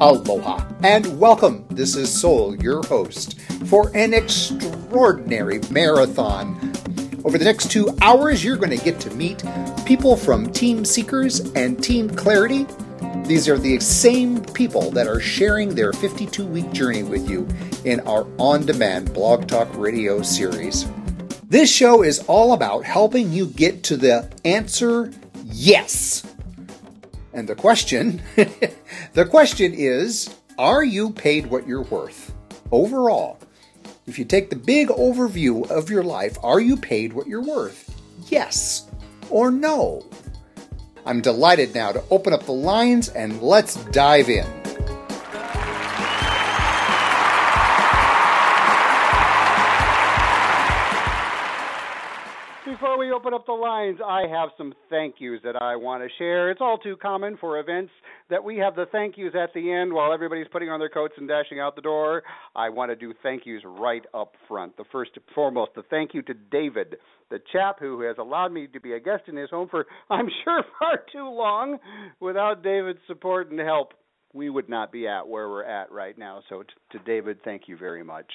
Aloha 0.00 0.66
and 0.82 1.20
welcome. 1.20 1.64
This 1.70 1.94
is 1.94 2.12
Soul, 2.12 2.56
your 2.56 2.82
host, 2.86 3.40
for 3.66 3.90
an 3.94 4.12
extraordinary 4.12 5.60
marathon. 5.70 6.56
Over 7.24 7.38
the 7.38 7.44
next 7.44 7.70
two 7.70 7.96
hours, 8.02 8.44
you're 8.44 8.56
going 8.56 8.76
to 8.76 8.84
get 8.84 8.98
to 9.00 9.10
meet 9.14 9.44
people 9.84 10.16
from 10.16 10.52
Team 10.52 10.84
Seekers 10.84 11.40
and 11.52 11.82
Team 11.82 12.10
Clarity. 12.10 12.66
These 13.24 13.48
are 13.48 13.58
the 13.58 13.78
same 13.78 14.44
people 14.46 14.90
that 14.90 15.06
are 15.06 15.20
sharing 15.20 15.76
their 15.76 15.92
52 15.92 16.44
week 16.44 16.72
journey 16.72 17.04
with 17.04 17.30
you 17.30 17.46
in 17.84 18.00
our 18.00 18.26
on 18.38 18.66
demand 18.66 19.14
Blog 19.14 19.46
Talk 19.46 19.68
Radio 19.76 20.22
series. 20.22 20.86
This 21.48 21.70
show 21.70 22.02
is 22.02 22.24
all 22.26 22.54
about 22.54 22.82
helping 22.84 23.32
you 23.32 23.46
get 23.46 23.84
to 23.84 23.96
the 23.96 24.28
answer 24.44 25.12
yes. 25.52 26.24
And 27.32 27.48
the 27.48 27.54
question, 27.54 28.22
the 29.12 29.24
question 29.24 29.74
is, 29.74 30.34
are 30.58 30.84
you 30.84 31.10
paid 31.10 31.46
what 31.46 31.66
you're 31.66 31.82
worth? 31.82 32.34
Overall, 32.72 33.38
if 34.06 34.18
you 34.18 34.24
take 34.24 34.50
the 34.50 34.56
big 34.56 34.88
overview 34.88 35.68
of 35.70 35.90
your 35.90 36.02
life, 36.02 36.38
are 36.42 36.60
you 36.60 36.76
paid 36.76 37.12
what 37.12 37.26
you're 37.26 37.42
worth? 37.42 37.94
Yes 38.28 38.88
or 39.30 39.50
no? 39.50 40.04
I'm 41.04 41.20
delighted 41.20 41.74
now 41.74 41.92
to 41.92 42.02
open 42.10 42.32
up 42.32 42.44
the 42.44 42.52
lines 42.52 43.08
and 43.10 43.40
let's 43.40 43.76
dive 43.86 44.28
in. 44.28 44.65
Before 52.78 52.98
we 52.98 53.10
open 53.10 53.32
up 53.32 53.46
the 53.46 53.52
lines, 53.52 54.00
I 54.04 54.26
have 54.28 54.50
some 54.58 54.74
thank 54.90 55.14
yous 55.18 55.40
that 55.44 55.56
I 55.62 55.76
want 55.76 56.02
to 56.02 56.10
share. 56.18 56.50
It's 56.50 56.60
all 56.60 56.76
too 56.76 56.94
common 57.00 57.38
for 57.38 57.58
events 57.58 57.90
that 58.28 58.44
we 58.44 58.58
have 58.58 58.76
the 58.76 58.84
thank 58.92 59.16
yous 59.16 59.32
at 59.34 59.54
the 59.54 59.72
end 59.72 59.94
while 59.94 60.12
everybody's 60.12 60.46
putting 60.52 60.68
on 60.68 60.78
their 60.78 60.90
coats 60.90 61.14
and 61.16 61.26
dashing 61.26 61.58
out 61.58 61.74
the 61.74 61.80
door. 61.80 62.22
I 62.54 62.68
want 62.68 62.90
to 62.90 62.94
do 62.94 63.14
thank 63.22 63.46
yous 63.46 63.62
right 63.64 64.04
up 64.12 64.34
front. 64.46 64.76
The 64.76 64.84
first 64.92 65.12
and 65.14 65.24
foremost, 65.34 65.70
the 65.74 65.84
thank 65.88 66.12
you 66.12 66.20
to 66.20 66.34
David, 66.34 66.96
the 67.30 67.38
chap 67.50 67.76
who 67.80 68.02
has 68.02 68.16
allowed 68.18 68.52
me 68.52 68.66
to 68.66 68.78
be 68.78 68.92
a 68.92 69.00
guest 69.00 69.22
in 69.26 69.36
his 69.36 69.48
home 69.48 69.68
for, 69.70 69.86
I'm 70.10 70.28
sure, 70.44 70.62
far 70.78 70.98
too 71.10 71.30
long. 71.30 71.78
Without 72.20 72.62
David's 72.62 73.00
support 73.06 73.50
and 73.50 73.58
help, 73.58 73.94
we 74.34 74.50
would 74.50 74.68
not 74.68 74.92
be 74.92 75.08
at 75.08 75.26
where 75.26 75.48
we're 75.48 75.64
at 75.64 75.90
right 75.90 76.18
now. 76.18 76.42
So, 76.50 76.62
to 76.92 76.98
David, 77.06 77.38
thank 77.42 77.68
you 77.68 77.78
very 77.78 78.04
much. 78.04 78.30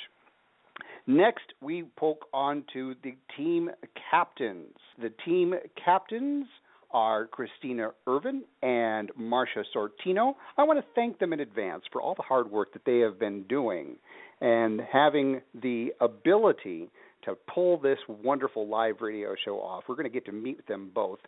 Next, 1.12 1.44
we 1.60 1.84
poke 1.98 2.28
on 2.34 2.64
to 2.72 2.96
the 3.04 3.16
team 3.36 3.70
captains. 4.10 4.78
The 5.02 5.12
team 5.26 5.54
captains 5.84 6.46
are 6.92 7.28
Christina 7.28 7.90
Irvin 8.08 8.44
and 8.62 9.12
Marcia 9.18 9.66
Sortino. 9.76 10.36
I 10.58 10.64
want 10.64 10.80
to 10.80 10.86
thank 10.96 11.20
them 11.20 11.34
in 11.34 11.42
advance 11.42 11.84
for 11.92 12.02
all 12.02 12.16
the 12.16 12.22
hard 12.22 12.50
work 12.50 12.72
that 12.72 12.86
they 12.86 13.00
have 13.00 13.20
been 13.20 13.44
doing 13.44 13.98
and 14.40 14.80
having 14.90 15.42
the 15.62 15.90
ability 16.00 16.90
to 17.26 17.36
pull 17.54 17.78
this 17.78 18.00
wonderful 18.08 18.70
live 18.70 19.02
radio 19.02 19.36
show 19.44 19.58
off. 19.60 19.84
We're 19.90 19.96
going 19.96 20.10
to 20.10 20.14
get 20.14 20.26
to 20.28 20.32
meet 20.32 20.66
them 20.68 20.92
both 20.96 21.20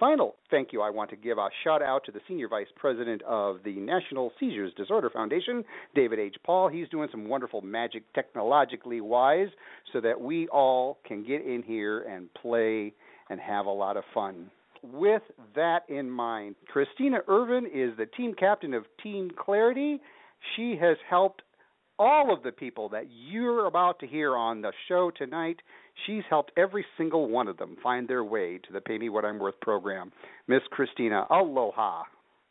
final 0.00 0.34
thank 0.50 0.72
you 0.72 0.80
I 0.80 0.88
want 0.88 1.10
to 1.10 1.16
give 1.16 1.36
a 1.36 1.48
shout 1.62 1.82
out 1.82 2.04
to 2.06 2.12
the 2.12 2.20
Senior 2.26 2.48
Vice 2.48 2.66
President 2.74 3.20
of 3.22 3.58
the 3.64 3.74
National 3.74 4.32
Seizures 4.40 4.72
Disorder 4.74 5.10
Foundation, 5.10 5.62
David 5.94 6.18
H. 6.18 6.36
Paul. 6.42 6.68
He's 6.68 6.88
doing 6.88 7.08
some 7.10 7.28
wonderful 7.28 7.60
magic 7.60 8.10
technologically 8.14 9.02
wise 9.02 9.48
so 9.92 10.00
that 10.00 10.18
we 10.18 10.48
all 10.48 10.98
can 11.06 11.22
get 11.22 11.44
in 11.44 11.62
here 11.62 12.00
and 12.04 12.32
play 12.32 12.94
and 13.28 13.38
have 13.38 13.66
a 13.66 13.70
lot 13.70 13.98
of 13.98 14.04
fun. 14.14 14.50
With 14.82 15.22
that 15.54 15.80
in 15.90 16.10
mind, 16.10 16.56
Christina 16.66 17.18
Irvin 17.28 17.66
is 17.66 17.94
the 17.98 18.06
team 18.16 18.34
captain 18.34 18.72
of 18.72 18.84
Team 19.02 19.30
Clarity. 19.38 20.00
She 20.56 20.78
has 20.80 20.96
helped 21.08 21.42
all 21.98 22.32
of 22.32 22.42
the 22.42 22.52
people 22.52 22.88
that 22.88 23.04
you're 23.10 23.66
about 23.66 23.98
to 24.00 24.06
hear 24.06 24.34
on 24.34 24.62
the 24.62 24.72
show 24.88 25.10
tonight 25.14 25.58
She's 26.06 26.22
helped 26.28 26.52
every 26.56 26.84
single 26.96 27.28
one 27.28 27.48
of 27.48 27.56
them 27.56 27.76
find 27.82 28.08
their 28.08 28.24
way 28.24 28.58
to 28.58 28.72
the 28.72 28.80
Pay 28.80 28.98
Me 28.98 29.08
What 29.08 29.24
I'm 29.24 29.38
Worth 29.38 29.60
program. 29.60 30.12
Miss 30.48 30.62
Christina, 30.70 31.26
aloha. 31.30 32.02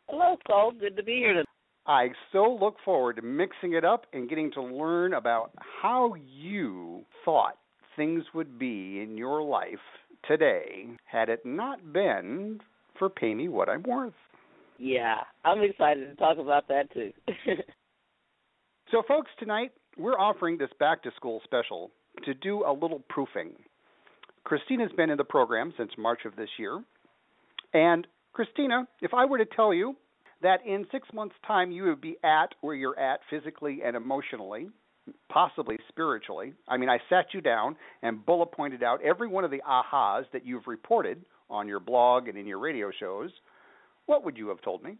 Hello, 0.08 0.36
Cole. 0.46 0.72
Good 0.78 0.96
to 0.96 1.02
be 1.02 1.16
here 1.16 1.34
today. 1.34 1.44
I 1.86 2.08
so 2.32 2.58
look 2.60 2.76
forward 2.84 3.16
to 3.16 3.22
mixing 3.22 3.72
it 3.72 3.84
up 3.84 4.06
and 4.12 4.28
getting 4.28 4.52
to 4.52 4.62
learn 4.62 5.14
about 5.14 5.50
how 5.82 6.14
you 6.14 7.04
thought 7.24 7.56
things 7.96 8.24
would 8.34 8.58
be 8.58 9.00
in 9.00 9.16
your 9.16 9.42
life 9.42 9.78
today 10.26 10.86
had 11.04 11.28
it 11.28 11.44
not 11.44 11.92
been 11.92 12.60
for 12.98 13.08
Pay 13.08 13.34
Me 13.34 13.48
What 13.48 13.68
I'm 13.68 13.82
Worth. 13.82 14.12
Yeah, 14.78 15.16
I'm 15.44 15.62
excited 15.62 16.08
to 16.08 16.14
talk 16.16 16.38
about 16.38 16.68
that 16.68 16.92
too. 16.92 17.12
so, 18.90 19.02
folks, 19.06 19.30
tonight 19.38 19.72
we're 19.98 20.18
offering 20.18 20.58
this 20.58 20.70
back 20.78 21.02
to 21.02 21.10
school 21.16 21.40
special 21.44 21.90
to 22.24 22.34
do 22.34 22.64
a 22.64 22.72
little 22.72 23.02
proofing. 23.08 23.52
Christina's 24.44 24.92
been 24.96 25.10
in 25.10 25.16
the 25.16 25.24
program 25.24 25.72
since 25.76 25.90
March 25.98 26.20
of 26.24 26.36
this 26.36 26.48
year. 26.58 26.82
And 27.72 28.06
Christina, 28.32 28.86
if 29.00 29.12
I 29.14 29.24
were 29.24 29.38
to 29.38 29.44
tell 29.44 29.72
you 29.72 29.96
that 30.42 30.64
in 30.66 30.86
six 30.90 31.08
months' 31.12 31.34
time 31.46 31.70
you 31.70 31.84
would 31.84 32.00
be 32.00 32.16
at 32.24 32.54
where 32.60 32.74
you're 32.74 32.98
at 32.98 33.20
physically 33.28 33.80
and 33.84 33.96
emotionally, 33.96 34.68
possibly 35.28 35.76
spiritually, 35.88 36.54
I 36.68 36.76
mean, 36.76 36.88
I 36.88 36.98
sat 37.08 37.26
you 37.32 37.40
down 37.40 37.76
and 38.02 38.24
bullet 38.24 38.52
pointed 38.52 38.82
out 38.82 39.02
every 39.02 39.28
one 39.28 39.44
of 39.44 39.50
the 39.50 39.62
ahas 39.68 40.24
that 40.32 40.46
you've 40.46 40.66
reported 40.66 41.24
on 41.50 41.68
your 41.68 41.80
blog 41.80 42.28
and 42.28 42.38
in 42.38 42.46
your 42.46 42.58
radio 42.58 42.90
shows, 42.98 43.30
what 44.06 44.24
would 44.24 44.36
you 44.36 44.48
have 44.48 44.60
told 44.62 44.82
me? 44.82 44.96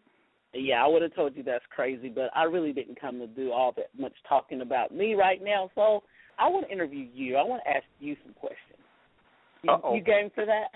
Yeah, 0.52 0.84
I 0.84 0.88
would 0.88 1.02
have 1.02 1.14
told 1.14 1.36
you 1.36 1.44
that's 1.44 1.64
crazy, 1.70 2.08
but 2.08 2.30
I 2.34 2.44
really 2.44 2.72
didn't 2.72 3.00
come 3.00 3.20
to 3.20 3.26
do 3.26 3.52
all 3.52 3.72
that 3.76 3.90
much 3.96 4.14
talking 4.28 4.62
about 4.62 4.92
me 4.92 5.14
right 5.14 5.40
now. 5.42 5.70
So 5.76 6.02
I 6.40 6.48
want 6.48 6.66
to 6.66 6.72
interview 6.72 7.06
you. 7.14 7.36
I 7.36 7.42
want 7.42 7.62
to 7.64 7.70
ask 7.70 7.84
you 8.00 8.16
some 8.24 8.32
questions. 8.34 8.58
You, 9.62 9.76
you 9.94 10.00
game 10.00 10.30
for 10.34 10.46
that? 10.46 10.68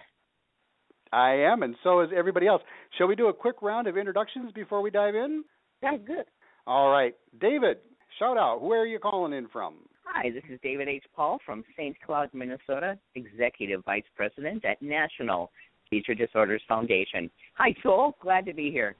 I 1.12 1.32
am, 1.32 1.62
and 1.62 1.74
so 1.82 2.00
is 2.00 2.10
everybody 2.14 2.46
else. 2.46 2.62
Shall 2.98 3.06
we 3.06 3.14
do 3.14 3.28
a 3.28 3.32
quick 3.32 3.62
round 3.62 3.86
of 3.86 3.96
introductions 3.96 4.52
before 4.52 4.82
we 4.82 4.90
dive 4.90 5.14
in? 5.14 5.44
Sounds 5.82 6.02
good. 6.06 6.24
All 6.66 6.90
right, 6.90 7.14
David, 7.40 7.78
shout 8.18 8.36
out. 8.36 8.60
Where 8.62 8.80
are 8.80 8.86
you 8.86 8.98
calling 8.98 9.32
in 9.32 9.48
from? 9.48 9.76
Hi, 10.04 10.30
this 10.30 10.42
is 10.50 10.58
David 10.62 10.88
H. 10.88 11.04
Paul 11.14 11.38
from 11.46 11.64
St. 11.76 11.96
Cloud, 12.04 12.30
Minnesota, 12.32 12.98
Executive 13.14 13.84
Vice 13.84 14.04
President 14.16 14.64
at 14.64 14.80
National 14.82 15.50
Seizure 15.88 16.14
Disorders 16.14 16.62
Foundation. 16.68 17.30
Hi, 17.54 17.74
Joel. 17.82 18.16
Glad 18.20 18.44
to 18.46 18.54
be 18.54 18.70
here. 18.70 18.96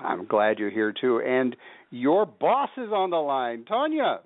I'm 0.00 0.26
glad 0.26 0.58
you're 0.58 0.70
here 0.70 0.92
too. 0.98 1.20
And 1.20 1.56
your 1.90 2.26
boss 2.26 2.70
is 2.76 2.90
on 2.92 3.10
the 3.10 3.16
line, 3.16 3.64
Tonya. 3.70 4.18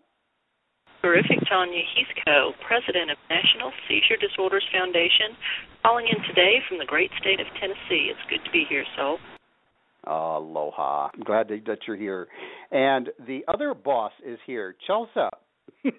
Terrific, 1.02 1.40
Tonya 1.50 1.82
Heathco, 1.82 2.52
President 2.64 3.10
of 3.10 3.18
National 3.28 3.72
Seizure 3.88 4.16
Disorders 4.20 4.62
Foundation, 4.72 5.34
calling 5.82 6.06
in 6.06 6.22
today 6.28 6.62
from 6.68 6.78
the 6.78 6.84
great 6.84 7.10
state 7.20 7.40
of 7.40 7.46
Tennessee. 7.58 8.08
It's 8.08 8.20
good 8.30 8.44
to 8.44 8.50
be 8.52 8.64
here, 8.68 8.84
so. 8.96 9.18
Aloha. 10.06 11.10
I'm 11.12 11.24
glad 11.24 11.48
that 11.48 11.78
you're 11.88 11.96
here. 11.96 12.28
And 12.70 13.10
the 13.26 13.44
other 13.48 13.74
boss 13.74 14.12
is 14.24 14.38
here, 14.46 14.76
Chelsea. 14.86 15.28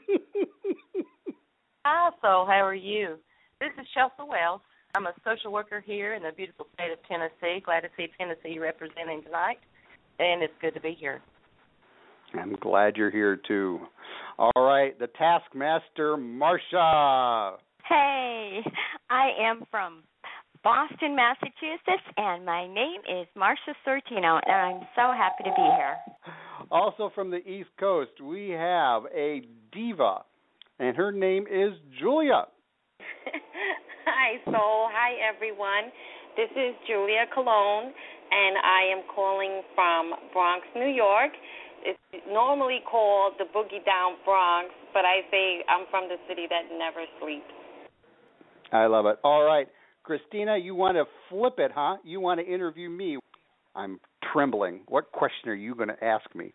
Hi, 1.85 2.09
so 2.21 2.45
how 2.47 2.63
are 2.63 2.73
you? 2.73 3.17
This 3.59 3.71
is 3.77 3.85
Chelsea 3.93 4.23
Wells. 4.25 4.61
I'm 4.95 5.05
a 5.07 5.13
social 5.25 5.51
worker 5.51 5.83
here 5.85 6.13
in 6.13 6.23
the 6.23 6.31
beautiful 6.31 6.67
state 6.75 6.93
of 6.93 6.99
Tennessee. 7.09 7.61
Glad 7.65 7.81
to 7.81 7.89
see 7.97 8.07
Tennessee 8.17 8.57
representing 8.57 9.21
tonight, 9.23 9.59
and 10.19 10.41
it's 10.41 10.53
good 10.61 10.73
to 10.75 10.79
be 10.79 10.95
here. 10.97 11.21
I'm 12.39 12.55
glad 12.61 12.97
you're 12.97 13.11
here 13.11 13.39
too. 13.47 13.79
All 14.37 14.51
right, 14.55 14.97
the 14.97 15.07
Taskmaster, 15.07 16.17
Marcia. 16.17 17.57
Hey, 17.87 18.61
I 19.09 19.29
am 19.39 19.63
from 19.69 20.03
Boston, 20.63 21.15
Massachusetts, 21.15 22.07
and 22.17 22.45
my 22.45 22.65
name 22.67 23.01
is 23.01 23.27
Marcia 23.35 23.75
Sortino, 23.85 24.39
and 24.45 24.55
I'm 24.55 24.81
so 24.95 25.11
happy 25.15 25.43
to 25.43 25.51
be 25.55 25.69
here. 25.77 25.95
Also 26.71 27.11
from 27.13 27.29
the 27.29 27.47
East 27.47 27.69
Coast, 27.79 28.11
we 28.23 28.49
have 28.49 29.03
a 29.15 29.43
diva, 29.71 30.23
and 30.79 30.97
her 30.97 31.11
name 31.11 31.43
is 31.43 31.73
Julia. 31.99 32.45
Hi, 34.05 34.37
Soul. 34.45 34.89
Hi, 34.91 35.13
everyone. 35.35 35.91
This 36.35 36.49
is 36.51 36.73
Julia 36.87 37.25
Colon, 37.35 37.93
and 38.31 38.57
I 38.57 38.89
am 38.91 39.03
calling 39.13 39.61
from 39.75 40.13
Bronx, 40.33 40.65
New 40.75 40.89
York 40.89 41.31
it's 41.85 42.25
normally 42.29 42.79
called 42.89 43.33
the 43.37 43.45
Boogie 43.45 43.83
Down 43.85 44.15
Bronx, 44.25 44.69
but 44.93 45.05
I 45.05 45.21
say 45.29 45.63
I'm 45.69 45.85
from 45.91 46.09
the 46.09 46.17
city 46.27 46.47
that 46.49 46.63
never 46.77 47.05
sleeps. 47.21 47.45
I 48.71 48.87
love 48.87 49.05
it. 49.05 49.17
All 49.23 49.43
right, 49.43 49.67
Christina, 50.03 50.57
you 50.57 50.75
want 50.75 50.97
to 50.97 51.05
flip 51.29 51.55
it, 51.57 51.71
huh? 51.73 51.97
You 52.03 52.19
want 52.19 52.39
to 52.39 52.45
interview 52.45 52.89
me? 52.89 53.19
I'm 53.75 53.99
trembling. 54.31 54.81
What 54.87 55.11
question 55.11 55.49
are 55.49 55.55
you 55.55 55.75
going 55.75 55.89
to 55.89 56.03
ask 56.03 56.25
me? 56.35 56.53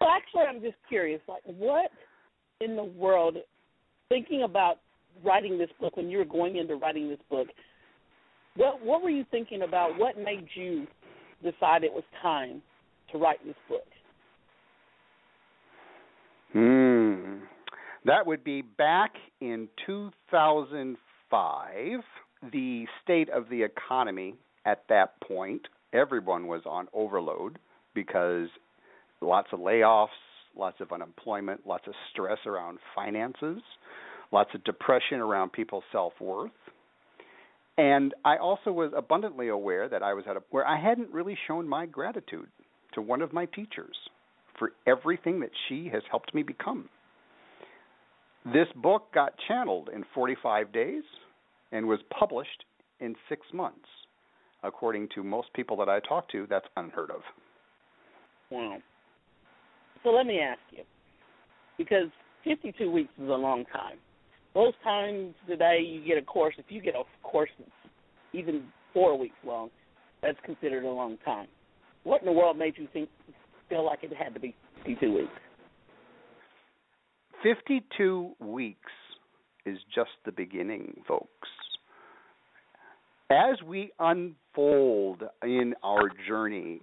Well, 0.00 0.10
actually, 0.10 0.42
I'm 0.48 0.62
just 0.62 0.76
curious. 0.88 1.20
Like, 1.28 1.42
what 1.44 1.90
in 2.60 2.76
the 2.76 2.84
world, 2.84 3.36
thinking 4.08 4.42
about 4.42 4.76
writing 5.24 5.58
this 5.58 5.70
book, 5.80 5.96
when 5.96 6.08
you 6.10 6.18
were 6.18 6.24
going 6.24 6.56
into 6.56 6.76
writing 6.76 7.08
this 7.08 7.18
book, 7.28 7.48
What 8.56 8.84
What 8.84 9.02
were 9.02 9.10
you 9.10 9.24
thinking 9.30 9.62
about? 9.62 9.98
What 9.98 10.16
made 10.16 10.46
you 10.54 10.86
decide 11.42 11.84
it 11.84 11.92
was 11.92 12.04
time 12.22 12.62
to 13.12 13.18
write 13.18 13.44
this 13.44 13.56
book? 13.68 13.86
Hmm. 16.52 17.38
That 18.04 18.26
would 18.26 18.44
be 18.44 18.62
back 18.62 19.12
in 19.40 19.68
2005. 19.86 22.00
The 22.52 22.86
state 23.02 23.28
of 23.30 23.48
the 23.50 23.62
economy 23.62 24.34
at 24.64 24.84
that 24.88 25.20
point, 25.20 25.68
everyone 25.92 26.46
was 26.46 26.62
on 26.64 26.88
overload 26.92 27.58
because 27.94 28.48
lots 29.20 29.48
of 29.52 29.60
layoffs, 29.60 30.08
lots 30.56 30.80
of 30.80 30.92
unemployment, 30.92 31.66
lots 31.66 31.86
of 31.86 31.94
stress 32.10 32.38
around 32.46 32.78
finances, 32.94 33.60
lots 34.32 34.50
of 34.54 34.64
depression 34.64 35.20
around 35.20 35.52
people's 35.52 35.84
self 35.92 36.14
worth. 36.20 36.50
And 37.76 38.14
I 38.24 38.38
also 38.38 38.72
was 38.72 38.92
abundantly 38.96 39.48
aware 39.48 39.88
that 39.88 40.02
I 40.02 40.14
was 40.14 40.24
at 40.28 40.36
a 40.36 40.42
where 40.50 40.66
I 40.66 40.80
hadn't 40.80 41.10
really 41.10 41.36
shown 41.46 41.68
my 41.68 41.86
gratitude 41.86 42.48
to 42.94 43.02
one 43.02 43.22
of 43.22 43.32
my 43.32 43.46
teachers 43.46 43.96
for 44.60 44.72
everything 44.86 45.40
that 45.40 45.50
she 45.68 45.90
has 45.92 46.02
helped 46.08 46.32
me 46.32 46.44
become. 46.44 46.88
This 48.44 48.68
book 48.76 49.12
got 49.12 49.32
channeled 49.48 49.88
in 49.92 50.04
45 50.14 50.72
days 50.72 51.02
and 51.72 51.86
was 51.86 51.98
published 52.16 52.64
in 53.00 53.16
six 53.28 53.42
months. 53.52 53.88
According 54.62 55.08
to 55.14 55.24
most 55.24 55.52
people 55.54 55.76
that 55.78 55.88
I 55.88 55.98
talk 56.00 56.30
to, 56.30 56.46
that's 56.48 56.66
unheard 56.76 57.10
of. 57.10 57.22
Wow. 58.50 58.78
So 60.04 60.10
let 60.10 60.26
me 60.26 60.40
ask 60.40 60.60
you, 60.70 60.84
because 61.78 62.08
52 62.44 62.90
weeks 62.90 63.10
is 63.20 63.28
a 63.28 63.32
long 63.32 63.64
time. 63.66 63.96
Most 64.54 64.76
times 64.84 65.34
today, 65.48 65.80
you 65.86 66.04
get 66.06 66.18
a 66.18 66.22
course. 66.22 66.54
If 66.58 66.66
you 66.68 66.80
get 66.80 66.94
a 66.94 67.04
course 67.22 67.50
that's 67.58 67.70
even 68.32 68.64
four 68.92 69.18
weeks 69.18 69.36
long, 69.46 69.70
that's 70.22 70.38
considered 70.44 70.84
a 70.84 70.90
long 70.90 71.16
time. 71.24 71.46
What 72.04 72.22
in 72.22 72.26
the 72.26 72.32
world 72.32 72.58
made 72.58 72.74
you 72.76 72.88
think 72.92 73.08
feel 73.70 73.86
like 73.86 74.00
it 74.02 74.12
had 74.12 74.34
to 74.34 74.40
be 74.40 74.54
52 74.84 75.14
weeks? 75.14 75.32
52 77.42 78.32
weeks 78.40 78.92
is 79.64 79.78
just 79.94 80.10
the 80.26 80.32
beginning, 80.32 81.00
folks. 81.08 81.48
As 83.30 83.62
we 83.64 83.92
unfold 83.98 85.22
in 85.42 85.74
our 85.82 86.10
journey, 86.28 86.82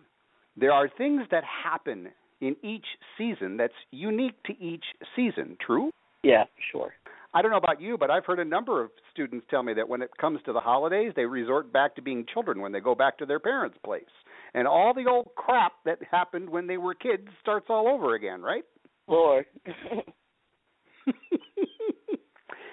there 0.56 0.72
are 0.72 0.89
things 0.98 1.24
that 1.30 1.44
happen 1.44 2.07
in 2.42 2.56
each 2.63 2.86
season 3.18 3.57
that's 3.57 3.74
unique 3.92 4.42
to 4.45 4.54
each 4.60 4.86
season, 5.16 5.57
true? 5.63 5.92
Yeah, 6.24 6.45
sure. 6.72 6.94
I 7.33 7.42
don't 7.42 7.51
know 7.51 7.57
about 7.57 7.81
you, 7.81 7.98
but 7.98 8.10
I've 8.10 8.25
heard 8.25 8.40
a 8.40 8.45
number 8.45 8.81
of 8.81 8.90
students 9.12 9.45
tell 9.50 9.62
me 9.62 9.74
that 9.74 9.88
when 9.88 10.01
it 10.01 10.10
comes 10.19 10.40
to 10.45 10.54
the 10.54 10.60
holidays, 10.60 11.12
they 11.16 11.25
resort 11.25 11.72
back 11.72 11.95
to 11.95 12.01
being 12.01 12.25
children 12.33 12.62
when 12.62 12.72
they 12.72 12.80
go 12.80 12.95
back 12.95 13.18
to 13.19 13.25
their 13.25 13.40
parents' 13.40 13.78
place. 13.83 14.04
And 14.53 14.67
all 14.67 14.94
the 14.94 15.09
old 15.09 15.29
crap 15.35 15.73
that 15.85 15.99
happened 16.09 16.49
when 16.49 16.67
they 16.67 16.77
were 16.77 16.94
kids 16.94 17.27
starts 17.41 17.67
all 17.69 17.88
over 17.88 18.15
again, 18.15 18.41
right? 18.41 18.63
Lord. 19.07 19.45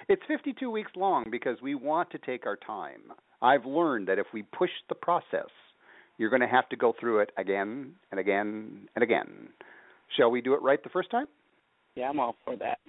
it's 0.09 0.21
52 0.27 0.69
weeks 0.69 0.91
long 0.95 1.25
because 1.29 1.57
we 1.61 1.75
want 1.75 2.09
to 2.11 2.17
take 2.19 2.45
our 2.45 2.57
time. 2.57 3.01
I've 3.41 3.65
learned 3.65 4.07
that 4.07 4.19
if 4.19 4.27
we 4.33 4.43
push 4.43 4.69
the 4.89 4.95
process, 4.95 5.49
you're 6.17 6.29
going 6.29 6.41
to 6.41 6.47
have 6.47 6.69
to 6.69 6.75
go 6.75 6.93
through 6.99 7.19
it 7.19 7.31
again 7.37 7.91
and 8.11 8.19
again 8.19 8.87
and 8.95 9.03
again. 9.03 9.49
Shall 10.17 10.31
we 10.31 10.41
do 10.41 10.53
it 10.53 10.61
right 10.61 10.81
the 10.83 10.89
first 10.89 11.11
time? 11.11 11.27
Yeah, 11.95 12.09
I'm 12.09 12.19
all 12.19 12.35
for 12.45 12.55
that. 12.57 12.79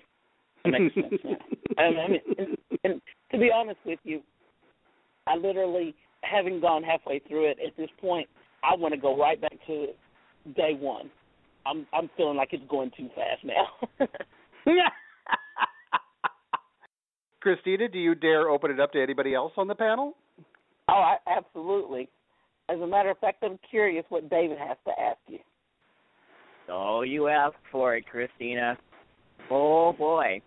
That 0.64 0.70
makes 0.70 0.94
sense. 0.94 1.06
Yeah. 1.24 1.34
I 1.78 1.90
mean, 1.90 2.20
and, 2.38 2.56
and 2.84 3.02
to 3.32 3.38
be 3.38 3.50
honest 3.54 3.78
with 3.84 3.98
you, 4.04 4.20
I 5.26 5.36
literally, 5.36 5.94
having 6.22 6.60
gone 6.60 6.82
halfway 6.82 7.18
through 7.20 7.50
it 7.50 7.58
at 7.64 7.76
this 7.76 7.90
point, 8.00 8.28
I 8.62 8.74
want 8.76 8.94
to 8.94 9.00
go 9.00 9.16
right 9.18 9.40
back 9.40 9.54
to 9.66 9.86
day 10.54 10.76
one. 10.78 11.10
I'm 11.66 11.86
I'm 11.92 12.08
feeling 12.16 12.36
like 12.36 12.50
it's 12.52 12.64
going 12.68 12.90
too 12.96 13.08
fast 13.14 13.44
now. 13.44 14.06
Christina, 17.40 17.88
do 17.88 17.98
you 17.98 18.14
dare 18.14 18.48
open 18.50 18.70
it 18.72 18.80
up 18.80 18.92
to 18.92 19.02
anybody 19.02 19.34
else 19.34 19.52
on 19.56 19.68
the 19.68 19.74
panel? 19.74 20.14
Oh, 20.88 20.94
I, 20.94 21.16
absolutely. 21.28 22.08
As 22.68 22.80
a 22.80 22.86
matter 22.86 23.10
of 23.10 23.18
fact, 23.18 23.44
I'm 23.44 23.58
curious 23.70 24.04
what 24.08 24.28
David 24.28 24.58
has 24.58 24.76
to 24.84 24.92
ask 25.00 25.18
you. 25.28 25.38
Oh, 26.68 27.02
you 27.02 27.28
asked 27.28 27.54
for 27.70 27.94
it, 27.94 28.04
Christina. 28.06 28.76
Oh 29.50 29.92
boy. 29.92 30.40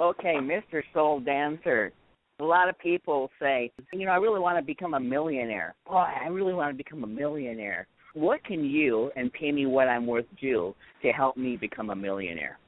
Okay, 0.00 0.34
Mr. 0.34 0.82
Soul 0.92 1.20
Dancer. 1.20 1.92
A 2.40 2.44
lot 2.44 2.68
of 2.68 2.78
people 2.78 3.30
say, 3.40 3.70
you 3.92 4.06
know, 4.06 4.12
I 4.12 4.16
really 4.16 4.40
want 4.40 4.58
to 4.58 4.64
become 4.64 4.94
a 4.94 5.00
millionaire. 5.00 5.74
Boy, 5.86 6.04
I 6.22 6.28
really 6.28 6.54
want 6.54 6.72
to 6.72 6.76
become 6.76 7.04
a 7.04 7.06
millionaire. 7.06 7.86
What 8.14 8.44
can 8.44 8.64
you 8.64 9.10
and 9.16 9.32
pay 9.32 9.52
me 9.52 9.66
what 9.66 9.88
I'm 9.88 10.06
worth 10.06 10.26
do 10.40 10.74
to 11.02 11.12
help 11.12 11.36
me 11.36 11.56
become 11.56 11.90
a 11.90 11.96
millionaire? 11.96 12.58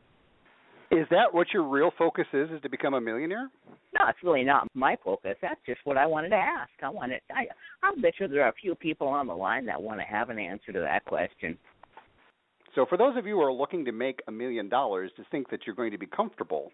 Is 0.90 1.06
that 1.10 1.32
what 1.32 1.48
your 1.52 1.64
real 1.64 1.90
focus 1.98 2.26
is? 2.32 2.50
Is 2.50 2.62
to 2.62 2.68
become 2.68 2.94
a 2.94 3.00
millionaire? 3.00 3.50
No, 3.98 4.08
it's 4.08 4.18
really 4.22 4.44
not 4.44 4.68
my 4.74 4.96
focus. 5.02 5.36
That's 5.42 5.60
just 5.66 5.80
what 5.84 5.96
I 5.96 6.06
wanted 6.06 6.30
to 6.30 6.36
ask. 6.36 6.70
I 6.82 6.88
wanted. 6.88 7.20
I. 7.30 7.46
I'll 7.82 8.00
bet 8.00 8.14
you 8.20 8.28
there 8.28 8.44
are 8.44 8.50
a 8.50 8.54
few 8.54 8.74
people 8.74 9.08
on 9.08 9.26
the 9.26 9.34
line 9.34 9.66
that 9.66 9.80
want 9.80 10.00
to 10.00 10.04
have 10.04 10.30
an 10.30 10.38
answer 10.38 10.72
to 10.72 10.80
that 10.80 11.04
question. 11.04 11.58
So, 12.74 12.86
for 12.88 12.98
those 12.98 13.16
of 13.16 13.26
you 13.26 13.36
who 13.36 13.42
are 13.42 13.52
looking 13.52 13.84
to 13.84 13.92
make 13.92 14.20
a 14.26 14.32
million 14.32 14.68
dollars, 14.68 15.10
to 15.16 15.24
think 15.30 15.50
that 15.50 15.60
you're 15.66 15.76
going 15.76 15.92
to 15.92 15.98
be 15.98 16.06
comfortable, 16.06 16.72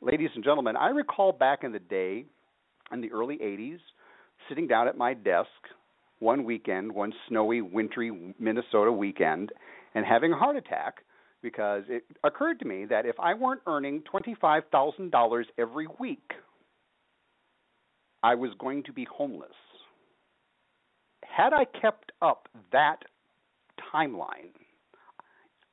ladies 0.00 0.30
and 0.34 0.44
gentlemen, 0.44 0.76
I 0.76 0.88
recall 0.88 1.32
back 1.32 1.64
in 1.64 1.72
the 1.72 1.78
day, 1.78 2.24
in 2.92 3.00
the 3.00 3.10
early 3.12 3.38
'80s, 3.38 3.78
sitting 4.48 4.66
down 4.66 4.88
at 4.88 4.96
my 4.96 5.14
desk 5.14 5.48
one 6.20 6.44
weekend, 6.44 6.92
one 6.92 7.12
snowy, 7.28 7.60
wintry 7.60 8.34
Minnesota 8.38 8.90
weekend, 8.90 9.52
and 9.94 10.04
having 10.04 10.32
a 10.32 10.36
heart 10.36 10.56
attack 10.56 11.04
because 11.42 11.84
it 11.88 12.04
occurred 12.24 12.58
to 12.60 12.64
me 12.66 12.84
that 12.86 13.06
if 13.06 13.18
I 13.20 13.34
weren't 13.34 13.60
earning 13.66 14.02
$25,000 14.12 15.44
every 15.56 15.86
week, 16.00 16.32
I 18.22 18.34
was 18.34 18.50
going 18.58 18.82
to 18.84 18.92
be 18.92 19.04
homeless. 19.04 19.50
Had 21.22 21.52
I 21.52 21.64
kept 21.80 22.10
up 22.20 22.48
that 22.72 22.96
timeline, 23.94 24.50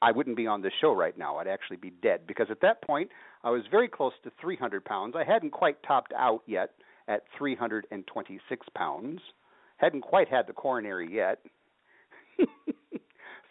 I 0.02 0.12
wouldn't 0.12 0.38
be 0.38 0.46
on 0.46 0.62
this 0.62 0.74
show 0.82 0.94
right 0.94 1.18
now. 1.18 1.38
I'd 1.38 1.48
actually 1.48 1.78
be 1.78 1.90
dead 1.90 2.28
because 2.28 2.48
at 2.52 2.62
that 2.62 2.84
point 2.84 3.10
I 3.46 3.52
was 3.52 3.62
very 3.70 3.88
close 3.88 4.14
to 4.24 4.32
300 4.42 4.84
pounds. 4.84 5.14
I 5.16 5.24
hadn't 5.24 5.52
quite 5.52 5.78
topped 5.84 6.12
out 6.18 6.42
yet 6.48 6.72
at 7.08 7.22
326 7.38 8.68
pounds. 8.76 9.22
Hadn't 9.78 10.02
quite 10.02 10.28
had 10.28 10.48
the 10.48 10.54
coronary 10.54 11.08
yet. 11.14 11.40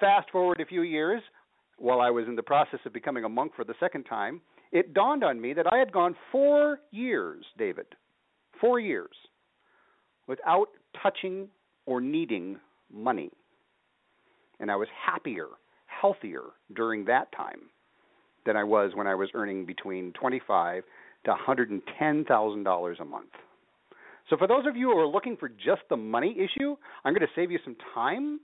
Fast 0.01 0.29
forward 0.33 0.61
a 0.61 0.67
few 0.67 0.83
years, 0.83 1.23
while 1.79 2.01
I 2.01 2.11
was 2.11 2.27
in 2.27 2.35
the 2.35 2.43
process 2.43 2.81
of 2.85 2.93
becoming 2.93 3.23
a 3.23 3.29
monk 3.29 3.53
for 3.55 3.65
the 3.65 3.77
second 3.79 4.03
time, 4.03 4.41
it 4.73 4.95
dawned 4.95 5.23
on 5.23 5.41
me 5.41 5.53
that 5.53 5.73
I 5.73 5.79
had 5.79 5.93
gone 5.93 6.17
four 6.33 6.81
years, 6.91 7.45
David, 7.57 7.87
four 8.61 8.81
years, 8.81 9.15
without 10.27 10.71
touching 11.01 11.47
or 11.87 12.01
needing 12.01 12.59
money. 12.93 13.31
And 14.59 14.73
I 14.73 14.77
was 14.77 14.89
happier, 15.07 15.47
healthier 15.87 16.43
during 16.75 17.05
that 17.05 17.31
time 17.31 17.61
than 18.47 18.57
I 18.57 18.65
was 18.65 18.93
when 18.95 19.07
I 19.07 19.15
was 19.15 19.29
earning 19.35 19.67
between 19.67 20.13
twenty-five 20.13 20.85
to 21.25 21.31
one 21.31 21.41
hundred 21.41 21.71
and 21.71 21.83
ten 21.99 22.25
thousand 22.25 22.65
dollars 22.65 22.99
a 23.01 23.05
month. 23.05 23.31
So 24.31 24.37
for 24.37 24.47
those 24.47 24.67
of 24.67 24.77
you 24.77 24.91
who 24.91 24.99
are 24.99 25.07
looking 25.07 25.37
for 25.37 25.49
just 25.49 25.83
the 25.91 25.97
money 25.97 26.37
issue, 26.39 26.77
I'm 27.05 27.13
going 27.13 27.27
to 27.27 27.33
save 27.35 27.51
you 27.51 27.59
some 27.65 27.77
time. 27.95 28.41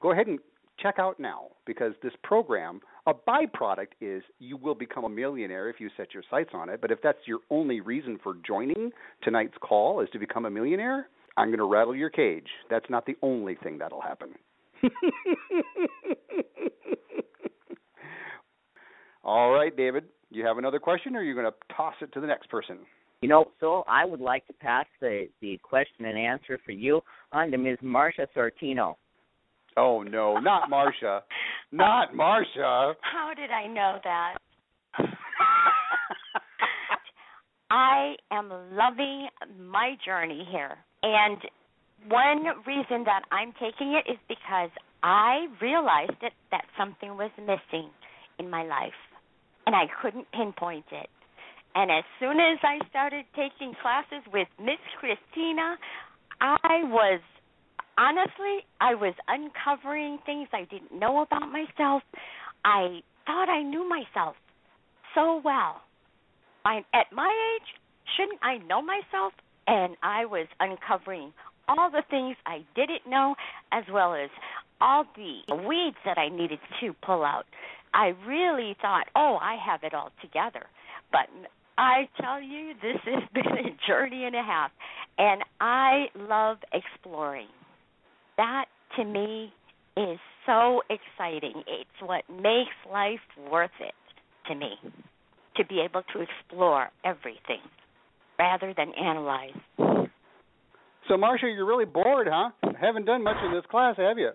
Go 0.00 0.12
ahead 0.12 0.28
and 0.28 0.38
check 0.80 0.98
out 0.98 1.18
now 1.18 1.48
because 1.66 1.92
this 2.02 2.12
program, 2.22 2.80
a 3.06 3.12
byproduct 3.14 3.88
is 4.00 4.22
you 4.38 4.56
will 4.56 4.74
become 4.74 5.04
a 5.04 5.08
millionaire 5.08 5.68
if 5.68 5.80
you 5.80 5.90
set 5.96 6.14
your 6.14 6.22
sights 6.30 6.50
on 6.54 6.68
it. 6.68 6.80
But 6.80 6.90
if 6.90 7.00
that's 7.02 7.18
your 7.26 7.40
only 7.50 7.80
reason 7.80 8.18
for 8.22 8.34
joining 8.46 8.90
tonight's 9.22 9.56
call 9.60 10.00
is 10.00 10.08
to 10.12 10.18
become 10.18 10.44
a 10.44 10.50
millionaire, 10.50 11.08
I'm 11.36 11.48
going 11.48 11.58
to 11.58 11.64
rattle 11.64 11.96
your 11.96 12.10
cage. 12.10 12.48
That's 12.70 12.88
not 12.88 13.06
the 13.06 13.16
only 13.22 13.56
thing 13.56 13.78
that'll 13.78 14.00
happen. 14.00 14.34
All 19.24 19.52
right, 19.52 19.76
David, 19.76 20.04
you 20.30 20.44
have 20.44 20.58
another 20.58 20.78
question, 20.78 21.14
or 21.14 21.20
are 21.20 21.22
you 21.22 21.34
going 21.34 21.46
to 21.46 21.74
toss 21.74 21.94
it 22.00 22.12
to 22.14 22.20
the 22.20 22.26
next 22.26 22.48
person? 22.50 22.78
You 23.20 23.28
know, 23.28 23.46
so 23.60 23.84
I 23.88 24.04
would 24.04 24.20
like 24.20 24.46
to 24.48 24.52
pass 24.52 24.86
the, 25.00 25.28
the 25.40 25.58
question 25.62 26.06
and 26.06 26.18
answer 26.18 26.58
for 26.64 26.72
you 26.72 27.00
on 27.30 27.52
to 27.52 27.58
Ms. 27.58 27.78
Marcia 27.80 28.26
Sortino. 28.36 28.96
Oh 29.76 30.02
no, 30.02 30.38
not 30.38 30.68
Marcia. 30.68 31.22
not 31.72 32.14
Marcia. 32.14 32.94
How 33.00 33.32
did 33.34 33.50
I 33.50 33.66
know 33.68 33.98
that? 34.04 34.34
I 37.70 38.16
am 38.30 38.50
loving 38.72 39.28
my 39.58 39.96
journey 40.04 40.46
here. 40.50 40.76
And 41.02 41.38
one 42.08 42.44
reason 42.66 43.04
that 43.04 43.22
I'm 43.30 43.52
taking 43.52 43.94
it 43.94 44.10
is 44.10 44.18
because 44.28 44.70
I 45.02 45.46
realized 45.60 46.22
it, 46.22 46.32
that 46.50 46.64
something 46.76 47.16
was 47.16 47.30
missing 47.38 47.88
in 48.38 48.50
my 48.50 48.64
life. 48.64 48.92
And 49.66 49.76
I 49.76 49.84
couldn't 50.00 50.26
pinpoint 50.32 50.86
it. 50.90 51.08
And 51.74 51.90
as 51.90 52.04
soon 52.20 52.38
as 52.38 52.58
I 52.62 52.84
started 52.90 53.24
taking 53.34 53.74
classes 53.80 54.22
with 54.32 54.48
Miss 54.58 54.80
Christina, 55.00 55.76
I 56.40 56.82
was 56.84 57.20
honestly, 57.96 58.66
I 58.80 58.94
was 58.94 59.14
uncovering 59.28 60.18
things 60.26 60.48
I 60.52 60.64
didn't 60.64 60.98
know 60.98 61.22
about 61.22 61.50
myself. 61.50 62.02
I 62.64 63.00
thought 63.26 63.48
I 63.48 63.62
knew 63.62 63.88
myself 63.88 64.36
so 65.14 65.40
well. 65.44 65.82
I, 66.64 66.78
at 66.94 67.12
my 67.12 67.30
age, 67.56 67.68
shouldn't 68.16 68.40
I 68.42 68.58
know 68.66 68.82
myself? 68.82 69.32
And 69.66 69.96
I 70.02 70.24
was 70.24 70.46
uncovering 70.60 71.32
all 71.68 71.90
the 71.90 72.02
things 72.10 72.36
I 72.46 72.64
didn't 72.74 73.08
know, 73.08 73.34
as 73.70 73.84
well 73.92 74.14
as 74.14 74.30
all 74.80 75.04
the 75.16 75.54
weeds 75.54 75.96
that 76.04 76.18
I 76.18 76.28
needed 76.28 76.58
to 76.80 76.92
pull 77.04 77.24
out. 77.24 77.44
I 77.94 78.12
really 78.26 78.76
thought, 78.80 79.06
oh, 79.14 79.38
I 79.40 79.56
have 79.64 79.82
it 79.82 79.94
all 79.94 80.10
together. 80.20 80.66
But 81.10 81.28
I 81.78 82.08
tell 82.20 82.40
you, 82.40 82.72
this 82.82 83.00
has 83.04 83.22
been 83.34 83.46
a 83.46 83.76
journey 83.86 84.24
and 84.24 84.34
a 84.34 84.42
half, 84.42 84.70
and 85.18 85.42
I 85.60 86.06
love 86.16 86.58
exploring. 86.72 87.48
That 88.36 88.66
to 88.96 89.04
me 89.04 89.52
is 89.96 90.18
so 90.46 90.82
exciting. 90.88 91.62
It's 91.66 92.00
what 92.00 92.24
makes 92.30 92.74
life 92.90 93.20
worth 93.50 93.70
it 93.80 93.94
to 94.48 94.54
me 94.54 94.72
to 95.56 95.64
be 95.66 95.80
able 95.80 96.02
to 96.14 96.20
explore 96.22 96.88
everything 97.04 97.60
rather 98.38 98.74
than 98.76 98.92
analyze. 98.94 99.50
So, 101.08 101.16
Marcia, 101.16 101.46
you're 101.46 101.66
really 101.66 101.84
bored, 101.84 102.28
huh? 102.30 102.50
Haven't 102.80 103.04
done 103.04 103.22
much 103.22 103.36
in 103.44 103.52
this 103.52 103.64
class, 103.70 103.96
have 103.98 104.18
you? 104.18 104.30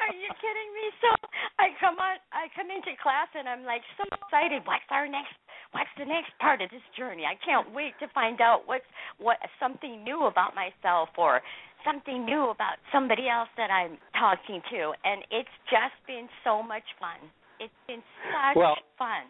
Are 0.00 0.14
you 0.16 0.28
kidding 0.40 0.70
me? 0.74 0.80
So 1.08 1.08
I 1.56 1.72
come 1.80 1.96
on, 1.96 2.20
I 2.32 2.52
come 2.52 2.68
into 2.68 2.92
class 3.00 3.28
and 3.32 3.48
I'm 3.48 3.64
like 3.64 3.80
so 3.96 4.04
excited. 4.12 4.64
What's 4.64 4.84
our 4.90 5.08
next? 5.08 5.32
What's 5.72 5.92
the 5.96 6.04
next 6.04 6.36
part 6.40 6.60
of 6.60 6.68
this 6.68 6.84
journey? 6.96 7.24
I 7.24 7.40
can't 7.40 7.72
wait 7.72 7.96
to 8.00 8.08
find 8.12 8.40
out 8.40 8.68
what's 8.68 8.84
what 9.16 9.38
something 9.60 10.04
new 10.04 10.26
about 10.28 10.52
myself 10.54 11.08
or 11.16 11.40
something 11.84 12.24
new 12.24 12.50
about 12.50 12.76
somebody 12.92 13.28
else 13.28 13.48
that 13.56 13.70
I'm 13.70 13.96
talking 14.12 14.60
to. 14.72 14.92
And 15.04 15.24
it's 15.30 15.52
just 15.68 15.96
been 16.06 16.28
so 16.44 16.62
much 16.62 16.84
fun. 17.00 17.20
It's 17.60 17.80
been 17.86 18.02
such 18.28 18.56
well, 18.56 18.76
fun. 18.98 19.28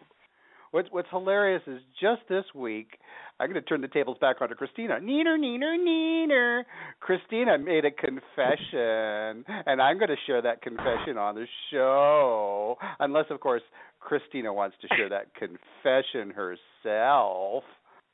What's 0.71 0.89
What's 0.91 1.11
hilarious 1.11 1.63
is 1.67 1.81
just 2.01 2.23
this 2.29 2.45
week, 2.55 2.99
I'm 3.39 3.51
going 3.51 3.61
to 3.61 3.69
turn 3.69 3.81
the 3.81 3.89
tables 3.89 4.19
back 4.21 4.41
onto 4.41 4.55
Christina. 4.55 5.01
Neener, 5.03 5.39
neener, 5.39 5.75
neener. 5.79 6.63
Christina 7.11 7.59
made 7.59 7.85
a 7.85 7.91
confession, 7.91 9.45
and 9.67 9.83
I'm 9.83 9.99
going 9.99 10.11
to 10.11 10.17
share 10.29 10.41
that 10.43 10.63
confession 10.63 11.19
on 11.19 11.35
the 11.35 11.45
show, 11.73 12.77
unless, 13.01 13.25
of 13.31 13.41
course, 13.41 13.63
Christina 13.99 14.55
wants 14.55 14.77
to 14.83 14.89
share 14.97 15.09
that 15.09 15.35
confession 15.35 16.31
herself. 16.31 17.65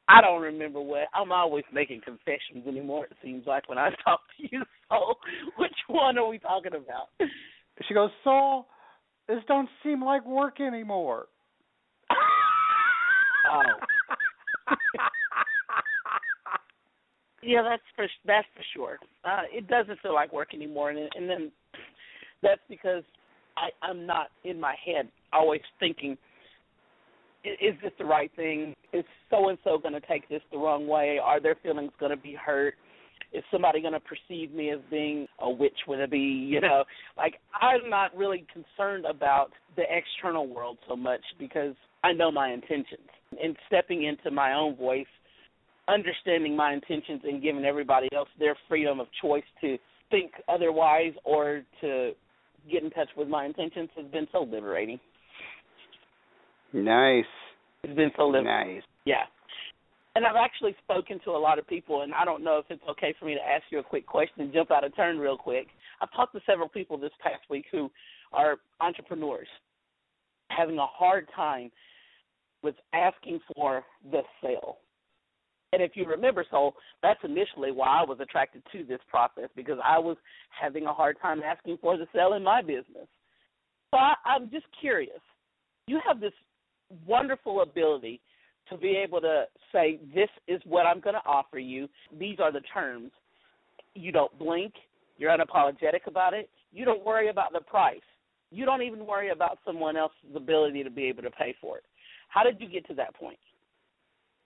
I 0.08 0.22
don't 0.22 0.40
remember 0.40 0.80
what. 0.80 1.08
I'm 1.14 1.30
always 1.30 1.64
making 1.74 2.00
confessions 2.06 2.66
anymore. 2.66 3.04
It 3.04 3.18
seems 3.22 3.46
like 3.46 3.68
when 3.68 3.76
I 3.76 3.90
talk 4.04 4.20
to 4.38 4.48
you. 4.50 4.62
So, 4.88 5.16
which 5.58 5.76
one 5.88 6.16
are 6.16 6.26
we 6.26 6.38
talking 6.38 6.72
about? 6.72 7.08
She 7.86 7.92
goes, 7.92 8.08
Soul, 8.24 8.66
this 9.28 9.40
don't 9.46 9.68
seem 9.82 10.02
like 10.02 10.24
work 10.24 10.58
anymore. 10.58 11.26
Oh. 13.48 13.62
Yeah, 17.42 17.62
that's 17.62 17.82
for 17.94 18.06
that's 18.26 18.46
for 18.54 18.62
sure. 18.74 18.98
Uh, 19.24 19.42
it 19.52 19.68
doesn't 19.68 20.00
feel 20.00 20.14
like 20.14 20.32
work 20.32 20.54
anymore, 20.54 20.90
and 20.90 21.08
and 21.14 21.28
then 21.28 21.52
that's 22.42 22.60
because 22.68 23.02
I 23.56 23.68
I'm 23.82 24.06
not 24.06 24.28
in 24.44 24.60
my 24.60 24.74
head 24.84 25.08
always 25.32 25.60
thinking, 25.78 26.16
is 27.44 27.74
this 27.82 27.92
the 27.98 28.04
right 28.04 28.30
thing? 28.36 28.74
Is 28.92 29.04
so 29.30 29.48
and 29.48 29.58
so 29.64 29.78
going 29.78 29.94
to 29.94 30.06
take 30.06 30.28
this 30.28 30.42
the 30.50 30.58
wrong 30.58 30.86
way? 30.86 31.18
Are 31.22 31.40
their 31.40 31.56
feelings 31.62 31.92
going 32.00 32.10
to 32.10 32.16
be 32.16 32.34
hurt? 32.34 32.74
Is 33.32 33.42
somebody 33.50 33.80
going 33.80 33.92
to 33.92 34.00
perceive 34.00 34.52
me 34.52 34.70
as 34.70 34.78
being 34.90 35.26
a 35.40 35.50
witch 35.50 35.78
with 35.86 36.00
a 36.00 36.06
bee? 36.06 36.48
You 36.50 36.60
know, 36.60 36.84
like 37.16 37.34
I'm 37.60 37.90
not 37.90 38.16
really 38.16 38.46
concerned 38.52 39.04
about 39.04 39.50
the 39.76 39.82
external 39.90 40.46
world 40.46 40.78
so 40.88 40.96
much 40.96 41.22
because 41.38 41.74
I 42.02 42.12
know 42.12 42.30
my 42.30 42.52
intentions 42.52 43.08
and 43.42 43.56
stepping 43.66 44.04
into 44.04 44.30
my 44.30 44.54
own 44.54 44.76
voice, 44.76 45.06
understanding 45.88 46.56
my 46.56 46.72
intentions, 46.72 47.20
and 47.24 47.42
giving 47.42 47.64
everybody 47.64 48.08
else 48.14 48.28
their 48.38 48.56
freedom 48.68 49.00
of 49.00 49.06
choice 49.20 49.44
to 49.60 49.78
think 50.10 50.32
otherwise 50.48 51.12
or 51.24 51.62
to 51.80 52.12
get 52.70 52.82
in 52.82 52.90
touch 52.90 53.08
with 53.16 53.28
my 53.28 53.44
intentions 53.44 53.88
has 53.96 54.06
been 54.06 54.26
so 54.32 54.40
liberating. 54.40 54.98
Nice. 56.72 57.24
It's 57.82 57.94
been 57.94 58.10
so 58.16 58.26
liberating. 58.26 58.76
Nice. 58.76 58.82
Yeah. 59.04 59.22
And 60.14 60.24
I've 60.24 60.36
actually 60.36 60.74
spoken 60.82 61.20
to 61.24 61.32
a 61.32 61.38
lot 61.38 61.58
of 61.58 61.66
people, 61.66 62.02
and 62.02 62.14
I 62.14 62.24
don't 62.24 62.42
know 62.42 62.58
if 62.58 62.64
it's 62.70 62.82
okay 62.90 63.14
for 63.18 63.26
me 63.26 63.34
to 63.34 63.40
ask 63.40 63.64
you 63.70 63.78
a 63.78 63.82
quick 63.82 64.06
question 64.06 64.40
and 64.40 64.52
jump 64.52 64.70
out 64.70 64.82
of 64.82 64.96
turn 64.96 65.18
real 65.18 65.36
quick. 65.36 65.66
I've 66.00 66.12
talked 66.12 66.34
to 66.34 66.40
several 66.46 66.68
people 66.68 66.96
this 66.96 67.10
past 67.22 67.42
week 67.50 67.66
who 67.70 67.90
are 68.32 68.56
entrepreneurs 68.80 69.46
having 70.48 70.78
a 70.78 70.86
hard 70.86 71.28
time 71.36 71.70
with 72.62 72.74
asking 72.94 73.40
for 73.54 73.84
the 74.10 74.22
sale. 74.42 74.78
And 75.76 75.84
if 75.84 75.90
you 75.94 76.06
remember, 76.06 76.42
so 76.50 76.72
that's 77.02 77.20
initially 77.22 77.70
why 77.70 78.00
I 78.00 78.02
was 78.02 78.16
attracted 78.18 78.62
to 78.72 78.82
this 78.82 79.00
process 79.10 79.50
because 79.54 79.76
I 79.84 79.98
was 79.98 80.16
having 80.58 80.86
a 80.86 80.94
hard 80.94 81.18
time 81.20 81.42
asking 81.42 81.76
for 81.82 81.98
the 81.98 82.06
sale 82.14 82.32
in 82.32 82.42
my 82.42 82.62
business. 82.62 83.06
So 83.90 83.98
I, 83.98 84.14
I'm 84.24 84.50
just 84.50 84.64
curious. 84.80 85.20
You 85.86 86.00
have 86.08 86.18
this 86.18 86.32
wonderful 87.06 87.60
ability 87.60 88.22
to 88.70 88.78
be 88.78 88.98
able 89.06 89.20
to 89.20 89.44
say, 89.70 90.00
This 90.14 90.30
is 90.48 90.62
what 90.64 90.86
I'm 90.86 91.00
going 91.00 91.12
to 91.14 91.26
offer 91.26 91.58
you. 91.58 91.88
These 92.18 92.40
are 92.40 92.50
the 92.50 92.62
terms. 92.72 93.10
You 93.94 94.12
don't 94.12 94.36
blink. 94.38 94.72
You're 95.18 95.36
unapologetic 95.36 96.06
about 96.06 96.32
it. 96.32 96.48
You 96.72 96.86
don't 96.86 97.04
worry 97.04 97.28
about 97.28 97.52
the 97.52 97.60
price. 97.60 98.00
You 98.50 98.64
don't 98.64 98.80
even 98.80 99.04
worry 99.04 99.28
about 99.28 99.58
someone 99.66 99.98
else's 99.98 100.34
ability 100.34 100.84
to 100.84 100.90
be 100.90 101.04
able 101.04 101.24
to 101.24 101.30
pay 101.30 101.54
for 101.60 101.76
it. 101.76 101.84
How 102.30 102.44
did 102.44 102.62
you 102.62 102.66
get 102.66 102.86
to 102.88 102.94
that 102.94 103.14
point? 103.14 103.38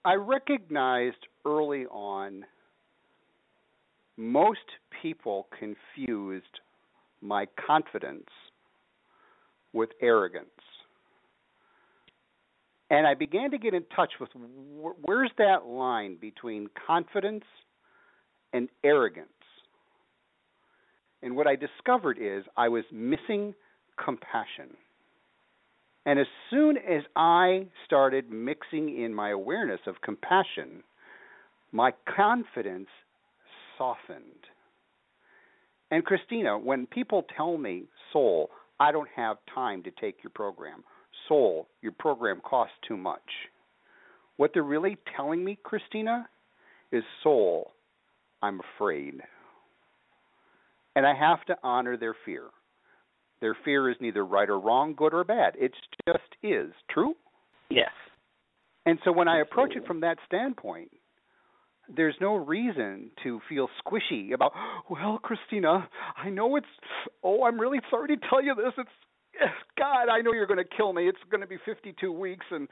I 0.04 0.14
recognized 0.14 1.26
early 1.44 1.84
on 1.86 2.44
most 4.16 4.60
people 5.02 5.46
confused 5.58 6.60
my 7.20 7.46
confidence 7.66 8.28
with 9.72 9.90
arrogance. 10.00 10.48
And 12.88 13.06
I 13.06 13.14
began 13.14 13.50
to 13.50 13.58
get 13.58 13.74
in 13.74 13.84
touch 13.94 14.12
with 14.18 14.30
where's 15.02 15.30
that 15.38 15.66
line 15.66 16.16
between 16.20 16.68
confidence 16.86 17.44
and 18.52 18.68
arrogance. 18.82 19.28
And 21.22 21.36
what 21.36 21.46
I 21.46 21.56
discovered 21.56 22.18
is 22.20 22.44
I 22.56 22.68
was 22.68 22.84
missing 22.90 23.54
compassion. 24.02 24.76
And 26.06 26.18
as 26.18 26.26
soon 26.48 26.76
as 26.76 27.02
I 27.14 27.66
started 27.84 28.30
mixing 28.30 29.02
in 29.02 29.14
my 29.14 29.30
awareness 29.30 29.80
of 29.86 30.00
compassion, 30.02 30.82
my 31.72 31.92
confidence 32.16 32.88
softened. 33.76 34.24
And 35.90 36.04
Christina, 36.04 36.58
when 36.58 36.86
people 36.86 37.26
tell 37.36 37.58
me, 37.58 37.84
Soul, 38.12 38.50
I 38.78 38.92
don't 38.92 39.08
have 39.14 39.36
time 39.54 39.82
to 39.82 39.90
take 40.00 40.16
your 40.22 40.30
program, 40.30 40.84
Soul, 41.28 41.68
your 41.82 41.92
program 41.92 42.40
costs 42.42 42.74
too 42.86 42.96
much, 42.96 43.20
what 44.36 44.52
they're 44.54 44.62
really 44.62 44.96
telling 45.16 45.44
me, 45.44 45.58
Christina, 45.62 46.26
is 46.92 47.04
Soul, 47.22 47.72
I'm 48.42 48.60
afraid. 48.76 49.20
And 50.96 51.06
I 51.06 51.14
have 51.14 51.44
to 51.46 51.56
honor 51.62 51.96
their 51.96 52.16
fear. 52.24 52.44
Their 53.40 53.56
fear 53.64 53.90
is 53.90 53.96
neither 54.00 54.24
right 54.24 54.48
or 54.48 54.58
wrong, 54.58 54.94
good 54.94 55.14
or 55.14 55.24
bad. 55.24 55.54
It 55.58 55.72
just 56.06 56.18
is. 56.42 56.72
True? 56.90 57.14
Yes. 57.70 57.90
And 58.86 58.98
so 59.04 59.12
when 59.12 59.28
I 59.28 59.40
approach 59.40 59.72
it 59.76 59.86
from 59.86 60.00
that 60.00 60.18
standpoint, 60.26 60.90
there's 61.94 62.14
no 62.20 62.36
reason 62.36 63.10
to 63.22 63.40
feel 63.48 63.68
squishy 63.84 64.32
about, 64.32 64.52
well, 64.90 65.18
Christina, 65.22 65.88
I 66.16 66.30
know 66.30 66.56
it's, 66.56 66.66
oh, 67.22 67.44
I'm 67.44 67.60
really 67.60 67.80
sorry 67.90 68.08
to 68.08 68.28
tell 68.28 68.42
you 68.42 68.54
this. 68.54 68.72
It's, 68.78 69.50
God, 69.78 70.08
I 70.10 70.20
know 70.20 70.32
you're 70.32 70.46
going 70.46 70.58
to 70.58 70.76
kill 70.76 70.92
me. 70.92 71.08
It's 71.08 71.18
going 71.30 71.40
to 71.40 71.46
be 71.46 71.56
52 71.64 72.12
weeks, 72.12 72.44
and 72.50 72.68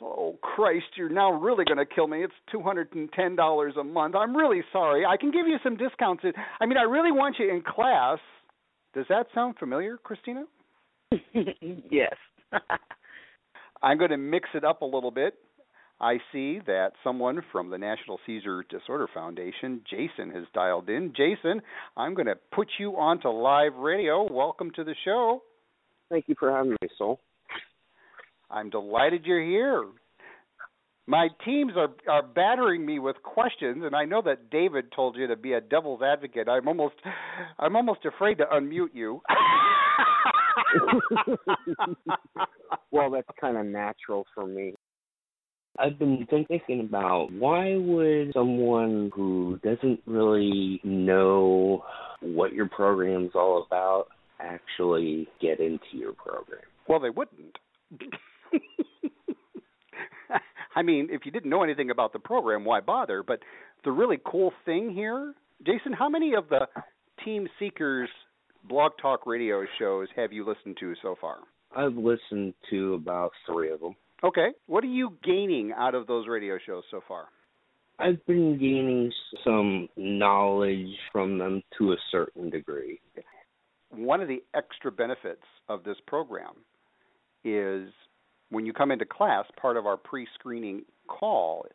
oh, 0.00 0.38
Christ, 0.40 0.86
you're 0.96 1.08
now 1.08 1.32
really 1.32 1.64
going 1.64 1.78
to 1.78 1.86
kill 1.86 2.06
me. 2.06 2.24
It's 2.24 2.34
$210 2.54 3.80
a 3.80 3.84
month. 3.84 4.14
I'm 4.14 4.36
really 4.36 4.62
sorry. 4.72 5.04
I 5.04 5.16
can 5.16 5.30
give 5.30 5.46
you 5.46 5.58
some 5.62 5.76
discounts. 5.76 6.24
I 6.60 6.66
mean, 6.66 6.78
I 6.78 6.82
really 6.82 7.12
want 7.12 7.36
you 7.38 7.50
in 7.50 7.62
class 7.62 8.18
does 8.96 9.04
that 9.10 9.26
sound 9.34 9.56
familiar, 9.58 9.98
Christina? 10.02 10.44
yes. 11.90 12.14
I'm 13.82 13.98
going 13.98 14.10
to 14.10 14.16
mix 14.16 14.48
it 14.54 14.64
up 14.64 14.80
a 14.80 14.86
little 14.86 15.10
bit. 15.10 15.34
I 16.00 16.14
see 16.32 16.60
that 16.66 16.92
someone 17.04 17.42
from 17.52 17.68
the 17.68 17.76
National 17.76 18.18
Seizure 18.24 18.64
Disorder 18.70 19.06
Foundation, 19.12 19.82
Jason, 19.88 20.30
has 20.30 20.44
dialed 20.54 20.88
in. 20.88 21.12
Jason, 21.14 21.60
I'm 21.96 22.14
going 22.14 22.26
to 22.26 22.36
put 22.54 22.68
you 22.78 22.92
onto 22.92 23.28
live 23.28 23.74
radio. 23.74 24.30
Welcome 24.30 24.70
to 24.76 24.84
the 24.84 24.94
show. 25.04 25.42
Thank 26.08 26.24
you 26.28 26.34
for 26.38 26.50
having 26.50 26.72
me, 26.72 26.88
Soul. 26.96 27.20
I'm 28.50 28.70
delighted 28.70 29.26
you're 29.26 29.44
here. 29.44 29.84
My 31.06 31.28
teams 31.44 31.72
are 31.76 31.90
are 32.08 32.22
battering 32.22 32.84
me 32.84 32.98
with 32.98 33.22
questions, 33.22 33.84
and 33.84 33.94
I 33.94 34.04
know 34.04 34.22
that 34.22 34.50
David 34.50 34.90
told 34.92 35.16
you 35.16 35.28
to 35.28 35.36
be 35.36 35.52
a 35.52 35.60
devil's 35.60 36.02
advocate. 36.02 36.48
I'm 36.48 36.66
almost 36.66 36.96
I'm 37.58 37.76
almost 37.76 38.04
afraid 38.04 38.38
to 38.38 38.46
unmute 38.46 38.94
you. 38.94 39.22
well, 42.90 43.10
that's 43.10 43.28
kind 43.40 43.56
of 43.56 43.66
natural 43.66 44.26
for 44.34 44.46
me. 44.46 44.74
I've 45.78 45.98
been 45.98 46.26
thinking 46.30 46.80
about 46.80 47.28
why 47.32 47.76
would 47.76 48.32
someone 48.32 49.10
who 49.14 49.60
doesn't 49.62 50.00
really 50.06 50.80
know 50.82 51.84
what 52.20 52.54
your 52.54 52.68
program's 52.68 53.32
all 53.34 53.66
about 53.66 54.06
actually 54.40 55.28
get 55.40 55.60
into 55.60 55.84
your 55.92 56.14
program? 56.14 56.62
Well, 56.88 57.00
they 57.00 57.10
wouldn't. 57.10 57.58
I 60.76 60.82
mean, 60.82 61.08
if 61.10 61.22
you 61.24 61.32
didn't 61.32 61.50
know 61.50 61.62
anything 61.62 61.90
about 61.90 62.12
the 62.12 62.18
program, 62.18 62.64
why 62.64 62.80
bother? 62.80 63.22
But 63.22 63.40
the 63.82 63.90
really 63.90 64.18
cool 64.24 64.52
thing 64.66 64.90
here, 64.90 65.34
Jason, 65.66 65.94
how 65.94 66.08
many 66.10 66.34
of 66.34 66.50
the 66.50 66.68
Team 67.24 67.48
Seekers 67.58 68.10
blog 68.68 68.92
talk 69.00 69.26
radio 69.26 69.64
shows 69.78 70.08
have 70.14 70.34
you 70.34 70.46
listened 70.46 70.76
to 70.80 70.94
so 71.02 71.16
far? 71.18 71.38
I've 71.74 71.96
listened 71.96 72.52
to 72.70 72.94
about 72.94 73.32
three 73.46 73.70
of 73.70 73.80
them. 73.80 73.96
Okay. 74.22 74.48
What 74.66 74.84
are 74.84 74.88
you 74.88 75.16
gaining 75.24 75.72
out 75.76 75.94
of 75.94 76.06
those 76.06 76.28
radio 76.28 76.58
shows 76.64 76.84
so 76.90 77.00
far? 77.08 77.26
I've 77.98 78.24
been 78.26 78.58
gaining 78.58 79.10
some 79.44 79.88
knowledge 79.96 80.94
from 81.10 81.38
them 81.38 81.62
to 81.78 81.92
a 81.92 81.96
certain 82.10 82.50
degree. 82.50 83.00
One 83.90 84.20
of 84.20 84.28
the 84.28 84.42
extra 84.54 84.92
benefits 84.92 85.42
of 85.70 85.84
this 85.84 85.96
program 86.06 86.52
is 87.44 87.88
when 88.50 88.66
you 88.66 88.72
come 88.72 88.90
into 88.90 89.04
class, 89.04 89.44
part 89.60 89.76
of 89.76 89.86
our 89.86 89.96
pre 89.96 90.26
screening 90.34 90.82
call 91.08 91.66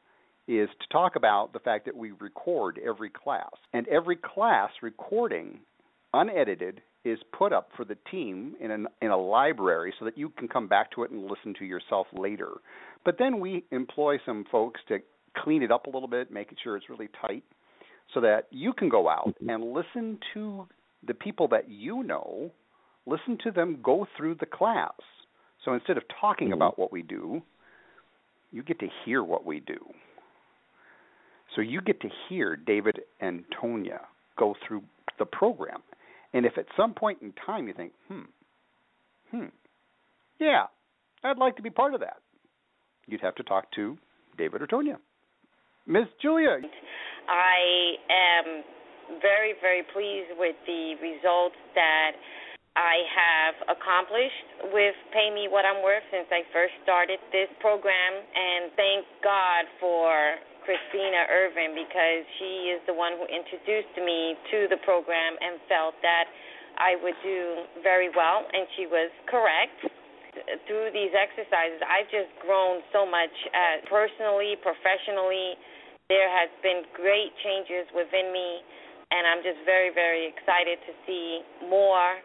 is 0.47 0.69
to 0.79 0.87
talk 0.91 1.15
about 1.15 1.53
the 1.53 1.59
fact 1.59 1.85
that 1.85 1.95
we 1.95 2.11
record 2.11 2.79
every 2.85 3.09
class. 3.09 3.51
And 3.73 3.87
every 3.87 4.17
class 4.17 4.69
recording, 4.81 5.59
unedited, 6.13 6.81
is 7.03 7.19
put 7.37 7.53
up 7.53 7.69
for 7.75 7.85
the 7.85 7.97
team 8.09 8.55
in, 8.59 8.71
an, 8.71 8.87
in 9.01 9.09
a 9.09 9.17
library 9.17 9.93
so 9.97 10.05
that 10.05 10.17
you 10.17 10.29
can 10.29 10.47
come 10.47 10.67
back 10.67 10.91
to 10.91 11.03
it 11.03 11.11
and 11.11 11.23
listen 11.23 11.53
to 11.59 11.65
yourself 11.65 12.07
later. 12.13 12.49
But 13.05 13.15
then 13.17 13.39
we 13.39 13.63
employ 13.71 14.17
some 14.25 14.45
folks 14.51 14.81
to 14.89 14.99
clean 15.37 15.63
it 15.63 15.71
up 15.71 15.87
a 15.87 15.89
little 15.89 16.07
bit, 16.07 16.31
making 16.31 16.57
sure 16.63 16.77
it's 16.77 16.89
really 16.89 17.09
tight, 17.19 17.43
so 18.13 18.21
that 18.21 18.47
you 18.51 18.73
can 18.73 18.89
go 18.89 19.09
out 19.09 19.29
mm-hmm. 19.29 19.49
and 19.49 19.73
listen 19.73 20.19
to 20.33 20.67
the 21.07 21.13
people 21.13 21.47
that 21.47 21.69
you 21.69 22.03
know, 22.03 22.51
listen 23.05 23.37
to 23.43 23.51
them 23.51 23.79
go 23.81 24.05
through 24.17 24.35
the 24.35 24.45
class. 24.45 24.93
So 25.63 25.73
instead 25.73 25.97
of 25.97 26.03
talking 26.19 26.47
mm-hmm. 26.47 26.53
about 26.53 26.79
what 26.79 26.91
we 26.91 27.01
do, 27.01 27.41
you 28.51 28.63
get 28.63 28.79
to 28.79 28.87
hear 29.05 29.23
what 29.23 29.45
we 29.45 29.59
do. 29.59 29.77
So 31.55 31.61
you 31.61 31.81
get 31.81 32.01
to 32.01 32.09
hear 32.29 32.55
David 32.55 33.01
and 33.19 33.43
Tonya 33.61 33.99
go 34.37 34.55
through 34.67 34.83
the 35.19 35.25
program. 35.25 35.81
And 36.33 36.45
if 36.45 36.57
at 36.57 36.65
some 36.77 36.93
point 36.93 37.19
in 37.21 37.33
time 37.45 37.67
you 37.67 37.73
think, 37.73 37.91
hmm, 38.07 38.21
hmm, 39.31 39.45
yeah, 40.39 40.65
I'd 41.23 41.37
like 41.37 41.57
to 41.57 41.61
be 41.61 41.69
part 41.69 41.93
of 41.93 41.99
that, 41.99 42.17
you'd 43.07 43.21
have 43.21 43.35
to 43.35 43.43
talk 43.43 43.71
to 43.75 43.97
David 44.37 44.61
or 44.61 44.67
Tonya. 44.67 44.97
Ms. 45.87 46.07
Julia. 46.21 46.57
I 47.27 47.95
am 48.09 48.63
very, 49.21 49.53
very 49.59 49.83
pleased 49.93 50.37
with 50.37 50.55
the 50.65 50.95
results 51.01 51.55
that 51.75 52.11
I 52.75 53.03
have 53.03 53.55
accomplished 53.75 54.71
with 54.71 54.95
Pay 55.11 55.27
Me 55.27 55.51
What 55.51 55.67
I'm 55.67 55.83
Worth 55.83 56.07
since 56.07 56.31
I 56.31 56.47
first 56.55 56.71
started 56.87 57.19
this 57.35 57.51
program. 57.59 58.13
And 58.31 58.71
thank 58.79 59.03
God 59.19 59.67
for 59.83 60.07
Christina 60.63 61.27
Irvin 61.27 61.75
because 61.75 62.23
she 62.39 62.71
is 62.71 62.79
the 62.87 62.95
one 62.95 63.19
who 63.19 63.27
introduced 63.27 63.91
me 63.99 64.39
to 64.55 64.71
the 64.71 64.79
program 64.87 65.35
and 65.43 65.59
felt 65.67 66.00
that 66.00 66.31
I 66.79 66.96
would 67.03 67.17
do 67.19 67.67
very 67.83 68.07
well, 68.07 68.48
and 68.48 68.63
she 68.79 68.87
was 68.87 69.11
correct. 69.27 69.91
Through 70.63 70.96
these 70.96 71.11
exercises, 71.11 71.83
I've 71.83 72.07
just 72.07 72.31
grown 72.39 72.79
so 72.96 73.03
much 73.03 73.35
uh, 73.51 73.83
personally, 73.91 74.55
professionally, 74.63 75.59
there 76.07 76.31
has 76.31 76.48
been 76.63 76.87
great 76.96 77.35
changes 77.43 77.91
within 77.91 78.31
me, 78.31 78.63
and 79.11 79.27
I'm 79.27 79.43
just 79.43 79.59
very, 79.67 79.91
very 79.91 80.31
excited 80.31 80.79
to 80.87 80.91
see 81.03 81.43
more 81.67 82.15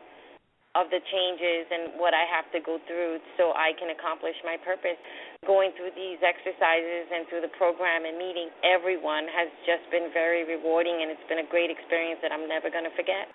of 0.77 0.93
the 0.93 1.01
changes 1.01 1.65
and 1.73 1.97
what 1.97 2.13
I 2.13 2.29
have 2.29 2.45
to 2.53 2.61
go 2.61 2.77
through 2.85 3.17
so 3.41 3.57
I 3.57 3.73
can 3.81 3.97
accomplish 3.97 4.37
my 4.45 4.61
purpose. 4.61 5.01
Going 5.49 5.73
through 5.73 5.97
these 5.97 6.21
exercises 6.21 7.09
and 7.09 7.25
through 7.33 7.41
the 7.41 7.53
program 7.57 8.05
and 8.05 8.21
meeting 8.21 8.53
everyone 8.61 9.25
has 9.33 9.49
just 9.65 9.89
been 9.89 10.13
very 10.13 10.45
rewarding, 10.45 11.01
and 11.01 11.09
it's 11.09 11.25
been 11.33 11.41
a 11.41 11.49
great 11.49 11.73
experience 11.73 12.21
that 12.21 12.29
I'm 12.29 12.45
never 12.45 12.69
going 12.69 12.85
to 12.85 12.93
forget. 12.93 13.33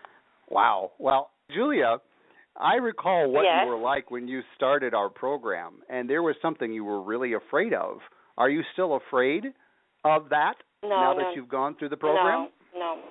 Wow. 0.53 0.93
Well, 1.01 1.33
Julia, 1.49 1.97
I 2.59 2.75
recall 2.75 3.31
what 3.31 3.43
yes. 3.43 3.63
you 3.65 3.73
were 3.73 3.81
like 3.81 4.11
when 4.11 4.27
you 4.27 4.41
started 4.55 4.93
our 4.93 5.09
program, 5.09 5.81
and 5.89 6.09
there 6.09 6.21
was 6.21 6.35
something 6.41 6.71
you 6.71 6.85
were 6.85 7.01
really 7.01 7.33
afraid 7.33 7.73
of. 7.73 7.97
Are 8.37 8.49
you 8.49 8.61
still 8.73 8.99
afraid 9.01 9.45
of 10.05 10.29
that 10.29 10.55
no, 10.83 10.89
now 10.89 11.13
no. 11.13 11.19
that 11.19 11.35
you've 11.35 11.49
gone 11.49 11.75
through 11.77 11.89
the 11.89 11.97
program? 11.97 12.49
No, 12.75 12.79
no. 12.79 13.01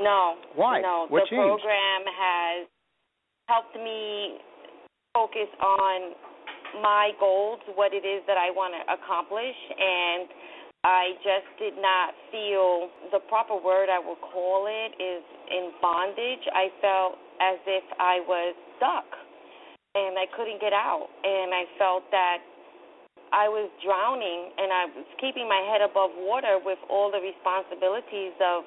No. 0.00 0.34
Why? 0.54 0.80
No. 0.80 1.06
What 1.08 1.24
the 1.26 1.36
changed? 1.36 1.42
program 1.42 2.02
has 2.06 2.68
helped 3.48 3.74
me 3.74 4.38
focus 5.16 5.48
on 5.60 6.12
my 6.84 7.10
goals, 7.18 7.58
what 7.74 7.96
it 7.96 8.04
is 8.04 8.20
that 8.28 8.36
I 8.36 8.52
want 8.52 8.76
to 8.76 8.82
accomplish, 8.92 9.56
and 9.72 10.28
I 10.84 11.16
just 11.24 11.48
did 11.58 11.74
not 11.80 12.12
feel 12.30 12.92
the 13.10 13.18
proper 13.26 13.56
word 13.56 13.88
I 13.88 13.98
would 13.98 14.20
call 14.20 14.68
it 14.68 14.92
is 15.00 15.24
in 15.50 15.72
bondage. 15.80 16.44
I 16.52 16.68
felt 16.84 17.16
as 17.40 17.58
if 17.66 17.84
I 17.98 18.20
was 18.28 18.54
stuck 18.76 19.08
and 19.96 20.14
I 20.20 20.28
couldn't 20.36 20.60
get 20.60 20.76
out, 20.76 21.08
and 21.24 21.50
I 21.50 21.64
felt 21.80 22.04
that 22.12 22.38
I 23.32 23.48
was 23.48 23.68
drowning 23.82 24.52
and 24.56 24.72
I 24.72 24.84
was 24.92 25.08
keeping 25.20 25.48
my 25.48 25.64
head 25.72 25.80
above 25.80 26.12
water 26.14 26.60
with 26.62 26.78
all 26.88 27.10
the 27.10 27.20
responsibilities 27.20 28.36
of 28.40 28.62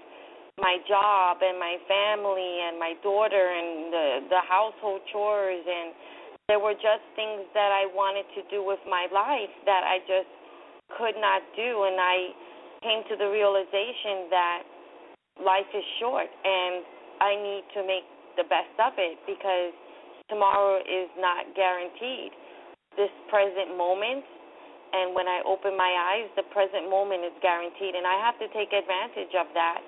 my 0.59 0.77
job 0.87 1.39
and 1.39 1.59
my 1.59 1.77
family 1.87 2.67
and 2.67 2.79
my 2.79 2.93
daughter 3.03 3.39
and 3.39 3.93
the 3.93 4.07
the 4.29 4.41
household 4.47 5.01
chores 5.11 5.63
and 5.63 5.95
there 6.47 6.59
were 6.59 6.75
just 6.75 7.05
things 7.15 7.47
that 7.55 7.71
I 7.71 7.87
wanted 7.95 8.27
to 8.35 8.41
do 8.51 8.59
with 8.65 8.81
my 8.83 9.07
life 9.13 9.53
that 9.63 9.87
I 9.87 10.03
just 10.03 10.31
could 10.99 11.15
not 11.15 11.39
do 11.55 11.87
and 11.87 11.95
I 11.95 12.17
came 12.83 13.01
to 13.07 13.15
the 13.15 13.29
realization 13.29 14.27
that 14.33 14.61
life 15.39 15.69
is 15.71 15.85
short 16.01 16.27
and 16.27 16.83
I 17.21 17.31
need 17.37 17.63
to 17.77 17.81
make 17.87 18.03
the 18.35 18.43
best 18.49 18.73
of 18.81 18.97
it 18.97 19.21
because 19.23 19.71
tomorrow 20.27 20.81
is 20.83 21.07
not 21.15 21.55
guaranteed. 21.55 22.35
This 22.97 23.13
present 23.31 23.77
moment 23.77 24.25
and 24.91 25.15
when 25.15 25.27
I 25.27 25.39
open 25.47 25.79
my 25.79 25.87
eyes, 25.87 26.27
the 26.35 26.43
present 26.51 26.91
moment 26.91 27.23
is 27.23 27.31
guaranteed, 27.39 27.95
and 27.95 28.03
I 28.03 28.19
have 28.19 28.35
to 28.43 28.47
take 28.51 28.75
advantage 28.75 29.31
of 29.39 29.47
that. 29.55 29.79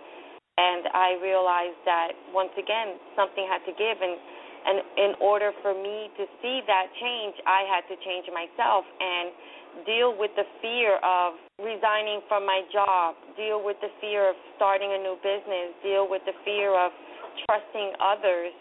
And 0.57 0.85
I 0.93 1.17
realized 1.17 1.81
that 1.85 2.13
once 2.29 2.53
again, 2.53 3.01
something 3.17 3.45
had 3.49 3.65
to 3.65 3.73
give, 3.73 3.97
and 4.01 4.15
and 4.63 4.79
in 4.95 5.11
order 5.19 5.51
for 5.59 5.75
me 5.75 6.07
to 6.15 6.23
see 6.39 6.63
that 6.67 6.87
change, 6.95 7.35
I 7.43 7.67
had 7.67 7.83
to 7.91 7.99
change 7.99 8.31
myself 8.31 8.87
and 8.87 9.35
deal 9.83 10.15
with 10.15 10.31
the 10.39 10.47
fear 10.63 11.03
of 11.03 11.35
resigning 11.59 12.23
from 12.31 12.45
my 12.45 12.63
job, 12.71 13.19
deal 13.35 13.59
with 13.59 13.75
the 13.83 13.91
fear 13.99 14.29
of 14.29 14.35
starting 14.55 14.87
a 14.93 14.99
new 15.03 15.19
business, 15.19 15.75
deal 15.83 16.07
with 16.07 16.23
the 16.23 16.35
fear 16.45 16.71
of 16.71 16.95
trusting 17.43 17.91
others. 17.99 18.55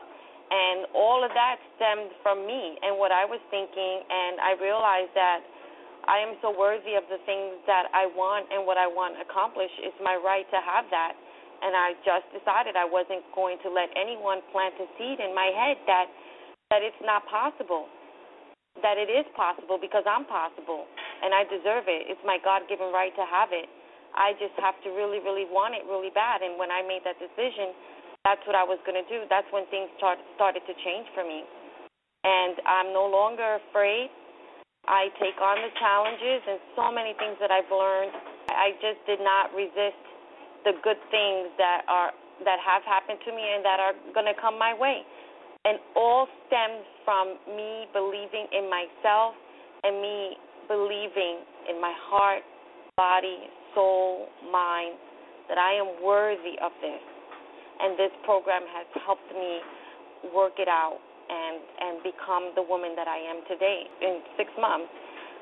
And 0.52 0.90
all 0.92 1.24
of 1.24 1.30
that 1.32 1.56
stemmed 1.78 2.12
from 2.20 2.44
me 2.44 2.76
and 2.82 2.98
what 2.98 3.14
I 3.14 3.24
was 3.24 3.40
thinking. 3.48 4.02
And 4.04 4.42
I 4.42 4.52
realized 4.60 5.14
that 5.14 5.40
I 6.04 6.18
am 6.18 6.34
so 6.42 6.50
worthy 6.50 6.98
of 6.98 7.06
the 7.08 7.22
things 7.24 7.62
that 7.70 7.88
I 7.94 8.10
want 8.10 8.50
and 8.50 8.66
what 8.66 8.76
I 8.76 8.90
want 8.90 9.16
accomplished. 9.22 9.78
It's 9.80 9.96
my 10.02 10.18
right 10.18 10.44
to 10.50 10.60
have 10.60 10.90
that. 10.90 11.14
And 11.62 11.78
I 11.78 11.94
just 12.02 12.26
decided 12.34 12.74
I 12.74 12.84
wasn't 12.84 13.22
going 13.32 13.56
to 13.62 13.70
let 13.70 13.88
anyone 13.94 14.42
plant 14.50 14.74
a 14.82 14.86
seed 14.98 15.22
in 15.22 15.30
my 15.30 15.54
head 15.54 15.78
that 15.86 16.10
that 16.74 16.82
it's 16.82 16.98
not 17.04 17.22
possible. 17.28 17.86
That 18.80 18.96
it 18.96 19.12
is 19.12 19.28
possible 19.36 19.76
because 19.76 20.02
I'm 20.08 20.24
possible 20.24 20.88
and 21.22 21.30
I 21.36 21.44
deserve 21.46 21.86
it. 21.86 22.08
It's 22.08 22.24
my 22.24 22.40
God 22.42 22.66
given 22.66 22.90
right 22.90 23.12
to 23.14 23.24
have 23.28 23.52
it. 23.52 23.68
I 24.16 24.32
just 24.40 24.56
have 24.60 24.76
to 24.84 24.92
really, 24.92 25.20
really 25.20 25.44
want 25.48 25.76
it 25.76 25.84
really 25.88 26.10
bad. 26.12 26.40
And 26.40 26.56
when 26.56 26.72
I 26.72 26.82
made 26.84 27.04
that 27.04 27.20
decision, 27.20 27.72
that's 28.24 28.42
what 28.48 28.56
I 28.56 28.64
was 28.64 28.80
going 28.84 28.98
to 28.98 29.06
do. 29.08 29.24
That's 29.28 29.48
when 29.52 29.68
things 29.68 29.88
start, 29.96 30.20
started 30.36 30.64
to 30.64 30.74
change 30.84 31.06
for 31.12 31.24
me. 31.24 31.44
And 32.24 32.56
I'm 32.64 32.90
no 32.92 33.08
longer 33.08 33.60
afraid. 33.68 34.08
I 34.88 35.14
take 35.22 35.38
on 35.38 35.62
the 35.62 35.72
challenges 35.78 36.40
and 36.48 36.58
so 36.74 36.90
many 36.90 37.14
things 37.20 37.38
that 37.38 37.54
I've 37.54 37.70
learned. 37.70 38.12
I 38.50 38.74
just 38.82 38.98
did 39.06 39.22
not 39.22 39.54
resist 39.54 40.00
the 40.64 40.72
good 40.82 40.98
things 41.10 41.50
that 41.58 41.82
are 41.88 42.12
that 42.44 42.58
have 42.58 42.82
happened 42.82 43.18
to 43.22 43.30
me 43.30 43.42
and 43.54 43.62
that 43.62 43.78
are 43.78 43.94
going 44.14 44.26
to 44.26 44.34
come 44.40 44.58
my 44.58 44.74
way. 44.74 45.02
And 45.64 45.78
all 45.94 46.26
stems 46.50 46.82
from 47.06 47.38
me 47.46 47.86
believing 47.94 48.50
in 48.50 48.66
myself 48.66 49.38
and 49.86 50.02
me 50.02 50.34
believing 50.66 51.46
in 51.70 51.78
my 51.78 51.94
heart, 52.10 52.42
body, 52.96 53.46
soul, 53.74 54.26
mind 54.50 54.98
that 55.48 55.58
I 55.58 55.78
am 55.78 56.02
worthy 56.02 56.58
of 56.58 56.72
this. 56.82 57.02
And 57.78 57.98
this 57.98 58.10
program 58.24 58.62
has 58.74 58.86
helped 59.06 59.30
me 59.30 59.62
work 60.34 60.58
it 60.58 60.68
out 60.68 60.98
and 61.30 61.58
and 61.78 61.94
become 62.02 62.52
the 62.54 62.62
woman 62.62 62.94
that 62.96 63.06
I 63.06 63.18
am 63.18 63.42
today 63.46 63.86
in 64.02 64.22
6 64.38 64.50
months. 64.58 64.90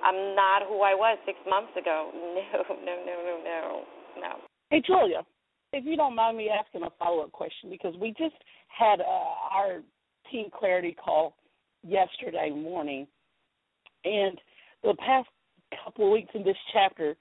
I'm 0.05 0.35
not 0.35 0.65
who 0.69 0.81
I 0.81 0.95
was 0.97 1.17
6 1.25 1.37
months 1.49 1.73
ago. 1.77 2.13
No, 2.17 2.77
no, 2.77 2.95
no, 3.05 3.17
no, 3.25 3.35
no. 3.45 3.85
No. 4.21 4.50
Hey 4.71 4.81
Julia, 4.87 5.27
if 5.73 5.85
you 5.85 5.97
don't 5.97 6.15
mind 6.15 6.37
me 6.37 6.49
asking 6.49 6.85
a 6.85 6.91
follow-up 6.97 7.33
question 7.33 7.71
because 7.71 7.93
we 8.01 8.11
just 8.11 8.37
had 8.69 9.01
uh, 9.01 9.05
our 9.53 9.81
team 10.31 10.47
clarity 10.57 10.95
call 10.95 11.35
yesterday 11.83 12.51
morning 12.51 13.09
and 14.05 14.39
the 14.85 14.95
past 15.05 15.27
couple 15.85 16.07
of 16.07 16.13
weeks 16.13 16.31
in 16.35 16.45
this 16.45 16.57
chapter 16.73 17.17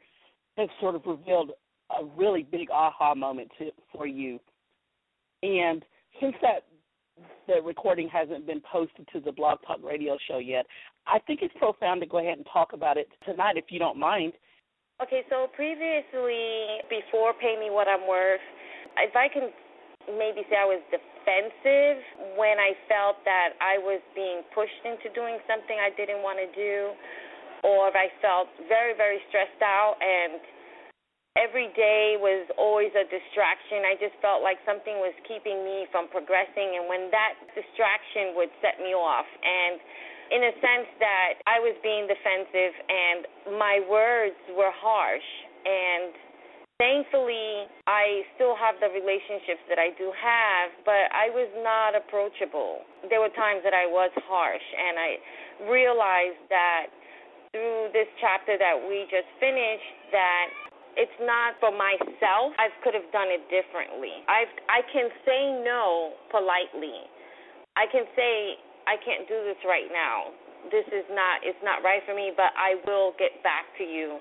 have 0.58 0.70
sort 0.80 0.94
of 0.94 1.02
revealed 1.08 1.52
a 2.00 2.06
really 2.16 2.44
big 2.44 2.70
aha 2.70 3.16
moment 3.16 3.50
to, 3.58 3.72
for 3.92 4.06
you. 4.06 4.40
And 5.42 5.84
since 6.22 6.36
that 6.44 6.66
the 7.48 7.64
recording 7.64 8.10
hasn't 8.10 8.46
been 8.46 8.62
posted 8.72 9.08
to 9.12 9.20
the 9.20 9.32
Blog 9.32 9.58
Talk 9.66 9.80
Radio 9.84 10.20
show 10.28 10.38
yet, 10.38 10.68
I 11.08 11.18
think 11.18 11.40
it's 11.42 11.54
profound 11.58 12.02
to 12.02 12.08
go 12.08 12.20
ahead 12.20 12.38
and 12.38 12.46
talk 12.54 12.74
about 12.74 12.98
it 12.98 13.08
tonight, 13.26 13.58
if 13.58 13.66
you 13.70 13.80
don't 13.80 13.98
mind. 13.98 14.34
Okay, 15.00 15.24
so 15.32 15.48
previously, 15.56 16.84
before 16.92 17.32
Pay 17.40 17.56
Me 17.56 17.72
What 17.72 17.88
I'm 17.88 18.04
Worth, 18.04 18.44
if 19.00 19.16
I 19.16 19.32
can 19.32 19.48
maybe 20.12 20.44
say 20.52 20.60
I 20.60 20.68
was 20.68 20.84
defensive 20.92 22.04
when 22.36 22.60
I 22.60 22.76
felt 22.92 23.24
that 23.24 23.56
I 23.64 23.80
was 23.80 24.04
being 24.12 24.44
pushed 24.52 24.84
into 24.84 25.08
doing 25.16 25.40
something 25.48 25.80
I 25.80 25.96
didn't 25.96 26.20
want 26.20 26.44
to 26.44 26.52
do, 26.52 26.92
or 27.64 27.88
if 27.88 27.96
I 27.96 28.12
felt 28.20 28.52
very, 28.68 28.92
very 28.92 29.24
stressed 29.32 29.64
out 29.64 29.96
and 30.04 30.44
every 31.40 31.72
day 31.80 32.20
was 32.20 32.52
always 32.60 32.92
a 32.92 33.08
distraction. 33.08 33.88
I 33.88 33.96
just 34.04 34.20
felt 34.20 34.44
like 34.44 34.60
something 34.68 35.00
was 35.00 35.16
keeping 35.24 35.64
me 35.64 35.88
from 35.96 36.12
progressing, 36.12 36.76
and 36.76 36.92
when 36.92 37.08
that 37.16 37.40
distraction 37.56 38.36
would 38.36 38.52
set 38.60 38.84
me 38.84 38.92
off, 38.92 39.32
and 39.48 39.80
in 40.30 40.42
a 40.46 40.54
sense 40.62 40.90
that 41.02 41.42
I 41.50 41.58
was 41.60 41.74
being 41.82 42.06
defensive 42.06 42.74
and 42.88 43.58
my 43.58 43.82
words 43.90 44.38
were 44.54 44.74
harsh 44.74 45.30
and 45.66 46.14
thankfully 46.78 47.66
I 47.90 48.24
still 48.38 48.54
have 48.56 48.78
the 48.78 48.94
relationships 48.94 49.62
that 49.68 49.82
I 49.82 49.92
do 49.98 50.14
have, 50.14 50.70
but 50.86 51.10
I 51.12 51.34
was 51.34 51.50
not 51.66 51.98
approachable. 51.98 52.86
There 53.10 53.20
were 53.20 53.34
times 53.34 53.66
that 53.66 53.74
I 53.74 53.90
was 53.90 54.14
harsh 54.30 54.68
and 54.78 54.96
I 55.02 55.10
realized 55.68 56.42
that 56.54 56.94
through 57.52 57.90
this 57.98 58.08
chapter 58.22 58.56
that 58.62 58.78
we 58.78 59.10
just 59.10 59.28
finished 59.42 60.14
that 60.14 60.48
it's 60.98 61.20
not 61.22 61.58
for 61.58 61.74
myself. 61.74 62.54
I 62.58 62.70
could 62.84 62.94
have 62.94 63.08
done 63.10 63.30
it 63.30 63.42
differently. 63.50 64.22
I 64.28 64.46
I 64.70 64.82
can 64.94 65.10
say 65.26 65.58
no 65.64 66.14
politely. 66.30 67.08
I 67.78 67.88
can 67.88 68.06
say 68.14 68.60
I 68.90 68.98
can't 69.06 69.30
do 69.30 69.38
this 69.46 69.62
right 69.70 69.86
now. 69.94 70.34
This 70.74 70.90
is 70.90 71.06
not 71.14 71.46
it's 71.46 71.62
not 71.62 71.86
right 71.86 72.02
for 72.10 72.18
me, 72.18 72.34
but 72.34 72.50
I 72.58 72.82
will 72.90 73.14
get 73.22 73.38
back 73.46 73.70
to 73.78 73.86
you. 73.86 74.18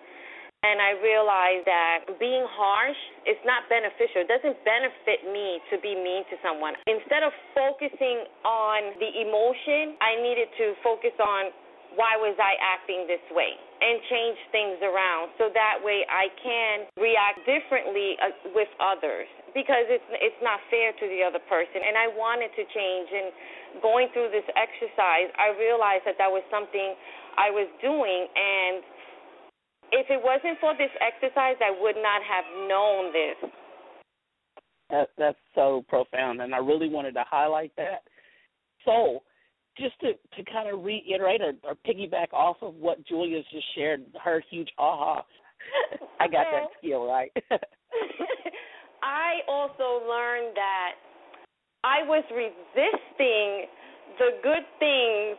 And 0.61 0.83
I 0.83 0.99
realized 0.99 1.65
that 1.71 2.19
being 2.19 2.43
harsh 2.43 2.99
is 3.25 3.39
not 3.47 3.71
beneficial. 3.71 4.27
It 4.27 4.31
doesn't 4.31 4.59
benefit 4.67 5.23
me 5.25 5.63
to 5.71 5.79
be 5.79 5.95
mean 5.95 6.27
to 6.35 6.37
someone. 6.43 6.75
Instead 6.91 7.23
of 7.23 7.31
focusing 7.55 8.27
on 8.43 8.99
the 8.99 9.23
emotion, 9.23 9.95
I 10.03 10.19
needed 10.19 10.51
to 10.59 10.75
focus 10.83 11.15
on 11.23 11.55
why 11.95 12.19
was 12.19 12.35
I 12.43 12.59
acting 12.59 13.07
this 13.07 13.23
way 13.33 13.55
and 13.79 14.03
change 14.11 14.39
things 14.51 14.79
around 14.83 15.31
so 15.39 15.51
that 15.55 15.79
way 15.79 16.03
I 16.11 16.27
can 16.43 16.77
react 16.99 17.47
differently 17.47 18.19
uh, 18.19 18.51
with 18.51 18.69
others 18.83 19.31
because 19.55 19.87
it's 19.87 20.05
it's 20.19 20.41
not 20.43 20.59
fair 20.67 20.91
to 20.91 21.07
the 21.07 21.23
other 21.23 21.39
person. 21.47 21.87
And 21.87 21.95
I 21.95 22.11
wanted 22.11 22.51
to 22.59 22.65
change 22.67 23.09
and 23.15 23.29
going 23.79 24.11
through 24.11 24.35
this 24.35 24.47
exercise 24.59 25.31
I 25.39 25.55
realized 25.55 26.03
that 26.11 26.19
that 26.19 26.31
was 26.31 26.43
something 26.51 26.99
I 27.39 27.55
was 27.55 27.71
doing 27.79 28.27
and 28.35 28.83
if 29.95 30.11
it 30.11 30.21
wasn't 30.21 30.59
for 30.59 30.75
this 30.75 30.93
exercise 30.99 31.57
I 31.63 31.71
would 31.71 31.97
not 31.97 32.21
have 32.27 32.47
known 32.67 33.15
this. 33.15 33.39
That, 34.91 35.09
that's 35.15 35.45
so 35.55 35.85
profound 35.87 36.43
and 36.43 36.51
I 36.51 36.59
really 36.59 36.91
wanted 36.91 37.15
to 37.15 37.25
highlight 37.31 37.71
that. 37.79 38.03
So 38.85 39.23
just 39.79 39.99
to, 40.01 40.13
to 40.37 40.51
kind 40.51 40.73
of 40.73 40.85
reiterate 40.85 41.41
or, 41.41 41.53
or 41.65 41.75
piggyback 41.87 42.33
off 42.33 42.57
of 42.63 42.75
what 42.75 43.05
Julia's 43.07 43.45
just 43.53 43.67
shared, 43.75 44.05
her 44.23 44.43
huge 44.51 44.69
aha. 44.79 45.25
I 46.21 46.29
got 46.29 46.47
that 46.53 46.69
skill 46.79 47.07
right. 47.07 47.31
I 49.03 49.41
also 49.49 50.07
learned 50.07 50.57
that 50.57 50.93
I 51.85 52.03
was 52.07 52.25
resisting 52.31 53.67
the 54.19 54.31
good 54.43 54.67
things 54.79 55.37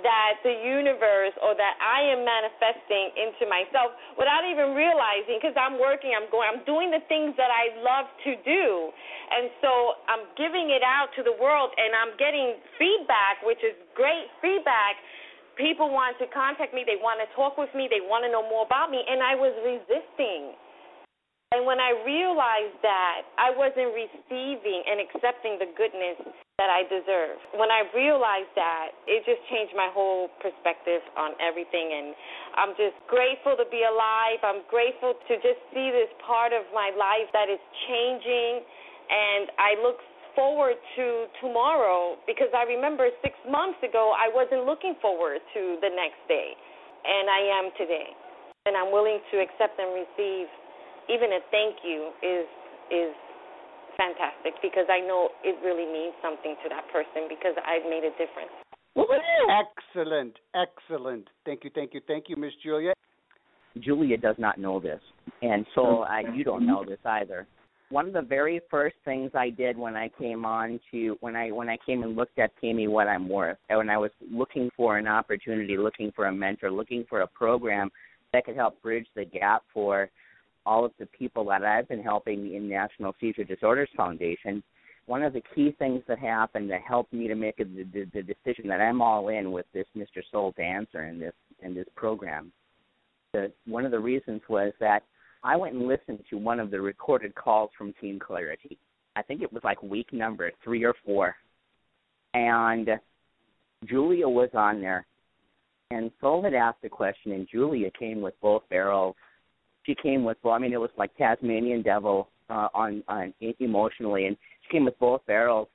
that 0.00 0.40
the 0.40 0.56
universe 0.64 1.36
or 1.44 1.52
that 1.52 1.76
I 1.76 2.00
am 2.08 2.24
manifesting 2.24 3.12
into 3.12 3.44
myself 3.44 3.92
without 4.16 4.48
even 4.48 4.72
realizing 4.72 5.36
because 5.36 5.52
I'm 5.52 5.76
working, 5.76 6.16
I'm 6.16 6.32
going, 6.32 6.48
I'm 6.48 6.64
doing 6.64 6.88
the 6.88 7.04
things 7.12 7.36
that 7.36 7.52
I 7.52 7.76
love 7.84 8.08
to 8.24 8.32
do. 8.40 8.88
And 9.36 9.52
so 9.60 10.00
I'm 10.08 10.24
giving 10.40 10.72
it 10.72 10.80
out 10.80 11.12
to 11.20 11.22
the 11.22 11.36
world 11.36 11.76
and 11.76 11.92
I'm 11.92 12.16
getting 12.16 12.56
feedback, 12.80 13.44
which 13.44 13.60
is 13.60 13.76
great 13.92 14.32
feedback. 14.40 14.96
People 15.60 15.92
want 15.92 16.16
to 16.16 16.26
contact 16.32 16.72
me, 16.72 16.88
they 16.88 16.96
want 16.96 17.20
to 17.20 17.28
talk 17.36 17.60
with 17.60 17.68
me, 17.76 17.84
they 17.84 18.00
want 18.00 18.24
to 18.24 18.32
know 18.32 18.40
more 18.40 18.64
about 18.64 18.88
me, 18.88 19.04
and 19.04 19.20
I 19.20 19.36
was 19.36 19.52
resisting. 19.60 20.56
And 21.52 21.68
when 21.68 21.76
I 21.76 21.92
realized 22.08 22.80
that 22.80 23.28
I 23.36 23.52
wasn't 23.52 23.92
receiving 23.92 24.88
and 24.88 25.04
accepting 25.04 25.60
the 25.60 25.68
goodness 25.76 26.16
that 26.56 26.72
I 26.72 26.88
deserve, 26.88 27.36
when 27.60 27.68
I 27.68 27.84
realized 27.92 28.56
that, 28.56 28.96
it 29.04 29.20
just 29.28 29.44
changed 29.52 29.76
my 29.76 29.92
whole 29.92 30.32
perspective 30.40 31.04
on 31.12 31.36
everything. 31.44 31.92
And 31.92 32.16
I'm 32.56 32.72
just 32.80 32.96
grateful 33.04 33.52
to 33.60 33.68
be 33.68 33.84
alive. 33.84 34.40
I'm 34.40 34.64
grateful 34.72 35.12
to 35.12 35.34
just 35.44 35.60
see 35.76 35.92
this 35.92 36.08
part 36.24 36.56
of 36.56 36.64
my 36.72 36.88
life 36.96 37.28
that 37.36 37.52
is 37.52 37.60
changing. 37.84 38.64
And 39.12 39.52
I 39.60 39.76
look 39.84 40.00
forward 40.32 40.80
to 40.96 41.28
tomorrow 41.44 42.16
because 42.24 42.48
I 42.56 42.64
remember 42.64 43.12
six 43.20 43.36
months 43.44 43.76
ago 43.84 44.16
I 44.16 44.32
wasn't 44.32 44.64
looking 44.64 44.96
forward 45.04 45.44
to 45.52 45.62
the 45.84 45.92
next 45.92 46.24
day. 46.32 46.56
And 47.04 47.28
I 47.28 47.60
am 47.60 47.76
today. 47.76 48.16
And 48.64 48.72
I'm 48.72 48.88
willing 48.88 49.20
to 49.34 49.36
accept 49.36 49.76
and 49.76 49.92
receive 49.92 50.48
even 51.12 51.28
a 51.32 51.40
thank 51.52 51.76
you 51.84 52.10
is 52.24 52.48
is 52.88 53.12
fantastic 53.96 54.56
because 54.62 54.88
I 54.88 55.00
know 55.00 55.28
it 55.44 55.56
really 55.62 55.84
means 55.84 56.14
something 56.22 56.56
to 56.64 56.68
that 56.70 56.88
person 56.88 57.28
because 57.28 57.52
I've 57.60 57.84
made 57.84 58.04
a 58.04 58.12
difference. 58.16 58.52
Excellent, 58.96 60.36
excellent. 60.54 61.28
Thank 61.44 61.64
you, 61.64 61.70
thank 61.74 61.94
you, 61.94 62.00
thank 62.06 62.24
you, 62.28 62.36
Miss 62.36 62.52
Julia. 62.62 62.92
Julia 63.80 64.18
does 64.18 64.36
not 64.38 64.58
know 64.58 64.80
this, 64.80 65.00
and 65.40 65.64
so 65.74 65.82
mm-hmm. 65.82 66.28
I, 66.28 66.34
you 66.34 66.44
don't 66.44 66.66
know 66.66 66.84
this 66.84 66.98
either. 67.04 67.46
One 67.88 68.06
of 68.06 68.14
the 68.14 68.22
very 68.22 68.60
first 68.70 68.96
things 69.04 69.30
I 69.34 69.50
did 69.50 69.76
when 69.76 69.96
I 69.96 70.10
came 70.18 70.44
on 70.46 70.80
to 70.90 71.16
when 71.20 71.36
I 71.36 71.50
when 71.50 71.68
I 71.68 71.78
came 71.84 72.02
and 72.02 72.16
looked 72.16 72.38
at 72.38 72.50
Pay 72.60 72.72
Me 72.72 72.88
What 72.88 73.08
I'm 73.08 73.28
Worth, 73.28 73.58
and 73.68 73.78
when 73.78 73.90
I 73.90 73.98
was 73.98 74.10
looking 74.30 74.70
for 74.76 74.98
an 74.98 75.06
opportunity, 75.06 75.76
looking 75.76 76.12
for 76.14 76.26
a 76.26 76.32
mentor, 76.32 76.70
looking 76.70 77.04
for 77.08 77.20
a 77.20 77.26
program 77.26 77.90
that 78.32 78.44
could 78.44 78.56
help 78.56 78.80
bridge 78.82 79.06
the 79.14 79.24
gap 79.24 79.62
for 79.72 80.10
all 80.64 80.84
of 80.84 80.92
the 80.98 81.06
people 81.06 81.44
that 81.46 81.64
I've 81.64 81.88
been 81.88 82.02
helping 82.02 82.54
in 82.54 82.68
National 82.68 83.14
Seizure 83.20 83.44
Disorders 83.44 83.88
Foundation, 83.96 84.62
one 85.06 85.22
of 85.22 85.32
the 85.32 85.42
key 85.54 85.74
things 85.78 86.02
that 86.06 86.18
happened 86.18 86.70
that 86.70 86.82
helped 86.82 87.12
me 87.12 87.26
to 87.28 87.34
make 87.34 87.58
a, 87.58 87.64
the, 87.64 88.06
the 88.12 88.22
decision 88.22 88.68
that 88.68 88.80
I'm 88.80 89.02
all 89.02 89.28
in 89.28 89.50
with 89.50 89.66
this 89.74 89.86
Mr. 89.96 90.22
Soul 90.30 90.54
Dancer 90.56 91.06
in 91.06 91.18
this 91.18 91.34
in 91.62 91.74
this 91.74 91.86
program. 91.96 92.52
The, 93.32 93.50
one 93.66 93.84
of 93.84 93.90
the 93.90 93.98
reasons 93.98 94.42
was 94.48 94.72
that 94.80 95.02
I 95.42 95.56
went 95.56 95.74
and 95.74 95.88
listened 95.88 96.20
to 96.30 96.38
one 96.38 96.60
of 96.60 96.70
the 96.70 96.80
recorded 96.80 97.34
calls 97.34 97.70
from 97.76 97.94
Team 98.00 98.18
Clarity. 98.18 98.78
I 99.16 99.22
think 99.22 99.42
it 99.42 99.52
was 99.52 99.62
like 99.64 99.82
week 99.82 100.12
number 100.12 100.50
three 100.62 100.84
or 100.84 100.94
four, 101.04 101.34
and 102.34 102.88
Julia 103.86 104.28
was 104.28 104.50
on 104.54 104.80
there, 104.80 105.04
and 105.90 106.10
Soul 106.20 106.42
had 106.42 106.54
asked 106.54 106.84
a 106.84 106.88
question, 106.88 107.32
and 107.32 107.48
Julia 107.50 107.90
came 107.98 108.20
with 108.20 108.34
both 108.40 108.62
barrels 108.70 109.16
she 109.84 109.94
came 109.94 110.24
with 110.24 110.36
well, 110.42 110.54
I 110.54 110.58
mean, 110.58 110.72
it 110.72 110.80
was 110.80 110.90
like 110.96 111.16
Tasmanian 111.16 111.82
Devil 111.82 112.28
uh, 112.50 112.68
on 112.74 113.02
on 113.08 113.34
emotionally, 113.60 114.26
and 114.26 114.36
she 114.62 114.72
came 114.72 114.84
with 114.84 114.98
both 114.98 115.24
barrels. 115.26 115.68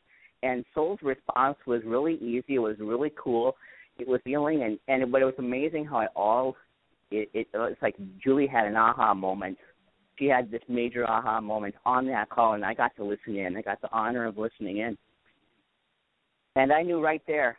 And 0.43 0.63
Soul's 0.73 0.99
response 1.01 1.57
was 1.65 1.81
really 1.83 2.15
easy. 2.15 2.55
It 2.55 2.59
was 2.59 2.75
really 2.79 3.11
cool. 3.21 3.55
It 3.97 4.07
was 4.07 4.21
feeling, 4.23 4.63
and 4.63 4.79
and 4.87 5.11
but 5.11 5.21
it 5.21 5.25
was 5.25 5.33
amazing 5.39 5.85
how 5.85 5.99
it 5.99 6.09
all. 6.15 6.55
It, 7.09 7.29
it 7.33 7.47
it's 7.53 7.81
like 7.81 7.95
Julie 8.23 8.47
had 8.47 8.67
an 8.67 8.75
aha 8.75 9.13
moment. 9.13 9.57
She 10.19 10.25
had 10.25 10.49
this 10.49 10.61
major 10.67 11.09
aha 11.09 11.41
moment 11.41 11.75
on 11.85 12.07
that 12.07 12.29
call, 12.29 12.53
and 12.53 12.65
I 12.65 12.73
got 12.73 12.95
to 12.97 13.03
listen 13.03 13.35
in. 13.35 13.57
I 13.57 13.61
got 13.61 13.81
the 13.81 13.91
honor 13.91 14.25
of 14.25 14.37
listening 14.37 14.77
in, 14.77 14.97
and 16.55 16.71
I 16.71 16.83
knew 16.83 17.01
right 17.03 17.21
there 17.27 17.57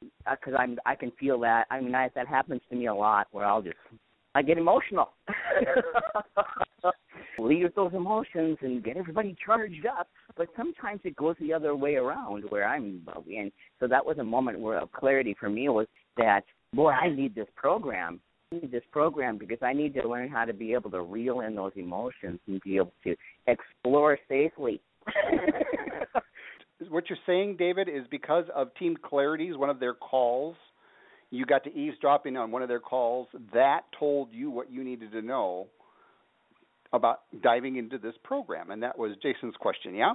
because 0.00 0.54
uh, 0.54 0.58
I'm 0.58 0.78
I 0.86 0.94
can 0.94 1.10
feel 1.18 1.40
that. 1.40 1.66
I 1.70 1.80
mean, 1.80 1.94
I, 1.94 2.08
that 2.14 2.28
happens 2.28 2.60
to 2.70 2.76
me 2.76 2.86
a 2.86 2.94
lot 2.94 3.26
where 3.32 3.44
I'll 3.44 3.62
just 3.62 3.76
I 4.34 4.42
get 4.42 4.58
emotional. 4.58 5.10
Lead 7.38 7.64
with 7.64 7.74
those 7.74 7.94
emotions 7.94 8.58
and 8.62 8.82
get 8.82 8.96
everybody 8.96 9.36
charged 9.44 9.86
up. 9.86 10.08
But 10.36 10.48
sometimes 10.56 11.00
it 11.04 11.16
goes 11.16 11.36
the 11.40 11.52
other 11.52 11.74
way 11.74 11.94
around 11.96 12.44
where 12.48 12.66
I'm 12.66 13.06
and 13.28 13.52
so 13.80 13.86
that 13.88 14.04
was 14.04 14.18
a 14.18 14.24
moment 14.24 14.60
where 14.60 14.80
clarity 14.92 15.36
for 15.38 15.48
me 15.48 15.68
was 15.68 15.86
that 16.16 16.42
boy, 16.74 16.90
I 16.90 17.08
need 17.14 17.34
this 17.34 17.48
program. 17.56 18.20
I 18.52 18.56
need 18.56 18.72
this 18.72 18.84
program 18.92 19.38
because 19.38 19.58
I 19.62 19.72
need 19.72 19.94
to 19.94 20.08
learn 20.08 20.28
how 20.28 20.44
to 20.44 20.52
be 20.52 20.72
able 20.72 20.90
to 20.90 21.02
reel 21.02 21.40
in 21.40 21.54
those 21.54 21.72
emotions 21.76 22.40
and 22.46 22.60
be 22.62 22.76
able 22.76 22.92
to 23.04 23.14
explore 23.46 24.18
safely. 24.28 24.80
what 26.88 27.08
you're 27.08 27.18
saying, 27.26 27.56
David, 27.58 27.88
is 27.88 28.06
because 28.10 28.44
of 28.54 28.74
Team 28.76 28.96
Clarity's 29.02 29.56
one 29.56 29.70
of 29.70 29.80
their 29.80 29.94
calls, 29.94 30.56
you 31.30 31.44
got 31.44 31.64
to 31.64 31.74
eavesdropping 31.74 32.36
on 32.36 32.50
one 32.50 32.62
of 32.62 32.68
their 32.68 32.80
calls. 32.80 33.28
That 33.52 33.82
told 33.98 34.32
you 34.32 34.50
what 34.50 34.70
you 34.70 34.82
needed 34.82 35.12
to 35.12 35.22
know 35.22 35.66
about 36.92 37.20
diving 37.42 37.76
into 37.76 37.98
this 37.98 38.14
program, 38.24 38.70
and 38.70 38.82
that 38.82 38.98
was 38.98 39.12
Jason's 39.22 39.56
question. 39.56 39.94
Yeah. 39.94 40.14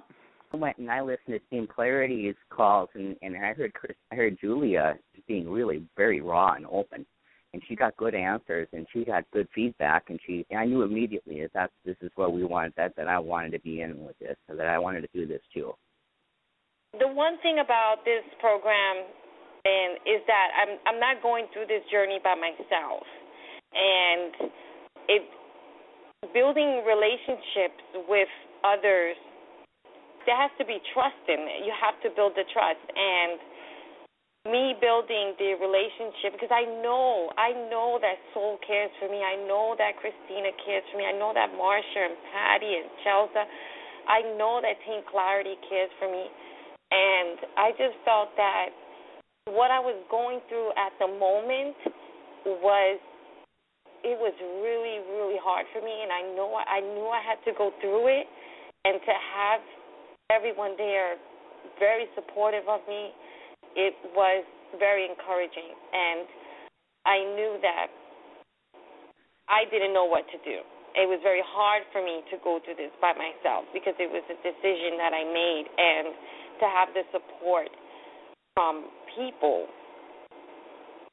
I 0.54 0.58
went 0.58 0.78
and 0.78 0.90
I 0.90 1.02
listened 1.02 1.30
to 1.30 1.40
Team 1.50 1.68
Clarity's 1.68 2.36
calls, 2.50 2.90
and 2.94 3.16
and 3.22 3.36
I 3.36 3.54
heard 3.54 3.74
Chris, 3.74 3.96
I 4.12 4.16
heard 4.16 4.38
Julia 4.40 4.96
being 5.28 5.50
really 5.50 5.84
very 5.98 6.22
raw 6.22 6.54
and 6.54 6.66
open, 6.68 7.06
and 7.54 7.62
she 7.68 7.76
got 7.76 7.98
good 7.98 8.14
answers 8.14 8.68
and 8.74 8.86
she 8.94 9.04
got 9.04 9.24
good 9.32 9.48
feedback, 9.54 10.06
and 10.10 10.20
she 10.26 10.46
and 10.50 10.60
I 10.60 10.66
knew 10.66 10.84
immediately 10.84 11.42
that 11.42 11.52
that's 11.54 11.74
this 11.86 11.96
is 12.02 12.12
what 12.16 12.34
we 12.34 12.44
wanted 12.44 12.74
that 12.78 12.96
that 12.98 13.08
I 13.08 13.20
wanted 13.20 13.52
to 13.54 13.60
be 13.60 13.82
in 13.82 14.04
with 14.04 14.18
this, 14.20 14.36
so 14.48 14.56
that 14.56 14.68
I 14.68 14.78
wanted 14.78 15.02
to 15.02 15.10
do 15.14 15.26
this 15.26 15.42
too. 15.54 15.74
The 17.00 17.08
one 17.08 17.40
thing 17.42 17.58
about 17.64 18.06
this 18.06 18.24
program 18.40 19.06
and 19.64 20.00
is 20.04 20.22
that 20.28 20.48
I'm 20.60 20.72
I'm 20.86 21.00
not 21.00 21.24
going 21.24 21.48
through 21.54 21.68
this 21.68 21.84
journey 21.92 22.20
by 22.24 22.36
myself. 22.36 23.08
And 23.74 24.52
it 25.08 25.24
building 26.32 26.84
relationships 26.88 27.82
with 28.08 28.32
others 28.64 29.18
there 30.24 30.40
has 30.40 30.56
to 30.56 30.64
be 30.64 30.80
trust 30.96 31.20
in 31.28 31.36
it. 31.36 31.68
You 31.68 31.76
have 31.76 32.00
to 32.00 32.10
build 32.16 32.32
the 32.40 32.48
trust 32.56 32.80
and 32.96 33.36
me 34.48 34.72
building 34.80 35.36
the 35.36 35.56
relationship 35.60 36.36
because 36.36 36.52
I 36.52 36.64
know 36.84 37.32
I 37.36 37.52
know 37.72 38.00
that 38.00 38.20
Soul 38.32 38.60
cares 38.64 38.92
for 39.00 39.08
me. 39.08 39.24
I 39.24 39.40
know 39.48 39.76
that 39.80 40.00
Christina 40.00 40.52
cares 40.64 40.84
for 40.92 41.00
me. 41.00 41.08
I 41.08 41.16
know 41.16 41.32
that 41.36 41.52
Marcia 41.56 42.04
and 42.08 42.16
Patty 42.32 42.72
and 42.72 42.88
Chelsea 43.04 43.48
I 44.08 44.36
know 44.36 44.60
that 44.60 44.76
Team 44.84 45.02
Clarity 45.08 45.56
cares 45.68 45.92
for 46.00 46.12
me. 46.12 46.28
And 46.92 47.40
I 47.58 47.72
just 47.80 47.98
felt 48.06 48.36
that 48.38 48.70
what 49.46 49.72
I 49.72 49.80
was 49.80 50.00
going 50.10 50.40
through 50.48 50.72
at 50.80 50.96
the 51.00 51.08
moment 51.08 51.76
was 52.46 53.00
it 54.04 54.20
was 54.20 54.36
really 54.64 55.04
really 55.16 55.40
hard 55.40 55.66
for 55.72 55.80
me 55.80 55.92
and 56.04 56.12
I 56.12 56.22
know 56.36 56.52
I 56.56 56.80
knew 56.80 57.08
I 57.08 57.24
had 57.24 57.40
to 57.48 57.52
go 57.58 57.72
through 57.80 58.08
it 58.08 58.28
and 58.84 59.00
to 59.00 59.14
have 59.36 59.62
everyone 60.32 60.76
there 60.78 61.16
very 61.80 62.08
supportive 62.16 62.68
of 62.68 62.82
me 62.88 63.12
it 63.76 63.96
was 64.16 64.44
very 64.80 65.08
encouraging 65.08 65.76
and 65.92 66.28
I 67.06 67.20
knew 67.36 67.60
that 67.62 67.88
I 69.52 69.68
didn't 69.68 69.94
know 69.94 70.08
what 70.08 70.24
to 70.32 70.40
do. 70.48 70.64
It 70.96 71.10
was 71.10 71.20
very 71.20 71.44
hard 71.44 71.84
for 71.92 72.00
me 72.00 72.24
to 72.32 72.38
go 72.46 72.62
through 72.64 72.80
this 72.80 72.94
by 73.02 73.12
myself 73.18 73.66
because 73.74 73.98
it 74.00 74.08
was 74.08 74.24
a 74.30 74.38
decision 74.40 74.96
that 75.02 75.12
I 75.12 75.26
made 75.26 75.66
and 75.68 76.08
to 76.62 76.66
have 76.70 76.90
the 76.96 77.04
support 77.12 77.68
from 78.54 78.88
people 79.18 79.68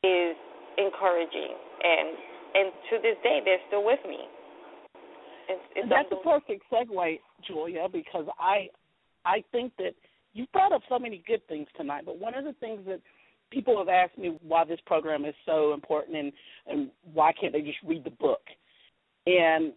is 0.02 0.36
encouraging. 0.78 1.54
And 1.82 2.08
and 2.54 2.72
to 2.90 2.96
this 3.02 3.16
day 3.22 3.40
they're 3.44 3.62
still 3.68 3.84
with 3.84 4.00
me. 4.06 4.18
It's, 5.48 5.62
it's 5.76 5.88
that's 5.88 6.08
a 6.12 6.22
perfect 6.22 6.64
segue 6.72 7.20
julia 7.46 7.86
because 7.90 8.26
i 8.38 8.68
i 9.24 9.42
think 9.50 9.72
that 9.78 9.94
you 10.32 10.46
brought 10.52 10.72
up 10.72 10.82
so 10.88 10.98
many 10.98 11.24
good 11.26 11.46
things 11.48 11.66
tonight 11.76 12.04
but 12.06 12.18
one 12.18 12.34
of 12.34 12.44
the 12.44 12.52
things 12.60 12.80
that 12.86 13.00
people 13.50 13.76
have 13.78 13.88
asked 13.88 14.16
me 14.16 14.38
why 14.46 14.64
this 14.64 14.78
program 14.86 15.24
is 15.24 15.34
so 15.44 15.74
important 15.74 16.16
and 16.16 16.32
and 16.66 16.90
why 17.12 17.32
can't 17.32 17.52
they 17.52 17.62
just 17.62 17.78
read 17.86 18.04
the 18.04 18.10
book? 18.10 18.42
And 19.26 19.72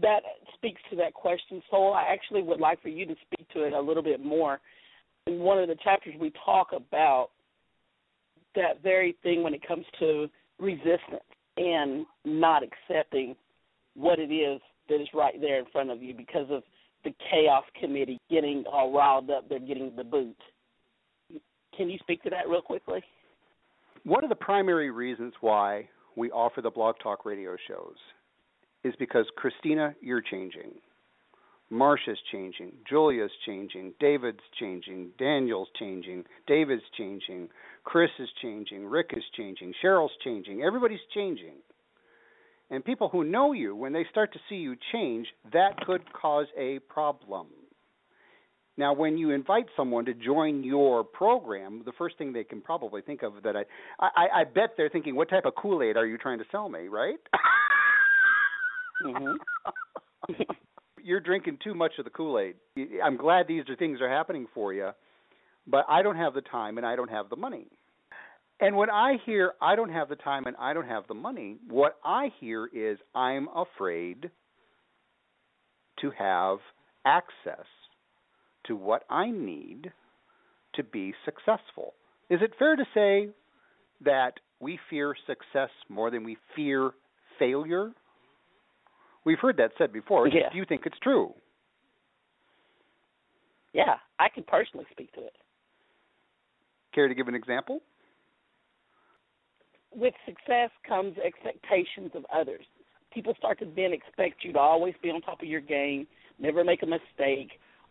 that 0.00 0.20
speaks 0.54 0.80
to 0.90 0.96
that 0.96 1.14
question. 1.14 1.62
So 1.70 1.88
i 1.88 2.04
actually 2.12 2.42
would 2.42 2.60
like 2.60 2.80
for 2.82 2.88
you 2.88 3.06
to 3.06 3.14
speak 3.26 3.48
to 3.50 3.64
it 3.64 3.72
a 3.72 3.80
little 3.80 4.02
bit 4.02 4.24
more 4.24 4.60
in 5.28 5.40
one 5.40 5.58
of 5.58 5.68
the 5.68 5.76
chapters 5.84 6.14
we 6.18 6.32
talk 6.44 6.68
about 6.74 7.28
that 8.54 8.82
very 8.82 9.16
thing 9.22 9.42
when 9.42 9.54
it 9.54 9.66
comes 9.66 9.84
to 10.00 10.26
resistance 10.58 11.22
and 11.56 12.06
not 12.24 12.62
accepting 12.62 13.36
what 13.94 14.18
it 14.18 14.32
is 14.32 14.60
that 14.88 15.00
is 15.00 15.08
right 15.12 15.40
there 15.40 15.58
in 15.58 15.66
front 15.70 15.90
of 15.90 16.02
you 16.02 16.14
because 16.14 16.46
of 16.50 16.62
the 17.04 17.12
chaos 17.30 17.64
committee 17.80 18.18
getting 18.30 18.64
all 18.70 18.92
riled 18.92 19.30
up, 19.30 19.48
they're 19.48 19.58
getting 19.58 19.92
the 19.96 20.04
boot. 20.04 20.36
Can 21.76 21.88
you 21.88 21.98
speak 21.98 22.22
to 22.24 22.30
that 22.30 22.48
real 22.48 22.62
quickly? 22.62 23.02
One 24.04 24.24
of 24.24 24.30
the 24.30 24.36
primary 24.36 24.90
reasons 24.90 25.34
why 25.40 25.88
we 26.16 26.30
offer 26.30 26.60
the 26.60 26.70
Blog 26.70 26.96
Talk 27.02 27.24
radio 27.24 27.56
shows 27.68 27.96
is 28.82 28.94
because 28.98 29.26
Christina, 29.36 29.94
you're 30.00 30.22
changing. 30.22 30.72
Marcia's 31.70 32.18
changing, 32.32 32.72
Julia's 32.88 33.30
changing, 33.44 33.92
David's 34.00 34.40
changing, 34.58 35.10
Daniel's 35.18 35.68
changing, 35.78 36.24
David's 36.46 36.82
changing, 36.96 37.48
Chris 37.84 38.10
is 38.18 38.28
changing, 38.40 38.86
Rick 38.86 39.10
is 39.14 39.24
changing, 39.36 39.74
Cheryl's 39.82 40.12
changing, 40.24 40.62
everybody's 40.62 40.98
changing. 41.14 41.56
And 42.70 42.84
people 42.84 43.08
who 43.08 43.24
know 43.24 43.52
you, 43.52 43.74
when 43.74 43.92
they 43.92 44.04
start 44.10 44.32
to 44.32 44.38
see 44.48 44.56
you 44.56 44.76
change, 44.92 45.26
that 45.52 45.76
could 45.86 46.02
cause 46.12 46.46
a 46.58 46.78
problem. 46.80 47.46
Now, 48.76 48.92
when 48.92 49.18
you 49.18 49.30
invite 49.30 49.66
someone 49.76 50.04
to 50.04 50.14
join 50.14 50.62
your 50.62 51.02
program, 51.02 51.82
the 51.84 51.92
first 51.98 52.16
thing 52.16 52.32
they 52.32 52.44
can 52.44 52.60
probably 52.60 53.02
think 53.02 53.22
of 53.22 53.42
that 53.42 53.56
I, 53.56 53.64
I, 53.98 54.40
I 54.40 54.44
bet 54.44 54.74
they're 54.76 54.88
thinking, 54.88 55.16
what 55.16 55.28
type 55.28 55.46
of 55.46 55.54
Kool 55.56 55.82
Aid 55.82 55.96
are 55.96 56.06
you 56.06 56.16
trying 56.16 56.38
to 56.38 56.44
sell 56.52 56.68
me, 56.68 56.88
right? 56.88 57.18
mm-hmm. 59.04 60.42
you're 61.04 61.20
drinking 61.20 61.58
too 61.62 61.74
much 61.74 61.92
of 61.98 62.04
the 62.04 62.10
Kool 62.10 62.38
Aid. 62.38 62.56
I'm 63.02 63.16
glad 63.16 63.46
these 63.48 63.64
are 63.68 63.76
things 63.76 64.00
are 64.00 64.08
happening 64.08 64.46
for 64.54 64.72
you, 64.72 64.90
but 65.66 65.84
I 65.88 66.02
don't 66.02 66.16
have 66.16 66.34
the 66.34 66.40
time 66.42 66.78
and 66.78 66.86
I 66.86 66.96
don't 66.96 67.10
have 67.10 67.28
the 67.28 67.36
money. 67.36 67.66
And 68.60 68.76
when 68.76 68.90
I 68.90 69.18
hear 69.24 69.52
I 69.60 69.76
don't 69.76 69.92
have 69.92 70.08
the 70.08 70.16
time 70.16 70.44
and 70.46 70.56
I 70.58 70.72
don't 70.72 70.88
have 70.88 71.04
the 71.06 71.14
money, 71.14 71.56
what 71.68 71.96
I 72.04 72.32
hear 72.40 72.66
is 72.66 72.98
I'm 73.14 73.48
afraid 73.54 74.30
to 76.00 76.10
have 76.18 76.58
access 77.04 77.66
to 78.66 78.76
what 78.76 79.04
I 79.08 79.30
need 79.30 79.92
to 80.74 80.84
be 80.84 81.14
successful. 81.24 81.94
Is 82.30 82.40
it 82.42 82.52
fair 82.58 82.76
to 82.76 82.84
say 82.94 83.28
that 84.04 84.34
we 84.60 84.78
fear 84.90 85.14
success 85.26 85.70
more 85.88 86.10
than 86.10 86.24
we 86.24 86.36
fear 86.54 86.90
failure? 87.38 87.90
We've 89.28 89.38
heard 89.38 89.58
that 89.58 89.72
said 89.76 89.92
before. 89.92 90.26
Yeah. 90.26 90.48
Do 90.50 90.56
you 90.56 90.64
think 90.64 90.86
it's 90.86 90.98
true? 91.02 91.34
Yeah, 93.74 93.96
I 94.18 94.30
can 94.30 94.42
personally 94.42 94.86
speak 94.90 95.12
to 95.12 95.20
it. 95.20 95.34
Care 96.94 97.08
to 97.08 97.14
give 97.14 97.28
an 97.28 97.34
example? 97.34 97.80
With 99.94 100.14
success 100.24 100.70
comes 100.88 101.18
expectations 101.18 102.12
of 102.14 102.24
others. 102.34 102.64
People 103.12 103.34
start 103.36 103.58
to 103.58 103.66
then 103.76 103.92
expect 103.92 104.44
you 104.44 104.54
to 104.54 104.58
always 104.58 104.94
be 105.02 105.10
on 105.10 105.20
top 105.20 105.42
of 105.42 105.48
your 105.48 105.60
game, 105.60 106.06
never 106.38 106.64
make 106.64 106.82
a 106.82 106.86
mistake, 106.86 107.50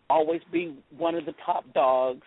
always 0.10 0.42
be 0.52 0.76
one 0.98 1.14
of 1.14 1.28
the 1.28 1.36
top 1.46 1.72
dogs. 1.76 2.26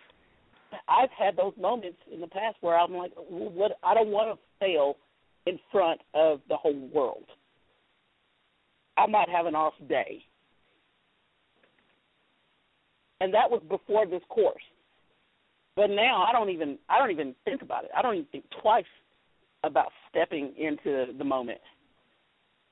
I've 0.87 1.09
had 1.19 1.35
those 1.35 1.53
moments 1.59 1.97
in 2.13 2.21
the 2.21 2.27
past 2.27 2.55
where 2.61 2.79
I'm 2.79 2.93
like, 2.93 3.11
what? 3.27 3.73
I 3.83 3.93
don't 3.93 4.07
want 4.07 4.39
to 4.39 4.65
fail 4.65 4.95
in 5.45 5.59
front 5.69 5.99
of 6.13 6.39
the 6.47 6.55
whole 6.55 6.87
world. 6.93 7.25
I 8.97 9.07
might 9.07 9.29
have 9.29 9.45
an 9.45 9.55
off 9.55 9.73
day. 9.87 10.23
And 13.19 13.33
that 13.33 13.49
was 13.49 13.61
before 13.69 14.05
this 14.05 14.23
course. 14.29 14.63
But 15.75 15.89
now 15.89 16.25
I 16.27 16.31
don't 16.31 16.49
even 16.49 16.77
I 16.89 16.99
don't 16.99 17.11
even 17.11 17.35
think 17.45 17.61
about 17.61 17.85
it. 17.85 17.91
I 17.95 18.01
don't 18.01 18.15
even 18.15 18.27
think 18.31 18.45
twice 18.61 18.83
about 19.63 19.87
stepping 20.09 20.53
into 20.57 21.13
the 21.17 21.23
moment 21.23 21.59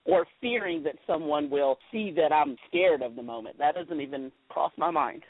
or 0.05 0.25
fearing 0.41 0.84
that 0.84 0.95
someone 1.05 1.49
will 1.49 1.77
see 1.91 2.12
that 2.15 2.34
I'm 2.34 2.58
scared 2.67 3.01
of 3.01 3.15
the 3.15 3.23
moment. 3.23 3.58
That 3.60 3.75
doesn't 3.75 4.01
even 4.01 4.32
cross 4.49 4.71
my 4.77 4.91
mind. 4.91 5.23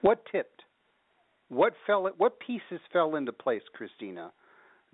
What 0.00 0.22
tipped? 0.32 0.62
What 1.48 1.74
fell 1.86 2.10
what 2.16 2.40
pieces 2.40 2.80
fell 2.92 3.16
into 3.16 3.32
place, 3.32 3.62
Christina, 3.74 4.32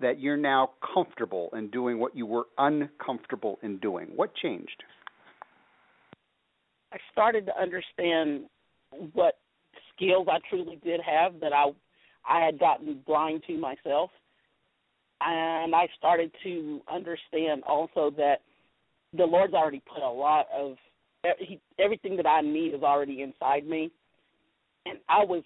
that 0.01 0.19
you're 0.19 0.37
now 0.37 0.71
comfortable 0.93 1.49
in 1.53 1.69
doing 1.69 1.99
what 1.99 2.15
you 2.15 2.25
were 2.25 2.45
uncomfortable 2.57 3.57
in 3.63 3.77
doing? 3.77 4.09
What 4.15 4.35
changed? 4.35 4.83
I 6.91 6.97
started 7.11 7.45
to 7.45 7.61
understand 7.61 8.45
what 9.13 9.37
skills 9.95 10.27
I 10.29 10.39
truly 10.49 10.79
did 10.83 11.01
have 11.01 11.39
that 11.41 11.53
I 11.53 11.71
I 12.27 12.45
had 12.45 12.59
gotten 12.59 13.01
blind 13.05 13.43
to 13.47 13.57
myself. 13.57 14.11
And 15.21 15.75
I 15.75 15.87
started 15.97 16.31
to 16.43 16.81
understand 16.91 17.63
also 17.67 18.11
that 18.17 18.37
the 19.13 19.25
Lord's 19.25 19.53
already 19.53 19.81
put 19.91 20.03
a 20.03 20.09
lot 20.09 20.47
of 20.55 20.75
he, 21.39 21.59
everything 21.77 22.15
that 22.17 22.25
I 22.25 22.41
need 22.41 22.73
is 22.73 22.83
already 22.83 23.21
inside 23.21 23.67
me. 23.67 23.91
And 24.85 24.99
I 25.09 25.25
was 25.25 25.43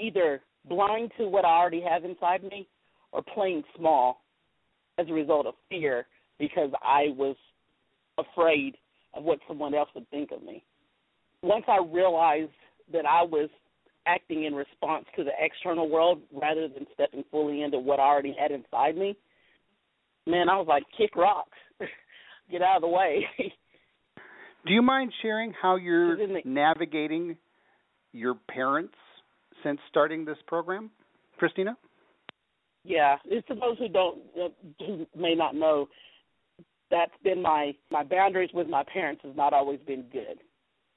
either 0.00 0.40
blind 0.68 1.12
to 1.18 1.28
what 1.28 1.44
I 1.44 1.56
already 1.56 1.82
have 1.82 2.04
inside 2.04 2.42
me 2.42 2.66
or 3.12 3.22
playing 3.22 3.62
small 3.76 4.20
as 4.98 5.06
a 5.08 5.12
result 5.12 5.46
of 5.46 5.54
fear 5.68 6.06
because 6.38 6.70
I 6.82 7.14
was 7.16 7.36
afraid 8.18 8.76
of 9.14 9.24
what 9.24 9.38
someone 9.48 9.74
else 9.74 9.88
would 9.94 10.08
think 10.10 10.30
of 10.32 10.42
me. 10.42 10.64
Once 11.42 11.64
I 11.68 11.78
realized 11.84 12.50
that 12.92 13.06
I 13.06 13.22
was 13.22 13.48
acting 14.06 14.44
in 14.44 14.54
response 14.54 15.04
to 15.16 15.24
the 15.24 15.30
external 15.38 15.88
world 15.88 16.20
rather 16.32 16.68
than 16.68 16.86
stepping 16.94 17.24
fully 17.30 17.62
into 17.62 17.78
what 17.78 18.00
I 18.00 18.04
already 18.04 18.36
had 18.38 18.50
inside 18.50 18.96
me, 18.96 19.16
man, 20.26 20.48
I 20.48 20.56
was 20.56 20.66
like, 20.68 20.84
kick 20.96 21.16
rocks, 21.16 21.56
get 22.50 22.62
out 22.62 22.76
of 22.76 22.82
the 22.82 22.88
way. 22.88 23.26
Do 24.66 24.74
you 24.74 24.82
mind 24.82 25.12
sharing 25.22 25.54
how 25.60 25.76
you're 25.76 26.18
navigating 26.44 27.36
your 28.12 28.34
parents 28.34 28.94
since 29.62 29.78
starting 29.88 30.24
this 30.24 30.36
program, 30.46 30.90
Christina? 31.38 31.76
Yeah, 32.84 33.16
it's 33.24 33.46
for 33.46 33.54
those 33.54 33.78
who 33.78 33.88
don't, 33.88 34.18
uh, 34.38 34.48
who 34.78 35.06
may 35.16 35.34
not 35.34 35.54
know, 35.54 35.88
that's 36.90 37.12
been 37.22 37.42
my 37.42 37.72
my 37.90 38.02
boundaries 38.02 38.50
with 38.52 38.68
my 38.68 38.84
parents 38.92 39.22
has 39.24 39.36
not 39.36 39.52
always 39.52 39.80
been 39.86 40.04
good 40.12 40.40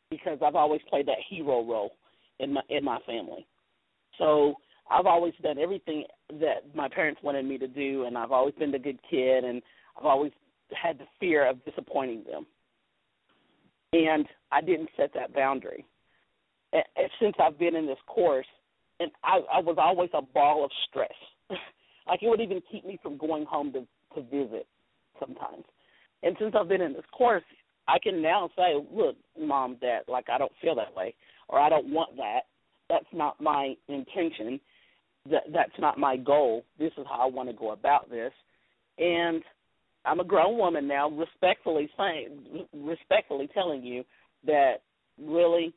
because 0.10 0.39
I've 0.45 0.56
always 0.56 0.82
played 0.89 1.08
that 1.08 1.17
hero 1.29 1.63
role 1.63 1.91
in 2.39 2.53
my 2.53 2.62
in 2.69 2.84
my 2.84 2.99
family. 3.06 3.45
So 4.17 4.56
I've 4.89 5.06
always 5.06 5.34
done 5.41 5.58
everything 5.58 6.03
that 6.39 6.75
my 6.75 6.89
parents 6.89 7.21
wanted 7.23 7.45
me 7.45 7.58
to 7.58 7.67
do, 7.67 8.06
and 8.06 8.17
I've 8.17 8.32
always 8.32 8.53
been 8.56 8.71
the 8.71 8.79
good 8.79 8.99
kid, 9.10 9.43
and 9.43 9.62
I've 9.97 10.06
always 10.06 10.32
had 10.82 10.97
the 10.97 11.06
fear 11.19 11.47
of 11.47 11.63
disappointing 11.65 12.23
them. 12.29 12.45
And 13.93 14.25
I 14.51 14.62
didn't 14.62 14.89
set 14.97 15.13
that 15.13 15.34
boundary. 15.34 15.86
And 16.73 16.84
since 17.21 17.36
I've 17.39 17.60
been 17.60 17.75
in 17.75 17.86
this 17.86 17.97
course, 18.08 18.47
and 18.99 19.12
I, 19.23 19.39
I 19.53 19.60
was 19.60 19.75
always 19.77 20.10
a 20.13 20.21
ball 20.21 20.65
of 20.65 20.71
stress. 20.89 21.12
like 22.08 22.21
it 22.21 22.27
would 22.27 22.41
even 22.41 22.62
keep 22.71 22.86
me 22.86 22.99
from 23.01 23.17
going 23.17 23.45
home 23.45 23.71
to 23.73 23.88
to 24.15 24.21
visit 24.21 24.67
sometimes. 25.19 25.63
And 26.23 26.36
since 26.39 26.55
I've 26.57 26.69
been 26.69 26.81
in 26.81 26.93
this 26.93 27.03
course, 27.12 27.43
I 27.88 27.99
can 27.99 28.21
now 28.21 28.49
say, 28.55 28.75
look, 28.91 29.15
mom, 29.39 29.77
dad, 29.81 30.03
like 30.07 30.29
I 30.29 30.38
don't 30.38 30.51
feel 30.62 30.75
that 30.75 30.95
way, 30.95 31.13
or 31.49 31.59
I 31.59 31.69
don't 31.69 31.91
want 31.91 32.15
that. 32.17 32.41
That's 32.89 33.05
not 33.13 33.41
my 33.41 33.75
intention. 33.89 34.59
That 35.29 35.43
that's 35.53 35.77
not 35.79 35.97
my 35.97 36.17
goal. 36.17 36.65
This 36.79 36.91
is 36.97 37.05
how 37.09 37.21
I 37.21 37.25
want 37.25 37.49
to 37.49 37.55
go 37.55 37.71
about 37.71 38.09
this. 38.09 38.31
And 38.97 39.43
I'm 40.05 40.19
a 40.19 40.25
grown 40.25 40.57
woman 40.57 40.88
now, 40.88 41.09
respectfully 41.09 41.89
saying, 41.97 42.65
respectfully 42.73 43.49
telling 43.53 43.83
you 43.83 44.03
that 44.45 44.75
really, 45.21 45.73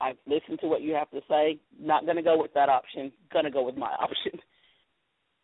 I've 0.00 0.16
listened 0.26 0.58
to 0.60 0.66
what 0.66 0.82
you 0.82 0.94
have 0.94 1.10
to 1.10 1.20
say. 1.28 1.58
Not 1.80 2.04
going 2.04 2.16
to 2.16 2.22
go 2.22 2.40
with 2.40 2.52
that 2.54 2.68
option. 2.68 3.12
Going 3.32 3.44
to 3.44 3.50
go 3.50 3.64
with 3.64 3.76
my 3.76 3.90
option. 4.00 4.38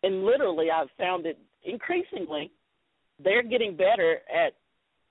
And 0.03 0.25
literally, 0.25 0.67
I've 0.71 0.89
found 0.99 1.27
it 1.27 1.39
increasingly 1.65 2.51
they're 3.23 3.43
getting 3.43 3.77
better 3.77 4.19
at 4.33 4.55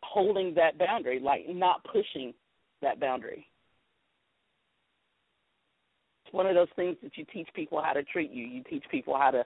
holding 0.04 0.54
that 0.56 0.78
boundary, 0.78 1.20
like 1.20 1.42
not 1.50 1.84
pushing 1.84 2.34
that 2.82 3.00
boundary. 3.00 3.48
It's 6.26 6.34
one 6.34 6.46
of 6.46 6.56
those 6.56 6.68
things 6.76 6.98
that 7.04 7.18
you 7.18 7.26
teach 7.34 7.48
people 7.54 7.82
how 7.82 7.94
to 7.94 8.04
treat 8.04 8.32
you. 8.32 8.46
You 8.46 8.64
teach 8.64 8.84
people 8.92 9.18
how 9.18 9.32
to 9.32 9.46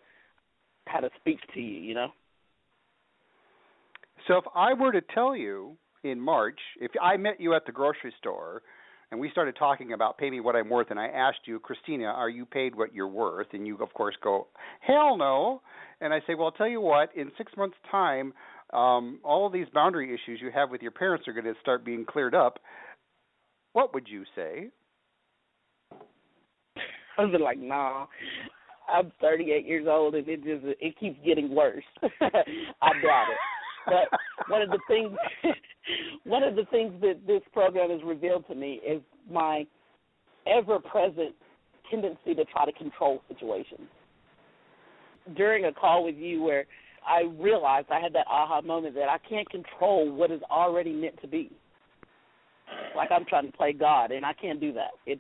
how 0.88 1.00
to 1.00 1.10
speak 1.20 1.40
to 1.54 1.60
you, 1.60 1.80
you 1.80 1.94
know. 1.94 2.08
So 4.28 4.38
if 4.38 4.46
I 4.56 4.74
were 4.74 4.92
to 4.92 5.02
tell 5.14 5.36
you 5.36 5.78
in 6.04 6.20
March, 6.20 6.60
if 6.80 6.92
I 7.02 7.18
met 7.18 7.40
you 7.40 7.54
at 7.54 7.66
the 7.66 7.72
grocery 7.72 8.14
store 8.18 8.64
and 9.12 9.20
we 9.20 9.30
started 9.30 9.56
talking 9.58 9.94
about 9.94 10.18
pay 10.18 10.30
me 10.30 10.40
what 10.40 10.56
I'm 10.56 10.70
worth 10.70 10.88
and 10.90 11.00
I 11.00 11.08
asked 11.08 11.42
you, 11.46 11.60
Christina, 11.60 12.06
are 12.06 12.30
you 12.30 12.46
paid 12.46 12.76
what 12.76 12.94
you're 12.94 13.08
worth? 13.08 13.48
And 13.54 13.66
you 13.68 13.78
of 13.78 13.94
course 13.94 14.16
go, 14.24 14.48
Hell 14.80 15.18
no 15.18 15.62
and 16.02 16.14
I 16.14 16.20
say, 16.26 16.34
Well 16.34 16.46
I'll 16.46 16.52
tell 16.52 16.68
you 16.68 16.82
what, 16.82 17.10
in 17.16 17.32
six 17.38 17.52
months 17.56 17.78
time 17.90 18.34
um, 18.74 19.20
all 19.24 19.46
of 19.46 19.54
these 19.54 19.68
boundary 19.74 20.08
issues 20.14 20.40
you 20.42 20.52
have 20.54 20.70
with 20.70 20.82
your 20.82 20.92
parents 20.92 21.28
are 21.28 21.34
going 21.34 21.46
to 21.46 21.54
start 21.62 21.84
being 21.84 22.06
cleared 22.06 22.36
up. 22.36 22.60
What 23.74 23.94
would 23.94 24.08
you 24.08 24.24
say? 24.36 24.70
I 27.18 27.26
was 27.26 27.40
like, 27.42 27.60
nah. 27.60 28.08
I'm 28.92 29.12
38 29.22 29.66
years 29.66 29.88
old, 29.90 30.16
and 30.16 30.28
it 30.28 30.44
just 30.44 30.66
it 30.82 31.00
keeps 31.00 31.18
getting 31.26 31.54
worse. 31.54 31.84
I 32.04 32.92
doubt 33.02 33.28
it. 33.30 33.38
But 33.86 34.20
one 34.50 34.62
of 34.62 34.70
the 34.70 34.80
things, 34.88 35.12
one 36.26 36.44
of 36.44 36.56
the 36.56 36.66
things 36.72 36.94
that 37.02 37.20
this 37.26 37.42
program 37.54 37.90
has 37.90 38.02
revealed 38.06 38.46
to 38.48 38.56
me 38.56 38.82
is 38.88 39.02
my 39.30 39.66
ever-present 40.48 41.36
tendency 41.90 42.34
to 42.36 42.46
try 42.46 42.66
to 42.66 42.72
control 42.74 43.22
situations. 43.28 43.88
During 45.36 45.66
a 45.66 45.74
call 45.74 46.04
with 46.04 46.16
you, 46.16 46.42
where 46.42 46.66
I 47.08 47.24
realized 47.40 47.88
I 47.92 48.00
had 48.00 48.14
that 48.14 48.28
aha 48.28 48.62
moment 48.62 48.96
that 48.96 49.10
I 49.10 49.18
can't 49.28 49.50
control 49.50 50.12
what 50.12 50.32
is 50.32 50.42
already 50.50 50.94
meant 50.94 51.20
to 51.22 51.28
be. 51.28 51.52
Like 52.96 53.12
I'm 53.12 53.26
trying 53.26 53.52
to 53.52 53.58
play 53.58 53.74
God, 53.74 54.12
and 54.12 54.26
I 54.26 54.34
can't 54.34 54.60
do 54.60 54.72
that. 54.74 54.92
It 55.06 55.20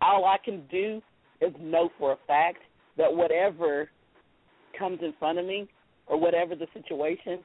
all 0.00 0.24
I 0.24 0.36
can 0.44 0.62
do 0.70 1.02
is 1.40 1.52
know 1.60 1.90
for 1.98 2.12
a 2.12 2.16
fact 2.26 2.58
that 2.96 3.12
whatever 3.12 3.88
comes 4.78 5.00
in 5.02 5.12
front 5.18 5.38
of 5.38 5.46
me 5.46 5.68
or 6.06 6.18
whatever 6.18 6.54
the 6.54 6.66
situation, 6.72 7.40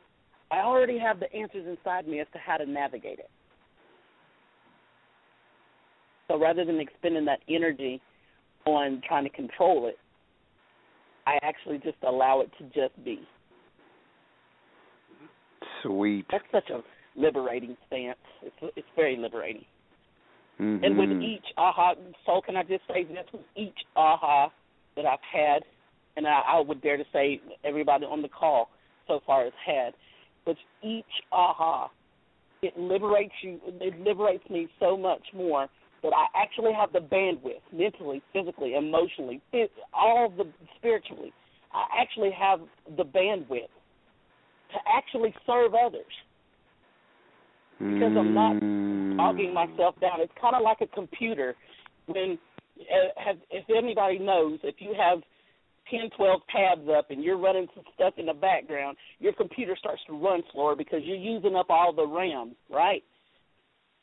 I 0.51 0.59
already 0.59 0.97
have 0.99 1.19
the 1.19 1.31
answers 1.33 1.65
inside 1.67 2.07
me 2.07 2.19
as 2.19 2.27
to 2.33 2.39
how 2.39 2.57
to 2.57 2.65
navigate 2.65 3.19
it. 3.19 3.29
So 6.27 6.39
rather 6.39 6.63
than 6.65 6.79
expending 6.79 7.25
that 7.25 7.39
energy 7.49 8.01
on 8.65 9.01
trying 9.07 9.23
to 9.23 9.29
control 9.29 9.87
it, 9.87 9.97
I 11.25 11.37
actually 11.43 11.77
just 11.79 11.97
allow 12.07 12.41
it 12.41 12.51
to 12.59 12.63
just 12.65 13.03
be. 13.03 13.21
Sweet. 15.83 16.25
That's 16.31 16.43
such 16.51 16.69
a 16.69 16.81
liberating 17.15 17.77
stance. 17.87 18.17
It's 18.41 18.73
it's 18.75 18.87
very 18.95 19.17
liberating. 19.17 19.65
Mm-hmm. 20.59 20.83
And 20.83 20.97
with 20.97 21.09
each 21.21 21.45
aha, 21.57 21.93
so 22.25 22.41
can 22.45 22.55
I 22.55 22.63
just 22.63 22.83
say 22.87 23.03
this? 23.03 23.25
With 23.31 23.41
each 23.55 23.77
aha 23.95 24.51
that 24.95 25.05
I've 25.05 25.19
had, 25.31 25.63
and 26.15 26.27
I, 26.27 26.41
I 26.53 26.59
would 26.59 26.81
dare 26.81 26.97
to 26.97 27.03
say 27.11 27.41
everybody 27.63 28.05
on 28.05 28.21
the 28.21 28.27
call 28.27 28.69
so 29.07 29.19
far 29.25 29.45
has 29.45 29.53
had, 29.65 29.93
with 30.45 30.57
each 30.83 31.05
aha, 31.31 31.89
it 32.61 32.77
liberates 32.77 33.33
you. 33.41 33.59
It 33.65 33.99
liberates 33.99 34.47
me 34.49 34.67
so 34.79 34.95
much 34.95 35.23
more 35.33 35.67
that 36.03 36.11
I 36.13 36.27
actually 36.39 36.73
have 36.73 36.91
the 36.91 36.99
bandwidth, 36.99 37.61
mentally, 37.71 38.21
physically, 38.31 38.75
emotionally, 38.75 39.41
all 39.93 40.29
the 40.29 40.45
spiritually. 40.77 41.33
I 41.73 42.01
actually 42.01 42.31
have 42.37 42.59
the 42.97 43.03
bandwidth 43.03 43.69
to 44.73 44.79
actually 44.93 45.33
serve 45.45 45.73
others 45.73 46.13
because 47.79 48.13
I'm 48.17 48.33
not 48.33 48.59
bogging 49.17 49.53
myself 49.53 49.99
down. 49.99 50.19
It's 50.21 50.33
kind 50.39 50.55
of 50.55 50.61
like 50.61 50.81
a 50.81 50.87
computer. 50.87 51.55
When 52.05 52.37
uh, 52.79 53.33
if 53.51 53.65
anybody 53.69 54.19
knows, 54.19 54.59
if 54.63 54.75
you 54.79 54.93
have 54.97 55.19
ten, 55.89 56.09
twelve 56.15 56.41
tabs 56.51 56.87
up 56.95 57.11
and 57.11 57.23
you're 57.23 57.37
running 57.37 57.67
some 57.75 57.83
stuff 57.95 58.13
in 58.17 58.27
the 58.27 58.33
background, 58.33 58.97
your 59.19 59.33
computer 59.33 59.75
starts 59.77 60.01
to 60.07 60.13
run 60.13 60.41
slower 60.51 60.75
because 60.75 61.01
you're 61.03 61.15
using 61.15 61.55
up 61.55 61.67
all 61.69 61.93
the 61.93 62.05
RAM, 62.05 62.55
right? 62.69 63.03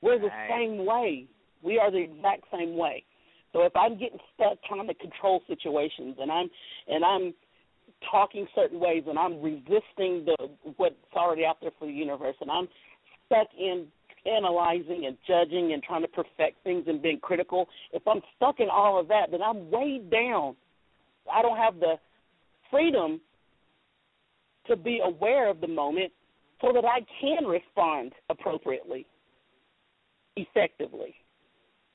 We're 0.03 0.19
the 0.19 0.29
right. 0.29 0.51
same 0.51 0.87
way. 0.87 1.27
We 1.63 1.79
are 1.79 1.91
the 1.91 1.99
exact 1.99 2.45
same 2.53 2.77
way. 2.77 3.05
So 3.53 3.63
if 3.63 3.75
I'm 3.77 3.99
getting 3.99 4.19
stuck 4.35 4.59
trying 4.67 4.87
to 4.87 4.95
control 4.95 5.43
situations 5.47 6.17
and 6.21 6.31
I'm 6.31 6.49
and 6.89 7.05
I'm 7.05 7.35
talking 8.11 8.47
certain 8.55 8.81
ways 8.81 9.05
and 9.09 9.19
I'm 9.19 9.41
resisting 9.43 10.25
the 10.25 10.37
what's 10.77 10.95
already 11.15 11.45
out 11.45 11.57
there 11.61 11.71
for 11.79 11.87
the 11.87 11.93
universe 11.93 12.37
and 12.41 12.51
I'm 12.51 12.69
stuck 13.27 13.49
in 13.59 13.87
analyzing 14.27 15.07
and 15.07 15.17
judging 15.27 15.73
and 15.73 15.83
trying 15.83 16.03
to 16.03 16.09
perfect 16.09 16.63
things 16.65 16.85
and 16.87 17.01
being 17.01 17.19
critical, 17.21 17.69
if 17.93 18.07
I'm 18.07 18.21
stuck 18.37 18.61
in 18.61 18.69
all 18.71 19.01
of 19.01 19.09
that, 19.09 19.31
then 19.31 19.43
I'm 19.43 19.71
weighed 19.71 20.11
down. 20.11 20.57
I 21.33 21.43
don't 21.43 21.57
have 21.57 21.81
the 21.81 21.95
freedom 22.71 23.21
to 24.67 24.77
be 24.77 25.01
aware 25.03 25.49
of 25.49 25.61
the 25.61 25.69
moment 25.69 26.13
so 26.61 26.73
that 26.73 26.85
I 26.85 27.01
can 27.21 27.47
respond 27.47 28.13
appropriately, 28.29 29.07
effectively, 30.37 31.15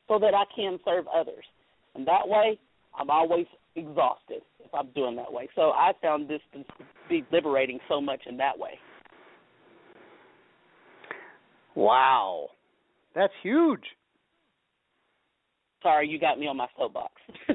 so 0.08 0.20
that 0.20 0.34
I 0.34 0.44
can 0.56 0.80
serve 0.84 1.06
others. 1.08 1.46
And 1.94 2.08
that 2.08 2.28
way, 2.28 2.60
I'm 2.98 3.10
always 3.10 3.46
exhausted 3.76 4.42
I'm 4.76 4.90
doing 4.96 5.16
that 5.16 5.32
way. 5.32 5.48
So 5.56 5.72
I 5.72 5.92
found 6.02 6.28
this 6.30 6.42
to 6.54 6.64
be 7.10 7.24
liberating 7.32 7.80
so 7.88 8.02
much 8.02 8.22
in 8.28 8.38
that 8.38 8.58
way. 8.58 8.80
Wow. 11.76 12.50
That's 13.14 13.34
huge. 13.44 13.84
Sorry, 15.84 16.08
you 16.08 16.20
got 16.20 16.40
me 16.40 16.48
on 16.48 16.58
my 16.58 16.68
soapbox. 16.78 17.14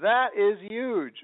that 0.00 0.28
is 0.36 0.58
huge. 0.68 1.14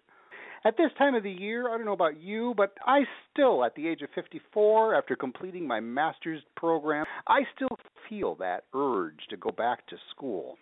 At 0.64 0.76
this 0.76 0.90
time 0.96 1.16
of 1.16 1.24
the 1.24 1.30
year, 1.30 1.68
I 1.68 1.76
don't 1.76 1.86
know 1.86 1.92
about 1.92 2.20
you, 2.20 2.54
but 2.56 2.74
I 2.86 3.00
still, 3.32 3.64
at 3.64 3.74
the 3.74 3.88
age 3.88 4.02
of 4.02 4.10
54, 4.14 4.94
after 4.94 5.16
completing 5.16 5.66
my 5.66 5.80
master's 5.80 6.42
program, 6.56 7.04
I 7.26 7.40
still 7.56 7.76
feel 8.08 8.36
that 8.36 8.64
urge 8.74 9.18
to 9.30 9.36
go 9.36 9.50
back 9.50 9.86
to 9.88 9.96
school. 10.14 10.56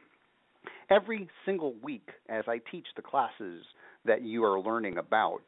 Every 0.91 1.29
single 1.45 1.75
week, 1.83 2.09
as 2.29 2.45
I 2.49 2.61
teach 2.71 2.87
the 2.97 3.03
classes 3.03 3.65
that 4.05 4.23
you 4.23 4.45
are 4.45 4.61
learning 4.61 4.99
about, 4.99 5.43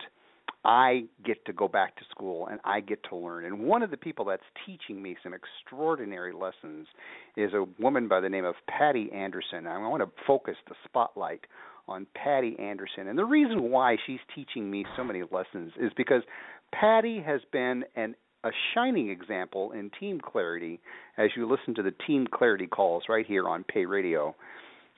I 0.64 1.06
get 1.24 1.44
to 1.46 1.52
go 1.52 1.66
back 1.66 1.96
to 1.96 2.04
school 2.10 2.46
and 2.46 2.60
I 2.64 2.80
get 2.80 3.00
to 3.08 3.16
learn. 3.16 3.44
And 3.44 3.60
one 3.60 3.82
of 3.82 3.90
the 3.90 3.96
people 3.96 4.24
that's 4.24 4.42
teaching 4.64 5.02
me 5.02 5.16
some 5.22 5.34
extraordinary 5.34 6.32
lessons 6.32 6.86
is 7.36 7.52
a 7.52 7.66
woman 7.80 8.06
by 8.06 8.20
the 8.20 8.28
name 8.28 8.44
of 8.44 8.54
Patty 8.68 9.10
Anderson. 9.12 9.66
I 9.66 9.78
want 9.88 10.02
to 10.02 10.22
focus 10.26 10.54
the 10.68 10.76
spotlight 10.84 11.40
on 11.88 12.06
Patty 12.14 12.56
Anderson. 12.60 13.08
And 13.08 13.18
the 13.18 13.24
reason 13.24 13.70
why 13.70 13.96
she's 14.06 14.20
teaching 14.34 14.70
me 14.70 14.84
so 14.96 15.02
many 15.02 15.22
lessons 15.32 15.72
is 15.80 15.90
because 15.96 16.22
Patty 16.72 17.20
has 17.20 17.40
been 17.50 17.84
an 17.96 18.14
a 18.44 18.50
shining 18.74 19.08
example 19.08 19.70
in 19.70 19.88
team 20.00 20.20
clarity 20.20 20.80
as 21.16 21.30
you 21.36 21.48
listen 21.48 21.76
to 21.76 21.82
the 21.82 21.94
team 22.08 22.26
clarity 22.26 22.66
calls 22.66 23.04
right 23.08 23.24
here 23.24 23.48
on 23.48 23.62
Pay 23.62 23.86
Radio. 23.86 24.34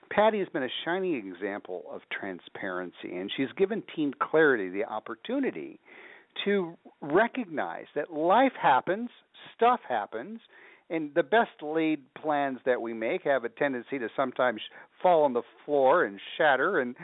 Patty 0.09 0.39
has 0.39 0.47
been 0.49 0.63
a 0.63 0.69
shining 0.83 1.15
example 1.15 1.83
of 1.91 2.01
transparency, 2.11 3.15
and 3.15 3.31
she's 3.35 3.51
given 3.57 3.83
Team 3.95 4.13
Clarity 4.19 4.69
the 4.69 4.85
opportunity 4.85 5.79
to 6.43 6.75
recognize 7.01 7.85
that 7.95 8.11
life 8.11 8.51
happens, 8.61 9.09
stuff 9.55 9.79
happens, 9.87 10.39
and 10.89 11.11
the 11.15 11.23
best 11.23 11.61
laid 11.61 11.99
plans 12.13 12.59
that 12.65 12.81
we 12.81 12.93
make 12.93 13.23
have 13.23 13.43
a 13.43 13.49
tendency 13.49 13.97
to 13.97 14.07
sometimes 14.15 14.61
fall 15.01 15.23
on 15.23 15.33
the 15.33 15.41
floor 15.65 16.05
and 16.05 16.19
shatter. 16.37 16.79
And 16.79 16.95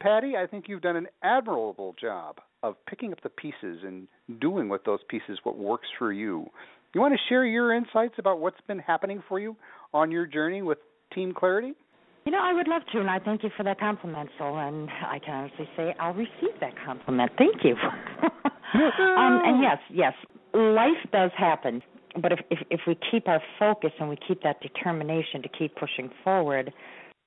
Patty, 0.00 0.36
I 0.36 0.46
think 0.46 0.66
you've 0.68 0.82
done 0.82 0.96
an 0.96 1.06
admirable 1.22 1.94
job 2.00 2.36
of 2.62 2.74
picking 2.86 3.12
up 3.12 3.22
the 3.22 3.30
pieces 3.30 3.80
and 3.84 4.06
doing 4.40 4.68
with 4.68 4.84
those 4.84 5.00
pieces 5.08 5.38
what 5.44 5.56
works 5.56 5.88
for 5.98 6.12
you. 6.12 6.46
You 6.94 7.00
want 7.00 7.14
to 7.14 7.20
share 7.28 7.46
your 7.46 7.72
insights 7.72 8.14
about 8.18 8.40
what's 8.40 8.60
been 8.66 8.80
happening 8.80 9.22
for 9.28 9.38
you 9.40 9.56
on 9.94 10.10
your 10.10 10.26
journey 10.26 10.60
with 10.60 10.78
Team 11.14 11.32
Clarity? 11.32 11.74
You 12.24 12.32
know, 12.32 12.40
I 12.42 12.52
would 12.52 12.68
love 12.68 12.82
to, 12.92 13.00
and 13.00 13.08
I 13.08 13.18
thank 13.18 13.42
you 13.42 13.50
for 13.56 13.62
that 13.62 13.80
compliment, 13.80 14.28
Soul. 14.38 14.58
And 14.58 14.88
I 14.90 15.18
can 15.18 15.34
honestly 15.34 15.68
say 15.76 15.94
I'll 15.98 16.14
receive 16.14 16.58
that 16.60 16.74
compliment. 16.84 17.32
Thank 17.38 17.64
you. 17.64 17.74
um, 18.22 19.40
and 19.44 19.62
yes, 19.62 19.78
yes, 19.90 20.12
life 20.52 21.10
does 21.12 21.30
happen, 21.36 21.82
but 22.20 22.32
if, 22.32 22.40
if 22.50 22.58
if 22.70 22.80
we 22.86 22.98
keep 23.10 23.26
our 23.26 23.42
focus 23.58 23.92
and 23.98 24.08
we 24.08 24.16
keep 24.28 24.42
that 24.42 24.60
determination 24.60 25.42
to 25.42 25.48
keep 25.48 25.74
pushing 25.76 26.10
forward, 26.22 26.72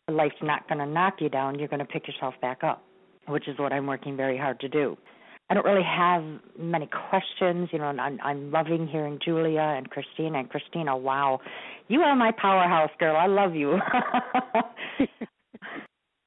life's 0.09 0.35
not 0.41 0.67
going 0.67 0.79
to 0.79 0.85
knock 0.85 1.15
you 1.19 1.29
down. 1.29 1.57
You're 1.57 1.67
going 1.67 1.79
to 1.79 1.85
pick 1.85 2.07
yourself 2.07 2.35
back 2.41 2.63
up, 2.63 2.83
which 3.27 3.47
is 3.47 3.57
what 3.57 3.73
I'm 3.73 3.87
working 3.87 4.15
very 4.15 4.37
hard 4.37 4.59
to 4.59 4.69
do. 4.69 4.97
I 5.49 5.53
don't 5.53 5.65
really 5.65 5.83
have 5.83 6.23
many 6.57 6.89
questions. 7.09 7.69
You 7.71 7.79
know, 7.79 7.85
I'm, 7.85 8.19
I'm 8.23 8.51
loving 8.51 8.87
hearing 8.87 9.19
Julia 9.23 9.61
and 9.61 9.89
Christina. 9.89 10.39
And 10.39 10.49
Christina, 10.49 10.97
wow, 10.97 11.39
you 11.87 12.01
are 12.01 12.15
my 12.15 12.31
powerhouse 12.31 12.91
girl. 12.99 13.15
I 13.15 13.27
love 13.27 13.53
you. 13.55 13.77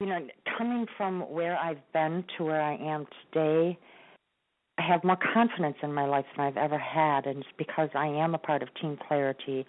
you 0.01 0.07
know, 0.07 0.27
coming 0.57 0.87
from 0.97 1.21
where 1.31 1.57
I've 1.59 1.81
been 1.93 2.25
to 2.37 2.45
where 2.45 2.63
I 2.63 2.77
am 2.77 3.07
today, 3.33 3.79
I 4.79 4.83
have 4.87 5.03
more 5.05 5.17
confidence 5.33 5.77
in 5.83 5.95
my 5.95 6.07
life 6.07 6.27
than 6.37 6.47
I've 6.47 6.59
ever 6.59 6.79
had, 6.79 7.27
and 7.27 7.39
it's 7.39 7.49
because 7.57 7.89
I 7.95 8.07
am 8.07 8.35
a 8.35 8.39
part 8.39 8.63
of 8.63 8.69
Team 8.75 8.99
Clarity, 9.09 9.67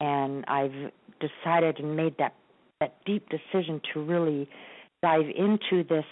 and 0.00 0.44
I've 0.48 0.90
decided 1.20 1.78
and 1.78 1.96
made 1.96 2.16
that 2.18 2.34
that 2.80 2.96
deep 3.06 3.28
decision 3.28 3.80
to 3.94 4.00
really 4.00 4.48
dive 5.02 5.26
into 5.36 5.84
this 5.88 6.04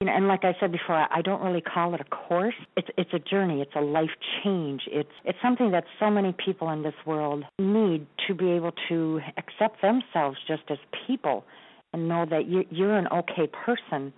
you 0.00 0.06
know, 0.06 0.12
and 0.14 0.28
like 0.28 0.44
I 0.44 0.54
said 0.60 0.70
before, 0.70 1.06
I 1.10 1.22
don't 1.22 1.42
really 1.42 1.60
call 1.60 1.94
it 1.94 2.00
a 2.00 2.04
course. 2.04 2.54
It's 2.76 2.88
it's 2.96 3.12
a 3.12 3.18
journey. 3.18 3.60
It's 3.60 3.74
a 3.74 3.80
life 3.80 4.10
change. 4.44 4.82
It's 4.86 5.10
it's 5.24 5.38
something 5.42 5.72
that 5.72 5.84
so 5.98 6.08
many 6.08 6.32
people 6.44 6.70
in 6.70 6.82
this 6.82 6.94
world 7.04 7.44
need 7.58 8.06
to 8.28 8.34
be 8.34 8.50
able 8.52 8.72
to 8.88 9.20
accept 9.36 9.82
themselves 9.82 10.38
just 10.46 10.62
as 10.70 10.78
people, 11.06 11.44
and 11.92 12.08
know 12.08 12.26
that 12.30 12.46
you 12.46 12.64
you're 12.70 12.96
an 12.96 13.08
okay 13.08 13.48
person. 13.48 14.12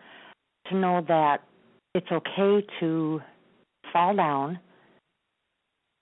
To 0.68 0.76
know 0.76 1.02
that 1.08 1.38
it's 1.94 2.12
okay 2.12 2.64
to 2.80 3.20
fall 3.90 4.14
down, 4.14 4.60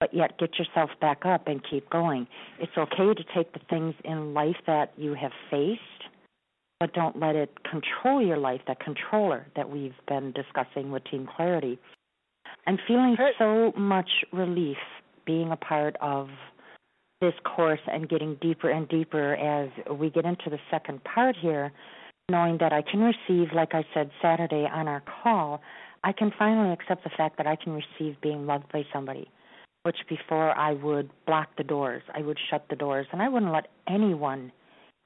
but 0.01 0.13
yet 0.13 0.39
get 0.39 0.59
yourself 0.59 0.91
back 1.01 1.25
up 1.25 1.47
and 1.47 1.61
keep 1.71 1.89
going. 1.89 2.27
It's 2.59 2.77
okay 2.77 3.15
to 3.15 3.25
take 3.33 3.53
the 3.53 3.61
things 3.71 3.95
in 4.05 4.35
life 4.35 4.57
that 4.67 4.93
you 4.97 5.15
have 5.15 5.33
faced 5.51 5.98
but 6.81 6.93
don't 6.93 7.19
let 7.19 7.35
it 7.35 7.51
control 7.69 8.25
your 8.25 8.39
life, 8.39 8.61
that 8.67 8.81
controller 8.81 9.47
that 9.57 9.69
we've 9.69 9.97
been 10.07 10.33
discussing 10.33 10.91
with 10.91 11.03
Team 11.11 11.29
Clarity. 11.37 11.79
I'm 12.67 12.79
feeling 12.87 13.17
so 13.39 13.73
much 13.77 14.09
relief 14.33 14.77
being 15.27 15.51
a 15.51 15.57
part 15.57 15.97
of 16.01 16.29
this 17.21 17.35
course 17.45 17.81
and 17.91 18.09
getting 18.09 18.37
deeper 18.41 18.71
and 18.71 18.89
deeper 18.89 19.35
as 19.35 19.71
we 19.93 20.11
get 20.11 20.25
into 20.25 20.51
the 20.51 20.59
second 20.71 21.03
part 21.05 21.37
here, 21.41 21.73
knowing 22.29 22.59
that 22.59 22.73
I 22.73 22.83
can 22.83 23.01
receive, 23.01 23.49
like 23.55 23.75
I 23.75 23.85
said 23.93 24.11
Saturday 24.23 24.67
on 24.73 24.87
our 24.87 25.03
call, 25.23 25.61
I 26.05 26.13
can 26.13 26.33
finally 26.39 26.73
accept 26.73 27.03
the 27.03 27.11
fact 27.17 27.39
that 27.39 27.47
I 27.47 27.57
can 27.57 27.73
receive 27.73 28.21
being 28.21 28.47
loved 28.47 28.71
by 28.73 28.85
somebody, 28.93 29.29
which 29.83 29.97
before 30.09 30.57
I 30.57 30.75
would 30.75 31.11
block 31.27 31.49
the 31.57 31.65
doors, 31.65 32.03
I 32.15 32.21
would 32.21 32.39
shut 32.51 32.67
the 32.71 32.77
doors, 32.77 33.07
and 33.11 33.21
I 33.21 33.29
wouldn't 33.29 33.53
let 33.53 33.67
anyone 33.89 34.53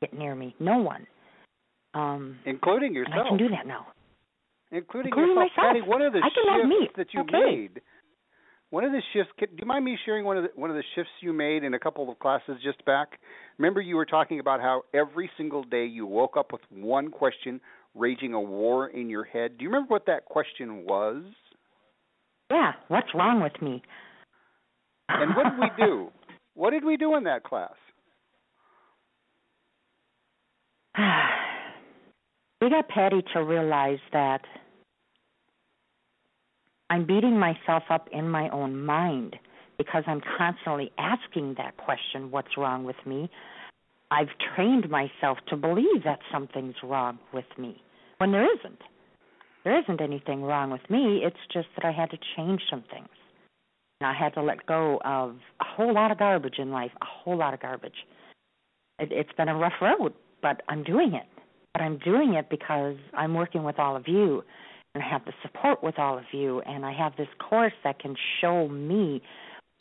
get 0.02 0.12
near 0.12 0.34
me, 0.34 0.54
no 0.60 0.78
one. 0.78 1.06
Um, 1.94 2.38
including 2.46 2.94
yourself. 2.94 3.26
I 3.26 3.28
can 3.28 3.38
do 3.38 3.48
that 3.50 3.66
now. 3.66 3.86
Including, 4.70 5.10
including 5.10 5.36
yourself, 5.36 5.50
myself. 5.56 5.74
Patty. 5.74 5.82
One 5.82 6.02
of 6.02 6.12
the 6.12 6.20
I 6.20 6.30
can 6.32 6.32
shifts 6.32 6.68
me. 6.68 6.88
that 6.96 7.06
you 7.12 7.20
okay. 7.20 7.32
made. 7.32 7.80
One 8.70 8.84
of 8.84 8.92
the 8.92 9.02
shifts. 9.12 9.32
Do 9.38 9.46
you 9.58 9.66
mind 9.66 9.84
me 9.84 9.98
sharing 10.06 10.24
one 10.24 10.38
of 10.38 10.44
the 10.44 10.50
one 10.54 10.70
of 10.70 10.76
the 10.76 10.82
shifts 10.94 11.10
you 11.20 11.34
made 11.34 11.62
in 11.62 11.74
a 11.74 11.78
couple 11.78 12.10
of 12.10 12.18
classes 12.18 12.56
just 12.64 12.82
back? 12.86 13.18
Remember, 13.58 13.82
you 13.82 13.96
were 13.96 14.06
talking 14.06 14.40
about 14.40 14.60
how 14.60 14.84
every 14.94 15.30
single 15.36 15.62
day 15.62 15.84
you 15.84 16.06
woke 16.06 16.38
up 16.38 16.52
with 16.52 16.62
one 16.70 17.10
question 17.10 17.60
raging 17.94 18.32
a 18.32 18.40
war 18.40 18.88
in 18.88 19.10
your 19.10 19.24
head. 19.24 19.58
Do 19.58 19.64
you 19.64 19.68
remember 19.68 19.92
what 19.92 20.06
that 20.06 20.24
question 20.24 20.86
was? 20.86 21.22
Yeah. 22.50 22.72
What's 22.88 23.08
wrong 23.14 23.42
with 23.42 23.60
me? 23.60 23.82
And 25.10 25.36
what 25.36 25.44
did 25.50 25.60
we 25.60 25.68
do? 25.84 26.08
what 26.54 26.70
did 26.70 26.82
we 26.82 26.96
do 26.96 27.14
in 27.16 27.24
that 27.24 27.44
class? 27.44 27.74
we 32.62 32.70
got 32.70 32.88
Patty 32.88 33.24
to 33.34 33.42
realize 33.42 33.98
that 34.12 34.42
I'm 36.90 37.04
beating 37.04 37.36
myself 37.36 37.82
up 37.90 38.08
in 38.12 38.30
my 38.30 38.48
own 38.50 38.80
mind 38.80 39.34
because 39.78 40.04
I'm 40.06 40.20
constantly 40.38 40.92
asking 40.96 41.56
that 41.58 41.76
question, 41.76 42.30
what's 42.30 42.56
wrong 42.56 42.84
with 42.84 42.96
me? 43.04 43.28
I've 44.12 44.28
trained 44.54 44.88
myself 44.88 45.38
to 45.48 45.56
believe 45.56 46.04
that 46.04 46.20
something's 46.30 46.76
wrong 46.84 47.18
with 47.34 47.46
me 47.58 47.82
when 48.18 48.30
there 48.30 48.44
isn't. 48.44 48.78
There 49.64 49.76
isn't 49.80 50.00
anything 50.00 50.42
wrong 50.42 50.70
with 50.70 50.88
me. 50.88 51.22
It's 51.24 51.36
just 51.52 51.66
that 51.74 51.84
I 51.84 51.90
had 51.90 52.10
to 52.10 52.18
change 52.36 52.60
some 52.70 52.84
things. 52.92 53.08
And 54.00 54.08
I 54.08 54.14
had 54.14 54.34
to 54.34 54.42
let 54.42 54.66
go 54.66 55.00
of 55.04 55.36
a 55.60 55.64
whole 55.64 55.92
lot 55.92 56.12
of 56.12 56.18
garbage 56.18 56.58
in 56.58 56.70
life, 56.70 56.92
a 57.00 57.06
whole 57.06 57.36
lot 57.36 57.54
of 57.54 57.60
garbage. 57.60 58.06
It, 59.00 59.10
it's 59.10 59.32
been 59.36 59.48
a 59.48 59.56
rough 59.56 59.80
road, 59.80 60.12
but 60.42 60.62
I'm 60.68 60.84
doing 60.84 61.14
it. 61.14 61.26
But 61.74 61.82
I'm 61.82 61.98
doing 61.98 62.34
it 62.34 62.50
because 62.50 62.96
I'm 63.14 63.34
working 63.34 63.64
with 63.64 63.78
all 63.78 63.96
of 63.96 64.06
you 64.06 64.42
and 64.94 65.02
I 65.02 65.08
have 65.08 65.24
the 65.24 65.32
support 65.42 65.82
with 65.82 65.98
all 65.98 66.18
of 66.18 66.24
you 66.32 66.60
and 66.62 66.84
I 66.84 66.92
have 66.92 67.16
this 67.16 67.28
course 67.38 67.72
that 67.84 67.98
can 67.98 68.14
show 68.40 68.68
me 68.68 69.22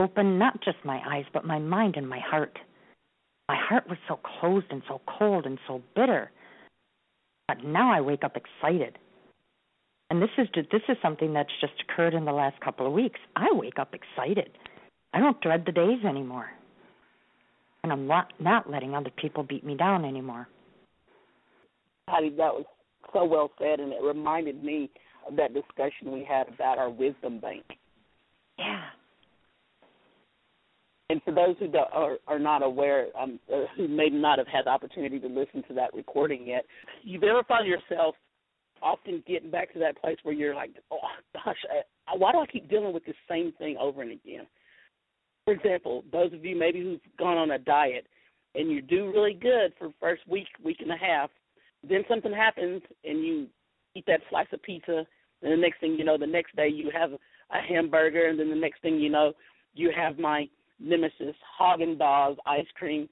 open 0.00 0.38
not 0.38 0.62
just 0.62 0.78
my 0.84 1.00
eyes 1.06 1.24
but 1.32 1.44
my 1.44 1.58
mind 1.58 1.96
and 1.96 2.08
my 2.08 2.18
heart. 2.18 2.58
My 3.48 3.56
heart 3.56 3.88
was 3.88 3.98
so 4.08 4.18
closed 4.38 4.66
and 4.70 4.82
so 4.88 5.00
cold 5.18 5.44
and 5.44 5.58
so 5.66 5.82
bitter. 5.94 6.30
But 7.48 7.64
now 7.64 7.92
I 7.92 8.00
wake 8.00 8.24
up 8.24 8.36
excited. 8.36 8.98
And 10.08 10.22
this 10.22 10.30
is 10.38 10.46
this 10.54 10.82
is 10.88 10.96
something 11.02 11.32
that's 11.32 11.52
just 11.60 11.72
occurred 11.82 12.14
in 12.14 12.24
the 12.24 12.32
last 12.32 12.60
couple 12.60 12.86
of 12.86 12.92
weeks. 12.92 13.18
I 13.36 13.48
wake 13.52 13.78
up 13.78 13.94
excited. 13.94 14.50
I 15.14 15.20
don't 15.20 15.40
dread 15.40 15.64
the 15.66 15.72
days 15.72 16.04
anymore. 16.08 16.50
And 17.82 17.92
I'm 17.92 18.06
not, 18.06 18.32
not 18.38 18.70
letting 18.70 18.94
other 18.94 19.10
people 19.10 19.42
beat 19.42 19.64
me 19.64 19.74
down 19.74 20.04
anymore. 20.04 20.48
Patty, 22.08 22.30
that 22.30 22.52
was 22.52 22.64
so 23.12 23.24
well 23.24 23.50
said, 23.58 23.80
and 23.80 23.92
it 23.92 24.02
reminded 24.02 24.62
me 24.62 24.90
of 25.28 25.36
that 25.36 25.54
discussion 25.54 26.12
we 26.12 26.24
had 26.24 26.48
about 26.48 26.78
our 26.78 26.90
wisdom 26.90 27.38
bank. 27.40 27.64
Yeah. 28.58 28.82
And 31.10 31.22
for 31.24 31.34
those 31.34 31.56
who 31.58 31.70
are, 31.92 32.16
are 32.26 32.38
not 32.38 32.62
aware, 32.62 33.08
um, 33.20 33.38
uh, 33.52 33.64
who 33.76 33.86
may 33.86 34.08
not 34.08 34.38
have 34.38 34.46
had 34.46 34.64
the 34.64 34.70
opportunity 34.70 35.20
to 35.20 35.26
listen 35.26 35.62
to 35.68 35.74
that 35.74 35.92
recording 35.92 36.46
yet, 36.46 36.64
you've 37.02 37.22
ever 37.22 37.42
found 37.44 37.66
yourself 37.66 38.14
often 38.82 39.22
getting 39.26 39.50
back 39.50 39.72
to 39.74 39.78
that 39.78 40.00
place 40.00 40.16
where 40.22 40.34
you're 40.34 40.54
like, 40.54 40.70
oh 40.90 40.96
gosh, 41.34 41.56
I, 42.08 42.16
why 42.16 42.32
do 42.32 42.38
I 42.38 42.46
keep 42.46 42.68
dealing 42.70 42.94
with 42.94 43.04
the 43.04 43.12
same 43.28 43.52
thing 43.58 43.76
over 43.78 44.02
and 44.02 44.12
again? 44.12 44.46
For 45.44 45.52
example, 45.52 46.02
those 46.10 46.32
of 46.32 46.44
you 46.44 46.56
maybe 46.56 46.80
who've 46.80 47.00
gone 47.18 47.36
on 47.36 47.50
a 47.50 47.58
diet 47.58 48.06
and 48.54 48.70
you 48.70 48.80
do 48.80 49.12
really 49.12 49.34
good 49.34 49.72
for 49.78 49.88
the 49.88 49.94
first 50.00 50.22
week, 50.28 50.46
week 50.64 50.78
and 50.80 50.92
a 50.92 50.96
half, 50.96 51.30
then 51.88 52.04
something 52.08 52.32
happens 52.32 52.82
and 53.04 53.24
you 53.24 53.46
eat 53.94 54.04
that 54.06 54.20
slice 54.30 54.46
of 54.52 54.62
pizza, 54.62 55.04
and 55.42 55.52
the 55.52 55.56
next 55.56 55.80
thing 55.80 55.96
you 55.98 56.04
know, 56.04 56.16
the 56.16 56.26
next 56.26 56.54
day 56.56 56.68
you 56.68 56.90
have 56.96 57.12
a 57.12 57.60
hamburger, 57.68 58.28
and 58.28 58.38
then 58.38 58.48
the 58.48 58.56
next 58.56 58.80
thing 58.82 58.98
you 58.98 59.10
know, 59.10 59.32
you 59.74 59.90
have 59.94 60.18
my 60.18 60.48
nemesis 60.78 61.34
Haagen 61.60 61.98
Dazs 61.98 62.36
ice 62.46 62.66
cream, 62.74 63.08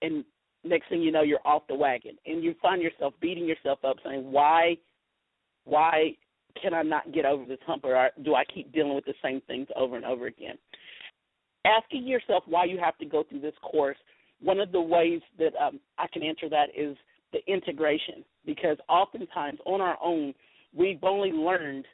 and 0.00 0.24
next 0.64 0.88
thing 0.88 1.02
you 1.02 1.12
know, 1.12 1.22
you're 1.22 1.40
off 1.44 1.62
the 1.68 1.74
wagon, 1.74 2.16
and 2.26 2.42
you 2.42 2.54
find 2.62 2.80
yourself 2.80 3.14
beating 3.20 3.46
yourself 3.46 3.80
up, 3.84 3.96
saying, 4.04 4.30
"Why, 4.30 4.76
why 5.64 6.16
can 6.60 6.74
I 6.74 6.82
not 6.82 7.12
get 7.12 7.24
over 7.24 7.44
this 7.44 7.60
hump, 7.66 7.84
or 7.84 8.10
do 8.22 8.34
I 8.34 8.44
keep 8.44 8.72
dealing 8.72 8.94
with 8.94 9.04
the 9.04 9.14
same 9.22 9.40
things 9.42 9.68
over 9.74 9.96
and 9.96 10.04
over 10.04 10.26
again?" 10.26 10.58
Asking 11.64 12.06
yourself 12.06 12.44
why 12.46 12.64
you 12.64 12.78
have 12.78 12.98
to 12.98 13.04
go 13.04 13.22
through 13.22 13.40
this 13.40 13.54
course. 13.62 13.98
One 14.40 14.58
of 14.58 14.72
the 14.72 14.80
ways 14.80 15.20
that 15.38 15.54
um, 15.56 15.78
I 15.98 16.06
can 16.12 16.22
answer 16.22 16.48
that 16.48 16.70
is 16.76 16.96
the 17.32 17.40
integration, 17.46 18.24
because 18.44 18.76
oftentimes 18.88 19.58
on 19.64 19.80
our 19.80 19.98
own 20.02 20.34
we've 20.74 21.02
only 21.02 21.32
learned 21.32 21.86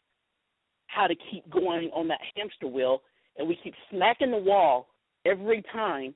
how 0.86 1.06
to 1.06 1.14
keep 1.30 1.48
going 1.50 1.90
on 1.94 2.08
that 2.08 2.20
hamster 2.34 2.66
wheel, 2.66 3.02
and 3.36 3.46
we 3.46 3.58
keep 3.62 3.74
smacking 3.90 4.30
the 4.30 4.36
wall 4.36 4.88
every 5.24 5.62
time 5.72 6.14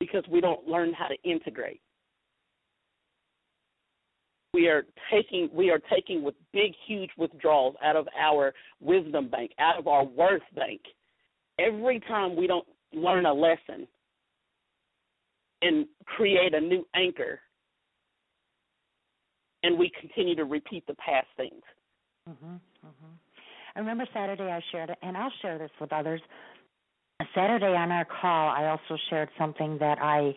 because 0.00 0.24
we 0.30 0.40
don't 0.40 0.66
learn 0.68 0.92
how 0.92 1.08
to 1.08 1.16
integrate. 1.28 1.80
We 4.54 4.68
are 4.68 4.84
taking 5.12 5.50
we 5.52 5.70
are 5.70 5.80
taking 5.92 6.22
with 6.22 6.34
big 6.52 6.72
huge 6.86 7.10
withdrawals 7.18 7.76
out 7.84 7.96
of 7.96 8.08
our 8.18 8.54
wisdom 8.80 9.28
bank, 9.28 9.52
out 9.58 9.78
of 9.78 9.86
our 9.86 10.04
worth 10.04 10.42
bank. 10.54 10.80
Every 11.58 12.00
time 12.00 12.34
we 12.34 12.46
don't 12.46 12.66
learn 12.92 13.26
a 13.26 13.32
lesson 13.32 13.86
and 15.60 15.86
create 16.06 16.54
a 16.54 16.60
new 16.60 16.86
anchor 16.94 17.40
and 19.62 19.78
we 19.78 19.90
continue 20.00 20.34
to 20.36 20.44
repeat 20.44 20.86
the 20.86 20.94
past 20.94 21.28
things. 21.36 21.62
Mhm. 22.28 22.60
Mhm. 22.84 23.18
I 23.74 23.78
remember 23.78 24.06
Saturday 24.12 24.50
I 24.50 24.60
shared 24.70 24.96
and 25.02 25.16
I'll 25.16 25.30
share 25.42 25.58
this 25.58 25.70
with 25.80 25.92
others 25.92 26.22
Saturday 27.34 27.74
on 27.74 27.90
our 27.90 28.04
call, 28.04 28.48
I 28.50 28.66
also 28.66 28.96
shared 29.10 29.28
something 29.36 29.78
that 29.78 29.98
I 30.00 30.34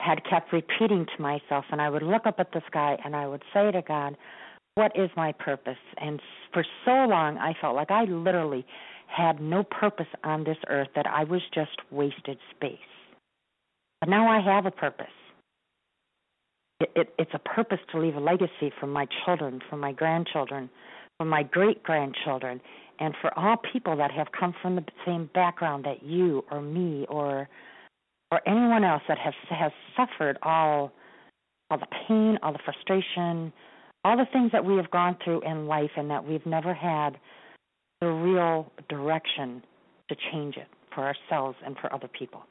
had 0.00 0.24
kept 0.24 0.52
repeating 0.52 1.06
to 1.16 1.22
myself, 1.22 1.64
and 1.70 1.82
I 1.82 1.90
would 1.90 2.02
look 2.02 2.26
up 2.26 2.36
at 2.38 2.52
the 2.52 2.62
sky 2.66 2.96
and 3.04 3.14
I 3.14 3.26
would 3.26 3.42
say 3.52 3.70
to 3.70 3.82
God, 3.82 4.16
What 4.74 4.92
is 4.94 5.10
my 5.16 5.32
purpose? 5.32 5.78
And 5.98 6.20
for 6.52 6.64
so 6.84 6.92
long, 6.92 7.36
I 7.38 7.52
felt 7.60 7.74
like 7.74 7.90
I 7.90 8.04
literally 8.04 8.64
had 9.06 9.40
no 9.40 9.64
purpose 9.64 10.06
on 10.24 10.44
this 10.44 10.58
earth, 10.68 10.88
that 10.94 11.06
I 11.06 11.24
was 11.24 11.42
just 11.52 11.76
wasted 11.90 12.38
space. 12.54 12.78
But 14.00 14.08
now 14.08 14.28
I 14.28 14.40
have 14.40 14.66
a 14.66 14.70
purpose. 14.70 15.06
It, 16.80 16.90
it, 16.94 17.14
it's 17.18 17.30
a 17.34 17.38
purpose 17.38 17.80
to 17.92 18.00
leave 18.00 18.16
a 18.16 18.20
legacy 18.20 18.72
for 18.78 18.86
my 18.86 19.06
children, 19.24 19.60
for 19.68 19.76
my 19.76 19.92
grandchildren, 19.92 20.70
for 21.16 21.24
my 21.24 21.42
great 21.42 21.82
grandchildren 21.82 22.60
and 23.00 23.14
for 23.20 23.36
all 23.38 23.56
people 23.72 23.96
that 23.96 24.10
have 24.10 24.28
come 24.38 24.54
from 24.60 24.76
the 24.76 24.84
same 25.06 25.30
background 25.34 25.84
that 25.84 26.02
you 26.02 26.44
or 26.50 26.60
me 26.60 27.06
or 27.08 27.48
or 28.30 28.46
anyone 28.46 28.84
else 28.84 29.02
that 29.08 29.18
has 29.18 29.34
has 29.50 29.72
suffered 29.96 30.38
all 30.42 30.92
all 31.70 31.78
the 31.78 31.86
pain, 32.08 32.38
all 32.42 32.52
the 32.52 32.58
frustration, 32.64 33.52
all 34.04 34.16
the 34.16 34.26
things 34.32 34.50
that 34.52 34.64
we 34.64 34.76
have 34.76 34.90
gone 34.90 35.16
through 35.22 35.40
in 35.42 35.66
life 35.66 35.90
and 35.96 36.10
that 36.10 36.24
we've 36.24 36.46
never 36.46 36.72
had 36.72 37.18
the 38.00 38.06
real 38.06 38.72
direction 38.88 39.62
to 40.08 40.16
change 40.32 40.56
it 40.56 40.68
for 40.94 41.04
ourselves 41.04 41.56
and 41.64 41.76
for 41.78 41.92
other 41.92 42.08
people. 42.08 42.42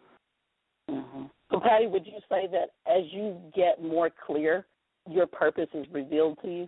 Mm-hmm. 0.89 1.23
Okay, 1.58 1.88
would 1.88 2.05
you 2.05 2.20
say 2.30 2.47
that 2.51 2.70
as 2.88 3.03
you 3.12 3.38
get 3.55 3.82
more 3.82 4.10
clear, 4.26 4.66
your 5.10 5.28
purpose 5.28 5.70
is 5.74 5.86
revealed 5.91 6.38
to 6.43 6.47
you? 6.47 6.68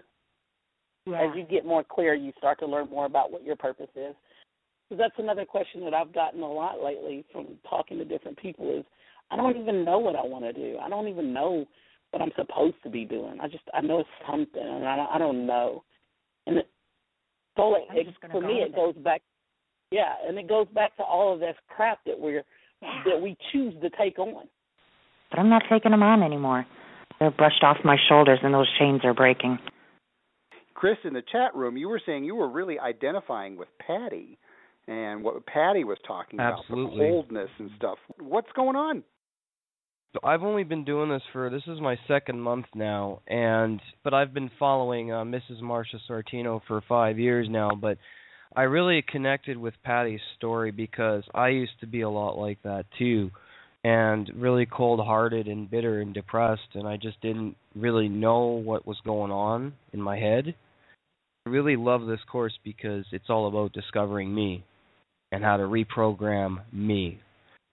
Yeah. 1.06 1.24
As 1.24 1.30
you 1.36 1.44
get 1.44 1.66
more 1.66 1.84
clear, 1.84 2.14
you 2.14 2.32
start 2.38 2.60
to 2.60 2.66
learn 2.66 2.90
more 2.90 3.06
about 3.06 3.32
what 3.32 3.44
your 3.44 3.56
purpose 3.56 3.90
is. 3.96 4.16
So 4.90 4.96
that's 4.96 5.14
another 5.18 5.46
question 5.46 5.84
that 5.86 5.94
I've 5.94 6.14
gotten 6.14 6.42
a 6.42 6.52
lot 6.52 6.84
lately 6.84 7.24
from 7.32 7.48
talking 7.70 7.98
to 8.00 8.06
different 8.06 8.38
people 8.38 8.76
is 8.78 8.84
I 9.32 9.36
don't 9.36 9.58
even 9.58 9.86
know 9.86 10.00
what 10.00 10.16
I 10.16 10.24
want 10.24 10.46
to 10.46 10.54
do. 10.54 10.78
I 10.82 10.90
don't 10.90 11.08
even 11.08 11.34
know 11.34 11.66
what 12.12 12.22
I'm 12.24 12.32
supposed 12.36 12.78
to 12.84 12.90
be 12.90 13.06
doing. 13.06 13.38
I 13.40 13.48
just 13.48 13.64
I 13.74 13.82
know 13.82 14.00
it's 14.00 14.10
something 14.30 14.62
and 14.62 14.88
I 14.88 14.96
don't, 14.96 15.10
I 15.14 15.18
don't 15.20 15.46
know. 15.46 15.84
And 16.48 16.58
it, 16.58 16.70
so 17.56 17.76
it, 17.76 18.08
it, 18.08 18.32
for 18.32 18.42
me 18.42 18.64
it 18.66 18.76
goes 18.76 18.96
back 18.96 19.22
yeah, 19.92 20.14
and 20.28 20.38
it 20.38 20.48
goes 20.48 20.68
back 20.74 20.96
to 20.98 21.04
all 21.04 21.34
of 21.34 21.40
this 21.40 21.56
crap 21.68 22.00
that 22.06 22.20
we're 22.20 22.44
yeah. 22.82 23.04
that 23.06 23.22
we 23.22 23.36
choose 23.52 23.74
to 23.82 23.90
take 23.92 24.20
on. 24.20 24.48
But 25.30 25.40
I'm 25.40 25.50
not 25.50 25.64
taking 25.70 25.92
them 25.92 26.04
on 26.04 26.24
anymore. 26.24 26.66
They're 27.20 27.32
brushed 27.32 27.64
off 27.64 27.78
my 27.84 27.98
shoulders 28.08 28.40
and 28.44 28.54
those 28.54 28.70
chains 28.80 29.02
are 29.04 29.14
breaking. 29.14 29.60
Chris, 30.74 30.98
in 31.04 31.14
the 31.14 31.24
chat 31.32 31.54
room, 31.56 31.76
you 31.76 31.90
were 31.90 32.02
saying 32.06 32.24
you 32.24 32.36
were 32.36 32.50
really 32.50 32.80
identifying 32.80 33.58
with 33.58 33.68
Patty 33.86 34.38
and 34.88 35.24
what 35.24 35.46
Patty 35.46 35.84
was 35.84 35.98
talking 36.08 36.40
Absolutely. 36.40 36.84
about, 36.84 36.98
the 36.98 37.10
coldness 37.10 37.50
and 37.60 37.70
stuff. 37.76 37.98
What's 38.20 38.52
going 38.56 38.76
on? 38.76 39.04
So 40.14 40.20
I've 40.24 40.42
only 40.42 40.64
been 40.64 40.86
doing 40.86 41.10
this 41.10 41.22
for 41.32 41.52
this 41.52 41.62
is 41.68 41.80
my 41.80 41.96
second 42.08 42.42
month 42.42 42.66
now, 42.74 43.22
and 43.28 43.80
but 44.04 44.14
I've 44.16 44.34
been 44.34 44.50
following 44.58 45.12
uh, 45.12 45.24
Mrs. 45.24 45.62
Marcia 45.62 45.98
Sortino 46.10 46.62
for 46.68 46.82
five 46.90 47.20
years 47.20 47.48
now. 47.48 47.72
But 47.80 48.00
I 48.56 48.64
really 48.64 49.04
connected 49.08 49.56
with 49.56 49.76
Patty's 49.84 50.20
story 50.36 50.72
because 50.72 51.24
I 51.36 51.50
used 51.50 51.80
to 51.82 51.88
be 51.88 52.02
a 52.02 52.10
lot 52.10 52.40
like 52.40 52.58
that 52.64 52.86
too, 52.98 53.30
and 53.84 54.30
really 54.36 54.66
cold-hearted 54.66 55.48
and 55.48 55.70
bitter 55.70 56.02
and 56.02 56.14
depressed, 56.14 56.70
and 56.74 56.88
I 56.88 56.98
just 56.98 57.22
didn't 57.22 57.56
really 57.76 58.10
know 58.10 58.48
what 58.48 58.86
was 58.86 58.98
going 59.06 59.32
on 59.32 59.74
in 59.94 60.02
my 60.02 60.18
head. 60.18 60.54
I 61.46 61.50
really 61.50 61.78
love 61.78 62.06
this 62.06 62.20
course 62.30 62.58
because 62.64 63.06
it's 63.12 63.30
all 63.30 63.48
about 63.48 63.74
discovering 63.74 64.34
me 64.34 64.64
and 65.32 65.44
how 65.44 65.58
to 65.58 65.64
reprogram 65.64 66.58
me 66.74 67.20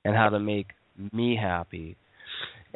and 0.05 0.15
how 0.15 0.29
to 0.29 0.39
make 0.39 0.69
me 1.13 1.37
happy. 1.37 1.97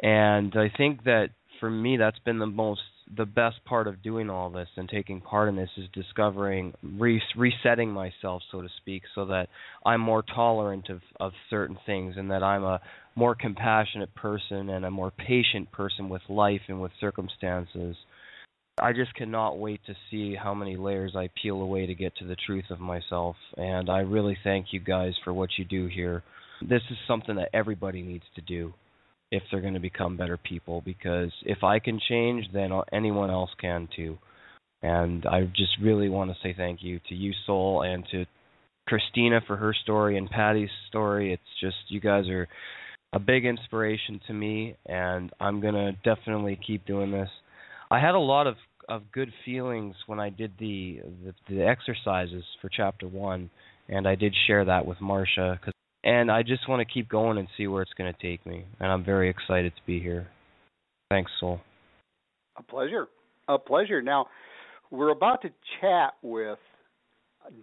And 0.03 0.53
I 0.55 0.71
think 0.75 1.03
that 1.05 1.29
for 1.59 1.69
me 1.69 1.97
that's 1.97 2.19
been 2.25 2.39
the 2.39 2.45
most 2.45 2.81
the 3.15 3.25
best 3.25 3.63
part 3.65 3.87
of 3.87 4.01
doing 4.01 4.29
all 4.29 4.49
this 4.49 4.69
and 4.77 4.87
taking 4.87 5.21
part 5.21 5.49
in 5.49 5.55
this 5.55 5.69
is 5.77 5.85
discovering 5.93 6.73
re- 6.81 7.21
resetting 7.35 7.91
myself 7.91 8.41
so 8.51 8.61
to 8.61 8.69
speak 8.77 9.03
so 9.13 9.25
that 9.25 9.47
I'm 9.85 10.01
more 10.01 10.23
tolerant 10.23 10.89
of 10.89 11.01
of 11.19 11.33
certain 11.49 11.77
things 11.85 12.15
and 12.17 12.31
that 12.31 12.43
I'm 12.43 12.63
a 12.63 12.79
more 13.15 13.35
compassionate 13.35 14.13
person 14.15 14.69
and 14.69 14.85
a 14.85 14.91
more 14.91 15.11
patient 15.11 15.71
person 15.71 16.09
with 16.09 16.21
life 16.29 16.61
and 16.67 16.81
with 16.81 16.91
circumstances 16.99 17.95
I 18.79 18.93
just 18.93 19.13
cannot 19.15 19.59
wait 19.59 19.81
to 19.85 19.95
see 20.09 20.33
how 20.33 20.53
many 20.53 20.75
layers 20.75 21.15
I 21.15 21.29
peel 21.41 21.61
away 21.61 21.85
to 21.85 21.93
get 21.93 22.15
to 22.17 22.25
the 22.25 22.37
truth 22.47 22.65
of 22.71 22.79
myself. 22.79 23.35
And 23.57 23.89
I 23.89 23.99
really 23.99 24.37
thank 24.43 24.67
you 24.71 24.79
guys 24.79 25.13
for 25.23 25.33
what 25.33 25.49
you 25.57 25.65
do 25.65 25.87
here. 25.87 26.23
This 26.61 26.81
is 26.89 26.97
something 27.07 27.35
that 27.35 27.49
everybody 27.53 28.01
needs 28.01 28.23
to 28.35 28.41
do 28.41 28.73
if 29.31 29.43
they're 29.49 29.61
going 29.61 29.73
to 29.73 29.79
become 29.79 30.17
better 30.17 30.37
people 30.37 30.81
because 30.85 31.31
if 31.43 31.63
I 31.63 31.79
can 31.79 31.99
change, 32.09 32.45
then 32.53 32.71
anyone 32.91 33.29
else 33.29 33.49
can 33.59 33.87
too. 33.95 34.17
And 34.83 35.25
I 35.25 35.43
just 35.55 35.71
really 35.81 36.09
want 36.09 36.31
to 36.31 36.37
say 36.43 36.53
thank 36.55 36.79
you 36.81 36.99
to 37.09 37.15
you, 37.15 37.31
Soul, 37.45 37.83
and 37.83 38.03
to 38.11 38.25
Christina 38.87 39.39
for 39.45 39.55
her 39.55 39.73
story 39.73 40.17
and 40.17 40.29
Patty's 40.29 40.69
story. 40.89 41.33
It's 41.33 41.41
just 41.61 41.75
you 41.89 41.99
guys 41.99 42.27
are 42.27 42.47
a 43.13 43.19
big 43.19 43.45
inspiration 43.45 44.19
to 44.27 44.33
me, 44.33 44.75
and 44.85 45.31
I'm 45.39 45.61
going 45.61 45.75
to 45.75 45.91
definitely 46.03 46.59
keep 46.65 46.85
doing 46.85 47.11
this. 47.11 47.29
I 47.89 47.99
had 47.99 48.15
a 48.15 48.19
lot 48.19 48.47
of 48.47 48.55
of 48.89 49.03
good 49.13 49.31
feelings 49.45 49.95
when 50.07 50.19
I 50.19 50.29
did 50.29 50.51
the, 50.59 50.99
the 51.23 51.33
the, 51.47 51.65
exercises 51.65 52.43
for 52.61 52.69
chapter 52.75 53.07
one, 53.07 53.49
and 53.87 54.07
I 54.07 54.15
did 54.15 54.35
share 54.47 54.65
that 54.65 54.85
with 54.85 54.99
Marcia. 54.99 55.59
Cause, 55.63 55.73
and 56.03 56.31
I 56.31 56.43
just 56.43 56.67
want 56.67 56.85
to 56.85 56.93
keep 56.93 57.09
going 57.09 57.37
and 57.37 57.47
see 57.57 57.67
where 57.67 57.81
it's 57.81 57.93
going 57.97 58.13
to 58.13 58.21
take 58.21 58.45
me, 58.45 58.65
and 58.79 58.91
I'm 58.91 59.03
very 59.03 59.29
excited 59.29 59.73
to 59.75 59.81
be 59.85 59.99
here. 59.99 60.27
Thanks, 61.09 61.31
Soul. 61.39 61.59
A 62.57 62.63
pleasure. 62.63 63.07
A 63.47 63.57
pleasure. 63.57 64.01
Now, 64.01 64.27
we're 64.89 65.11
about 65.11 65.41
to 65.43 65.49
chat 65.79 66.13
with 66.21 66.59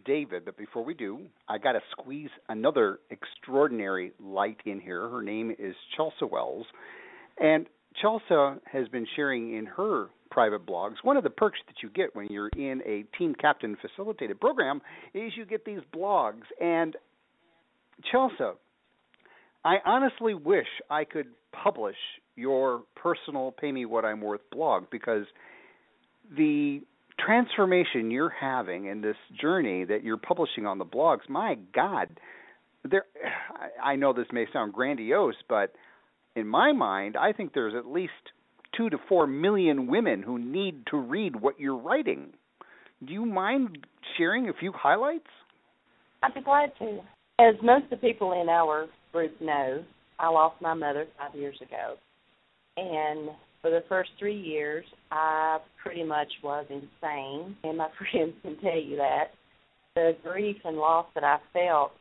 David, 0.04 0.44
but 0.44 0.56
before 0.56 0.84
we 0.84 0.94
do, 0.94 1.20
I 1.48 1.58
got 1.58 1.72
to 1.72 1.80
squeeze 1.92 2.30
another 2.48 3.00
extraordinary 3.10 4.12
light 4.20 4.58
in 4.66 4.80
here. 4.80 5.08
Her 5.08 5.22
name 5.22 5.54
is 5.58 5.74
Chelsea 5.96 6.26
Wells, 6.30 6.66
and 7.38 7.66
Chelsea 8.00 8.60
has 8.70 8.88
been 8.88 9.06
sharing 9.16 9.56
in 9.56 9.66
her 9.66 10.08
private 10.30 10.66
blogs. 10.66 10.94
One 11.02 11.16
of 11.16 11.24
the 11.24 11.30
perks 11.30 11.58
that 11.66 11.76
you 11.82 11.90
get 11.90 12.14
when 12.14 12.26
you're 12.26 12.50
in 12.50 12.82
a 12.86 13.04
team 13.16 13.34
captain 13.34 13.76
facilitated 13.80 14.40
program 14.40 14.80
is 15.14 15.32
you 15.36 15.46
get 15.46 15.64
these 15.64 15.80
blogs. 15.94 16.42
And 16.60 16.96
Chelsea, 18.10 18.56
I 19.64 19.76
honestly 19.84 20.34
wish 20.34 20.66
I 20.90 21.04
could 21.04 21.26
publish 21.52 21.96
your 22.36 22.82
personal 22.94 23.52
pay 23.52 23.72
me 23.72 23.84
what 23.84 24.04
I'm 24.04 24.20
worth 24.20 24.40
blog 24.52 24.84
because 24.90 25.26
the 26.36 26.80
transformation 27.18 28.10
you're 28.10 28.32
having 28.40 28.86
in 28.86 29.00
this 29.00 29.16
journey 29.40 29.84
that 29.84 30.04
you're 30.04 30.18
publishing 30.18 30.66
on 30.66 30.78
the 30.78 30.84
blogs, 30.84 31.28
my 31.28 31.56
God, 31.74 32.08
there 32.88 33.04
I 33.82 33.96
know 33.96 34.12
this 34.12 34.26
may 34.32 34.46
sound 34.52 34.72
grandiose, 34.72 35.34
but 35.48 35.72
in 36.36 36.46
my 36.46 36.72
mind, 36.72 37.16
I 37.16 37.32
think 37.32 37.52
there's 37.52 37.74
at 37.74 37.86
least 37.86 38.12
two 38.76 38.88
to 38.90 38.98
four 39.08 39.26
million 39.26 39.88
women 39.88 40.22
who 40.22 40.38
need 40.38 40.86
to 40.90 40.96
read 40.96 41.34
what 41.36 41.58
you're 41.58 41.76
writing. 41.76 42.32
Do 43.04 43.12
you 43.12 43.24
mind 43.24 43.86
sharing 44.16 44.48
a 44.48 44.52
few 44.52 44.72
highlights? 44.72 45.26
I'd 46.22 46.34
be 46.34 46.40
glad 46.40 46.72
to. 46.78 47.00
As 47.40 47.54
most 47.62 47.84
of 47.84 47.90
the 47.90 47.96
people 47.96 48.40
in 48.40 48.48
our 48.48 48.86
group 49.12 49.40
know, 49.40 49.84
I 50.18 50.28
lost 50.28 50.60
my 50.60 50.74
mother 50.74 51.06
five 51.16 51.38
years 51.38 51.56
ago. 51.62 51.94
And 52.76 53.30
for 53.62 53.70
the 53.70 53.84
first 53.88 54.10
three 54.18 54.38
years, 54.38 54.84
I 55.12 55.58
pretty 55.82 56.02
much 56.02 56.28
was 56.42 56.66
insane, 56.68 57.56
and 57.62 57.78
my 57.78 57.88
friends 57.98 58.34
can 58.42 58.58
tell 58.60 58.80
you 58.80 58.96
that. 58.96 59.26
The 59.94 60.16
grief 60.24 60.56
and 60.64 60.76
loss 60.76 61.06
that 61.14 61.24
I 61.24 61.38
felt 61.52 61.92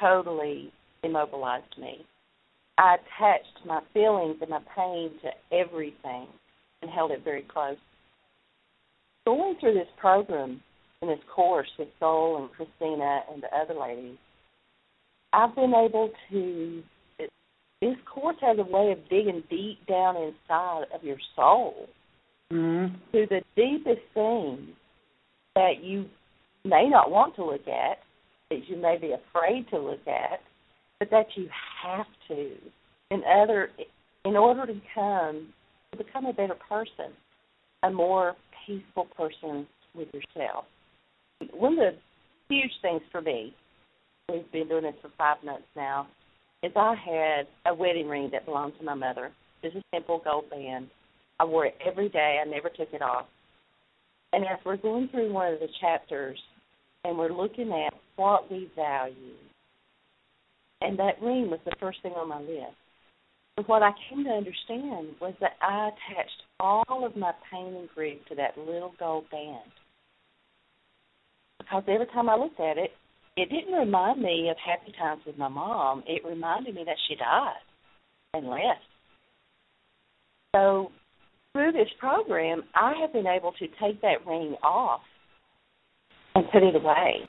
totally 0.00 0.72
immobilized 1.04 1.78
me. 1.78 2.04
I 2.78 2.96
attached 2.96 3.66
my 3.66 3.80
feelings 3.92 4.36
and 4.40 4.50
my 4.50 4.60
pain 4.76 5.10
to 5.22 5.56
everything 5.56 6.26
and 6.82 6.90
held 6.90 7.10
it 7.12 7.22
very 7.22 7.42
close. 7.42 7.76
Going 9.26 9.56
through 9.60 9.74
this 9.74 9.88
program 10.00 10.60
and 11.02 11.10
this 11.10 11.18
course 11.34 11.68
with 11.78 11.88
Soul 12.00 12.38
and 12.38 12.50
Christina 12.50 13.20
and 13.32 13.42
the 13.42 13.54
other 13.54 13.78
ladies, 13.78 14.16
I've 15.32 15.54
been 15.54 15.74
able 15.74 16.10
to. 16.30 16.82
This 17.80 17.96
course 18.12 18.36
has 18.42 18.58
a 18.58 18.62
way 18.62 18.92
of 18.92 19.08
digging 19.08 19.42
deep 19.48 19.86
down 19.86 20.14
inside 20.16 20.84
of 20.94 21.02
your 21.02 21.16
soul 21.34 21.88
mm-hmm. 22.52 22.94
to 23.12 23.26
the 23.26 23.40
deepest 23.56 24.02
things 24.12 24.68
that 25.54 25.82
you 25.82 26.04
may 26.64 26.88
not 26.90 27.10
want 27.10 27.34
to 27.36 27.44
look 27.44 27.66
at, 27.66 27.98
that 28.50 28.68
you 28.68 28.76
may 28.76 28.98
be 29.00 29.12
afraid 29.12 29.66
to 29.70 29.78
look 29.78 30.06
at, 30.06 30.40
but 30.98 31.10
that 31.10 31.26
you 31.36 31.48
have 31.82 32.06
to 32.28 32.50
in 33.10 33.22
other 33.24 33.70
in 34.24 34.36
order 34.36 34.66
to 34.66 34.74
become 34.74 35.48
to 35.90 35.98
become 35.98 36.26
a 36.26 36.32
better 36.32 36.56
person, 36.68 37.12
a 37.82 37.90
more 37.90 38.36
peaceful 38.66 39.06
person 39.16 39.66
with 39.94 40.08
yourself. 40.12 40.66
One 41.52 41.72
of 41.72 41.78
the 41.78 41.94
huge 42.48 42.72
things 42.82 43.02
for 43.10 43.20
me, 43.20 43.54
we've 44.30 44.52
been 44.52 44.68
doing 44.68 44.84
this 44.84 44.94
for 45.02 45.10
five 45.18 45.36
months 45.44 45.66
now, 45.76 46.06
is 46.62 46.72
I 46.76 46.94
had 46.94 47.46
a 47.70 47.74
wedding 47.74 48.08
ring 48.08 48.28
that 48.32 48.46
belonged 48.46 48.74
to 48.78 48.84
my 48.84 48.94
mother. 48.94 49.30
It's 49.62 49.74
a 49.76 49.82
simple 49.94 50.20
gold 50.24 50.50
band. 50.50 50.88
I 51.38 51.44
wore 51.44 51.66
it 51.66 51.74
every 51.86 52.08
day. 52.08 52.40
I 52.44 52.48
never 52.48 52.68
took 52.68 52.92
it 52.92 53.02
off. 53.02 53.26
And 54.32 54.44
as 54.44 54.58
we're 54.64 54.76
going 54.76 55.08
through 55.08 55.32
one 55.32 55.52
of 55.52 55.60
the 55.60 55.68
chapters 55.80 56.38
and 57.04 57.18
we're 57.18 57.32
looking 57.32 57.72
at 57.72 57.94
what 58.16 58.50
we 58.50 58.70
value, 58.76 59.34
and 60.82 60.98
that 60.98 61.20
ring 61.22 61.50
was 61.50 61.60
the 61.64 61.72
first 61.80 61.98
thing 62.02 62.12
on 62.12 62.28
my 62.28 62.40
list. 62.40 62.76
But 63.56 63.68
what 63.68 63.82
I 63.82 63.90
came 64.08 64.24
to 64.24 64.30
understand 64.30 65.16
was 65.20 65.34
that 65.40 65.52
I 65.60 65.88
attached 65.88 66.42
all 66.58 67.04
of 67.04 67.16
my 67.16 67.32
pain 67.50 67.74
and 67.74 67.88
grief 67.94 68.18
to 68.28 68.34
that 68.36 68.56
little 68.56 68.92
gold 68.98 69.24
band. 69.30 69.70
Because 71.58 71.82
every 71.88 72.06
time 72.06 72.28
I 72.28 72.36
looked 72.36 72.60
at 72.60 72.78
it, 72.78 72.92
it 73.36 73.48
didn't 73.48 73.74
remind 73.74 74.20
me 74.20 74.48
of 74.50 74.56
happy 74.64 74.92
times 74.98 75.22
with 75.26 75.38
my 75.38 75.48
mom. 75.48 76.02
It 76.06 76.24
reminded 76.24 76.74
me 76.74 76.84
that 76.84 76.96
she 77.08 77.16
died 77.16 77.54
and 78.34 78.46
left. 78.46 78.80
So 80.54 80.90
through 81.52 81.72
this 81.72 81.88
program, 81.98 82.62
I 82.74 82.94
have 83.00 83.12
been 83.12 83.26
able 83.26 83.52
to 83.52 83.66
take 83.80 84.00
that 84.02 84.26
ring 84.26 84.56
off 84.62 85.00
and 86.34 86.44
put 86.52 86.62
it 86.62 86.74
away. 86.74 87.28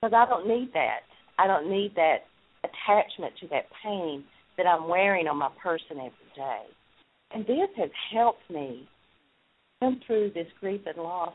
Because 0.00 0.14
I 0.14 0.26
don't 0.28 0.48
need 0.48 0.70
that. 0.74 1.00
I 1.38 1.46
don't 1.46 1.70
need 1.70 1.94
that 1.96 2.18
attachment 2.64 3.34
to 3.40 3.48
that 3.48 3.66
pain 3.82 4.24
that 4.56 4.66
I'm 4.66 4.88
wearing 4.88 5.28
on 5.28 5.38
my 5.38 5.50
person 5.62 5.98
every 5.98 6.10
day. 6.36 6.62
And 7.32 7.46
this 7.46 7.68
has 7.76 7.90
helped 8.12 8.48
me 8.50 8.88
come 9.80 10.00
through 10.06 10.32
this 10.34 10.46
grief 10.60 10.80
and 10.86 10.96
loss 10.96 11.34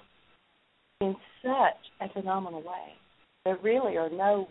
in 1.02 1.16
such 1.42 2.10
a 2.10 2.12
phenomenal 2.14 2.62
way. 2.62 2.96
There 3.46 3.58
really 3.62 3.98
are 3.98 4.10
no 4.10 4.48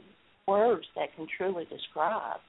words 0.46 0.84
that 0.96 1.14
can 1.16 1.26
truly 1.36 1.64
describe 1.64 2.40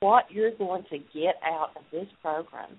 what 0.00 0.24
you're 0.30 0.56
going 0.56 0.84
to 0.90 0.98
get 0.98 1.34
out 1.44 1.70
of 1.76 1.82
this 1.92 2.06
program 2.22 2.70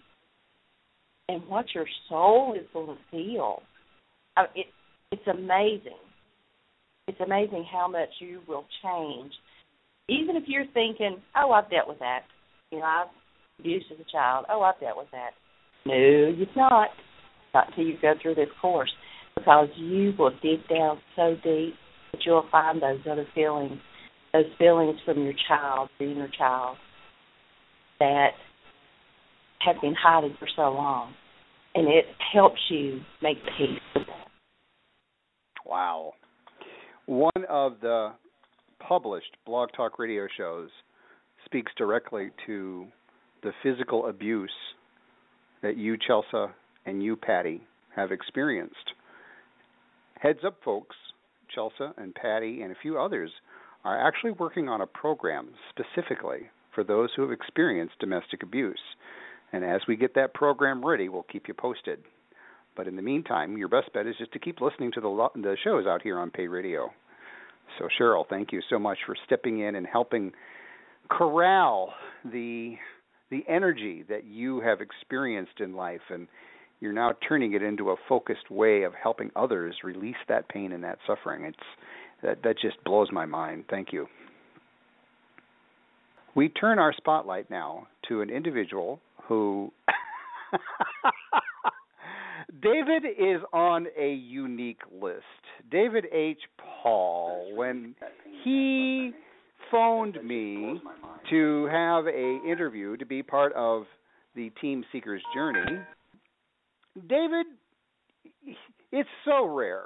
and 1.28 1.48
what 1.48 1.66
your 1.76 1.86
soul 2.08 2.56
is 2.60 2.66
going 2.74 2.88
to 2.88 2.98
feel. 3.12 3.62
I 4.36 4.42
mean, 4.42 4.50
it, 4.56 4.66
it's 5.12 5.28
amazing. 5.28 6.00
It's 7.08 7.20
amazing 7.20 7.66
how 7.72 7.88
much 7.88 8.10
you 8.20 8.42
will 8.48 8.66
change. 8.84 9.34
Even 10.08 10.36
if 10.36 10.44
you're 10.48 10.66
thinking, 10.74 11.18
oh, 11.36 11.52
I've 11.52 11.70
dealt 11.70 11.88
with 11.88 12.00
that. 12.00 12.22
You 12.72 12.80
know, 12.80 12.86
I've 12.86 13.08
abused 13.60 13.88
as 13.92 14.00
a 14.00 14.12
child. 14.12 14.46
Oh, 14.50 14.62
I've 14.62 14.80
dealt 14.80 14.98
with 14.98 15.12
that. 15.12 15.32
No, 15.86 15.94
you've 15.96 16.56
not. 16.56 16.90
Not 17.54 17.70
until 17.70 17.86
you 17.86 17.98
go 18.02 18.14
through 18.22 18.36
this 18.36 18.50
course. 18.62 18.92
Because 19.36 19.68
you 19.76 20.14
will 20.18 20.32
dig 20.42 20.68
down 20.68 21.00
so 21.16 21.36
deep 21.44 21.76
that 22.20 22.26
you'll 22.26 22.45
find 22.51 22.82
those 22.82 22.99
other 23.09 23.26
feelings, 23.34 23.80
those 24.34 24.45
feelings 24.57 24.97
from 25.05 25.24
your 25.24 25.34
child, 25.47 25.89
the 25.99 26.11
inner 26.11 26.30
child, 26.38 26.78
that 27.99 28.32
have 29.59 29.76
been 29.82 29.95
hiding 29.95 30.36
for 30.39 30.47
so 30.55 30.63
long. 30.63 31.13
And 31.76 31.88
it 31.88 32.05
helps 32.34 32.59
you 32.70 33.01
make 33.22 33.38
peace 33.57 33.80
with 33.95 34.07
that. 34.07 34.28
Wow. 35.65 36.13
One 37.05 37.45
of 37.47 37.74
the 37.82 38.13
published 38.86 39.38
Blog 39.45 39.70
Talk 39.76 39.99
radio 39.99 40.28
shows 40.36 40.70
speaks 41.45 41.72
directly 41.78 42.30
to 42.47 42.88
the 43.43 43.51
physical 43.63 44.07
abuse 44.07 44.51
that 45.61 45.78
you, 45.78 45.97
Chelsea, 46.05 46.51
and 46.86 47.03
you, 47.03 47.15
Patty, 47.15 47.61
have 47.95 48.11
experienced. 48.11 48.76
Heads 50.20 50.39
up, 50.45 50.57
folks, 50.65 50.95
Chelsea 51.54 51.91
and 51.97 52.14
Patty 52.16 52.62
and 52.62 52.72
a 52.72 52.80
few 52.82 53.00
others 53.00 53.32
are 53.84 54.08
actually 54.08 54.32
working 54.32 54.68
on 54.70 54.82
a 54.82 54.88
program 54.88 55.50
specifically 55.70 56.50
for 56.74 56.84
those 56.84 57.10
who 57.16 57.22
have 57.24 57.32
experienced 57.32 58.00
domestic 58.00 58.43
abuse. 58.43 58.80
And 59.52 59.64
as 59.64 59.82
we 59.88 59.95
get 59.95 60.16
that 60.16 60.34
program 60.34 60.86
ready, 60.86 61.10
we'll 61.10 61.24
keep 61.24 61.47
you 61.47 61.54
posted. 61.54 62.00
But 62.76 62.88
in 62.88 62.95
the 62.95 63.02
meantime, 63.02 63.58
your 63.58 63.68
best 63.68 63.91
bet 63.93 64.08
is 64.08 64.16
just 64.18 64.32
to 64.34 64.39
keep 64.39 64.62
listening 64.62 64.91
to 64.93 65.02
the 65.02 65.28
the 65.36 65.58
shows 65.64 65.86
out 65.86 66.02
here 66.02 66.20
on 66.20 66.32
Pay 66.32 66.47
Radio. 66.47 66.89
So 67.78 67.88
Cheryl, 68.00 68.26
thank 68.30 68.52
you 68.52 68.62
so 68.70 68.80
much 68.80 68.97
for 69.06 69.16
stepping 69.26 69.60
in 69.60 69.76
and 69.76 69.86
helping 69.86 70.32
corral 71.10 71.93
the 72.24 72.76
the 73.32 73.43
energy 73.47 74.04
that 74.10 74.26
you 74.26 74.60
have 74.62 74.82
experienced 74.82 75.60
in 75.60 75.76
life 75.76 76.02
and 76.10 76.28
you're 76.80 76.94
now 76.94 77.14
turning 77.28 77.54
it 77.54 77.62
into 77.62 77.92
a 77.92 77.96
focused 78.08 78.50
way 78.50 78.84
of 78.84 78.94
helping 78.94 79.32
others 79.36 79.76
release 79.84 80.16
that 80.28 80.48
pain 80.50 80.72
and 80.72 80.84
that 80.84 80.98
suffering. 81.06 81.46
It's 81.46 81.58
that 82.24 82.42
that 82.44 82.60
just 82.60 82.84
blows 82.84 83.10
my 83.12 83.26
mind. 83.26 83.66
Thank 83.70 83.94
you. 83.94 84.08
We 86.36 86.50
turn 86.50 86.80
our 86.80 86.94
spotlight 86.94 87.50
now 87.50 87.88
to 88.08 88.22
an 88.22 88.30
individual 88.30 89.00
who 89.24 89.72
David 92.62 93.06
is 93.06 93.42
on 93.54 93.88
a 93.98 94.14
unique 94.14 94.82
list. 95.02 95.24
David 95.72 96.06
H. 96.12 96.40
Paul, 96.82 97.56
when 97.56 97.96
he 98.44 99.12
phoned 99.72 100.18
me 100.24 100.82
to 101.30 101.68
have 101.72 102.08
a 102.08 102.40
interview 102.48 102.98
to 102.98 103.06
be 103.06 103.22
part 103.22 103.54
of 103.54 103.84
the 104.36 104.50
Team 104.62 104.84
Seekers 104.92 105.22
journey, 105.34 105.80
David, 107.08 107.46
it's 108.92 109.10
so 109.26 109.46
rare 109.46 109.86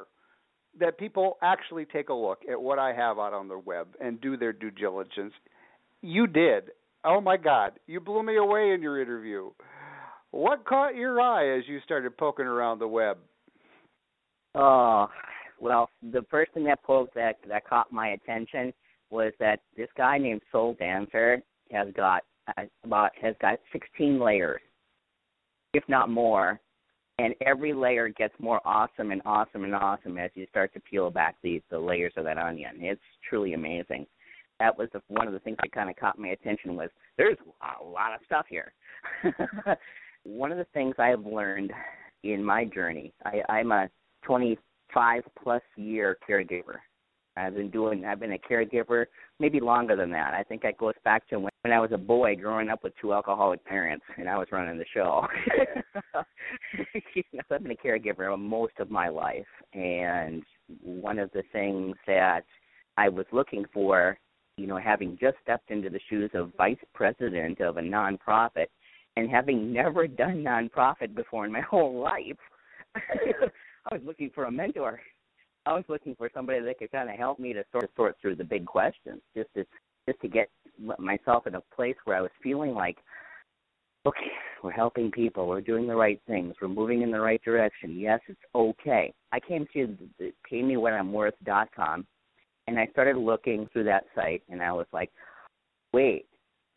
that 0.79 0.97
people 0.97 1.37
actually 1.41 1.85
take 1.85 2.09
a 2.09 2.13
look 2.13 2.39
at 2.49 2.59
what 2.59 2.79
I 2.79 2.93
have 2.93 3.19
out 3.19 3.33
on 3.33 3.47
the 3.47 3.57
web 3.57 3.87
and 4.01 4.19
do 4.21 4.37
their 4.37 4.53
due 4.53 4.71
diligence. 4.71 5.33
You 6.01 6.27
did. 6.27 6.71
Oh 7.05 7.21
my 7.21 7.37
God, 7.37 7.73
you 7.85 7.99
blew 7.99 8.23
me 8.23 8.37
away 8.37 8.71
in 8.71 8.81
your 8.81 9.01
interview. 9.01 9.51
What 10.31 10.65
caught 10.65 10.95
your 10.95 11.21
eye 11.21 11.57
as 11.57 11.63
you 11.67 11.79
started 11.85 12.17
poking 12.17 12.45
around 12.45 12.79
the 12.79 12.87
web? 12.87 13.17
Oh, 14.55 15.07
well, 15.59 15.89
the 16.11 16.25
first 16.31 16.53
thing 16.53 16.63
that 16.65 16.83
poked 16.83 17.13
that 17.15 17.35
that 17.47 17.67
caught 17.67 17.91
my 17.91 18.09
attention 18.09 18.73
was 19.09 19.31
that 19.39 19.59
this 19.77 19.89
guy 19.95 20.17
named 20.17 20.41
Soul 20.51 20.75
Dancer 20.79 21.41
has 21.71 21.87
got 21.95 22.23
uh, 22.57 22.63
about 22.83 23.11
has 23.21 23.35
got 23.41 23.59
16 23.71 24.19
layers, 24.19 24.61
if 25.73 25.83
not 25.87 26.09
more, 26.09 26.59
and 27.23 27.33
every 27.39 27.73
layer 27.73 28.09
gets 28.09 28.33
more 28.37 28.59
awesome 28.65 29.11
and 29.11 29.21
awesome 29.25 29.63
and 29.63 29.73
awesome 29.73 30.17
as 30.17 30.29
you 30.35 30.45
start 30.49 30.73
to 30.73 30.79
peel 30.81 31.09
back 31.09 31.35
the 31.41 31.61
the 31.71 31.79
layers 31.79 32.11
of 32.17 32.25
that 32.25 32.37
onion. 32.37 32.75
It's 32.79 33.01
truly 33.27 33.53
amazing. 33.53 34.05
That 34.59 34.77
was 34.77 34.89
the, 34.91 35.01
one 35.07 35.27
of 35.27 35.33
the 35.33 35.39
things 35.39 35.57
that 35.61 35.71
kind 35.71 35.89
of 35.89 35.95
caught 35.95 36.19
my 36.19 36.29
attention 36.29 36.75
was 36.75 36.89
there's 37.17 37.37
a 37.81 37.83
lot 37.83 38.13
of 38.13 38.19
stuff 38.25 38.45
here. 38.49 38.73
one 40.23 40.51
of 40.51 40.57
the 40.57 40.67
things 40.73 40.95
I've 40.99 41.25
learned 41.25 41.71
in 42.23 42.43
my 42.43 42.65
journey, 42.65 43.13
I, 43.25 43.41
I'm 43.49 43.71
a 43.71 43.89
25 44.25 45.23
plus 45.41 45.61
year 45.77 46.17
caregiver. 46.29 46.79
I've 47.37 47.55
been 47.55 47.69
doing 47.69 48.03
I've 48.03 48.19
been 48.19 48.33
a 48.33 48.37
caregiver 48.37 49.05
maybe 49.39 49.61
longer 49.61 49.95
than 49.95 50.11
that. 50.11 50.33
I 50.33 50.43
think 50.43 50.65
it 50.65 50.77
goes 50.77 50.93
back 51.05 51.25
to 51.29 51.39
when 51.39 51.52
when 51.63 51.71
I 51.71 51.79
was 51.79 51.91
a 51.93 51.97
boy 51.97 52.35
growing 52.35 52.69
up 52.69 52.83
with 52.83 52.93
two 52.99 53.13
alcoholic 53.13 53.63
parents 53.63 54.05
and 54.17 54.27
I 54.27 54.37
was 54.37 54.47
running 54.51 54.77
the 54.77 54.85
show. 54.93 55.25
you 57.15 57.23
know, 57.31 57.41
I've 57.49 57.63
been 57.63 57.71
a 57.71 57.75
caregiver 57.75 58.37
most 58.37 58.73
of 58.79 58.91
my 58.91 59.07
life 59.07 59.45
and 59.73 60.43
one 60.81 61.19
of 61.19 61.31
the 61.31 61.43
things 61.53 61.95
that 62.05 62.41
I 62.97 63.07
was 63.07 63.25
looking 63.31 63.63
for, 63.73 64.17
you 64.57 64.67
know, 64.67 64.77
having 64.77 65.17
just 65.19 65.37
stepped 65.41 65.71
into 65.71 65.89
the 65.89 66.01
shoes 66.09 66.31
of 66.33 66.51
vice 66.57 66.77
president 66.93 67.61
of 67.61 67.77
a 67.77 67.81
nonprofit 67.81 68.67
and 69.15 69.29
having 69.29 69.71
never 69.71 70.05
done 70.05 70.43
nonprofit 70.43 71.15
before 71.15 71.45
in 71.45 71.51
my 71.51 71.61
whole 71.69 71.97
life, 71.97 72.37
I 72.95 73.93
was 73.93 74.01
looking 74.05 74.31
for 74.35 74.45
a 74.45 74.51
mentor. 74.51 74.99
I 75.65 75.73
was 75.73 75.85
looking 75.87 76.13
for 76.15 76.29
somebody 76.33 76.59
that 76.59 76.77
could 76.77 76.91
kind 76.91 77.09
of 77.09 77.15
help 77.15 77.39
me 77.39 77.53
to 77.53 77.63
sort 77.71 77.85
of 77.85 77.89
sort 77.95 78.17
through 78.21 78.35
the 78.35 78.43
big 78.43 78.65
questions, 78.65 79.21
just 79.33 79.47
to 79.53 79.65
just 80.07 80.19
to 80.19 80.27
get 80.27 80.49
myself 80.99 81.47
in 81.47 81.55
a 81.55 81.61
place 81.75 81.95
where 82.05 82.17
I 82.17 82.21
was 82.21 82.31
feeling 82.41 82.73
like, 82.73 82.97
okay, 84.05 84.31
we're 84.63 84.71
helping 84.71 85.11
people, 85.11 85.47
we're 85.47 85.61
doing 85.61 85.87
the 85.87 85.95
right 85.95 86.21
things, 86.27 86.55
we're 86.61 86.67
moving 86.67 87.01
in 87.01 87.11
the 87.11 87.19
right 87.19 87.41
direction. 87.43 87.99
Yes, 87.99 88.19
it's 88.27 88.39
okay. 88.53 89.13
I 89.31 89.39
came 89.39 89.65
to 89.73 89.97
the 90.19 90.33
paymewhatimworth.com 90.51 92.05
and 92.67 92.79
I 92.79 92.87
started 92.87 93.17
looking 93.17 93.67
through 93.71 93.85
that 93.85 94.05
site 94.15 94.43
and 94.49 94.61
I 94.61 94.71
was 94.71 94.87
like, 94.93 95.11
wait, 95.93 96.25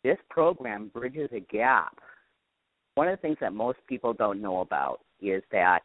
this 0.03 0.17
program 0.29 0.89
bridges 0.93 1.29
a 1.33 1.39
gap. 1.39 1.97
One 2.95 3.07
of 3.07 3.17
the 3.17 3.21
things 3.21 3.37
that 3.41 3.53
most 3.53 3.79
people 3.87 4.13
don't 4.13 4.41
know 4.41 4.61
about 4.61 4.99
is 5.21 5.43
that 5.51 5.81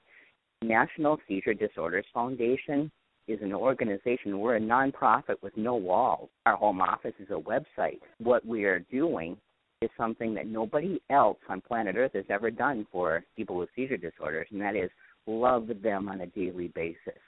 National 0.63 1.19
Seizure 1.27 1.55
Disorders 1.55 2.07
Foundation 2.15 2.91
is 3.29 3.41
an 3.43 3.53
organization. 3.53 4.41
We're 4.41 4.57
a 4.57 4.61
nonprofit 4.61 5.37
with 5.43 5.57
no 5.57 5.77
walls. 5.77 6.29
Our 6.47 6.57
home 6.57 6.81
office 6.81 7.15
is 7.19 7.29
a 7.31 7.41
website. 7.41 8.01
What 8.19 8.45
we 8.45 8.65
are 8.65 8.81
doing 8.91 9.37
is 9.81 9.91
something 9.97 10.35
that 10.35 10.47
nobody 10.47 11.01
else 11.11 11.39
on 11.49 11.61
planet 11.61 11.97
Earth 11.97 12.13
has 12.15 12.25
ever 12.31 12.51
done 12.51 12.87
for 12.91 13.25
people 13.37 13.57
with 13.57 13.69
seizure 13.75 13.97
disorders, 13.97 14.47
and 14.51 14.61
that 14.61 14.77
is 14.77 14.91
love 15.27 15.69
them 15.83 16.09
on 16.09 16.21
a 16.23 16.27
daily 16.27 16.69
basis, 16.69 17.21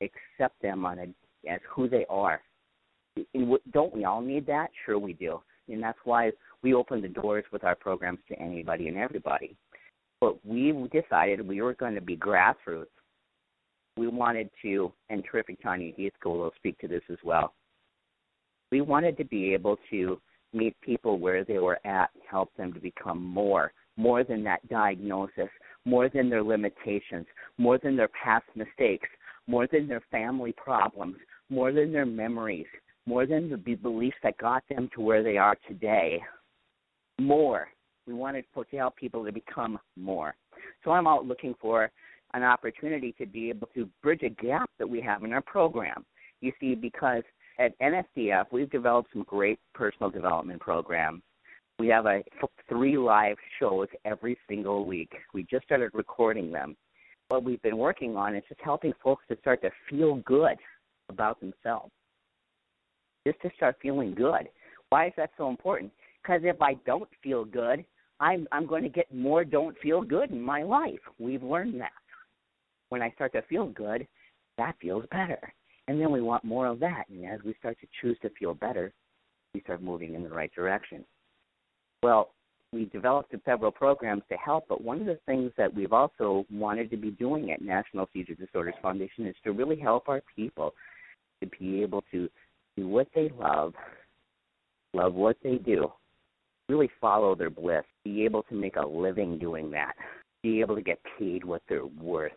accept 0.00 0.60
them 0.62 0.84
on 0.84 0.98
a 0.98 1.06
as 1.48 1.60
who 1.68 1.88
they 1.88 2.04
are. 2.10 2.40
And 3.34 3.56
don't 3.72 3.94
we 3.94 4.04
all 4.04 4.20
need 4.20 4.46
that? 4.46 4.70
Sure, 4.84 4.98
we 4.98 5.12
do, 5.12 5.40
and 5.68 5.82
that's 5.82 5.98
why 6.04 6.32
we 6.62 6.74
open 6.74 7.00
the 7.00 7.08
doors 7.08 7.44
with 7.52 7.64
our 7.64 7.76
programs 7.76 8.18
to 8.28 8.38
anybody 8.38 8.88
and 8.88 8.96
everybody. 8.96 9.56
But 10.20 10.44
we 10.44 10.72
decided 10.92 11.46
we 11.46 11.62
were 11.62 11.74
going 11.74 11.94
to 11.94 12.00
be 12.00 12.16
grassroots 12.16 12.86
we 13.96 14.08
wanted 14.08 14.50
to, 14.62 14.92
and 15.08 15.24
terrific 15.24 15.62
Tonya 15.62 15.96
Heathco 15.98 16.36
will 16.36 16.52
speak 16.56 16.78
to 16.80 16.88
this 16.88 17.02
as 17.10 17.18
well. 17.24 17.54
We 18.70 18.80
wanted 18.80 19.16
to 19.18 19.24
be 19.24 19.54
able 19.54 19.78
to 19.90 20.20
meet 20.52 20.76
people 20.80 21.18
where 21.18 21.44
they 21.44 21.58
were 21.58 21.78
at, 21.86 22.10
help 22.28 22.50
them 22.56 22.72
to 22.72 22.80
become 22.80 23.22
more, 23.22 23.72
more 23.96 24.24
than 24.24 24.42
that 24.44 24.66
diagnosis, 24.68 25.48
more 25.84 26.08
than 26.08 26.28
their 26.28 26.42
limitations, 26.42 27.26
more 27.58 27.78
than 27.78 27.96
their 27.96 28.08
past 28.08 28.44
mistakes, 28.54 29.08
more 29.46 29.66
than 29.70 29.86
their 29.86 30.02
family 30.10 30.52
problems, 30.52 31.16
more 31.48 31.72
than 31.72 31.92
their 31.92 32.06
memories, 32.06 32.66
more 33.06 33.26
than 33.26 33.48
the 33.48 33.56
beliefs 33.56 34.16
that 34.22 34.36
got 34.38 34.64
them 34.68 34.90
to 34.94 35.00
where 35.00 35.22
they 35.22 35.36
are 35.36 35.56
today. 35.68 36.20
More. 37.20 37.68
We 38.06 38.14
wanted 38.14 38.44
to 38.54 38.76
help 38.76 38.96
people 38.96 39.24
to 39.24 39.32
become 39.32 39.78
more. 39.96 40.34
So 40.84 40.90
I'm 40.90 41.06
out 41.06 41.26
looking 41.26 41.54
for 41.60 41.90
an 42.34 42.42
opportunity 42.42 43.14
to 43.18 43.26
be 43.26 43.48
able 43.50 43.68
to 43.74 43.88
bridge 44.02 44.22
a 44.22 44.28
gap 44.28 44.70
that 44.78 44.88
we 44.88 45.00
have 45.00 45.24
in 45.24 45.32
our 45.32 45.40
program. 45.40 46.04
You 46.40 46.52
see, 46.60 46.74
because 46.74 47.22
at 47.58 47.78
NSDF, 47.80 48.46
we've 48.52 48.70
developed 48.70 49.10
some 49.12 49.22
great 49.22 49.58
personal 49.74 50.10
development 50.10 50.60
programs. 50.60 51.22
We 51.78 51.88
have 51.88 52.06
a 52.06 52.22
three 52.68 52.96
live 52.96 53.36
shows 53.58 53.88
every 54.04 54.38
single 54.48 54.86
week. 54.86 55.12
We 55.34 55.46
just 55.50 55.64
started 55.64 55.90
recording 55.92 56.50
them. 56.50 56.76
What 57.28 57.44
we've 57.44 57.60
been 57.62 57.76
working 57.76 58.16
on 58.16 58.34
is 58.34 58.44
just 58.48 58.60
helping 58.62 58.92
folks 59.02 59.24
to 59.28 59.36
start 59.40 59.62
to 59.62 59.70
feel 59.90 60.16
good 60.26 60.56
about 61.08 61.38
themselves. 61.40 61.90
Just 63.26 63.40
to 63.42 63.50
start 63.56 63.76
feeling 63.82 64.14
good. 64.14 64.48
Why 64.90 65.08
is 65.08 65.12
that 65.16 65.30
so 65.36 65.50
important? 65.50 65.92
Because 66.22 66.42
if 66.44 66.62
I 66.62 66.74
don't 66.86 67.08
feel 67.22 67.44
good, 67.44 67.84
I'm 68.20 68.46
I'm 68.52 68.66
going 68.66 68.82
to 68.82 68.88
get 68.88 69.12
more 69.14 69.44
don't 69.44 69.76
feel 69.78 70.02
good 70.02 70.30
in 70.30 70.40
my 70.40 70.62
life. 70.62 71.00
We've 71.18 71.42
learned 71.42 71.80
that 71.80 71.92
when 72.88 73.02
I 73.02 73.10
start 73.12 73.32
to 73.32 73.42
feel 73.42 73.66
good, 73.66 74.06
that 74.58 74.76
feels 74.80 75.04
better. 75.10 75.52
And 75.88 76.00
then 76.00 76.10
we 76.10 76.20
want 76.20 76.44
more 76.44 76.66
of 76.66 76.80
that. 76.80 77.04
And 77.08 77.24
as 77.26 77.40
we 77.44 77.54
start 77.58 77.76
to 77.80 77.86
choose 78.00 78.16
to 78.22 78.30
feel 78.38 78.54
better, 78.54 78.92
we 79.54 79.60
start 79.60 79.82
moving 79.82 80.14
in 80.14 80.22
the 80.22 80.30
right 80.30 80.52
direction. 80.54 81.04
Well, 82.02 82.30
we 82.72 82.86
developed 82.86 83.34
several 83.44 83.70
programs 83.70 84.22
to 84.28 84.36
help, 84.36 84.66
but 84.68 84.82
one 84.82 85.00
of 85.00 85.06
the 85.06 85.18
things 85.26 85.52
that 85.56 85.72
we've 85.72 85.92
also 85.92 86.44
wanted 86.50 86.90
to 86.90 86.96
be 86.96 87.10
doing 87.12 87.52
at 87.52 87.62
National 87.62 88.08
Seizure 88.12 88.34
Disorders 88.34 88.74
Foundation 88.82 89.26
is 89.26 89.36
to 89.44 89.52
really 89.52 89.78
help 89.78 90.08
our 90.08 90.22
people 90.34 90.74
to 91.40 91.48
be 91.58 91.82
able 91.82 92.02
to 92.10 92.28
do 92.76 92.88
what 92.88 93.08
they 93.14 93.30
love, 93.38 93.72
love 94.92 95.14
what 95.14 95.36
they 95.42 95.56
do, 95.56 95.90
really 96.68 96.90
follow 97.00 97.34
their 97.34 97.50
bliss, 97.50 97.84
be 98.04 98.24
able 98.24 98.42
to 98.44 98.54
make 98.54 98.76
a 98.76 98.86
living 98.86 99.38
doing 99.38 99.70
that, 99.70 99.94
be 100.42 100.60
able 100.60 100.74
to 100.74 100.82
get 100.82 100.98
paid 101.18 101.44
what 101.44 101.62
they're 101.68 101.86
worth 101.86 102.32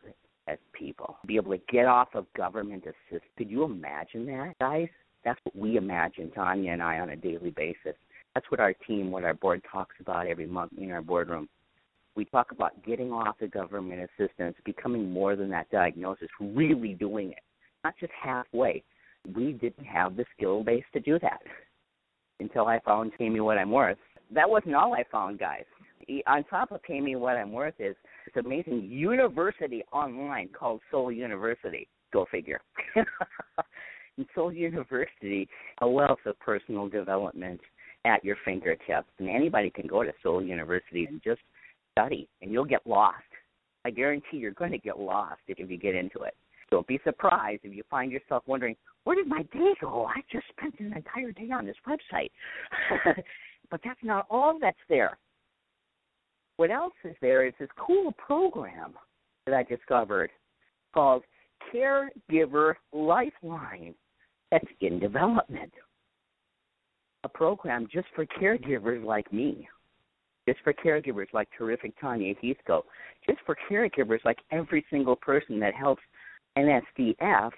as 0.49 0.57
people. 0.73 1.17
Be 1.25 1.35
able 1.35 1.51
to 1.51 1.61
get 1.71 1.85
off 1.85 2.09
of 2.13 2.25
government 2.35 2.83
assistance. 2.85 3.29
Could 3.37 3.49
you 3.49 3.63
imagine 3.63 4.25
that, 4.27 4.53
guys? 4.59 4.87
That's 5.23 5.39
what 5.43 5.55
we 5.55 5.77
imagine, 5.77 6.31
Tonya 6.35 6.73
and 6.73 6.81
I, 6.81 6.99
on 6.99 7.09
a 7.09 7.15
daily 7.15 7.51
basis. 7.51 7.95
That's 8.33 8.49
what 8.49 8.59
our 8.59 8.73
team, 8.87 9.11
what 9.11 9.23
our 9.23 9.33
board 9.33 9.61
talks 9.69 9.95
about 9.99 10.27
every 10.27 10.45
month 10.45 10.71
in 10.77 10.91
our 10.91 11.01
boardroom. 11.01 11.49
We 12.15 12.25
talk 12.25 12.51
about 12.51 12.83
getting 12.85 13.11
off 13.11 13.35
the 13.39 13.47
government 13.47 14.09
assistance, 14.17 14.55
becoming 14.65 15.11
more 15.11 15.35
than 15.35 15.49
that 15.49 15.69
diagnosis, 15.71 16.29
really 16.39 16.93
doing 16.93 17.31
it, 17.31 17.43
not 17.83 17.95
just 17.99 18.11
halfway. 18.21 18.83
We 19.35 19.53
didn't 19.53 19.85
have 19.85 20.15
the 20.15 20.25
skill 20.35 20.63
base 20.63 20.83
to 20.93 20.99
do 20.99 21.19
that 21.19 21.39
until 22.39 22.67
I 22.67 22.79
found 22.79 23.11
Pay 23.17 23.29
Me 23.29 23.39
What 23.39 23.57
I'm 23.57 23.71
Worth. 23.71 23.97
That 24.31 24.49
wasn't 24.49 24.75
all 24.75 24.93
I 24.93 25.03
found, 25.11 25.39
guys. 25.39 25.63
On 26.27 26.43
top 26.45 26.71
of 26.71 26.81
Pay 26.83 27.01
Me 27.01 27.15
What 27.15 27.35
I'm 27.35 27.51
Worth 27.51 27.75
is 27.79 27.95
this 28.33 28.43
amazing 28.43 28.87
university 28.89 29.83
online 29.91 30.49
called 30.57 30.81
Soul 30.91 31.11
University. 31.11 31.87
Go 32.11 32.25
figure. 32.31 32.59
and 32.95 34.25
Soul 34.35 34.51
University, 34.51 35.47
a 35.81 35.87
wealth 35.87 36.19
of 36.25 36.39
personal 36.39 36.89
development 36.89 37.59
at 38.05 38.23
your 38.23 38.35
fingertips. 38.45 39.09
And 39.19 39.29
anybody 39.29 39.69
can 39.69 39.87
go 39.87 40.03
to 40.03 40.11
Soul 40.23 40.43
University 40.43 41.05
and 41.05 41.21
just 41.23 41.41
study, 41.93 42.27
and 42.41 42.51
you'll 42.51 42.65
get 42.65 42.85
lost. 42.85 43.23
I 43.85 43.91
guarantee 43.91 44.37
you're 44.37 44.51
going 44.51 44.71
to 44.71 44.77
get 44.77 44.99
lost 44.99 45.41
if 45.47 45.59
you 45.69 45.77
get 45.77 45.95
into 45.95 46.21
it. 46.21 46.35
Don't 46.71 46.87
be 46.87 46.99
surprised 47.03 47.61
if 47.63 47.73
you 47.73 47.83
find 47.89 48.11
yourself 48.11 48.43
wondering, 48.45 48.75
where 49.03 49.15
did 49.15 49.27
my 49.27 49.41
day 49.53 49.73
go? 49.81 50.05
I 50.05 50.21
just 50.31 50.45
spent 50.55 50.75
an 50.79 50.93
entire 50.95 51.31
day 51.31 51.51
on 51.51 51.65
this 51.65 51.75
website. 51.87 52.29
but 53.71 53.79
that's 53.83 53.99
not 54.03 54.27
all 54.29 54.57
that's 54.59 54.77
there 54.87 55.17
what 56.59 56.71
else 56.71 56.93
is 57.05 57.15
there 57.21 57.47
is 57.47 57.53
this 57.57 57.69
cool 57.77 58.11
program 58.11 58.93
that 59.45 59.55
I 59.55 59.63
discovered 59.63 60.29
called 60.93 61.23
Caregiver 61.73 62.73
Lifeline 62.91 63.95
that's 64.51 64.65
in 64.81 64.99
development. 64.99 65.71
A 67.23 67.29
program 67.29 67.87
just 67.89 68.07
for 68.13 68.25
caregivers 68.25 69.01
like 69.05 69.31
me, 69.31 69.69
just 70.49 70.59
for 70.65 70.73
caregivers 70.73 71.27
like 71.31 71.47
terrific 71.57 71.93
Tonya 72.01 72.35
Heathco, 72.43 72.81
just 73.25 73.39
for 73.45 73.55
caregivers 73.71 74.19
like 74.25 74.39
every 74.51 74.85
single 74.89 75.15
person 75.15 75.61
that 75.61 75.73
helps 75.73 76.01
NSDF 76.57 77.51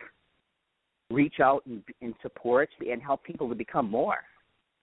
reach 1.10 1.40
out 1.40 1.66
and, 1.66 1.82
and 2.04 2.14
support 2.22 2.70
and 2.88 3.02
help 3.02 3.24
people 3.24 3.50
to 3.50 3.56
become 3.56 3.90
more 3.90 4.18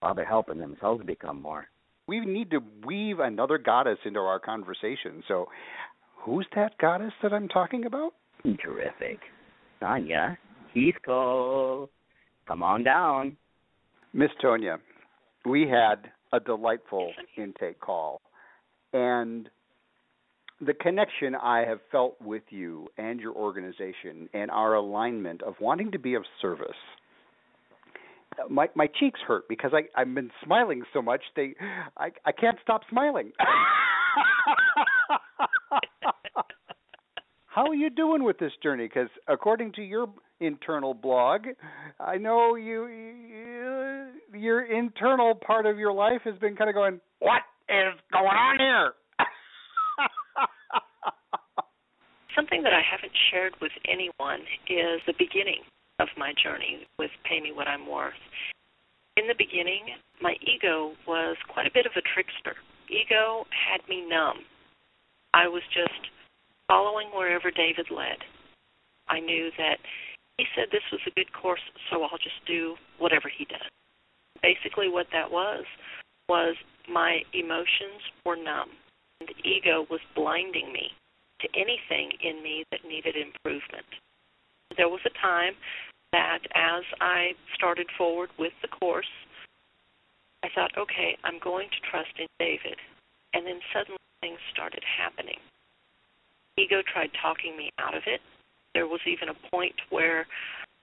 while 0.01 0.13
they're 0.13 0.25
helping 0.25 0.59
themselves 0.59 1.05
become 1.05 1.41
more 1.41 1.67
we 2.09 2.19
need 2.21 2.49
to 2.49 2.59
weave 2.83 3.19
another 3.19 3.59
goddess 3.59 3.99
into 4.03 4.19
our 4.19 4.39
conversation. 4.39 5.23
So, 5.27 5.45
who's 6.17 6.47
that 6.55 6.75
goddess 6.79 7.13
that 7.21 7.31
I'm 7.31 7.47
talking 7.47 7.85
about? 7.85 8.13
Terrific. 8.43 9.19
Tonya 9.79 10.35
Heathco. 10.75 11.87
Come 12.47 12.63
on 12.63 12.83
down. 12.83 13.37
Miss 14.11 14.31
Tonya, 14.43 14.79
we 15.45 15.69
had 15.69 16.11
a 16.33 16.39
delightful 16.39 17.11
intake 17.37 17.79
call. 17.79 18.21
And 18.91 19.47
the 20.59 20.73
connection 20.73 21.35
I 21.35 21.59
have 21.59 21.79
felt 21.91 22.19
with 22.19 22.43
you 22.49 22.87
and 22.97 23.19
your 23.19 23.35
organization 23.35 24.27
and 24.33 24.49
our 24.49 24.73
alignment 24.73 25.43
of 25.43 25.53
wanting 25.61 25.91
to 25.91 25.99
be 25.99 26.15
of 26.15 26.23
service 26.41 26.71
my 28.49 28.69
my 28.75 28.87
cheeks 28.99 29.19
hurt 29.25 29.47
because 29.47 29.71
I 29.73 29.83
I've 29.99 30.13
been 30.13 30.31
smiling 30.43 30.83
so 30.93 31.01
much 31.01 31.21
they 31.35 31.55
I 31.97 32.11
I 32.25 32.31
can't 32.31 32.57
stop 32.61 32.81
smiling. 32.89 33.31
How 37.47 37.65
are 37.65 37.75
you 37.75 37.89
doing 37.89 38.23
with 38.23 38.37
this 38.37 38.51
journey? 38.61 38.85
Because 38.85 39.09
according 39.27 39.73
to 39.73 39.81
your 39.81 40.07
internal 40.39 40.93
blog, 40.93 41.47
I 41.99 42.17
know 42.17 42.55
you, 42.55 42.85
you 42.87 44.07
your 44.39 44.63
internal 44.65 45.35
part 45.35 45.65
of 45.65 45.77
your 45.77 45.91
life 45.91 46.21
has 46.25 46.37
been 46.37 46.55
kind 46.55 46.69
of 46.69 46.75
going, 46.75 47.01
"What 47.19 47.41
is 47.67 47.99
going 48.13 48.27
on 48.27 48.59
here?" 48.59 48.93
Something 52.35 52.63
that 52.63 52.73
I 52.73 52.81
haven't 52.89 53.11
shared 53.31 53.55
with 53.59 53.71
anyone 53.89 54.41
is 54.69 55.01
the 55.07 55.13
beginning 55.17 55.63
of 55.99 56.07
my 56.17 56.33
journey 56.41 56.87
with 56.97 57.11
Pay 57.27 57.41
Me 57.41 57.51
What 57.51 57.67
I'm 57.67 57.87
Worth. 57.87 58.13
In 59.17 59.27
the 59.27 59.35
beginning, 59.37 59.99
my 60.21 60.35
ego 60.41 60.93
was 61.07 61.35
quite 61.51 61.67
a 61.67 61.73
bit 61.73 61.85
of 61.85 61.91
a 61.95 62.07
trickster. 62.13 62.55
Ego 62.89 63.45
had 63.51 63.81
me 63.87 64.07
numb. 64.07 64.39
I 65.33 65.47
was 65.47 65.61
just 65.73 66.09
following 66.67 67.09
wherever 67.13 67.51
David 67.51 67.87
led. 67.91 68.17
I 69.09 69.19
knew 69.19 69.51
that 69.57 69.77
he 70.37 70.45
said 70.55 70.71
this 70.71 70.85
was 70.91 71.01
a 71.05 71.15
good 71.15 71.31
course, 71.33 71.61
so 71.89 72.01
I'll 72.03 72.23
just 72.23 72.39
do 72.47 72.75
whatever 72.97 73.27
he 73.27 73.45
does. 73.45 73.69
Basically, 74.41 74.87
what 74.87 75.07
that 75.11 75.29
was 75.29 75.65
was 76.29 76.55
my 76.87 77.19
emotions 77.33 77.99
were 78.25 78.37
numb. 78.37 78.69
The 79.19 79.35
ego 79.43 79.85
was 79.89 79.99
blinding 80.15 80.71
me 80.71 80.95
to 81.41 81.47
anything 81.55 82.11
in 82.23 82.41
me 82.41 82.63
that 82.71 82.87
needed 82.87 83.15
improvement. 83.15 83.85
There 84.77 84.87
was 84.87 85.01
a 85.05 85.21
time 85.21 85.53
that 86.11 86.39
as 86.55 86.83
I 87.01 87.31
started 87.55 87.87
forward 87.97 88.29
with 88.37 88.53
the 88.61 88.67
course, 88.67 89.09
I 90.43 90.47
thought, 90.55 90.71
okay, 90.77 91.17
I'm 91.23 91.39
going 91.43 91.67
to 91.69 91.89
trust 91.89 92.13
in 92.17 92.27
David. 92.39 92.77
And 93.33 93.45
then 93.45 93.59
suddenly 93.73 93.99
things 94.21 94.39
started 94.53 94.83
happening. 94.83 95.37
Ego 96.57 96.81
tried 96.91 97.11
talking 97.21 97.55
me 97.55 97.71
out 97.79 97.95
of 97.95 98.03
it. 98.07 98.21
There 98.73 98.87
was 98.87 98.99
even 99.05 99.29
a 99.29 99.49
point 99.51 99.75
where 99.89 100.25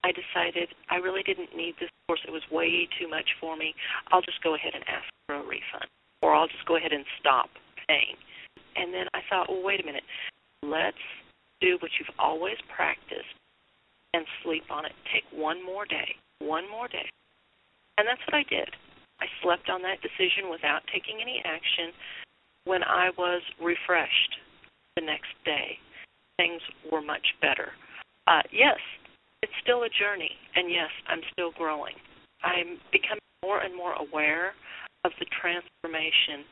I 0.03 0.11
decided 0.11 0.69
I 0.89 0.97
really 0.97 1.23
didn't 1.23 1.55
need 1.55 1.75
this 1.79 1.89
course. 2.07 2.21
It 2.27 2.31
was 2.31 2.43
way 2.51 2.87
too 2.99 3.09
much 3.09 3.27
for 3.39 3.57
me. 3.57 3.73
I'll 4.11 4.21
just 4.21 4.41
go 4.43 4.55
ahead 4.55 4.73
and 4.73 4.83
ask 4.87 5.05
for 5.25 5.35
a 5.35 5.41
refund, 5.41 5.89
or 6.21 6.33
I'll 6.35 6.47
just 6.47 6.65
go 6.65 6.77
ahead 6.77 6.93
and 6.93 7.03
stop 7.19 7.49
paying. 7.87 8.15
And 8.75 8.93
then 8.93 9.07
I 9.13 9.21
thought, 9.29 9.49
well, 9.49 9.63
wait 9.63 9.81
a 9.81 9.85
minute. 9.85 10.03
Let's 10.63 11.01
do 11.61 11.77
what 11.81 11.91
you've 11.99 12.13
always 12.19 12.57
practiced 12.73 13.33
and 14.13 14.25
sleep 14.43 14.63
on 14.69 14.85
it. 14.85 14.93
Take 15.13 15.25
one 15.31 15.63
more 15.63 15.85
day, 15.85 16.15
one 16.39 16.69
more 16.69 16.87
day. 16.87 17.09
And 17.97 18.07
that's 18.07 18.21
what 18.27 18.35
I 18.35 18.43
did. 18.49 18.69
I 19.19 19.25
slept 19.41 19.69
on 19.69 19.81
that 19.81 20.01
decision 20.01 20.49
without 20.51 20.81
taking 20.93 21.17
any 21.21 21.41
action. 21.43 21.91
When 22.65 22.83
I 22.83 23.09
was 23.17 23.41
refreshed 23.61 24.37
the 24.95 25.01
next 25.01 25.33
day, 25.45 25.79
things 26.37 26.61
were 26.91 27.01
much 27.01 27.25
better. 27.41 27.71
Uh, 28.27 28.43
yes, 28.51 28.77
it's 29.41 29.53
still 29.63 29.83
a 29.83 29.89
journey, 29.89 30.31
and 30.55 30.69
yes, 30.69 30.91
I'm 31.07 31.21
still 31.31 31.51
growing. 31.57 31.95
I'm 32.43 32.77
becoming 32.91 33.23
more 33.43 33.61
and 33.61 33.75
more 33.75 33.93
aware 33.93 34.53
of 35.03 35.11
the 35.19 35.25
transformation. 35.41 36.45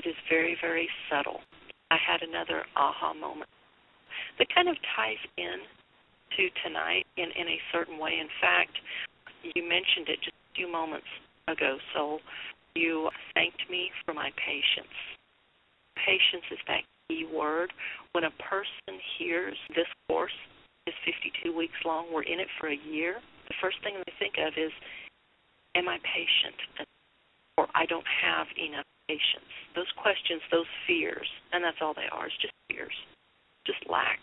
It 0.00 0.08
is 0.08 0.18
very, 0.28 0.56
very 0.60 0.88
subtle. 1.08 1.40
I 1.90 1.96
had 1.96 2.22
another 2.22 2.64
aha 2.76 3.14
moment 3.14 3.50
that 4.38 4.52
kind 4.54 4.68
of 4.68 4.76
ties 4.96 5.20
in 5.36 5.64
to 6.36 6.48
tonight 6.62 7.06
in, 7.16 7.30
in 7.34 7.48
a 7.48 7.58
certain 7.72 7.98
way. 7.98 8.18
In 8.20 8.28
fact, 8.40 8.72
you 9.42 9.62
mentioned 9.62 10.08
it 10.08 10.18
just 10.22 10.36
a 10.36 10.54
few 10.54 10.70
moments 10.70 11.06
ago, 11.48 11.78
Soul. 11.94 12.20
You 12.74 13.10
thanked 13.34 13.62
me 13.70 13.90
for 14.04 14.14
my 14.14 14.30
patience. 14.38 14.94
Patience 15.96 16.46
is 16.50 16.58
that 16.68 16.86
key 17.08 17.26
word. 17.26 17.72
When 18.12 18.24
a 18.24 18.34
person 18.38 18.94
hears 19.18 19.56
this 19.74 19.90
course 20.08 20.36
is 20.86 20.94
52 21.04 21.56
weeks 21.56 21.76
long, 21.84 22.06
we're 22.12 22.22
in 22.22 22.40
it 22.40 22.48
for 22.58 22.68
a 22.68 22.78
year, 22.88 23.20
the 23.48 23.54
first 23.60 23.76
thing 23.82 23.94
they 23.98 24.14
think 24.18 24.34
of 24.38 24.54
is, 24.56 24.72
Am 25.76 25.88
I 25.88 25.98
patient? 26.02 26.86
Or 27.56 27.68
I 27.74 27.86
don't 27.86 28.06
have 28.06 28.46
enough 28.58 28.86
patience. 29.06 29.46
Those 29.74 29.90
questions, 30.02 30.42
those 30.50 30.66
fears, 30.86 31.28
and 31.52 31.62
that's 31.62 31.78
all 31.80 31.94
they 31.94 32.10
are, 32.10 32.26
is 32.26 32.32
just 32.42 32.54
fears, 32.66 32.94
just 33.66 33.78
lack 33.88 34.18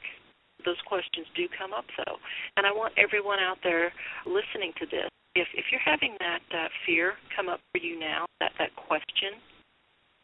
those 0.66 0.80
questions 0.88 1.28
do 1.36 1.48
come 1.58 1.74
up 1.74 1.86
though. 1.98 2.18
And 2.58 2.66
i 2.66 2.72
want 2.72 2.94
everyone 2.98 3.40
out 3.40 3.58
there 3.64 3.92
listening 4.26 4.74
to 4.80 4.86
this. 4.86 5.10
If 5.36 5.48
if 5.54 5.66
you're 5.72 5.84
having 5.84 6.16
that 6.20 6.42
fear 6.86 7.14
come 7.36 7.50
up 7.50 7.60
for 7.72 7.80
you 7.82 8.00
now 8.00 8.26
that 8.40 8.52
that 8.60 8.76
question 8.76 9.38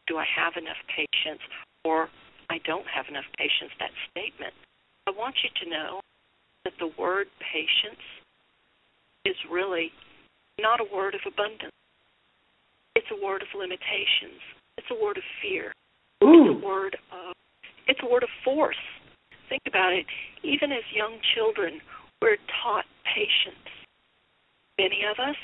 do 0.06 0.18
i 0.18 0.26
have 0.26 0.54
enough 0.56 0.80
patience 0.90 1.40
or 1.84 2.08
i 2.50 2.58
don't 2.66 2.86
have 2.90 3.06
enough 3.08 3.24
patience 3.38 3.72
that 3.78 3.94
statement 4.10 4.52
i 5.06 5.10
want 5.10 5.34
you 5.42 5.50
to 5.62 5.70
know 5.70 6.00
that 6.64 6.74
the 6.80 6.90
word 6.98 7.28
patience 7.40 8.02
is 9.24 9.36
really 9.50 9.92
not 10.60 10.80
a 10.80 10.94
word 10.94 11.14
of 11.14 11.20
abundance. 11.26 11.72
It's 12.94 13.06
a 13.10 13.24
word 13.24 13.42
of 13.42 13.48
limitations. 13.56 14.40
It's 14.78 14.86
a 14.90 15.02
word 15.02 15.16
of 15.16 15.24
fear. 15.42 15.72
Ooh. 16.22 16.54
it's 16.54 16.62
a 16.62 16.66
word 16.66 16.96
of 17.12 17.34
it's 17.86 18.00
a 18.02 18.06
word 18.06 18.22
of 18.22 18.30
force 18.44 18.80
think 19.48 19.62
about 19.66 19.92
it, 19.92 20.06
even 20.42 20.72
as 20.72 20.84
young 20.94 21.18
children, 21.34 21.80
we're 22.20 22.36
taught 22.62 22.84
patience. 23.04 23.68
Many 24.78 25.02
of 25.10 25.18
us 25.18 25.36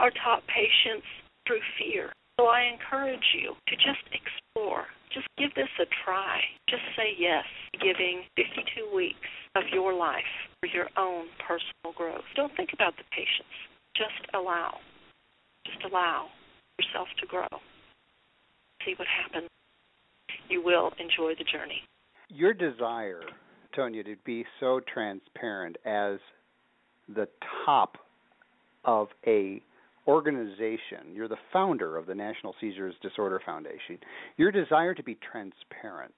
are 0.00 0.10
taught 0.22 0.42
patience 0.46 1.04
through 1.46 1.60
fear. 1.78 2.12
So 2.38 2.46
I 2.46 2.70
encourage 2.70 3.34
you 3.34 3.54
to 3.66 3.74
just 3.76 4.04
explore. 4.14 4.86
Just 5.12 5.26
give 5.38 5.52
this 5.54 5.72
a 5.80 5.86
try. 6.04 6.38
Just 6.68 6.82
say 6.96 7.16
yes, 7.18 7.44
giving 7.82 8.22
52 8.36 8.94
weeks 8.94 9.32
of 9.56 9.64
your 9.72 9.92
life 9.92 10.30
for 10.60 10.68
your 10.68 10.86
own 10.96 11.26
personal 11.42 11.96
growth. 11.96 12.22
Don't 12.36 12.54
think 12.56 12.70
about 12.72 12.94
the 12.96 13.04
patience. 13.10 13.50
Just 13.96 14.22
allow. 14.34 14.78
Just 15.66 15.82
allow 15.90 16.28
yourself 16.78 17.08
to 17.18 17.26
grow. 17.26 17.48
See 18.84 18.94
what 18.96 19.08
happens. 19.08 19.48
You 20.48 20.62
will 20.62 20.92
enjoy 21.00 21.34
the 21.34 21.44
journey 21.44 21.82
your 22.28 22.52
desire, 22.52 23.22
Tonya, 23.76 24.04
to 24.04 24.16
be 24.24 24.44
so 24.60 24.80
transparent 24.92 25.76
as 25.84 26.18
the 27.14 27.28
top 27.64 27.96
of 28.84 29.08
a 29.26 29.62
organization, 30.06 31.12
you're 31.12 31.28
the 31.28 31.36
founder 31.52 31.96
of 31.96 32.06
the 32.06 32.14
National 32.14 32.54
Seizures 32.60 32.94
Disorder 33.02 33.40
Foundation. 33.44 33.98
Your 34.38 34.50
desire 34.50 34.94
to 34.94 35.02
be 35.02 35.18
transparent 35.30 36.14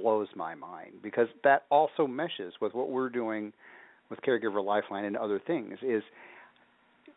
blows 0.00 0.28
my 0.34 0.54
mind 0.54 0.94
because 1.02 1.28
that 1.44 1.64
also 1.70 2.06
meshes 2.06 2.54
with 2.60 2.72
what 2.72 2.88
we're 2.88 3.10
doing 3.10 3.52
with 4.08 4.18
Caregiver 4.22 4.64
Lifeline 4.64 5.04
and 5.04 5.16
other 5.16 5.40
things. 5.46 5.78
Is 5.82 6.02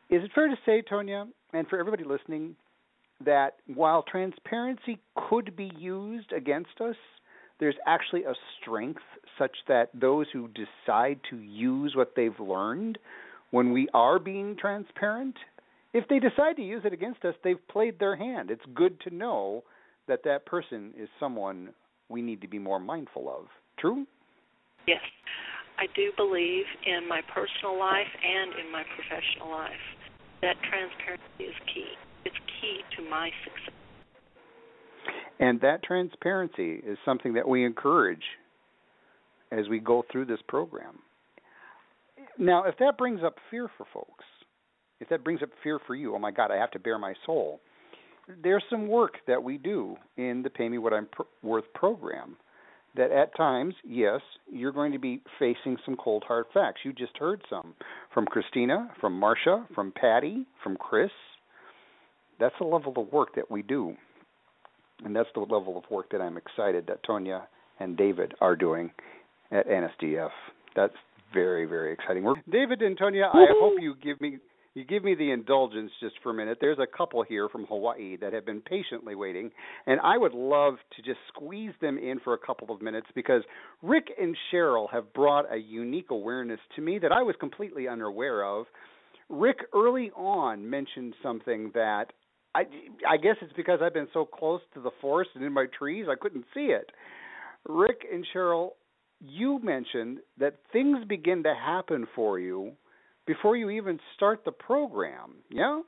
is 0.09 0.24
it 0.24 0.32
fair 0.36 0.47
to 0.47 0.55
say, 0.66 0.84
Tonya, 0.89 1.28
and 1.53 1.68
for 1.68 1.80
everybody 1.80 2.03
listening, 2.03 2.55
that 3.26 3.55
while 3.74 4.03
transparency 4.03 4.99
could 5.30 5.55
be 5.55 5.72
used 5.78 6.32
against 6.32 6.80
us, 6.80 6.95
there's 7.60 7.76
actually 7.86 8.24
a 8.24 8.34
strength 8.62 9.01
such 9.38 9.56
that 9.68 9.89
those 9.93 10.28
who 10.32 10.49
decide 10.49 11.20
to 11.30 11.38
use 11.38 11.93
what 11.95 12.14
they've 12.16 12.39
learned 12.39 12.97
when 13.51 13.72
we 13.72 13.88
are 13.93 14.20
being 14.20 14.58
transparent, 14.60 15.36
if 15.93 16.08
they 16.10 16.20
decide 16.20 16.58
to 16.58 16.62
use 16.62 16.82
it 16.84 16.93
against 16.93 17.24
us, 17.24 17.36
they've 17.43 17.68
played 17.70 17.99
their 17.99 18.16
hand. 18.16 18.51
It's 18.51 18.66
good 18.74 18.99
to 19.01 19.16
know 19.16 19.64
that 20.08 20.24
that 20.24 20.45
person 20.45 20.93
is 20.97 21.08
someone 21.20 21.70
we 22.10 22.22
need 22.22 22.41
to 22.41 22.47
be 22.47 22.60
more 22.60 22.80
mindful 22.80 23.30
of. 23.30 23.45
True? 23.80 24.06
Yes. 24.88 25.01
I 25.78 25.88
do 25.95 26.12
believe 26.16 26.66
in 26.86 27.08
my 27.08 27.22
personal 27.34 27.78
life 27.78 28.08
and 28.24 28.53
in 28.66 28.72
my 28.72 28.84
professional 28.95 29.51
life 29.51 29.86
that 30.41 30.56
transparency 30.70 31.43
is 31.43 31.56
key. 31.74 31.91
It's 32.24 32.36
key 32.62 32.80
to 32.97 33.10
my 33.10 33.30
success. 33.43 33.74
And 35.39 35.60
that 35.62 35.84
transparency 35.84 36.82
is 36.86 36.97
something 37.03 37.34
that 37.34 37.47
we 37.47 37.66
encourage 37.66 38.24
as 39.51 39.68
we 39.70 39.80
go 39.80 40.03
through 40.12 40.26
this 40.26 40.39
program. 40.47 40.99
Now, 42.38 42.64
if 42.64 42.78
that 42.80 42.97
brings 42.97 43.22
up 43.24 43.36
fear 43.49 43.70
for 43.78 43.86
folks, 43.93 44.26
if 44.99 45.10
that 45.10 45.24
brings 45.24 45.43
up 45.43 45.49
fear 45.64 45.80
for 45.86 45.95
you, 45.95 46.16
oh 46.16 46.20
my 46.20 46.32
God, 46.32 46.51
I 46.51 46.56
have 46.56 46.72
to 46.72 46.80
bare 46.80 46.97
my 46.97 47.14
soul. 47.26 47.60
There's 48.43 48.64
some 48.70 48.88
work 48.88 49.16
that 49.28 49.41
we 49.41 49.58
do 49.58 49.95
in 50.18 50.41
the 50.41 50.49
Pay 50.49 50.70
Me 50.70 50.78
What 50.78 50.93
I'm 50.93 51.08
Worth 51.43 51.66
program 51.74 52.38
that 52.95 53.12
at 53.12 53.36
times, 53.36 53.76
yes, 53.86 54.22
you're 54.49 54.72
going 54.72 54.93
to 54.93 54.99
be 54.99 55.22
facing 55.38 55.78
some 55.86 55.97
cold 55.97 56.24
hard 56.26 56.45
facts. 56.53 56.80
You 56.84 56.93
just 56.93 57.18
heard 57.18 57.41
some 57.49 57.74
from 58.14 58.26
Christina, 58.26 58.89
from 59.01 59.20
Marcia, 59.20 59.66
from 59.76 59.91
Patty, 59.91 60.45
from 60.64 60.78
Chris. 60.78 61.12
That's 62.39 62.56
the 62.60 62.66
level 62.66 62.93
of 62.97 63.12
work 63.12 63.36
that 63.36 63.51
we 63.51 63.62
do 63.62 63.95
and 65.03 65.15
that's 65.15 65.29
the 65.33 65.41
level 65.41 65.77
of 65.77 65.83
work 65.89 66.11
that 66.11 66.21
I'm 66.21 66.37
excited 66.37 66.85
that 66.87 67.03
Tonya 67.03 67.43
and 67.79 67.97
David 67.97 68.33
are 68.41 68.55
doing 68.55 68.91
at 69.51 69.67
NSDF. 69.67 70.29
That's 70.75 70.93
very 71.33 71.65
very 71.65 71.93
exciting. 71.93 72.23
We're, 72.23 72.35
David 72.49 72.81
and 72.81 72.97
Tonya, 72.97 73.27
I 73.33 73.45
hope 73.59 73.73
you 73.79 73.95
give 74.01 74.21
me 74.21 74.37
you 74.75 74.83
give 74.83 75.05
me 75.05 75.15
the 75.15 75.31
indulgence 75.31 75.89
just 76.01 76.15
for 76.21 76.31
a 76.31 76.33
minute. 76.33 76.57
There's 76.59 76.79
a 76.79 76.97
couple 76.97 77.23
here 77.23 77.47
from 77.47 77.65
Hawaii 77.65 78.17
that 78.17 78.33
have 78.33 78.45
been 78.45 78.59
patiently 78.59 79.15
waiting, 79.15 79.49
and 79.87 80.01
I 80.01 80.17
would 80.17 80.33
love 80.33 80.75
to 80.97 81.01
just 81.01 81.19
squeeze 81.29 81.71
them 81.79 81.97
in 81.97 82.19
for 82.19 82.33
a 82.33 82.37
couple 82.37 82.69
of 82.75 82.81
minutes 82.81 83.07
because 83.15 83.41
Rick 83.81 84.07
and 84.19 84.35
Cheryl 84.51 84.91
have 84.91 85.13
brought 85.13 85.51
a 85.51 85.55
unique 85.55 86.11
awareness 86.11 86.59
to 86.75 86.81
me 86.81 86.99
that 86.99 87.13
I 87.13 87.23
was 87.23 87.35
completely 87.39 87.87
unaware 87.87 88.43
of. 88.43 88.65
Rick 89.29 89.59
early 89.73 90.11
on 90.11 90.69
mentioned 90.69 91.15
something 91.23 91.71
that 91.73 92.07
I 92.56 92.64
I 93.08 93.18
guess 93.18 93.36
it's 93.41 93.53
because 93.53 93.80
I've 93.82 93.93
been 93.93 94.08
so 94.14 94.26
close 94.26 94.62
to 94.74 94.82
the 94.82 94.91
forest 95.01 95.32
and 95.36 95.43
in 95.43 95.51
my 95.51 95.66
trees 95.78 96.06
I 96.10 96.16
couldn't 96.16 96.45
see 96.53 96.68
it. 96.68 96.91
Rick 97.68 98.06
and 98.12 98.26
Cheryl, 98.34 98.70
you 99.20 99.60
mentioned 99.62 100.20
that 100.39 100.56
things 100.72 100.99
begin 101.08 101.43
to 101.43 101.53
happen 101.53 102.08
for 102.16 102.39
you 102.39 102.72
before 103.28 103.58
you 103.58 103.70
even 103.72 103.99
start 104.16 104.45
the 104.45 104.51
program. 104.51 105.36
Yeah? 105.49 105.82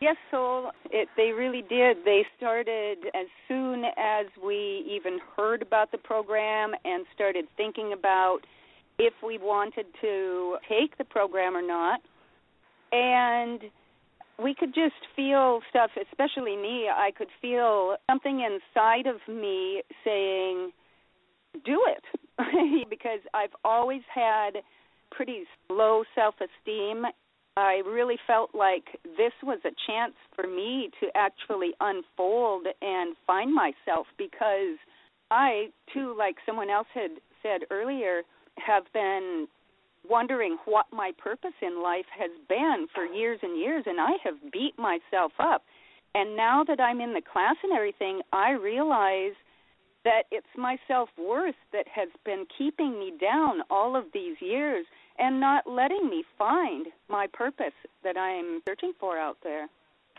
Yes, 0.00 0.16
so 0.30 0.70
it 0.90 1.08
they 1.16 1.32
really 1.32 1.62
did. 1.68 1.98
They 2.04 2.24
started 2.36 2.98
as 3.14 3.26
soon 3.48 3.84
as 3.96 4.26
we 4.44 4.84
even 4.88 5.18
heard 5.36 5.62
about 5.62 5.90
the 5.90 5.98
program 5.98 6.72
and 6.84 7.04
started 7.14 7.46
thinking 7.56 7.92
about 7.92 8.40
if 8.98 9.14
we 9.26 9.38
wanted 9.38 9.86
to 10.00 10.56
take 10.68 10.96
the 10.98 11.04
program 11.04 11.56
or 11.56 11.66
not. 11.66 12.00
And 12.92 13.62
we 14.42 14.54
could 14.54 14.74
just 14.74 14.94
feel 15.16 15.60
stuff, 15.70 15.90
especially 16.10 16.56
me, 16.56 16.88
I 16.88 17.10
could 17.16 17.28
feel 17.40 17.96
something 18.10 18.40
inside 18.40 19.06
of 19.06 19.16
me 19.32 19.82
saying, 20.04 20.70
do 21.64 21.82
it. 21.88 22.04
because 22.90 23.20
I've 23.34 23.54
always 23.64 24.02
had 24.14 24.50
pretty 25.10 25.44
low 25.68 26.04
self 26.14 26.36
esteem 26.36 27.04
I 27.58 27.82
really 27.84 28.18
felt 28.24 28.54
like 28.54 28.84
this 29.02 29.32
was 29.42 29.58
a 29.64 29.74
chance 29.88 30.14
for 30.36 30.46
me 30.46 30.90
to 31.00 31.08
actually 31.16 31.72
unfold 31.80 32.68
and 32.80 33.16
find 33.26 33.52
myself 33.52 34.06
because 34.16 34.78
I, 35.32 35.70
too, 35.92 36.14
like 36.16 36.36
someone 36.46 36.70
else 36.70 36.86
had 36.94 37.10
said 37.42 37.62
earlier, 37.72 38.22
have 38.64 38.84
been 38.94 39.48
wondering 40.08 40.58
what 40.64 40.86
my 40.92 41.12
purpose 41.18 41.54
in 41.62 41.82
life 41.82 42.06
has 42.18 42.30
been 42.48 42.86
for 42.94 43.04
years 43.04 43.40
and 43.42 43.58
years, 43.58 43.84
and 43.86 44.00
I 44.00 44.12
have 44.24 44.52
beat 44.52 44.78
myself 44.78 45.32
up. 45.38 45.64
And 46.14 46.36
now 46.36 46.64
that 46.64 46.80
I'm 46.80 47.00
in 47.00 47.12
the 47.12 47.22
class 47.22 47.56
and 47.62 47.72
everything, 47.72 48.22
I 48.32 48.52
realize 48.52 49.34
that 50.04 50.22
it's 50.30 50.46
my 50.56 50.76
self 50.86 51.08
worth 51.18 51.54
that 51.72 51.86
has 51.94 52.08
been 52.24 52.46
keeping 52.56 52.98
me 52.98 53.12
down 53.20 53.60
all 53.70 53.96
of 53.96 54.04
these 54.14 54.36
years 54.40 54.86
and 55.18 55.40
not 55.40 55.66
letting 55.66 56.08
me 56.08 56.24
find 56.38 56.86
my 57.08 57.26
purpose 57.32 57.74
that 58.04 58.16
I'm 58.16 58.62
searching 58.66 58.92
for 58.98 59.18
out 59.18 59.38
there. 59.42 59.68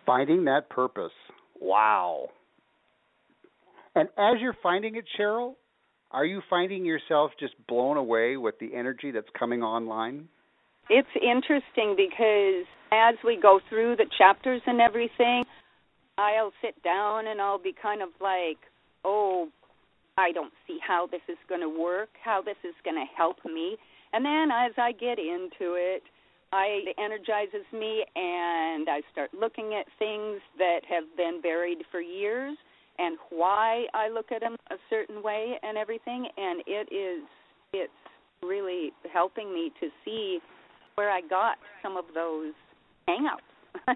Finding 0.06 0.46
that 0.46 0.70
purpose. 0.70 1.12
Wow. 1.60 2.30
And 3.96 4.10
as 4.18 4.40
you're 4.40 4.56
finding 4.62 4.96
it, 4.96 5.06
Cheryl, 5.20 5.56
are 6.12 6.26
you 6.26 6.42
finding 6.50 6.86
yourself 6.86 7.32
just 7.40 7.54
blown 7.68 7.98
away 7.98 8.38
with 8.38 8.56
the 8.60 8.74
energy 8.76 9.12
that's 9.12 9.30
coming 9.38 9.62
online? 9.62 10.28
It's 10.90 11.08
interesting 11.16 11.96
because 11.96 12.66
as 12.92 13.16
we 13.24 13.40
go 13.40 13.60
through 13.70 13.96
the 13.98 14.08
chapters 14.18 14.62
and 14.66 14.82
everything, 14.82 15.44
I'll 16.18 16.52
sit 16.62 16.82
down 16.84 17.28
and 17.28 17.40
I'll 17.40 17.62
be 17.62 17.74
kind 17.80 18.02
of 18.02 18.10
like, 18.20 18.58
oh, 19.06 19.50
I 20.18 20.32
don't 20.32 20.52
see 20.68 20.80
how 20.86 21.08
this 21.08 21.22
is 21.30 21.38
going 21.48 21.62
to 21.62 21.70
work, 21.70 22.10
how 22.24 22.42
this 22.42 22.58
is 22.64 22.74
going 22.84 22.98
to 22.98 23.06
help 23.16 23.38
me. 23.46 23.78
And 24.12 24.26
then 24.26 24.50
as 24.52 24.74
I 24.78 24.92
get 24.92 25.20
into 25.20 25.76
it, 25.78 26.02
I 26.52 26.82
it 26.88 26.96
energizes 26.98 27.66
me 27.72 28.04
and 28.16 28.90
I 28.90 29.02
start 29.12 29.30
looking 29.40 29.76
at 29.80 29.86
things 30.00 30.42
that 30.58 30.80
have 30.90 31.04
been 31.16 31.42
buried 31.42 31.84
for 31.92 32.02
years 32.02 32.58
and 33.00 33.18
why 33.30 33.86
I 33.94 34.10
look 34.10 34.32
at 34.32 34.42
them 34.42 34.56
a 34.70 34.76
certain 34.90 35.24
way 35.24 35.56
and 35.64 35.78
everything 35.78 36.28
and 36.38 36.62
it 36.68 36.94
is 36.94 37.28
it's 37.74 37.92
really 38.44 38.92
helping 39.12 39.54
me 39.54 39.72
to 39.80 39.88
see 40.06 40.40
where 40.96 41.10
I 41.10 41.22
got 41.22 41.58
some 41.82 41.98
of 41.98 42.06
those 42.14 42.54
hangups. 43.08 43.96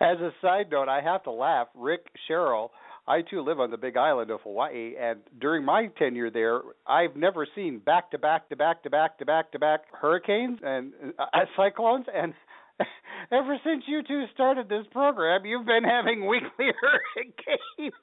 As 0.00 0.18
a 0.20 0.30
side 0.40 0.70
note, 0.70 0.88
I 0.88 1.00
have 1.02 1.24
to 1.24 1.30
laugh. 1.30 1.68
Rick 1.74 2.06
Cheryl 2.30 2.70
I 3.08 3.22
too 3.22 3.42
live 3.42 3.60
on 3.60 3.70
the 3.70 3.76
Big 3.76 3.96
Island 3.96 4.32
of 4.32 4.40
Hawaii, 4.40 4.94
and 5.00 5.20
during 5.40 5.64
my 5.64 5.86
tenure 5.96 6.28
there, 6.28 6.60
I've 6.88 7.14
never 7.14 7.46
seen 7.54 7.78
back 7.78 8.10
to 8.10 8.18
back 8.18 8.48
to 8.48 8.56
back 8.56 8.82
to 8.82 8.90
back 8.90 9.18
to 9.18 9.24
back 9.24 9.52
to 9.52 9.58
back 9.60 9.82
hurricanes 9.92 10.58
and 10.62 10.92
uh, 11.16 11.24
cyclones. 11.56 12.06
And 12.12 12.34
ever 13.32 13.58
since 13.64 13.84
you 13.86 14.02
two 14.06 14.24
started 14.34 14.68
this 14.68 14.86
program, 14.92 15.44
you've 15.44 15.66
been 15.66 15.84
having 15.84 16.26
weekly 16.26 16.48
hurricanes. 16.80 17.94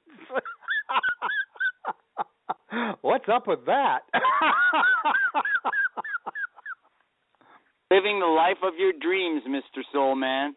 What's 3.02 3.26
up 3.32 3.48
with 3.48 3.66
that? 3.66 4.00
Living 7.92 8.20
the 8.20 8.26
life 8.26 8.58
of 8.64 8.74
your 8.78 8.92
dreams, 9.00 9.44
Mr. 9.48 9.84
Soul 9.92 10.16
Man. 10.16 10.56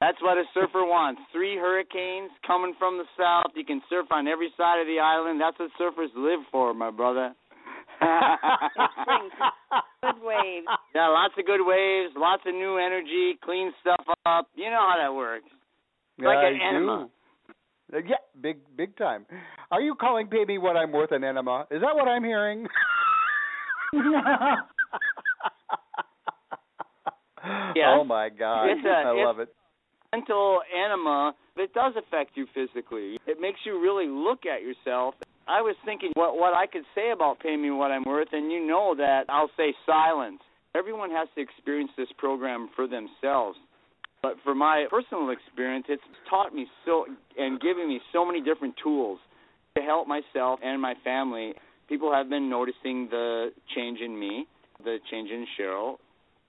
That's 0.00 0.20
what 0.20 0.36
a 0.36 0.42
surfer 0.52 0.82
wants. 0.82 1.20
Three 1.32 1.56
hurricanes 1.56 2.32
coming 2.44 2.74
from 2.76 2.98
the 2.98 3.04
south. 3.16 3.52
You 3.54 3.64
can 3.64 3.80
surf 3.88 4.06
on 4.10 4.26
every 4.26 4.52
side 4.56 4.80
of 4.80 4.88
the 4.88 4.98
island. 4.98 5.40
That's 5.40 5.56
what 5.60 5.70
surfers 5.80 6.10
live 6.16 6.40
for, 6.50 6.74
my 6.74 6.90
brother. 6.90 7.34
Good 10.02 10.22
waves. 10.22 10.66
Yeah, 10.94 11.08
lots 11.08 11.34
of 11.38 11.46
good 11.46 11.64
waves, 11.64 12.12
lots 12.16 12.42
of 12.46 12.54
new 12.54 12.76
energy, 12.78 13.38
clean 13.44 13.72
stuff 13.80 14.04
up. 14.26 14.48
You 14.54 14.70
know 14.70 14.84
how 14.88 14.96
that 15.00 15.14
works. 15.14 15.48
Yeah, 16.18 16.28
like 16.28 16.38
an 16.38 16.58
I 16.62 16.68
enema. 16.68 17.08
Do. 17.08 17.98
Yeah, 18.08 18.16
big 18.40 18.58
big 18.76 18.96
time. 18.96 19.26
Are 19.70 19.80
you 19.80 19.94
calling 19.94 20.26
pay 20.28 20.44
me 20.44 20.58
what 20.58 20.76
I'm 20.76 20.92
worth 20.92 21.12
an 21.12 21.24
enema? 21.24 21.66
Is 21.70 21.80
that 21.82 21.94
what 21.94 22.08
I'm 22.08 22.24
hearing? 22.24 22.66
Yes. 27.74 27.88
Oh 27.98 28.04
my 28.04 28.28
god. 28.28 28.66
It's 28.70 28.84
a- 28.86 28.88
I 28.88 29.10
it's- 29.12 29.26
love 29.26 29.40
it. 29.40 29.48
mental 30.12 30.60
enema, 30.72 31.34
it 31.56 31.72
does 31.74 31.94
affect 31.96 32.36
you 32.36 32.46
physically. 32.54 33.18
It 33.26 33.40
makes 33.40 33.58
you 33.64 33.80
really 33.80 34.06
look 34.06 34.46
at 34.46 34.62
yourself. 34.62 35.14
I 35.48 35.60
was 35.60 35.76
thinking 35.84 36.10
what 36.14 36.36
what 36.36 36.54
I 36.54 36.66
could 36.66 36.84
say 36.94 37.10
about 37.12 37.40
pay 37.40 37.56
me 37.56 37.70
what 37.70 37.90
I'm 37.90 38.04
worth, 38.04 38.28
and 38.32 38.50
you 38.50 38.64
know 38.66 38.94
that 38.96 39.24
I'll 39.28 39.50
say 39.56 39.74
silence. 39.86 40.40
Everyone 40.74 41.10
has 41.10 41.28
to 41.34 41.42
experience 41.42 41.90
this 41.96 42.08
program 42.16 42.70
for 42.74 42.86
themselves. 42.86 43.58
But 44.22 44.36
for 44.44 44.54
my 44.54 44.86
personal 44.88 45.30
experience, 45.30 45.86
it's 45.88 46.02
taught 46.30 46.54
me 46.54 46.66
so 46.84 47.06
and 47.36 47.60
given 47.60 47.88
me 47.88 48.00
so 48.12 48.24
many 48.24 48.40
different 48.40 48.74
tools 48.82 49.18
to 49.76 49.82
help 49.82 50.06
myself 50.06 50.60
and 50.62 50.80
my 50.80 50.94
family. 51.02 51.54
People 51.88 52.12
have 52.12 52.30
been 52.30 52.48
noticing 52.48 53.08
the 53.10 53.50
change 53.74 53.98
in 54.00 54.18
me, 54.18 54.46
the 54.84 54.98
change 55.10 55.30
in 55.30 55.44
Cheryl. 55.58 55.96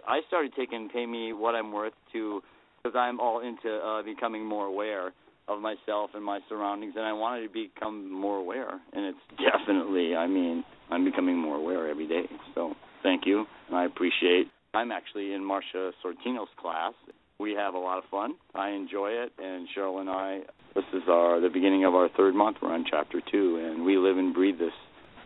I 0.07 0.19
started 0.27 0.53
taking 0.55 0.87
pay 0.89 1.05
me 1.05 1.33
what 1.33 1.55
I'm 1.55 1.71
worth 1.71 1.93
to 2.13 2.41
because 2.83 2.95
I'm 2.95 3.19
all 3.19 3.39
into 3.39 3.75
uh, 3.77 4.03
becoming 4.03 4.45
more 4.45 4.67
aware 4.67 5.11
of 5.47 5.61
myself 5.61 6.11
and 6.13 6.23
my 6.23 6.39
surroundings, 6.49 6.93
and 6.95 7.05
I 7.05 7.13
wanted 7.13 7.47
to 7.47 7.53
become 7.53 8.11
more 8.11 8.37
aware. 8.37 8.79
And 8.93 9.05
it's 9.05 9.41
definitely, 9.51 10.15
I 10.15 10.27
mean, 10.27 10.63
I'm 10.89 11.03
becoming 11.03 11.37
more 11.37 11.57
aware 11.57 11.89
every 11.89 12.07
day. 12.07 12.23
So 12.55 12.73
thank 13.01 13.25
you, 13.25 13.45
and 13.67 13.77
I 13.77 13.85
appreciate. 13.85 14.47
I'm 14.73 14.91
actually 14.91 15.33
in 15.33 15.43
Marcia 15.43 15.91
Sortino's 16.03 16.49
class. 16.59 16.93
We 17.39 17.53
have 17.53 17.73
a 17.73 17.79
lot 17.79 17.97
of 17.97 18.05
fun. 18.09 18.35
I 18.55 18.69
enjoy 18.69 19.09
it, 19.09 19.31
and 19.37 19.67
Cheryl 19.75 19.99
and 19.99 20.09
I. 20.09 20.41
This 20.75 20.85
is 20.93 21.03
our 21.09 21.39
the 21.39 21.49
beginning 21.49 21.85
of 21.85 21.93
our 21.93 22.09
third 22.09 22.33
month. 22.35 22.57
We're 22.61 22.73
on 22.73 22.85
chapter 22.89 23.21
two, 23.31 23.61
and 23.63 23.85
we 23.85 23.97
live 23.97 24.17
and 24.17 24.33
breathe 24.33 24.59
this 24.59 24.73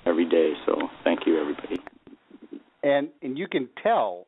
every 0.06 0.28
day. 0.28 0.54
So 0.66 0.76
thank 1.04 1.22
you, 1.26 1.40
everybody. 1.40 1.78
And 2.84 3.10
and 3.22 3.38
you 3.38 3.48
can 3.48 3.70
tell 3.82 4.27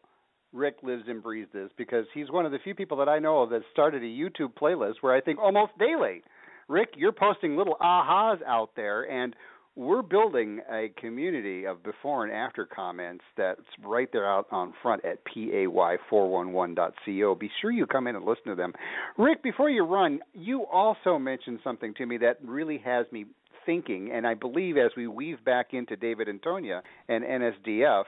Rick 0.54 0.78
lives 0.84 1.04
and 1.08 1.22
breathes 1.22 1.52
this 1.54 1.70
because 1.78 2.06
he's 2.14 2.32
one 2.32 2.45
of 2.45 2.52
the 2.52 2.60
few 2.64 2.74
people 2.74 2.97
that 2.97 3.10
I 3.10 3.20
know 3.20 3.41
of 3.41 3.50
that 3.52 3.62
started 3.72 4.02
a 4.02 4.06
YouTube 4.06 4.54
playlist 4.60 4.95
where 5.02 5.16
I 5.16 5.22
think 5.22 5.39
almost 5.39 5.78
daily, 5.78 6.24
Rick, 6.68 6.89
you're 6.97 7.12
posting 7.12 7.56
little 7.56 7.78
ahas 7.82 8.39
out 8.45 8.72
there, 8.76 9.10
and 9.10 9.36
we're 9.76 10.02
building 10.02 10.62
a 10.72 10.89
community 11.00 11.66
of 11.66 11.84
before 11.84 12.26
and 12.26 12.34
after 12.34 12.66
comments 12.66 13.24
that's 13.38 13.62
right 13.84 14.10
there 14.12 14.30
out 14.30 14.47
on 14.52 14.74
front 14.82 15.06
at 15.06 15.20
pay411.co. 15.26 17.36
Be 17.36 17.52
sure 17.62 17.72
you 17.72 17.86
come 17.86 18.08
in 18.08 18.16
and 18.16 18.26
listen 18.26 18.47
to 18.47 18.56
them. 18.56 18.74
Rick, 19.18 19.41
before 19.41 19.70
you 19.70 19.84
run, 19.84 20.20
you 20.34 20.66
also 20.66 21.18
mentioned 21.18 21.60
something 21.64 21.93
to 21.95 22.06
me 22.06 22.18
that 22.18 22.39
really 22.43 22.80
has 22.80 23.06
me 23.12 23.26
thinking, 23.66 24.12
and 24.12 24.28
I 24.28 24.34
believe 24.34 24.78
as 24.78 24.91
we 24.97 25.08
weave 25.08 25.43
back 25.45 25.74
into 25.74 25.95
David 25.95 26.28
and 26.28 26.41
Tonya 26.41 26.82
and 27.08 27.24
NSDF, 27.24 28.04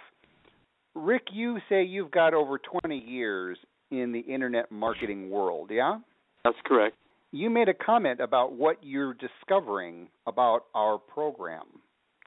Rick, 0.96 1.28
you 1.32 1.60
say 1.70 1.84
you've 1.84 2.12
got 2.12 2.34
over 2.34 2.60
20 2.82 2.98
years 2.98 3.58
in 3.92 4.12
the 4.12 4.20
internet 4.20 4.72
marketing 4.72 5.30
world, 5.30 5.70
yeah? 5.72 6.00
That's 6.44 6.58
correct. 6.66 6.96
You 7.32 7.50
made 7.50 7.70
a 7.70 7.74
comment 7.74 8.20
about 8.20 8.54
what 8.54 8.78
you're 8.82 9.14
discovering 9.14 10.08
about 10.28 10.66
our 10.74 10.98
program. 10.98 11.64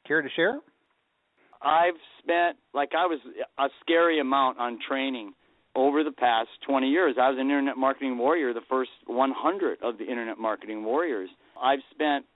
Care 0.07 0.23
to 0.23 0.29
share? 0.35 0.61
I've 1.61 1.95
spent 2.23 2.59
like 2.75 2.91
I 2.97 3.07
was 3.07 3.21
a 3.59 3.69
scary 3.81 4.21
amount 4.21 4.59
on 4.59 4.79
training 4.87 5.33
over 5.75 6.05
the 6.05 6.13
past 6.13 6.49
20 6.67 6.89
years. 6.89 7.17
I 7.21 7.31
was 7.31 7.37
an 7.39 7.47
internet 7.47 7.77
marketing 7.77 8.19
warrior, 8.19 8.53
the 8.53 8.61
first 8.69 8.91
100 9.07 9.79
of 9.83 9.99
the 9.99 10.05
internet 10.05 10.39
marketing 10.39 10.85
warriors. 10.85 11.29
I've 11.61 11.81
spent 11.91 12.27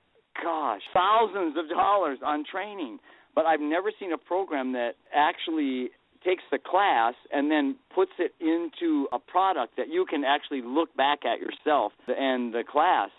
gosh, 0.43 0.81
thousands 0.95 1.57
of 1.59 1.69
dollars 1.69 2.19
on 2.25 2.45
training, 2.51 2.99
but 3.35 3.45
I've 3.47 3.61
never 3.61 3.93
seen 3.99 4.13
a 4.13 4.19
program 4.19 4.73
that 4.73 4.93
actually 5.15 5.91
takes 6.25 6.43
the 6.51 6.59
class 6.59 7.15
and 7.33 7.51
then 7.51 7.77
puts 7.95 8.13
it 8.19 8.33
into 8.41 9.07
a 9.13 9.19
product 9.19 9.77
that 9.77 9.89
you 9.89 10.05
can 10.09 10.25
actually 10.25 10.63
look 10.63 10.95
back 10.97 11.21
at 11.25 11.39
yourself 11.41 11.93
and 12.09 12.53
the 12.53 12.65
class 12.69 13.11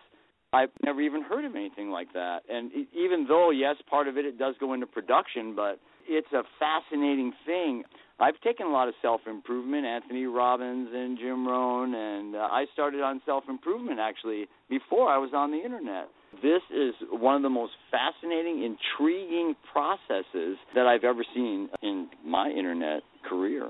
I've 0.52 0.72
never 0.84 1.02
even 1.02 1.22
heard 1.22 1.45
of 1.45 1.56
anything 1.56 1.91
like 1.91 2.12
that. 2.14 2.39
And 2.50 2.72
even 2.97 3.26
though 3.28 3.52
yes, 3.52 3.76
part 3.89 4.08
of 4.08 4.18
it 4.18 4.26
it 4.26 4.39
does 4.39 4.56
go 4.60 4.74
into 4.74 4.88
production, 4.88 5.56
but 5.56 5.80
it's 6.08 6.32
a 6.34 6.41
fascinating 6.58 7.34
thing. 7.45 7.84
I've 8.20 8.39
taken 8.41 8.66
a 8.66 8.70
lot 8.70 8.88
of 8.88 8.95
self 9.02 9.22
improvement, 9.28 9.86
Anthony 9.86 10.26
Robbins 10.26 10.89
and 10.91 11.18
Jim 11.18 11.47
Rohn, 11.47 11.93
and 11.93 12.36
uh, 12.36 12.39
I 12.52 12.66
started 12.74 13.02
on 13.02 13.22
self 13.26 13.43
improvement 13.47 14.00
actually 14.00 14.47
before 14.70 15.10
I 15.10 15.18
was 15.18 15.32
on 15.34 15.52
the 15.52 15.58
internet. 15.58 16.10
This 16.41 16.61
is 16.73 16.93
one 17.11 17.36
of 17.36 17.41
the 17.41 17.49
most 17.49 17.73
fascinating, 17.91 18.63
intriguing 18.63 19.55
processes 19.71 20.57
that 20.75 20.86
I've 20.86 21.03
ever 21.03 21.23
seen 21.34 21.69
in 21.82 22.07
my 22.25 22.49
internet 22.49 23.01
career. 23.27 23.67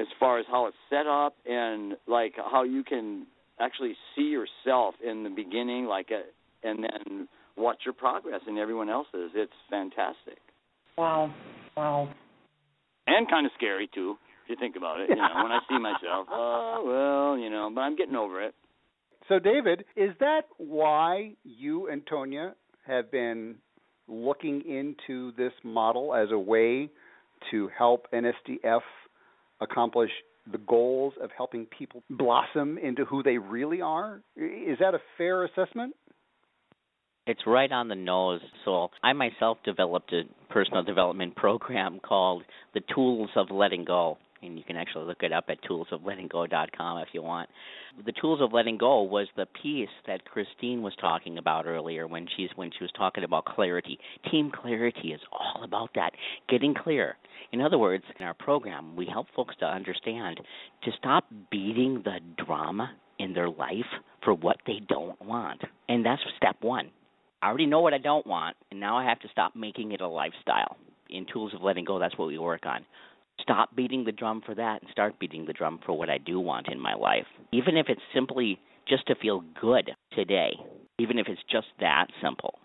As 0.00 0.06
far 0.18 0.38
as 0.38 0.46
how 0.48 0.66
it's 0.66 0.76
set 0.88 1.06
up 1.06 1.34
and 1.44 1.94
like 2.06 2.34
how 2.36 2.62
you 2.62 2.84
can 2.84 3.26
actually 3.60 3.94
see 4.14 4.22
yourself 4.22 4.94
in 5.04 5.24
the 5.24 5.30
beginning, 5.30 5.86
like, 5.86 6.08
a, 6.10 6.18
uh, 6.18 6.70
and 6.70 6.84
then 6.84 7.28
watch 7.56 7.78
your 7.84 7.94
progress 7.94 8.40
and 8.46 8.58
everyone 8.58 8.88
else's. 8.88 9.30
It's 9.34 9.52
fantastic. 9.70 10.38
Wow, 10.96 11.32
wow. 11.76 12.08
And 13.06 13.28
kind 13.28 13.46
of 13.46 13.52
scary 13.56 13.88
too, 13.94 14.16
if 14.44 14.50
you 14.50 14.56
think 14.58 14.76
about 14.76 15.00
it. 15.00 15.08
You 15.10 15.16
know, 15.16 15.42
when 15.42 15.52
I 15.52 15.60
see 15.68 15.78
myself, 15.78 16.26
oh 16.30 16.82
well, 16.84 17.38
you 17.42 17.50
know, 17.50 17.70
but 17.74 17.82
I'm 17.82 17.96
getting 17.96 18.16
over 18.16 18.42
it. 18.42 18.54
So, 19.28 19.38
David, 19.38 19.84
is 19.94 20.10
that 20.20 20.42
why 20.56 21.32
you 21.44 21.88
and 21.88 22.02
Tonya 22.06 22.52
have 22.86 23.10
been 23.10 23.56
looking 24.08 24.62
into 24.66 25.32
this 25.36 25.52
model 25.62 26.14
as 26.14 26.28
a 26.32 26.38
way 26.38 26.88
to 27.50 27.68
help 27.76 28.06
NSDF 28.12 28.80
accomplish 29.60 30.10
the 30.50 30.58
goals 30.58 31.12
of 31.22 31.28
helping 31.36 31.66
people 31.66 32.02
blossom 32.08 32.78
into 32.78 33.04
who 33.04 33.22
they 33.22 33.36
really 33.36 33.82
are? 33.82 34.22
Is 34.34 34.78
that 34.80 34.94
a 34.94 35.00
fair 35.18 35.44
assessment? 35.44 35.94
It's 37.26 37.42
right 37.46 37.70
on 37.70 37.88
the 37.88 37.94
nose. 37.94 38.40
So, 38.64 38.88
I 39.02 39.12
myself 39.12 39.58
developed 39.62 40.10
a 40.14 40.22
personal 40.50 40.82
development 40.82 41.36
program 41.36 42.00
called 42.00 42.44
The 42.72 42.80
Tools 42.94 43.28
of 43.36 43.50
Letting 43.50 43.84
Go 43.84 44.16
and 44.42 44.58
you 44.58 44.64
can 44.64 44.76
actually 44.76 45.06
look 45.06 45.22
it 45.22 45.32
up 45.32 45.44
at 45.48 45.62
toolsoflettinggo.com 45.64 46.98
if 46.98 47.08
you 47.12 47.22
want. 47.22 47.48
The 48.04 48.12
tools 48.20 48.40
of 48.40 48.52
letting 48.52 48.78
go 48.78 49.02
was 49.02 49.26
the 49.36 49.46
piece 49.62 49.88
that 50.06 50.24
Christine 50.24 50.82
was 50.82 50.94
talking 51.00 51.38
about 51.38 51.66
earlier 51.66 52.06
when 52.06 52.26
she's 52.36 52.50
when 52.54 52.70
she 52.70 52.84
was 52.84 52.92
talking 52.96 53.24
about 53.24 53.44
clarity. 53.44 53.98
Team 54.30 54.50
clarity 54.54 55.12
is 55.12 55.20
all 55.32 55.64
about 55.64 55.90
that, 55.94 56.12
getting 56.48 56.74
clear. 56.74 57.16
In 57.52 57.60
other 57.60 57.78
words, 57.78 58.04
in 58.18 58.26
our 58.26 58.34
program, 58.34 58.94
we 58.94 59.06
help 59.06 59.26
folks 59.34 59.56
to 59.60 59.66
understand 59.66 60.40
to 60.84 60.90
stop 60.98 61.24
beating 61.50 62.02
the 62.04 62.18
drum 62.44 62.82
in 63.18 63.32
their 63.32 63.48
life 63.48 63.86
for 64.24 64.34
what 64.34 64.58
they 64.66 64.80
don't 64.88 65.20
want. 65.24 65.60
And 65.88 66.04
that's 66.04 66.22
step 66.36 66.56
1. 66.60 66.90
I 67.40 67.46
already 67.48 67.66
know 67.66 67.80
what 67.80 67.94
I 67.94 67.98
don't 67.98 68.26
want, 68.26 68.56
and 68.70 68.80
now 68.80 68.98
I 68.98 69.04
have 69.04 69.20
to 69.20 69.28
stop 69.28 69.54
making 69.56 69.92
it 69.92 70.00
a 70.00 70.08
lifestyle. 70.08 70.76
In 71.08 71.24
Tools 71.32 71.54
of 71.54 71.62
Letting 71.62 71.86
Go, 71.86 71.98
that's 71.98 72.18
what 72.18 72.28
we 72.28 72.36
work 72.36 72.66
on 72.66 72.84
stop 73.42 73.74
beating 73.74 74.04
the 74.04 74.12
drum 74.12 74.42
for 74.44 74.54
that 74.54 74.82
and 74.82 74.90
start 74.90 75.18
beating 75.18 75.46
the 75.46 75.52
drum 75.52 75.80
for 75.84 75.96
what 75.96 76.10
I 76.10 76.18
do 76.18 76.40
want 76.40 76.68
in 76.68 76.80
my 76.80 76.94
life. 76.94 77.26
Even 77.52 77.76
if 77.76 77.86
it's 77.88 78.00
simply 78.14 78.58
just 78.88 79.06
to 79.06 79.14
feel 79.14 79.42
good 79.60 79.90
today, 80.14 80.52
even 80.98 81.18
if 81.18 81.26
it's 81.28 81.42
just 81.50 81.66
that 81.80 82.06
simple. 82.22 82.58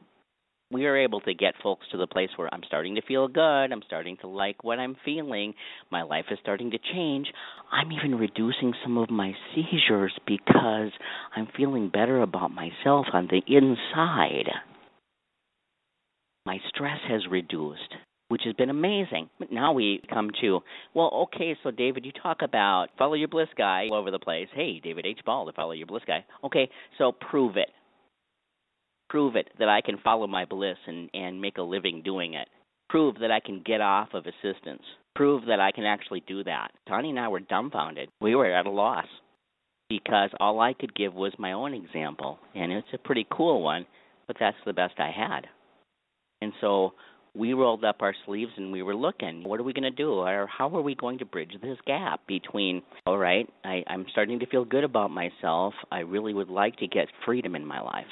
We 0.71 0.86
are 0.88 0.97
able 0.97 1.21
to 1.21 1.36
get 1.36 1.53
folks 1.61 1.86
to 1.91 1.97
the 1.97 2.07
place 2.07 2.30
where 2.36 2.51
I'm 2.51 2.63
starting 2.65 2.95
to 2.95 3.01
feel 3.03 3.28
good, 3.28 3.71
I'm 3.71 3.84
starting 3.86 4.17
to 4.21 4.28
like 4.28 4.63
what 4.63 4.80
I'm 4.80 4.95
feeling, 5.05 5.53
my 5.91 6.01
life 6.01 6.26
is 6.32 6.39
starting 6.41 6.71
to 6.71 6.80
change. 6.93 7.28
I'm 7.71 7.91
even 7.91 8.17
reducing 8.17 8.74
some 8.82 8.97
of 8.97 9.11
my 9.11 9.34
seizures 9.53 10.17
because 10.26 10.91
I'm 11.36 11.47
feeling 11.55 11.89
better 11.89 12.21
about 12.21 12.49
myself 12.51 13.05
on 13.13 13.30
the 13.30 13.43
inside. 13.45 14.49
My 16.47 16.57
stress 16.69 16.99
has 17.07 17.21
reduced 17.30 17.93
which 18.30 18.41
has 18.45 18.53
been 18.55 18.69
amazing. 18.69 19.30
But 19.39 19.51
now 19.51 19.74
we 19.74 20.01
come 20.09 20.30
to, 20.41 20.61
well, 20.93 21.28
okay, 21.34 21.55
so 21.63 21.71
David, 21.71 22.05
you 22.05 22.11
talk 22.11 22.41
about 22.41 22.88
follow 22.97 23.13
your 23.13 23.28
bliss 23.28 23.49
guy 23.57 23.88
all 23.91 23.97
over 23.97 24.11
the 24.11 24.19
place. 24.19 24.47
Hey, 24.53 24.80
David 24.84 25.05
H. 25.05 25.19
Paul, 25.26 25.45
the 25.45 25.51
follow 25.51 25.71
your 25.71 25.88
bliss 25.88 26.03
guy. 26.07 26.26
Okay, 26.43 26.69
so 26.97 27.11
prove 27.11 27.57
it. 27.57 27.69
Prove 29.09 29.36
it 29.36 29.49
that 29.59 29.69
I 29.69 29.82
can 29.82 29.99
follow 30.03 30.26
my 30.26 30.45
bliss 30.45 30.78
and, 30.88 31.09
and 31.13 31.39
make 31.39 31.57
a 31.57 31.61
living 31.61 32.01
doing 32.03 32.34
it. 32.34 32.47
Prove 32.89 33.15
that 33.19 33.32
I 33.32 33.39
can 33.39 33.61
get 33.63 33.82
off 33.82 34.09
of 34.13 34.26
assistance. 34.26 34.82
Prove 35.15 35.45
that 35.45 35.59
I 35.59 35.71
can 35.71 35.84
actually 35.84 36.24
do 36.28 36.43
that. 36.43 36.71
Tony 36.88 37.11
and 37.11 37.19
I 37.19 37.28
were 37.28 37.39
dumbfounded. 37.39 38.09
We 38.21 38.36
were 38.36 38.51
at 38.51 38.65
a 38.65 38.71
loss 38.71 39.05
because 39.89 40.32
all 40.39 40.59
I 40.59 40.74
could 40.74 40.95
give 40.95 41.13
was 41.13 41.34
my 41.38 41.51
own 41.51 41.74
example, 41.74 42.39
and 42.55 42.71
it's 42.71 42.88
a 42.93 42.97
pretty 42.97 43.28
cool 43.32 43.61
one, 43.61 43.86
but 44.26 44.38
that's 44.39 44.57
the 44.65 44.74
best 44.74 44.95
I 44.97 45.11
had. 45.11 45.45
And 46.41 46.51
so 46.61 46.93
we 47.36 47.53
rolled 47.53 47.84
up 47.84 47.97
our 48.01 48.13
sleeves 48.25 48.51
and 48.57 48.71
we 48.71 48.84
were 48.84 48.95
looking 48.95 49.43
what 49.43 49.59
are 49.59 49.63
we 49.63 49.73
going 49.73 49.84
to 49.84 49.91
do? 49.91 50.13
Or 50.13 50.47
how 50.47 50.69
are 50.75 50.81
we 50.81 50.95
going 50.95 51.19
to 51.19 51.25
bridge 51.25 51.53
this 51.61 51.77
gap 51.86 52.21
between 52.27 52.81
all 53.05 53.17
right 53.17 53.49
I, 53.63 53.84
i'm 53.88 54.05
starting 54.11 54.39
to 54.39 54.45
feel 54.47 54.65
good 54.65 54.84
about 54.84 55.11
myself. 55.11 55.73
I 55.91 55.99
really 55.99 56.34
would 56.34 56.49
like 56.49 56.77
to 56.77 56.88
get 56.88 57.07
freedom 57.25 57.55
in 57.55 57.65
my 57.65 57.81
life. 57.81 58.05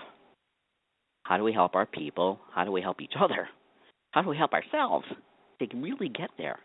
How 1.24 1.38
do 1.38 1.44
we 1.44 1.54
help 1.54 1.76
our 1.76 1.86
people? 1.86 2.40
How 2.54 2.66
do 2.66 2.72
we 2.72 2.82
help 2.82 3.02
each 3.02 3.14
other? 3.20 3.48
How 4.12 4.22
do 4.22 4.30
we 4.30 4.38
help 4.38 4.54
ourselves 4.54 5.06
to 5.60 5.68
really 5.78 6.10
get 6.10 6.32
there? 6.38 6.60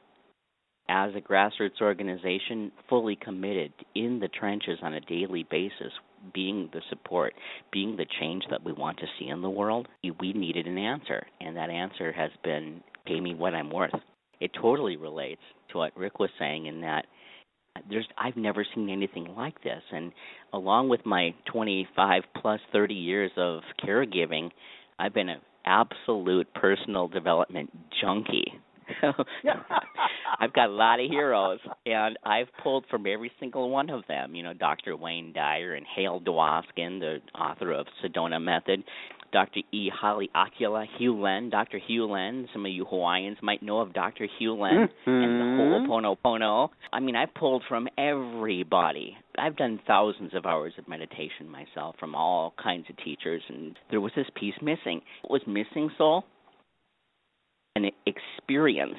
As 0.88 1.12
a 1.14 1.20
grassroots 1.20 1.80
organization 1.80 2.72
fully 2.88 3.16
committed 3.16 3.72
in 3.94 4.18
the 4.20 4.28
trenches 4.28 4.78
on 4.82 4.94
a 4.94 5.00
daily 5.00 5.44
basis 5.50 5.92
being 6.34 6.68
the 6.72 6.82
support, 6.90 7.34
being 7.72 7.96
the 7.96 8.06
change 8.20 8.44
that 8.50 8.64
we 8.64 8.72
want 8.72 8.98
to 8.98 9.06
see 9.18 9.28
in 9.28 9.42
the 9.42 9.50
world, 9.50 9.88
we 10.20 10.32
needed 10.32 10.66
an 10.66 10.78
answer. 10.78 11.26
And 11.40 11.56
that 11.56 11.70
answer 11.70 12.12
has 12.12 12.30
been 12.42 12.82
pay 13.06 13.20
me 13.20 13.34
what 13.34 13.54
I'm 13.54 13.70
worth. 13.70 13.94
It 14.40 14.50
totally 14.60 14.96
relates 14.96 15.40
to 15.70 15.78
what 15.78 15.96
Rick 15.96 16.18
was 16.18 16.30
saying 16.38 16.66
in 16.66 16.80
that 16.82 17.06
there's 17.90 18.06
I've 18.18 18.36
never 18.36 18.66
seen 18.74 18.88
anything 18.88 19.34
like 19.36 19.62
this 19.62 19.82
and 19.92 20.12
along 20.52 20.88
with 20.88 21.04
my 21.04 21.34
25 21.52 22.22
plus 22.40 22.60
30 22.72 22.94
years 22.94 23.30
of 23.36 23.60
caregiving 23.86 24.50
I've 24.98 25.14
been 25.14 25.28
an 25.28 25.40
absolute 25.66 26.52
personal 26.54 27.08
development 27.08 27.70
junkie 28.00 28.52
I've 30.40 30.52
got 30.52 30.68
a 30.68 30.72
lot 30.72 31.00
of 31.00 31.10
heroes, 31.10 31.60
and 31.84 32.18
I've 32.24 32.48
pulled 32.62 32.84
from 32.90 33.06
every 33.06 33.30
single 33.40 33.70
one 33.70 33.90
of 33.90 34.02
them. 34.08 34.34
You 34.34 34.42
know, 34.42 34.52
Dr. 34.54 34.96
Wayne 34.96 35.32
Dyer 35.32 35.74
and 35.74 35.86
Hale 35.96 36.20
Dwoskin, 36.20 37.00
the 37.00 37.18
author 37.38 37.72
of 37.72 37.86
Sedona 38.02 38.42
Method, 38.42 38.84
Dr. 39.32 39.60
E. 39.72 39.90
Holly 39.92 40.30
Akela, 40.34 40.86
Hew 40.98 41.20
Len, 41.20 41.50
Dr. 41.50 41.78
Hew 41.78 42.06
Len. 42.06 42.48
Some 42.52 42.64
of 42.64 42.72
you 42.72 42.84
Hawaiians 42.84 43.38
might 43.42 43.62
know 43.62 43.80
of 43.80 43.92
Dr. 43.92 44.26
Hew 44.38 44.54
Len 44.54 44.88
mm-hmm. 45.06 45.10
and 45.10 45.40
the 45.40 45.88
Ho'oponopono. 45.88 46.68
I 46.92 47.00
mean, 47.00 47.16
I've 47.16 47.34
pulled 47.34 47.62
from 47.68 47.88
everybody. 47.98 49.16
I've 49.38 49.56
done 49.56 49.80
thousands 49.86 50.32
of 50.34 50.46
hours 50.46 50.72
of 50.78 50.88
meditation 50.88 51.48
myself 51.48 51.96
from 51.98 52.14
all 52.14 52.54
kinds 52.62 52.86
of 52.88 52.96
teachers, 53.04 53.42
and 53.48 53.76
there 53.90 54.00
was 54.00 54.12
this 54.16 54.26
piece 54.34 54.54
missing. 54.62 55.02
What 55.22 55.32
was 55.32 55.42
missing, 55.46 55.90
Soul? 55.98 56.24
An 57.76 57.84
experience 58.06 58.98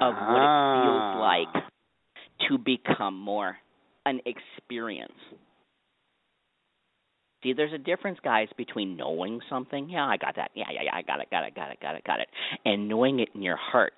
of 0.00 0.14
what 0.14 0.40
it 0.40 0.56
feels 0.80 1.04
Ah. 1.04 1.18
like 1.20 1.64
to 2.48 2.56
become 2.56 3.18
more 3.18 3.58
an 4.06 4.20
experience. 4.24 5.12
See, 7.42 7.52
there's 7.52 7.74
a 7.74 7.78
difference, 7.78 8.18
guys, 8.24 8.48
between 8.56 8.96
knowing 8.96 9.40
something. 9.50 9.90
Yeah, 9.90 10.06
I 10.06 10.16
got 10.16 10.36
that. 10.36 10.50
Yeah, 10.54 10.70
yeah, 10.72 10.84
yeah, 10.84 10.94
I 10.94 11.02
got 11.02 11.20
it, 11.20 11.28
got 11.30 11.44
it, 11.44 11.54
got 11.54 11.70
it, 11.70 11.78
got 11.80 11.94
it, 11.94 12.04
got 12.04 12.20
it. 12.20 12.28
And 12.64 12.88
knowing 12.88 13.20
it 13.20 13.28
in 13.34 13.42
your 13.42 13.56
heart. 13.56 13.92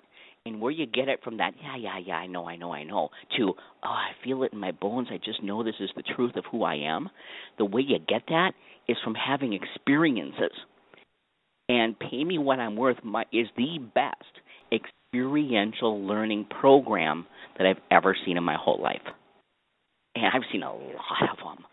And 0.45 0.59
where 0.59 0.71
you 0.71 0.85
get 0.85 1.07
it 1.07 1.21
from 1.23 1.37
that, 1.37 1.53
yeah, 1.61 1.77
yeah, 1.77 1.97
yeah, 1.99 2.15
I 2.15 2.27
know, 2.27 2.45
I 2.47 2.57
know, 2.57 2.73
I 2.73 2.83
know, 2.83 3.09
to, 3.37 3.53
oh, 3.83 3.87
I 3.87 4.11
feel 4.23 4.43
it 4.43 4.51
in 4.51 4.59
my 4.59 4.71
bones. 4.71 5.07
I 5.11 5.17
just 5.17 5.43
know 5.43 5.63
this 5.63 5.79
is 5.79 5.89
the 5.95 6.03
truth 6.03 6.35
of 6.35 6.43
who 6.51 6.63
I 6.63 6.75
am. 6.75 7.09
The 7.57 7.65
way 7.65 7.81
you 7.81 7.99
get 7.99 8.23
that 8.27 8.51
is 8.87 8.97
from 9.03 9.15
having 9.15 9.53
experiences. 9.53 10.51
And 11.69 11.97
Pay 11.99 12.23
Me 12.23 12.37
What 12.39 12.59
I'm 12.59 12.75
Worth 12.75 12.97
my, 13.03 13.23
is 13.31 13.47
the 13.55 13.77
best 13.93 14.15
experiential 14.73 16.05
learning 16.05 16.47
program 16.59 17.27
that 17.57 17.67
I've 17.67 17.81
ever 17.91 18.17
seen 18.25 18.37
in 18.37 18.43
my 18.43 18.57
whole 18.59 18.81
life. 18.81 19.01
And 20.15 20.25
I've 20.25 20.41
seen 20.51 20.63
a 20.63 20.73
lot 20.73 21.29
of 21.31 21.37
them. 21.37 21.65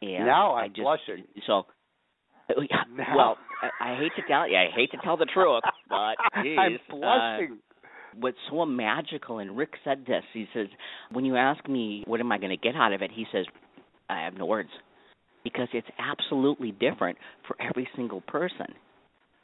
And 0.00 0.26
now 0.26 0.54
I 0.54 0.62
I'm 0.62 0.70
just, 0.70 0.82
blushing. 0.82 1.24
So, 1.46 1.66
uh, 2.48 2.60
yeah, 2.70 2.76
Now- 2.96 3.16
well, 3.16 3.38
I, 3.80 3.94
I 3.94 3.96
hate 3.96 4.12
to 4.16 4.22
tell 4.28 4.48
you, 4.48 4.56
I 4.56 4.68
hate 4.74 4.92
to 4.92 4.98
tell 4.98 5.16
the 5.16 5.26
truth, 5.26 5.62
but 5.88 6.14
geez, 6.42 6.56
I'm 6.58 6.74
uh, 6.74 6.96
blushing. 6.96 7.58
what's 8.20 8.36
so 8.50 8.64
magical, 8.64 9.38
and 9.38 9.56
Rick 9.56 9.70
said 9.82 10.04
this. 10.06 10.22
He 10.32 10.46
says, 10.54 10.68
when 11.10 11.24
you 11.24 11.36
ask 11.36 11.66
me 11.68 12.04
what 12.06 12.20
am 12.20 12.30
I 12.30 12.38
going 12.38 12.50
to 12.50 12.56
get 12.56 12.76
out 12.76 12.92
of 12.92 13.02
it, 13.02 13.10
he 13.12 13.26
says, 13.32 13.46
I 14.08 14.20
have 14.20 14.34
no 14.34 14.46
words, 14.46 14.68
because 15.46 15.68
it's 15.72 15.86
absolutely 15.96 16.72
different 16.72 17.16
for 17.46 17.56
every 17.60 17.88
single 17.94 18.20
person. 18.22 18.66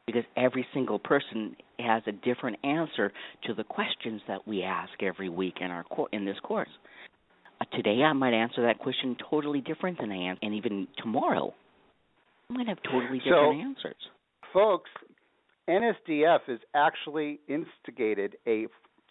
because 0.05 0.25
every 0.37 0.67
single 0.75 0.99
person 0.99 1.55
has 1.79 2.03
a 2.09 2.13
different 2.13 2.57
answer 2.65 3.13
to 3.45 3.55
the 3.55 3.63
questions 3.63 4.21
that 4.27 4.49
we 4.49 4.65
ask 4.65 4.91
every 5.01 5.29
week 5.29 5.55
in 5.61 5.71
our 5.71 5.85
in 6.11 6.25
this 6.25 6.37
course. 6.43 6.69
Uh, 7.61 7.65
today, 7.77 8.03
I 8.03 8.13
might 8.13 8.35
answer 8.35 8.63
that 8.63 8.81
question 8.81 9.17
totally 9.31 9.61
different 9.61 10.01
than 10.01 10.11
I 10.11 10.31
am, 10.31 10.37
and 10.43 10.55
even 10.55 10.89
tomorrow, 11.01 11.55
I 12.51 12.53
might 12.53 12.67
have 12.67 12.79
totally 12.83 13.21
different 13.21 13.55
so, 13.55 13.69
answers. 13.69 14.03
Folks, 14.53 14.91
NSDF 15.71 16.41
has 16.49 16.59
actually 16.75 17.39
instigated 17.49 18.35
a 18.49 18.67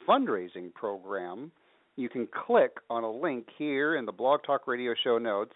fundraising 0.06 0.74
program. 0.74 1.54
You 1.96 2.10
can 2.10 2.28
click 2.46 2.72
on 2.90 3.06
a 3.06 3.12
link 3.12 3.46
here 3.58 3.96
in 3.96 4.06
the 4.06 4.12
Blog 4.12 4.42
Talk 4.46 4.68
Radio 4.68 4.94
show 5.06 5.18
notes. 5.18 5.56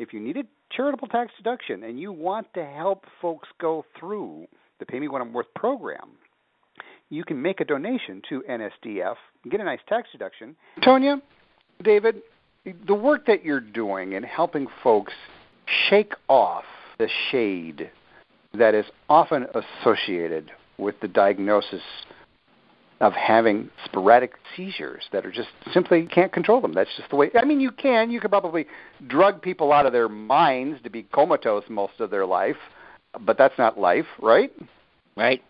If 0.00 0.14
you 0.14 0.20
need 0.20 0.38
a 0.38 0.44
charitable 0.74 1.08
tax 1.08 1.30
deduction 1.36 1.84
and 1.84 2.00
you 2.00 2.10
want 2.10 2.46
to 2.54 2.64
help 2.64 3.04
folks 3.20 3.46
go 3.60 3.84
through 3.98 4.46
the 4.78 4.86
Pay 4.86 4.98
Me 4.98 5.08
What 5.08 5.20
I'm 5.20 5.30
Worth 5.30 5.52
program, 5.54 6.12
you 7.10 7.22
can 7.22 7.40
make 7.40 7.60
a 7.60 7.66
donation 7.66 8.22
to 8.30 8.42
NSDF 8.48 9.16
get 9.50 9.60
a 9.60 9.64
nice 9.64 9.80
tax 9.90 10.08
deduction. 10.10 10.56
Tonya, 10.80 11.20
David, 11.82 12.22
the 12.86 12.94
work 12.94 13.26
that 13.26 13.44
you're 13.44 13.60
doing 13.60 14.14
in 14.14 14.22
helping 14.22 14.68
folks 14.82 15.12
shake 15.90 16.14
off 16.28 16.64
the 16.98 17.08
shade 17.30 17.90
that 18.54 18.74
is 18.74 18.86
often 19.10 19.46
associated 19.82 20.50
with 20.78 20.98
the 21.00 21.08
diagnosis 21.08 21.82
of 23.00 23.14
having 23.14 23.70
sporadic 23.84 24.34
seizures 24.54 25.04
that 25.12 25.24
are 25.24 25.32
just 25.32 25.48
simply 25.72 26.06
can't 26.06 26.32
control 26.32 26.60
them. 26.60 26.72
That's 26.72 26.90
just 26.96 27.08
the 27.08 27.16
way. 27.16 27.30
I 27.40 27.44
mean, 27.44 27.60
you 27.60 27.70
can. 27.70 28.10
You 28.10 28.20
could 28.20 28.30
probably 28.30 28.66
drug 29.06 29.40
people 29.40 29.72
out 29.72 29.86
of 29.86 29.92
their 29.92 30.08
minds 30.08 30.82
to 30.82 30.90
be 30.90 31.04
comatose 31.04 31.64
most 31.68 32.00
of 32.00 32.10
their 32.10 32.26
life, 32.26 32.56
but 33.20 33.38
that's 33.38 33.56
not 33.58 33.78
life, 33.78 34.06
right? 34.20 34.52
Right. 35.16 35.42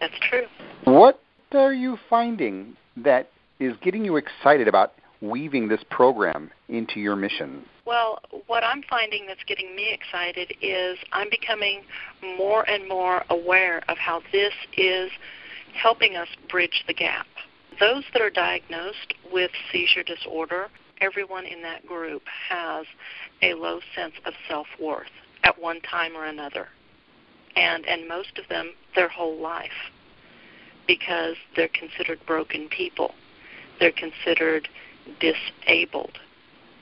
That's 0.00 0.14
true. 0.28 0.44
What 0.84 1.20
are 1.52 1.72
you 1.72 1.98
finding 2.10 2.76
that 2.96 3.30
is 3.58 3.74
getting 3.82 4.04
you 4.04 4.16
excited 4.16 4.68
about 4.68 4.92
weaving 5.20 5.68
this 5.68 5.80
program 5.90 6.50
into 6.68 7.00
your 7.00 7.16
mission? 7.16 7.64
Well, 7.86 8.20
what 8.46 8.62
I'm 8.62 8.82
finding 8.88 9.26
that's 9.26 9.42
getting 9.46 9.74
me 9.74 9.92
excited 9.92 10.52
is 10.60 10.98
I'm 11.12 11.28
becoming 11.30 11.82
more 12.36 12.68
and 12.68 12.86
more 12.86 13.24
aware 13.30 13.82
of 13.88 13.96
how 13.96 14.20
this 14.30 14.52
is 14.76 15.10
helping 15.80 16.16
us 16.16 16.28
bridge 16.50 16.84
the 16.86 16.94
gap. 16.94 17.26
Those 17.80 18.04
that 18.12 18.22
are 18.22 18.30
diagnosed 18.30 19.14
with 19.32 19.50
seizure 19.70 20.02
disorder, 20.02 20.66
everyone 21.00 21.46
in 21.46 21.62
that 21.62 21.86
group 21.86 22.22
has 22.48 22.86
a 23.42 23.54
low 23.54 23.80
sense 23.94 24.14
of 24.26 24.34
self-worth 24.48 25.06
at 25.44 25.60
one 25.60 25.80
time 25.82 26.16
or 26.16 26.24
another. 26.24 26.68
And 27.56 27.86
and 27.86 28.08
most 28.08 28.38
of 28.38 28.48
them 28.48 28.72
their 28.94 29.08
whole 29.08 29.40
life 29.40 29.70
because 30.86 31.36
they're 31.54 31.68
considered 31.68 32.18
broken 32.26 32.68
people. 32.68 33.14
They're 33.78 33.92
considered 33.92 34.68
disabled. 35.20 36.18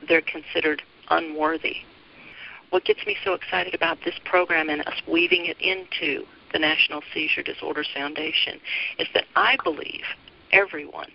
They're 0.09 0.23
considered 0.23 0.83
unworthy. 1.11 1.77
What 2.71 2.85
gets 2.85 3.07
me 3.07 3.17
so 3.25 3.35
excited 3.35 3.75
about 3.75 3.99
this 4.05 4.15
program 4.25 4.69
and 4.69 4.81
us 4.83 5.01
weaving 5.07 5.47
it 5.47 5.57
into 5.61 6.25
the 6.53 6.59
National 6.59 7.03
Seizure 7.13 7.43
Disorders 7.43 7.89
Foundation 7.95 8.61
is 8.99 9.09
that 9.15 9.25
I 9.35 9.57
believe 9.65 10.03
everyone 10.53 11.11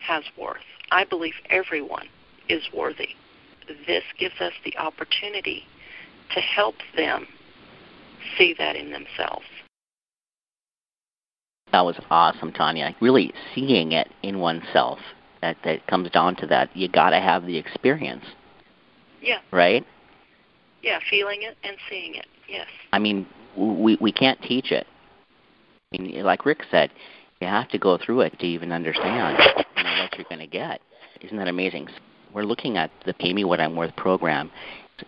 has 0.00 0.24
worth. 0.38 0.62
I 0.90 1.04
believe 1.04 1.34
everyone 1.50 2.08
is 2.48 2.62
worthy. 2.74 3.10
This 3.86 4.04
gives 4.18 4.40
us 4.40 4.52
the 4.64 4.76
opportunity 4.76 5.64
to 6.34 6.40
help 6.40 6.74
them 6.96 7.26
see 8.36 8.54
that 8.58 8.76
in 8.76 8.90
themselves. 8.90 9.46
That 11.72 11.84
was 11.84 11.98
awesome, 12.10 12.52
Tonya. 12.52 12.94
Really 13.00 13.32
seeing 13.54 13.92
it 13.92 14.08
in 14.22 14.40
oneself. 14.40 14.98
That 15.40 15.56
that 15.64 15.86
comes 15.86 16.10
down 16.10 16.36
to 16.36 16.46
that. 16.48 16.76
You 16.76 16.88
got 16.88 17.10
to 17.10 17.20
have 17.20 17.46
the 17.46 17.56
experience. 17.56 18.24
Yeah. 19.20 19.38
Right? 19.50 19.86
Yeah, 20.82 20.98
feeling 21.10 21.42
it 21.42 21.56
and 21.62 21.76
seeing 21.88 22.14
it. 22.14 22.26
Yes. 22.48 22.66
I 22.92 22.98
mean, 22.98 23.26
we 23.56 23.96
we 24.00 24.12
can't 24.12 24.40
teach 24.42 24.72
it. 24.72 24.86
I 25.94 26.02
mean, 26.02 26.24
like 26.24 26.44
Rick 26.44 26.64
said, 26.70 26.90
you 27.40 27.46
have 27.46 27.68
to 27.70 27.78
go 27.78 27.98
through 27.98 28.22
it 28.22 28.38
to 28.38 28.46
even 28.46 28.72
understand 28.72 29.38
you 29.76 29.82
know, 29.82 30.02
what 30.02 30.16
you're 30.16 30.26
going 30.28 30.40
to 30.40 30.46
get. 30.46 30.80
Isn't 31.20 31.36
that 31.36 31.48
amazing? 31.48 31.88
We're 32.32 32.44
looking 32.44 32.78
at 32.78 32.90
the 33.04 33.12
Pay 33.14 33.32
Me 33.32 33.44
What 33.44 33.60
I'm 33.60 33.76
Worth 33.76 33.94
program 33.96 34.50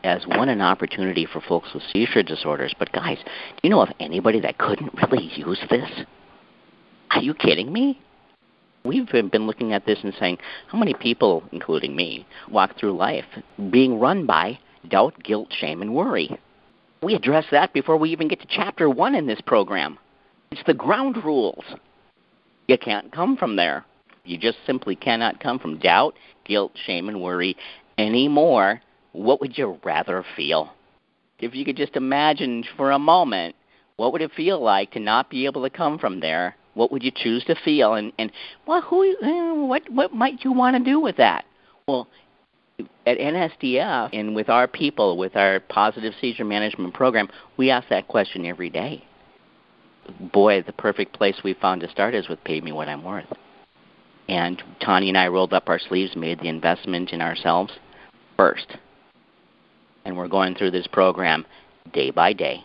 as 0.02 0.26
one 0.26 0.48
an 0.48 0.60
opportunity 0.60 1.26
for 1.26 1.40
folks 1.40 1.72
with 1.72 1.82
seizure 1.92 2.22
disorders. 2.22 2.74
But 2.78 2.92
guys, 2.92 3.18
do 3.24 3.60
you 3.62 3.70
know 3.70 3.80
of 3.80 3.88
anybody 4.00 4.40
that 4.40 4.58
couldn't 4.58 4.92
really 4.94 5.30
use 5.34 5.60
this? 5.70 5.88
Are 7.12 7.22
you 7.22 7.34
kidding 7.34 7.72
me? 7.72 8.00
We've 8.84 9.06
been 9.06 9.46
looking 9.46 9.72
at 9.72 9.86
this 9.86 9.98
and 10.02 10.12
saying, 10.20 10.38
how 10.68 10.76
many 10.76 10.92
people, 10.92 11.42
including 11.52 11.96
me, 11.96 12.26
walk 12.50 12.78
through 12.78 12.96
life 12.96 13.24
being 13.70 13.98
run 13.98 14.26
by 14.26 14.58
doubt, 14.88 15.22
guilt, 15.22 15.48
shame, 15.50 15.82
and 15.82 15.94
worry? 15.94 16.38
We 17.02 17.14
address 17.14 17.44
that 17.50 17.72
before 17.72 17.96
we 17.96 18.10
even 18.10 18.28
get 18.28 18.40
to 18.40 18.46
chapter 18.48 18.88
one 18.88 19.14
in 19.14 19.26
this 19.26 19.40
program. 19.40 19.98
It's 20.50 20.62
the 20.66 20.74
ground 20.74 21.16
rules. 21.24 21.64
You 22.68 22.78
can't 22.78 23.12
come 23.12 23.36
from 23.36 23.56
there. 23.56 23.84
You 24.24 24.38
just 24.38 24.58
simply 24.66 24.96
cannot 24.96 25.40
come 25.40 25.58
from 25.58 25.78
doubt, 25.78 26.14
guilt, 26.44 26.72
shame, 26.86 27.08
and 27.08 27.20
worry 27.20 27.56
anymore. 27.98 28.80
What 29.12 29.40
would 29.40 29.58
you 29.58 29.78
rather 29.84 30.24
feel? 30.36 30.72
If 31.38 31.54
you 31.54 31.64
could 31.64 31.76
just 31.76 31.96
imagine 31.96 32.64
for 32.76 32.90
a 32.90 32.98
moment, 32.98 33.54
what 33.96 34.12
would 34.12 34.22
it 34.22 34.32
feel 34.32 34.62
like 34.62 34.92
to 34.92 35.00
not 35.00 35.28
be 35.28 35.44
able 35.44 35.62
to 35.62 35.70
come 35.70 35.98
from 35.98 36.20
there 36.20 36.56
what 36.74 36.90
would 36.92 37.02
you 37.02 37.12
choose 37.14 37.44
to 37.44 37.54
feel? 37.64 37.94
And 37.94 38.12
and 38.18 38.30
well, 38.66 38.82
who 38.82 39.16
eh, 39.22 39.52
what 39.52 39.88
what 39.90 40.12
might 40.12 40.44
you 40.44 40.52
want 40.52 40.76
to 40.76 40.84
do 40.84 41.00
with 41.00 41.16
that? 41.16 41.44
Well, 41.88 42.08
at 42.78 43.18
NSDF 43.18 44.10
and 44.12 44.34
with 44.34 44.48
our 44.48 44.66
people, 44.66 45.16
with 45.16 45.36
our 45.36 45.60
positive 45.60 46.14
seizure 46.20 46.44
management 46.44 46.94
program, 46.94 47.28
we 47.56 47.70
ask 47.70 47.88
that 47.88 48.08
question 48.08 48.46
every 48.46 48.70
day. 48.70 49.04
Boy, 50.32 50.62
the 50.62 50.72
perfect 50.72 51.12
place 51.12 51.36
we 51.44 51.54
found 51.54 51.80
to 51.80 51.90
start 51.90 52.14
is 52.14 52.28
with 52.28 52.42
Pay 52.44 52.60
Me 52.60 52.72
What 52.72 52.88
I'm 52.88 53.04
Worth. 53.04 53.32
And 54.28 54.62
Tonya 54.80 55.08
and 55.08 55.18
I 55.18 55.28
rolled 55.28 55.52
up 55.52 55.68
our 55.68 55.78
sleeves, 55.78 56.16
made 56.16 56.40
the 56.40 56.48
investment 56.48 57.10
in 57.10 57.20
ourselves 57.20 57.72
first. 58.36 58.76
And 60.04 60.16
we're 60.16 60.28
going 60.28 60.54
through 60.54 60.72
this 60.72 60.86
program 60.86 61.46
day 61.92 62.10
by 62.10 62.32
day, 62.32 62.64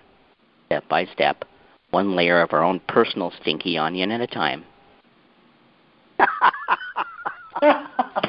step 0.68 0.88
by 0.90 1.06
step, 1.06 1.46
one 1.92 2.16
layer 2.16 2.42
of 2.42 2.54
our 2.54 2.64
own 2.64 2.80
personal 2.88 3.32
stinky 3.42 3.78
onion 3.78 4.12
at 4.12 4.22
a 4.22 4.28
time. 4.28 4.64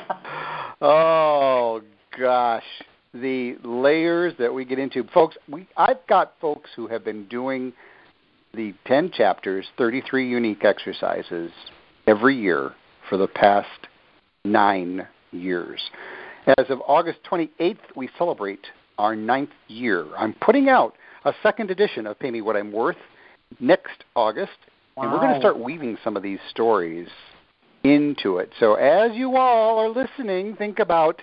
oh 0.80 1.82
gosh, 2.18 2.64
the 3.12 3.56
layers 3.64 4.34
that 4.38 4.52
we 4.52 4.64
get 4.64 4.78
into, 4.78 5.04
folks. 5.12 5.36
We 5.48 5.66
I've 5.76 6.06
got 6.08 6.34
folks 6.40 6.70
who 6.76 6.86
have 6.88 7.04
been 7.04 7.26
doing 7.28 7.72
the 8.54 8.74
10 8.86 9.12
chapters, 9.12 9.66
33 9.78 10.28
unique 10.28 10.64
exercises 10.64 11.52
every 12.06 12.36
year 12.36 12.72
for 13.08 13.16
the 13.16 13.28
past 13.28 13.68
9 14.44 15.06
years. 15.30 15.80
As 16.58 16.66
of 16.68 16.80
August 16.86 17.18
28th, 17.30 17.78
we 17.94 18.08
celebrate 18.18 18.66
our 18.98 19.14
ninth 19.14 19.50
year. 19.68 20.06
I'm 20.16 20.34
putting 20.34 20.68
out 20.68 20.94
a 21.24 21.32
second 21.42 21.70
edition 21.70 22.06
of 22.06 22.18
Pay 22.18 22.30
Me 22.30 22.40
What 22.40 22.56
I'm 22.56 22.72
Worth 22.72 22.96
next 23.60 24.04
August, 24.16 24.52
wow. 24.96 25.04
and 25.04 25.12
we're 25.12 25.18
going 25.18 25.34
to 25.34 25.40
start 25.40 25.58
weaving 25.58 25.96
some 26.02 26.16
of 26.16 26.22
these 26.22 26.38
stories 26.50 27.08
into 27.84 28.38
it. 28.38 28.50
So 28.58 28.74
as 28.74 29.12
you 29.14 29.36
all 29.36 29.78
are 29.78 29.88
listening, 29.88 30.56
think 30.56 30.78
about 30.78 31.20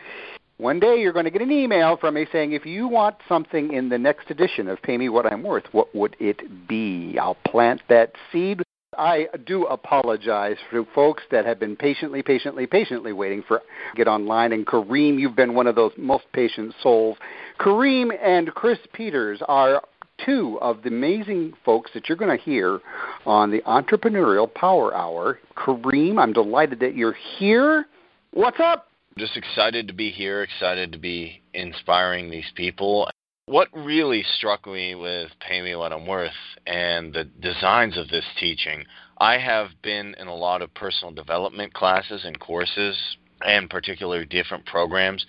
one 0.57 0.79
day 0.79 0.99
you're 0.99 1.13
going 1.13 1.25
to 1.25 1.31
get 1.31 1.43
an 1.43 1.51
email 1.51 1.97
from 1.97 2.15
me 2.15 2.25
saying, 2.31 2.53
if 2.53 2.65
you 2.65 2.87
want 2.87 3.15
something 3.29 3.73
in 3.73 3.89
the 3.89 3.97
next 3.97 4.31
edition 4.31 4.67
of 4.67 4.81
Pay 4.81 4.97
Me 4.97 5.07
What 5.07 5.31
I'm 5.31 5.43
Worth, 5.43 5.65
what 5.71 5.93
would 5.95 6.15
it 6.19 6.67
be? 6.67 7.17
I'll 7.19 7.37
plant 7.47 7.81
that 7.89 8.13
seed. 8.31 8.63
I 8.97 9.27
do 9.45 9.65
apologize 9.65 10.57
for 10.71 10.83
folks 10.95 11.21
that 11.29 11.45
have 11.45 11.59
been 11.59 11.75
patiently, 11.75 12.23
patiently, 12.23 12.65
patiently 12.65 13.13
waiting 13.13 13.43
for 13.47 13.61
get 13.95 14.07
online. 14.07 14.51
And 14.51 14.65
Kareem, 14.65 15.19
you've 15.19 15.35
been 15.35 15.53
one 15.53 15.67
of 15.67 15.75
those 15.75 15.91
most 15.95 16.25
patient 16.33 16.73
souls. 16.81 17.17
Kareem 17.59 18.09
and 18.19 18.51
Chris 18.55 18.79
Peters 18.93 19.39
are 19.47 19.83
two 20.25 20.57
of 20.61 20.81
the 20.83 20.89
amazing 20.89 21.53
folks 21.65 21.91
that 21.93 22.07
you're 22.07 22.17
going 22.17 22.35
to 22.35 22.43
hear 22.43 22.79
on 23.25 23.51
the 23.51 23.61
Entrepreneurial 23.61 24.51
Power 24.53 24.93
Hour. 24.95 25.39
Kareem, 25.55 26.19
I'm 26.19 26.33
delighted 26.33 26.79
that 26.79 26.95
you're 26.95 27.17
here. 27.37 27.85
What's 28.31 28.59
up? 28.59 28.87
Just 29.17 29.35
excited 29.35 29.87
to 29.87 29.93
be 29.93 30.11
here, 30.11 30.43
excited 30.43 30.91
to 30.91 30.97
be 30.97 31.41
inspiring 31.53 32.29
these 32.29 32.51
people. 32.55 33.09
What 33.47 33.69
really 33.73 34.23
struck 34.37 34.67
me 34.67 34.95
with 34.95 35.29
Pay 35.39 35.61
Me 35.61 35.75
What 35.75 35.93
I'm 35.93 36.05
Worth 36.05 36.31
and 36.65 37.13
the 37.13 37.23
designs 37.23 37.97
of 37.97 38.09
this 38.09 38.25
teaching, 38.39 38.83
I 39.19 39.37
have 39.37 39.69
been 39.81 40.15
in 40.19 40.27
a 40.27 40.35
lot 40.35 40.61
of 40.61 40.73
personal 40.73 41.13
development 41.13 41.73
classes 41.73 42.23
and 42.25 42.39
courses, 42.39 42.95
and 43.41 43.69
particularly 43.69 44.25
different 44.25 44.65
programs 44.65 45.25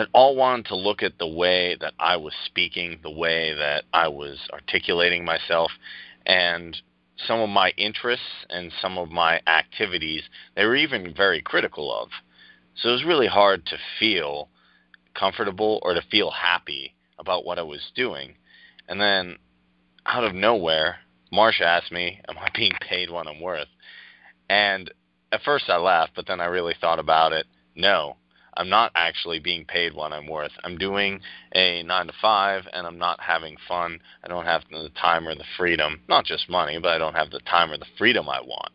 that 0.00 0.08
all 0.14 0.34
wanted 0.34 0.64
to 0.64 0.74
look 0.74 1.02
at 1.02 1.18
the 1.18 1.26
way 1.26 1.76
that 1.78 1.92
I 1.98 2.16
was 2.16 2.32
speaking, 2.46 3.00
the 3.02 3.10
way 3.10 3.52
that 3.52 3.84
I 3.92 4.08
was 4.08 4.38
articulating 4.50 5.26
myself, 5.26 5.72
and 6.24 6.74
some 7.18 7.38
of 7.38 7.50
my 7.50 7.74
interests 7.76 8.46
and 8.48 8.72
some 8.80 8.96
of 8.96 9.10
my 9.10 9.42
activities 9.46 10.22
they 10.56 10.64
were 10.64 10.74
even 10.74 11.12
very 11.14 11.42
critical 11.42 11.94
of. 11.94 12.08
So 12.76 12.88
it 12.88 12.92
was 12.92 13.04
really 13.04 13.26
hard 13.26 13.66
to 13.66 13.76
feel 13.98 14.48
comfortable 15.12 15.80
or 15.82 15.92
to 15.92 16.00
feel 16.10 16.30
happy 16.30 16.94
about 17.18 17.44
what 17.44 17.58
I 17.58 17.62
was 17.62 17.92
doing. 17.94 18.36
And 18.88 18.98
then 18.98 19.36
out 20.06 20.24
of 20.24 20.34
nowhere, 20.34 20.96
Marcia 21.30 21.66
asked 21.66 21.92
me, 21.92 22.22
Am 22.26 22.38
I 22.38 22.48
being 22.54 22.72
paid 22.80 23.10
what 23.10 23.26
I'm 23.26 23.42
worth? 23.42 23.68
And 24.48 24.90
at 25.30 25.42
first 25.42 25.68
I 25.68 25.76
laughed, 25.76 26.12
but 26.16 26.26
then 26.26 26.40
I 26.40 26.46
really 26.46 26.74
thought 26.80 26.98
about 26.98 27.34
it. 27.34 27.44
No, 27.74 28.16
I'm 28.54 28.68
not 28.68 28.92
actually 28.94 29.38
being 29.38 29.64
paid 29.64 29.94
what 29.94 30.12
I'm 30.12 30.26
worth. 30.26 30.52
I'm 30.64 30.76
doing 30.78 31.20
a 31.54 31.82
nine 31.82 32.06
to 32.08 32.12
five, 32.20 32.64
and 32.72 32.86
I'm 32.86 32.98
not 32.98 33.20
having 33.20 33.56
fun. 33.68 34.00
I 34.24 34.28
don't 34.28 34.46
have 34.46 34.62
the 34.70 34.90
time 35.00 35.28
or 35.28 35.34
the 35.34 35.44
freedom, 35.56 36.00
not 36.08 36.24
just 36.24 36.50
money, 36.50 36.78
but 36.78 36.90
I 36.90 36.98
don't 36.98 37.14
have 37.14 37.30
the 37.30 37.40
time 37.40 37.70
or 37.70 37.78
the 37.78 37.86
freedom 37.98 38.28
I 38.28 38.40
want. 38.40 38.72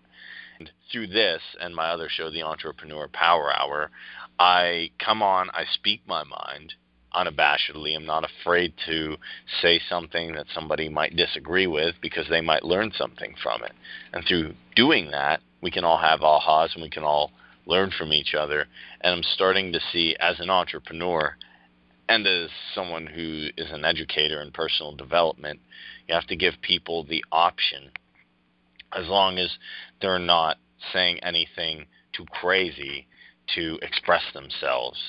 And 0.59 0.71
through 0.91 1.07
this 1.07 1.41
and 1.59 1.75
my 1.75 1.89
other 1.89 2.07
show, 2.09 2.31
the 2.31 2.43
Entrepreneur 2.43 3.07
Power 3.09 3.53
Hour, 3.53 3.91
I 4.39 4.91
come 5.03 5.21
on, 5.21 5.49
I 5.51 5.65
speak 5.73 6.01
my 6.07 6.23
mind 6.23 6.73
unabashedly. 7.13 7.95
I'm 7.95 8.05
not 8.05 8.29
afraid 8.29 8.73
to 8.85 9.17
say 9.61 9.79
something 9.89 10.33
that 10.33 10.47
somebody 10.53 10.89
might 10.89 11.15
disagree 11.15 11.67
with 11.67 11.95
because 12.01 12.27
they 12.29 12.41
might 12.41 12.63
learn 12.63 12.91
something 12.95 13.35
from 13.41 13.63
it. 13.63 13.71
And 14.13 14.25
through 14.25 14.53
doing 14.75 15.11
that, 15.11 15.41
we 15.61 15.71
can 15.71 15.83
all 15.83 15.97
have 15.97 16.19
ahas 16.19 16.73
and 16.73 16.83
we 16.83 16.89
can 16.89 17.03
all 17.03 17.31
learn 17.65 17.91
from 17.97 18.13
each 18.13 18.33
other. 18.33 18.67
And 19.01 19.15
I'm 19.15 19.23
starting 19.23 19.71
to 19.73 19.79
see, 19.91 20.15
as 20.19 20.39
an 20.39 20.49
entrepreneur 20.49 21.35
and 22.07 22.25
as 22.27 22.49
someone 22.73 23.07
who 23.07 23.47
is 23.57 23.71
an 23.71 23.83
educator 23.83 24.41
in 24.41 24.51
personal 24.51 24.95
development, 24.95 25.59
you 26.07 26.13
have 26.13 26.27
to 26.27 26.35
give 26.35 26.53
people 26.61 27.03
the 27.03 27.23
option, 27.31 27.89
as 28.93 29.07
long 29.07 29.37
as 29.37 29.49
they're 30.01 30.19
not 30.19 30.57
saying 30.93 31.19
anything 31.23 31.85
too 32.13 32.25
crazy, 32.31 33.07
to 33.55 33.77
express 33.81 34.23
themselves 34.33 34.99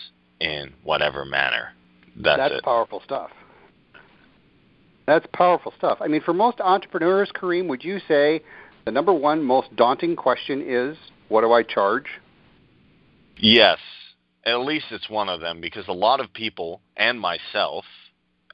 in 0.41 0.73
whatever 0.83 1.25
manner. 1.25 1.73
That's, 2.17 2.39
That's 2.39 2.61
powerful 2.63 3.03
stuff. 3.05 3.31
That's 5.07 5.27
powerful 5.33 5.73
stuff. 5.79 5.99
I 6.01 6.09
mean, 6.09 6.21
for 6.23 6.35
most 6.35 6.61
entrepreneurs, 6.61 7.31
Kareem, 7.35 7.69
would 7.69 7.85
you 7.85 8.01
say 8.09 8.43
the 8.85 8.91
number 8.91 9.13
one 9.13 9.43
most 9.43 9.75
daunting 9.77 10.17
question 10.17 10.63
is, 10.67 10.97
what 11.29 11.43
do 11.43 11.53
I 11.53 11.63
charge? 11.63 12.07
Yes, 13.39 13.79
at 14.45 14.61
least 14.61 14.87
it's 14.91 15.11
one 15.11 15.29
of 15.29 15.41
them 15.41 15.61
because 15.61 15.89
a 15.89 15.93
lot 15.93 16.21
of 16.21 16.33
people 16.33 16.81
and 16.97 17.21
myself, 17.21 17.85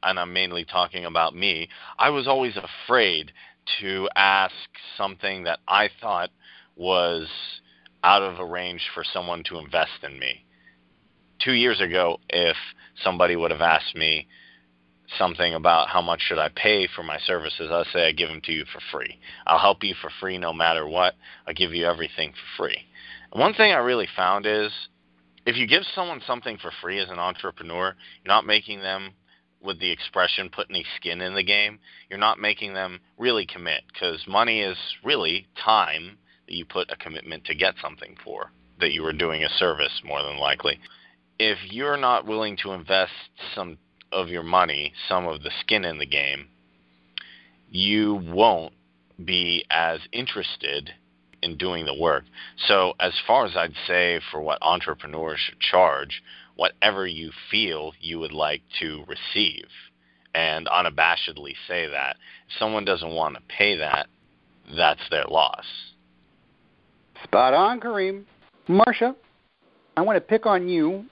and 0.02 0.18
I'm 0.18 0.32
mainly 0.32 0.64
talking 0.64 1.04
about 1.04 1.36
me, 1.36 1.68
I 1.98 2.10
was 2.10 2.26
always 2.26 2.56
afraid 2.56 3.32
to 3.80 4.08
ask 4.16 4.54
something 4.96 5.44
that 5.44 5.60
I 5.68 5.88
thought 6.00 6.30
was 6.74 7.28
out 8.02 8.22
of 8.22 8.40
a 8.40 8.44
range 8.44 8.82
for 8.92 9.04
someone 9.04 9.44
to 9.44 9.58
invest 9.58 10.02
in 10.02 10.18
me. 10.18 10.44
Two 11.38 11.52
years 11.52 11.80
ago, 11.80 12.18
if 12.28 12.56
somebody 13.04 13.36
would 13.36 13.52
have 13.52 13.60
asked 13.60 13.94
me 13.94 14.26
something 15.18 15.54
about 15.54 15.88
how 15.88 16.00
much 16.00 16.20
should 16.22 16.38
I 16.38 16.48
pay 16.48 16.88
for 16.88 17.02
my 17.02 17.18
services, 17.18 17.70
I'd 17.70 17.86
say 17.92 18.08
I 18.08 18.12
give 18.12 18.28
them 18.28 18.40
to 18.44 18.52
you 18.52 18.64
for 18.72 18.80
free. 18.90 19.18
I'll 19.46 19.58
help 19.58 19.84
you 19.84 19.94
for 20.00 20.10
free 20.20 20.38
no 20.38 20.52
matter 20.52 20.86
what. 20.86 21.14
I'll 21.46 21.54
give 21.54 21.72
you 21.72 21.86
everything 21.86 22.32
for 22.32 22.64
free. 22.64 22.78
One 23.32 23.54
thing 23.54 23.72
I 23.72 23.78
really 23.78 24.08
found 24.14 24.44
is 24.44 24.70
if 25.46 25.56
you 25.56 25.66
give 25.66 25.84
someone 25.94 26.20
something 26.26 26.58
for 26.58 26.70
free 26.82 26.98
as 26.98 27.08
an 27.08 27.18
entrepreneur, 27.18 27.96
you're 28.22 28.34
not 28.34 28.44
making 28.44 28.80
them 28.80 29.14
with 29.62 29.80
the 29.80 29.90
expression 29.90 30.50
put 30.50 30.68
any 30.68 30.84
skin 30.96 31.22
in 31.22 31.34
the 31.34 31.42
game. 31.42 31.78
You're 32.10 32.18
not 32.18 32.38
making 32.38 32.74
them 32.74 33.00
really 33.16 33.46
commit 33.46 33.84
because 33.90 34.26
money 34.28 34.60
is 34.60 34.76
really 35.02 35.46
time 35.64 36.18
that 36.46 36.54
you 36.54 36.66
put 36.66 36.90
a 36.90 36.96
commitment 36.96 37.46
to 37.46 37.54
get 37.54 37.74
something 37.80 38.16
for 38.22 38.52
that 38.80 38.92
you 38.92 39.02
are 39.06 39.14
doing 39.14 39.44
a 39.44 39.48
service 39.48 40.02
more 40.04 40.22
than 40.22 40.36
likely. 40.36 40.78
If 41.38 41.58
you're 41.70 41.96
not 41.96 42.26
willing 42.26 42.58
to 42.58 42.72
invest 42.72 43.12
some 43.54 43.78
of 44.10 44.28
your 44.28 44.42
money, 44.42 44.92
some 45.08 45.26
of 45.26 45.42
the 45.42 45.52
skin 45.60 45.86
in 45.86 45.98
the 45.98 46.06
game, 46.06 46.48
you 47.70 48.14
won't 48.14 48.74
be 49.24 49.64
as 49.70 50.00
interested 50.12 50.92
in 51.42 51.56
doing 51.56 51.84
the 51.84 51.94
work. 51.94 52.24
So, 52.66 52.94
as 53.00 53.12
far 53.26 53.46
as 53.46 53.56
I'd 53.56 53.74
say 53.86 54.20
for 54.30 54.40
what 54.40 54.58
entrepreneurs 54.62 55.40
should 55.40 55.60
charge, 55.60 56.22
whatever 56.56 57.06
you 57.06 57.30
feel 57.50 57.92
you 58.00 58.18
would 58.18 58.32
like 58.32 58.62
to 58.80 59.04
receive, 59.06 59.66
and 60.34 60.66
unabashedly 60.66 61.54
say 61.68 61.88
that. 61.88 62.16
If 62.48 62.58
someone 62.58 62.84
doesn't 62.84 63.10
want 63.10 63.34
to 63.34 63.42
pay 63.48 63.76
that, 63.76 64.06
that's 64.76 65.00
their 65.10 65.24
loss. 65.26 65.64
Spot 67.24 67.54
on, 67.54 67.80
Kareem. 67.80 68.24
Marcia, 68.68 69.14
I 69.96 70.02
want 70.02 70.16
to 70.16 70.20
pick 70.20 70.46
on 70.46 70.68
you. 70.68 71.04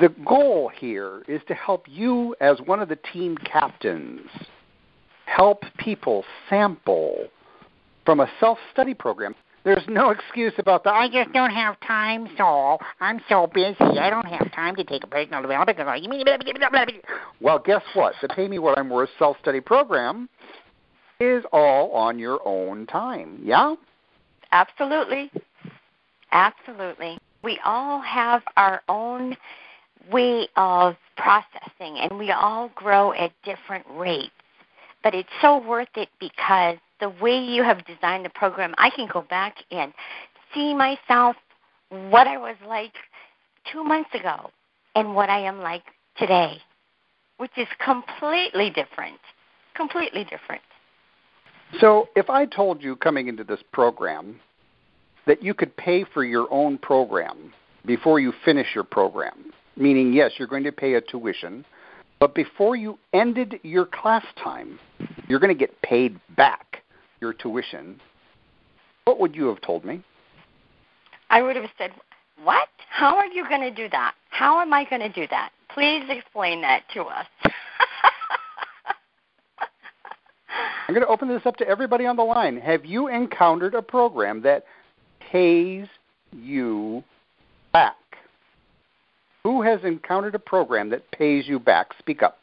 The 0.00 0.08
goal 0.26 0.70
here 0.76 1.22
is 1.28 1.40
to 1.48 1.54
help 1.54 1.86
you, 1.88 2.34
as 2.40 2.60
one 2.60 2.80
of 2.80 2.88
the 2.88 2.98
team 3.12 3.36
captains, 3.38 4.28
help 5.26 5.62
people 5.78 6.24
sample 6.50 7.28
from 8.04 8.20
a 8.20 8.30
self 8.40 8.58
study 8.72 8.94
program. 8.94 9.34
There's 9.66 9.82
no 9.88 10.10
excuse 10.10 10.52
about 10.58 10.84
the 10.84 10.90
I 10.90 11.08
just 11.08 11.32
don't 11.32 11.50
have 11.50 11.74
time, 11.80 12.28
so 12.38 12.78
I'm 13.00 13.20
so 13.28 13.48
busy. 13.52 13.76
I 13.80 14.08
don't 14.10 14.24
have 14.24 14.52
time 14.52 14.76
to 14.76 14.84
take 14.84 15.02
a 15.02 15.08
personal 15.08 15.42
development. 15.42 15.76
Well, 17.40 17.58
guess 17.58 17.82
what? 17.94 18.14
The 18.22 18.28
Pay 18.28 18.46
Me 18.46 18.60
What 18.60 18.78
I'm 18.78 18.88
Worth 18.88 19.10
self 19.18 19.36
study 19.42 19.60
program 19.60 20.28
is 21.18 21.42
all 21.52 21.90
on 21.90 22.16
your 22.16 22.38
own 22.46 22.86
time. 22.86 23.40
Yeah? 23.42 23.74
Absolutely. 24.52 25.32
Absolutely. 26.30 27.18
We 27.42 27.58
all 27.64 28.00
have 28.02 28.42
our 28.56 28.82
own 28.88 29.36
way 30.12 30.46
of 30.54 30.94
processing 31.16 31.98
and 31.98 32.16
we 32.16 32.30
all 32.30 32.70
grow 32.76 33.14
at 33.14 33.32
different 33.44 33.84
rates. 33.90 34.30
But 35.02 35.12
it's 35.12 35.28
so 35.42 35.58
worth 35.58 35.88
it 35.96 36.08
because 36.20 36.76
the 37.00 37.10
way 37.20 37.38
you 37.38 37.62
have 37.62 37.84
designed 37.84 38.24
the 38.24 38.30
program, 38.30 38.74
I 38.78 38.90
can 38.90 39.08
go 39.12 39.22
back 39.22 39.56
and 39.70 39.92
see 40.54 40.74
myself 40.74 41.36
what 41.90 42.26
I 42.26 42.36
was 42.36 42.56
like 42.66 42.92
two 43.70 43.84
months 43.84 44.10
ago 44.14 44.50
and 44.94 45.14
what 45.14 45.28
I 45.28 45.40
am 45.40 45.60
like 45.60 45.82
today, 46.16 46.58
which 47.36 47.52
is 47.56 47.68
completely 47.84 48.70
different. 48.70 49.18
Completely 49.74 50.24
different. 50.24 50.62
So, 51.80 52.08
if 52.16 52.30
I 52.30 52.46
told 52.46 52.82
you 52.82 52.96
coming 52.96 53.28
into 53.28 53.44
this 53.44 53.60
program 53.72 54.40
that 55.26 55.42
you 55.42 55.52
could 55.52 55.76
pay 55.76 56.04
for 56.04 56.24
your 56.24 56.46
own 56.50 56.78
program 56.78 57.52
before 57.84 58.20
you 58.20 58.32
finish 58.44 58.68
your 58.74 58.84
program, 58.84 59.52
meaning, 59.76 60.12
yes, 60.12 60.32
you're 60.38 60.48
going 60.48 60.64
to 60.64 60.72
pay 60.72 60.94
a 60.94 61.00
tuition, 61.00 61.64
but 62.20 62.34
before 62.34 62.76
you 62.76 62.98
ended 63.12 63.58
your 63.62 63.84
class 63.84 64.24
time, 64.42 64.78
you're 65.28 65.40
going 65.40 65.52
to 65.52 65.58
get 65.58 65.82
paid 65.82 66.18
back 66.36 66.82
your 67.20 67.32
tuition, 67.32 68.00
what 69.04 69.18
would 69.20 69.34
you 69.34 69.46
have 69.46 69.60
told 69.60 69.84
me? 69.84 70.02
I 71.30 71.42
would 71.42 71.56
have 71.56 71.70
said, 71.78 71.92
What? 72.42 72.68
How 72.90 73.16
are 73.16 73.26
you 73.26 73.48
going 73.48 73.60
to 73.60 73.70
do 73.70 73.88
that? 73.90 74.14
How 74.30 74.60
am 74.60 74.72
I 74.72 74.84
going 74.88 75.02
to 75.02 75.12
do 75.12 75.26
that? 75.30 75.50
Please 75.72 76.04
explain 76.08 76.60
that 76.62 76.82
to 76.94 77.02
us. 77.02 77.26
I'm 80.88 80.94
going 80.94 81.04
to 81.04 81.12
open 81.12 81.28
this 81.28 81.42
up 81.44 81.56
to 81.56 81.68
everybody 81.68 82.06
on 82.06 82.16
the 82.16 82.22
line. 82.22 82.58
Have 82.58 82.84
you 82.84 83.08
encountered 83.08 83.74
a 83.74 83.82
program 83.82 84.40
that 84.42 84.64
pays 85.18 85.86
you 86.32 87.02
back? 87.72 87.96
Who 89.42 89.62
has 89.62 89.80
encountered 89.84 90.34
a 90.34 90.38
program 90.38 90.90
that 90.90 91.10
pays 91.10 91.46
you 91.48 91.58
back? 91.58 91.88
Speak 91.98 92.22
up. 92.22 92.38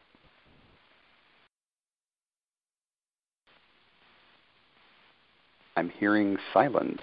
I'm 5.75 5.89
hearing 5.89 6.37
silence. 6.53 7.01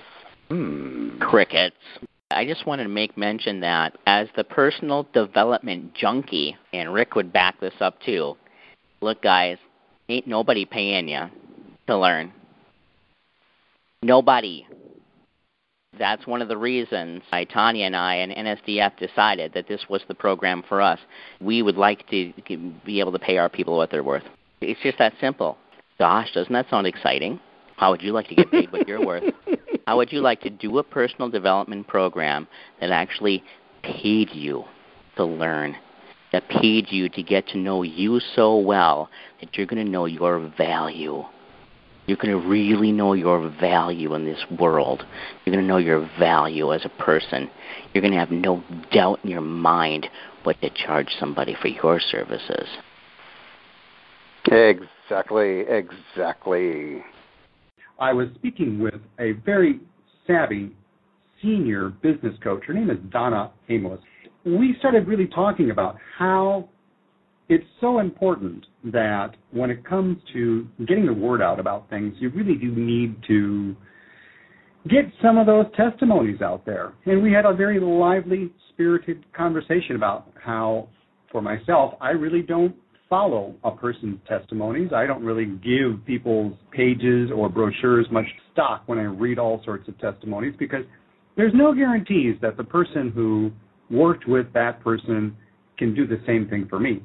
Hmm. 0.48 1.18
Crickets. 1.18 1.76
I 2.30 2.46
just 2.46 2.66
wanted 2.66 2.84
to 2.84 2.88
make 2.88 3.16
mention 3.16 3.60
that 3.60 3.96
as 4.06 4.28
the 4.36 4.44
personal 4.44 5.08
development 5.12 5.94
junkie, 5.94 6.56
and 6.72 6.92
Rick 6.94 7.16
would 7.16 7.32
back 7.32 7.58
this 7.60 7.74
up 7.80 8.00
too. 8.02 8.36
Look, 9.00 9.22
guys, 9.22 9.58
ain't 10.08 10.28
nobody 10.28 10.64
paying 10.64 11.08
you 11.08 11.22
to 11.88 11.98
learn. 11.98 12.32
Nobody. 14.02 14.66
That's 15.98 16.26
one 16.26 16.40
of 16.40 16.48
the 16.48 16.56
reasons 16.56 17.22
I, 17.32 17.44
Tonya 17.44 17.86
and 17.86 17.96
I 17.96 18.14
and 18.16 18.32
NSDF 18.32 18.96
decided 18.96 19.52
that 19.54 19.66
this 19.66 19.84
was 19.88 20.02
the 20.06 20.14
program 20.14 20.62
for 20.68 20.80
us. 20.80 21.00
We 21.40 21.62
would 21.62 21.76
like 21.76 22.08
to 22.10 22.32
be 22.86 23.00
able 23.00 23.12
to 23.12 23.18
pay 23.18 23.38
our 23.38 23.48
people 23.48 23.76
what 23.76 23.90
they're 23.90 24.04
worth. 24.04 24.22
It's 24.60 24.80
just 24.82 24.98
that 24.98 25.14
simple. 25.20 25.58
Gosh, 25.98 26.32
doesn't 26.32 26.52
that 26.52 26.70
sound 26.70 26.86
exciting? 26.86 27.40
How 27.80 27.90
would 27.92 28.02
you 28.02 28.12
like 28.12 28.28
to 28.28 28.34
get 28.34 28.50
paid 28.50 28.70
what 28.70 28.86
you're 28.86 29.04
worth? 29.04 29.24
How 29.86 29.96
would 29.96 30.12
you 30.12 30.20
like 30.20 30.42
to 30.42 30.50
do 30.50 30.76
a 30.76 30.82
personal 30.82 31.30
development 31.30 31.88
program 31.88 32.46
that 32.78 32.90
actually 32.90 33.42
paid 33.82 34.28
you 34.34 34.64
to 35.16 35.24
learn, 35.24 35.74
that 36.30 36.46
paid 36.50 36.92
you 36.92 37.08
to 37.08 37.22
get 37.22 37.48
to 37.48 37.58
know 37.58 37.82
you 37.82 38.20
so 38.36 38.58
well 38.58 39.08
that 39.40 39.56
you're 39.56 39.66
going 39.66 39.82
to 39.82 39.90
know 39.90 40.04
your 40.04 40.52
value? 40.58 41.24
You're 42.06 42.18
going 42.18 42.38
to 42.38 42.46
really 42.46 42.92
know 42.92 43.14
your 43.14 43.48
value 43.48 44.14
in 44.14 44.26
this 44.26 44.44
world. 44.58 45.02
You're 45.46 45.54
going 45.54 45.64
to 45.64 45.68
know 45.68 45.78
your 45.78 46.06
value 46.18 46.74
as 46.74 46.84
a 46.84 47.02
person. 47.02 47.50
You're 47.94 48.02
going 48.02 48.12
to 48.12 48.18
have 48.18 48.30
no 48.30 48.62
doubt 48.92 49.20
in 49.24 49.30
your 49.30 49.40
mind 49.40 50.06
what 50.42 50.60
to 50.60 50.68
charge 50.68 51.08
somebody 51.18 51.56
for 51.58 51.68
your 51.68 51.98
services. 51.98 52.68
Exactly, 54.44 55.60
exactly. 55.60 57.02
I 58.00 58.14
was 58.14 58.28
speaking 58.36 58.80
with 58.80 58.94
a 59.18 59.32
very 59.44 59.78
savvy 60.26 60.72
senior 61.42 61.90
business 62.02 62.34
coach. 62.42 62.62
Her 62.66 62.72
name 62.72 62.90
is 62.90 62.96
Donna 63.10 63.52
Amos. 63.68 64.00
We 64.44 64.74
started 64.78 65.06
really 65.06 65.26
talking 65.26 65.70
about 65.70 65.96
how 66.18 66.70
it's 67.50 67.66
so 67.80 67.98
important 67.98 68.64
that 68.84 69.32
when 69.50 69.70
it 69.70 69.84
comes 69.84 70.16
to 70.32 70.66
getting 70.86 71.04
the 71.04 71.12
word 71.12 71.42
out 71.42 71.60
about 71.60 71.90
things, 71.90 72.14
you 72.18 72.30
really 72.30 72.54
do 72.54 72.74
need 72.74 73.16
to 73.28 73.76
get 74.88 75.04
some 75.20 75.36
of 75.36 75.46
those 75.46 75.66
testimonies 75.76 76.40
out 76.40 76.64
there. 76.64 76.94
And 77.04 77.22
we 77.22 77.32
had 77.32 77.44
a 77.44 77.52
very 77.52 77.80
lively, 77.80 78.50
spirited 78.70 79.30
conversation 79.34 79.94
about 79.94 80.30
how, 80.42 80.88
for 81.30 81.42
myself, 81.42 81.94
I 82.00 82.10
really 82.10 82.40
don't 82.40 82.74
follow 83.10 83.54
a 83.64 83.72
person's 83.72 84.18
testimonies. 84.26 84.92
I 84.94 85.04
don't 85.04 85.22
really 85.24 85.46
give 85.46 86.06
people's 86.06 86.54
pages 86.70 87.30
or 87.34 87.50
brochures 87.50 88.06
much 88.10 88.24
stock 88.52 88.84
when 88.86 88.98
I 88.98 89.02
read 89.02 89.38
all 89.38 89.60
sorts 89.64 89.88
of 89.88 89.98
testimonies 89.98 90.54
because 90.58 90.84
there's 91.36 91.52
no 91.52 91.74
guarantees 91.74 92.36
that 92.40 92.56
the 92.56 92.64
person 92.64 93.10
who 93.10 93.50
worked 93.90 94.28
with 94.28 94.46
that 94.54 94.82
person 94.82 95.36
can 95.76 95.94
do 95.94 96.06
the 96.06 96.20
same 96.26 96.48
thing 96.48 96.68
for 96.70 96.78
me. 96.78 97.02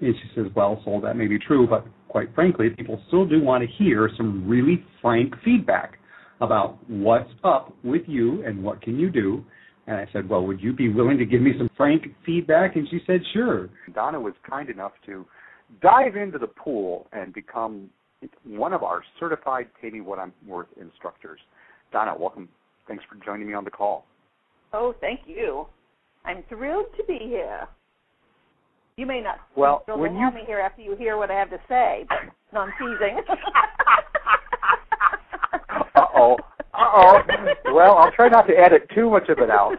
And 0.00 0.14
she 0.14 0.28
says, 0.34 0.46
well, 0.54 0.82
so 0.84 1.00
that 1.02 1.16
may 1.16 1.26
be 1.26 1.38
true, 1.38 1.66
but 1.66 1.86
quite 2.08 2.34
frankly, 2.34 2.68
people 2.70 3.02
still 3.08 3.24
do 3.24 3.42
want 3.42 3.62
to 3.62 3.76
hear 3.82 4.10
some 4.16 4.46
really 4.46 4.84
frank 5.00 5.32
feedback 5.42 5.98
about 6.40 6.78
what's 6.88 7.30
up 7.42 7.72
with 7.82 8.02
you 8.06 8.44
and 8.44 8.62
what 8.62 8.82
can 8.82 8.98
you 8.98 9.10
do. 9.10 9.44
And 9.86 9.96
I 9.96 10.06
said, 10.12 10.28
well, 10.28 10.46
would 10.46 10.60
you 10.60 10.72
be 10.72 10.88
willing 10.88 11.18
to 11.18 11.26
give 11.26 11.42
me 11.42 11.52
some 11.58 11.68
frank 11.76 12.04
feedback? 12.24 12.76
And 12.76 12.88
she 12.88 13.00
said, 13.06 13.20
sure. 13.32 13.68
Donna 13.94 14.18
was 14.18 14.32
kind 14.48 14.70
enough 14.70 14.92
to 15.06 15.26
dive 15.82 16.16
into 16.16 16.38
the 16.38 16.46
pool 16.46 17.06
and 17.12 17.32
become 17.34 17.90
one 18.44 18.72
of 18.72 18.82
our 18.82 19.02
certified 19.20 19.68
Pay 19.80 19.90
Me 19.90 20.00
What 20.00 20.18
I'm 20.18 20.32
Worth 20.46 20.68
instructors. 20.80 21.40
Donna, 21.92 22.14
welcome. 22.18 22.48
Thanks 22.88 23.04
for 23.08 23.22
joining 23.24 23.46
me 23.46 23.54
on 23.54 23.64
the 23.64 23.70
call. 23.70 24.06
Oh, 24.72 24.94
thank 25.00 25.20
you. 25.26 25.66
I'm 26.24 26.42
thrilled 26.48 26.86
to 26.96 27.04
be 27.04 27.18
here. 27.20 27.68
You 28.96 29.06
may 29.06 29.20
not 29.20 29.36
well, 29.56 29.80
still 29.82 29.98
when 29.98 30.16
have 30.16 30.34
me 30.34 30.42
here 30.46 30.60
after 30.60 30.80
you 30.80 30.96
hear 30.96 31.16
what 31.16 31.30
I 31.30 31.34
have 31.34 31.50
to 31.50 31.58
say, 31.68 32.06
but 32.08 32.18
no, 32.52 32.60
I'm 32.60 32.72
teasing. 32.78 33.20
uh 35.96 36.04
oh. 36.14 36.36
Uh 36.76 36.90
oh. 36.94 37.18
Well, 37.72 37.96
I'll 37.96 38.12
try 38.12 38.28
not 38.28 38.46
to 38.48 38.54
edit 38.54 38.88
too 38.94 39.10
much 39.10 39.28
of 39.28 39.38
it 39.38 39.50
out. 39.50 39.74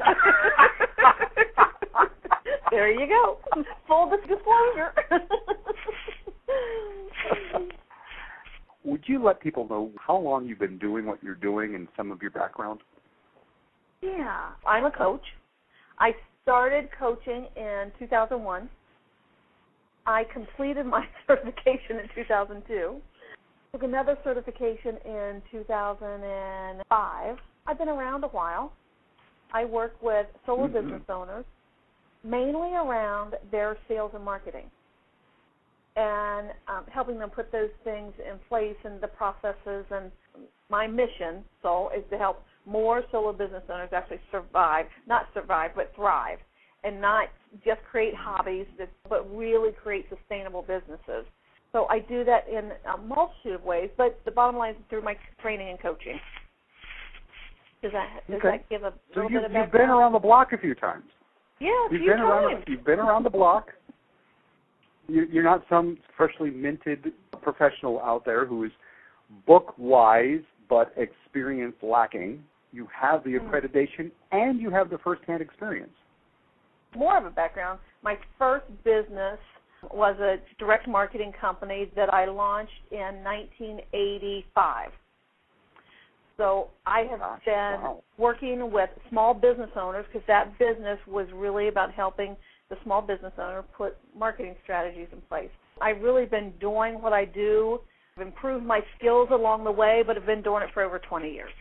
there 2.72 2.89
you 2.91 3.07
go. 3.07 3.38
Full 3.88 4.09
disclosure. 4.09 4.93
Would 8.84 9.03
you 9.07 9.23
let 9.23 9.39
people 9.39 9.67
know 9.67 9.91
how 9.99 10.17
long 10.17 10.45
you've 10.45 10.59
been 10.59 10.77
doing 10.77 11.05
what 11.05 11.22
you're 11.23 11.35
doing 11.35 11.76
and 11.76 11.88
some 11.97 12.11
of 12.11 12.22
your 12.22 12.31
background? 12.31 12.81
Yeah, 14.01 14.51
I'm 14.67 14.85
a 14.85 14.91
coach. 14.91 15.23
I 15.99 16.11
started 16.43 16.89
coaching 16.97 17.47
in 17.55 17.91
2001 17.97 18.69
I 20.05 20.23
completed 20.31 20.85
my 20.85 21.05
certification 21.27 21.99
in 22.01 22.09
2002. 22.13 22.95
Took 23.76 23.84
another 23.84 24.18
certification 24.23 24.95
in 25.03 25.41
2005. 25.52 27.38
I've 27.68 27.77
been 27.77 27.89
around 27.89 28.23
a 28.23 28.27
while. 28.27 28.72
I 29.53 29.65
work 29.65 30.02
with 30.02 30.27
solo 30.45 30.68
mm-hmm. 30.69 30.76
business 30.76 31.02
owners, 31.10 31.43
mainly 32.23 32.72
around 32.72 33.35
their 33.52 33.77
sales 33.89 34.11
and 34.15 34.23
marketing, 34.23 34.72
and 35.97 36.52
um, 36.69 36.85
helping 36.89 37.19
them 37.19 37.30
put 37.30 37.52
those 37.52 37.72
things 37.84 38.14
in 38.18 38.39
place 38.47 38.77
and 38.85 39.02
the 39.02 39.10
processes. 39.10 39.85
And 39.91 40.10
my 40.69 40.88
mission, 40.88 41.43
so, 41.61 41.89
is 41.93 42.06
to 42.11 42.18
help 42.18 42.45
more 42.65 43.03
solo 43.11 43.34
business 43.34 43.64
owners 43.69 43.89
actually 43.91 44.22
survive, 44.31 44.85
not 45.06 45.27
survive, 45.34 45.72
but 45.76 45.91
thrive 45.97 46.39
and 46.85 47.02
not 47.02 47.27
just 47.65 47.81
create 47.91 48.14
hobbies, 48.15 48.68
but 49.10 49.35
really 49.35 49.73
create 49.84 50.06
sustainable 50.07 50.61
businesses. 50.61 51.26
So 51.76 51.88
I 51.89 51.99
do 51.99 52.23
that 52.23 52.47
in 52.47 52.72
a 52.89 52.97
multitude 52.97 53.52
of 53.52 53.64
ways, 53.65 53.89
but 53.97 54.18
the 54.23 54.31
bottom 54.31 54.56
line 54.56 54.76
is 54.76 54.81
through 54.89 55.02
my 55.02 55.18
training 55.41 55.72
and 55.72 55.81
coaching. 55.81 56.18
Does 57.81 57.91
that 57.91 58.22
does 58.30 58.39
okay. 58.39 58.47
that 58.60 58.69
give 58.69 58.84
a 58.84 58.93
so 59.14 59.23
little 59.23 59.31
you, 59.31 59.39
bit 59.39 59.52
of 59.52 59.52
You've 59.52 59.73
been 59.73 59.89
around 59.89 60.14
the 60.14 60.19
block 60.19 60.53
a 60.53 60.57
few 60.57 60.73
times. 60.73 61.03
Yeah, 61.60 61.68
a 61.68 61.91
you've 61.91 61.99
few 61.99 62.11
been 62.11 62.19
times. 62.19 62.30
around. 62.30 62.64
You've 62.68 62.85
been 62.85 62.99
around 62.99 63.23
the 63.23 63.30
block. 63.30 63.72
You, 65.10 65.27
you're 65.30 65.43
not 65.43 65.65
some 65.68 65.97
freshly 66.15 66.49
minted 66.49 67.11
professional 67.41 67.99
out 67.99 68.23
there 68.23 68.45
who 68.45 68.64
is 68.64 68.72
book 69.45 69.73
wise 69.77 70.43
but 70.69 70.93
experience 70.95 71.76
lacking. 71.81 72.41
You 72.72 72.88
have 72.97 73.22
the 73.26 73.31
Mm. 73.31 73.49
accreditation 73.49 74.11
and 74.31 74.61
you 74.61 74.69
have 74.69 74.89
the 74.89 74.97
first 74.99 75.23
hand 75.27 75.41
experience 75.41 75.91
more 76.95 77.18
of 77.18 77.26
a 77.26 77.30
background, 77.30 77.80
my 78.02 78.18
first 78.38 78.65
business 78.84 79.39
was 79.93 80.17
a 80.19 80.37
direct 80.59 80.87
marketing 80.87 81.33
company 81.39 81.91
that 81.95 82.13
I 82.13 82.25
launched 82.25 82.71
in 82.91 83.23
1985. 83.23 84.91
So 86.37 86.69
I 86.85 87.01
have 87.09 87.19
Gosh, 87.19 87.41
been 87.45 87.81
wow. 87.81 88.03
working 88.17 88.71
with 88.71 88.89
small 89.09 89.33
business 89.33 89.69
owners 89.75 90.05
because 90.11 90.25
that 90.27 90.57
business 90.59 90.99
was 91.07 91.27
really 91.33 91.69
about 91.69 91.93
helping 91.93 92.35
the 92.69 92.75
small 92.83 93.01
business 93.01 93.33
owner 93.37 93.63
put 93.77 93.95
marketing 94.17 94.55
strategies 94.63 95.07
in 95.11 95.21
place. 95.21 95.49
I've 95.81 96.01
really 96.01 96.25
been 96.25 96.51
doing 96.59 97.01
what 97.01 97.13
I 97.13 97.25
do. 97.25 97.79
I've 98.17 98.25
improved 98.27 98.65
my 98.65 98.81
skills 98.97 99.29
along 99.31 99.63
the 99.63 99.71
way, 99.71 100.03
but 100.05 100.17
I've 100.17 100.25
been 100.25 100.41
doing 100.41 100.63
it 100.63 100.69
for 100.73 100.83
over 100.83 100.99
20 100.99 101.31
years. 101.31 101.51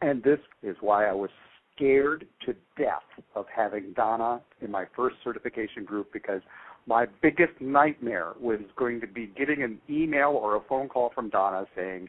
And 0.00 0.22
this 0.22 0.38
is 0.62 0.76
why 0.80 1.06
I 1.06 1.12
was 1.12 1.30
scared 1.74 2.26
to 2.46 2.54
death 2.78 3.02
of 3.34 3.46
having 3.54 3.92
Donna 3.94 4.40
in 4.60 4.70
my 4.70 4.84
first 4.96 5.16
certification 5.22 5.84
group 5.84 6.12
because 6.12 6.40
my 6.90 7.06
biggest 7.22 7.52
nightmare 7.60 8.32
was 8.40 8.58
going 8.76 9.00
to 9.00 9.06
be 9.06 9.32
getting 9.38 9.62
an 9.62 9.78
email 9.88 10.30
or 10.30 10.56
a 10.56 10.60
phone 10.68 10.88
call 10.88 11.12
from 11.14 11.30
Donna 11.30 11.64
saying, 11.76 12.08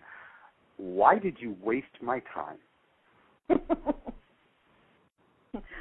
Why 0.78 1.20
did 1.20 1.38
you 1.40 1.56
waste 1.64 1.86
my 2.02 2.22
time? 2.34 2.58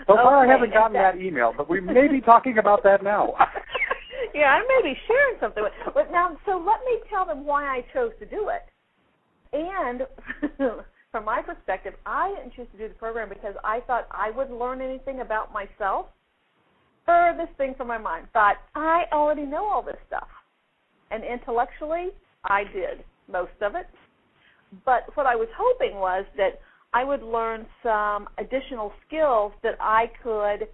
So 0.07 0.17
far, 0.17 0.43
okay, 0.43 0.51
I 0.51 0.53
haven't 0.53 0.73
gotten 0.73 0.95
that, 0.95 1.15
that 1.15 1.23
email, 1.23 1.55
but 1.57 1.71
we 1.71 1.81
may 1.81 2.09
be 2.09 2.21
talking 2.21 2.59
about 2.59 2.83
that 2.83 3.05
now. 3.05 3.35
yeah, 4.35 4.59
I 4.59 4.61
may 4.67 4.91
be 4.93 4.99
sharing 5.07 5.37
something. 5.39 5.63
With, 5.63 5.73
but 5.95 6.11
now, 6.11 6.37
so 6.45 6.57
let 6.57 6.81
me 6.85 6.99
tell 7.09 7.25
them 7.25 7.45
why 7.45 7.67
I 7.67 7.85
chose 7.95 8.11
to 8.19 8.27
do 8.27 8.51
it. 8.51 8.67
And 9.53 10.09
from 11.13 11.25
my 11.25 11.41
perspective, 11.41 11.95
I 12.05 12.35
didn't 12.35 12.55
choose 12.57 12.67
to 12.73 12.79
do 12.79 12.89
the 12.89 12.95
program 12.95 13.29
because 13.29 13.55
I 13.63 13.79
thought 13.87 14.09
I 14.11 14.33
wouldn't 14.33 14.59
learn 14.59 14.81
anything 14.81 15.21
about 15.21 15.53
myself. 15.53 16.07
Furthest 17.07 17.57
thing 17.57 17.75
from 17.77 17.89
my 17.89 17.99
mind. 17.99 18.29
Thought 18.33 18.57
I 18.75 19.05
already 19.13 19.45
know 19.45 19.65
all 19.67 19.83
this 19.83 19.97
stuff, 20.07 20.29
and 21.11 21.25
intellectually, 21.25 22.09
I 22.45 22.65
did 22.65 23.05
most 23.31 23.53
of 23.61 23.75
it. 23.75 23.87
But 24.85 25.15
what 25.15 25.27
I 25.27 25.35
was 25.35 25.49
hoping 25.57 25.99
was 25.99 26.25
that 26.37 26.61
I 26.93 27.05
would 27.05 27.23
learn 27.23 27.67
some 27.83 28.29
additional 28.39 28.93
skills 29.07 29.53
that 29.63 29.77
I 29.81 30.11
could 30.23 30.69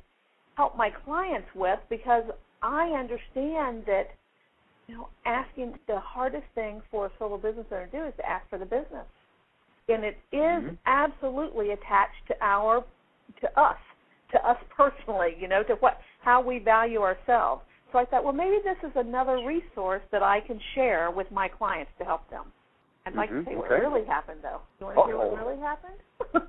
help 0.56 0.76
my 0.76 0.90
clients 1.04 1.48
with 1.54 1.78
because 1.90 2.24
I 2.62 2.88
understand 2.88 3.84
that 3.86 4.08
you 4.88 4.96
know 4.96 5.08
asking 5.26 5.74
the 5.86 6.00
hardest 6.00 6.46
thing 6.54 6.80
for 6.90 7.06
a 7.06 7.10
solo 7.18 7.36
business 7.36 7.66
owner 7.70 7.86
to 7.86 7.98
do 7.98 8.04
is 8.04 8.14
to 8.16 8.28
ask 8.28 8.48
for 8.48 8.58
the 8.58 8.64
business 8.64 9.06
and 9.88 10.04
it 10.04 10.16
is 10.32 10.38
mm-hmm. 10.40 10.74
absolutely 10.86 11.70
attached 11.70 12.26
to 12.28 12.34
our 12.40 12.84
to 13.40 13.60
us 13.60 13.76
to 14.32 14.38
us 14.48 14.56
personally 14.74 15.36
you 15.38 15.48
know 15.48 15.62
to 15.62 15.74
what 15.80 15.98
how 16.26 16.42
we 16.42 16.58
value 16.58 17.00
ourselves 17.02 17.62
so 17.92 17.98
i 17.98 18.04
thought 18.04 18.24
well 18.24 18.32
maybe 18.32 18.56
this 18.64 18.76
is 18.82 18.92
another 18.96 19.38
resource 19.46 20.02
that 20.10 20.22
i 20.22 20.40
can 20.40 20.58
share 20.74 21.10
with 21.12 21.30
my 21.30 21.46
clients 21.46 21.90
to 21.98 22.04
help 22.04 22.28
them 22.30 22.44
i'd 23.06 23.14
like 23.14 23.30
mm-hmm. 23.30 23.44
to 23.44 23.44
say 23.44 23.50
okay. 23.52 23.60
what 23.60 23.70
really 23.70 24.04
happened 24.04 24.40
though 24.42 24.60
you 24.80 24.86
want 24.86 24.96
to 24.98 25.04
hear 25.06 25.16
what 25.16 25.46
really 25.46 25.60
happened 25.60 25.94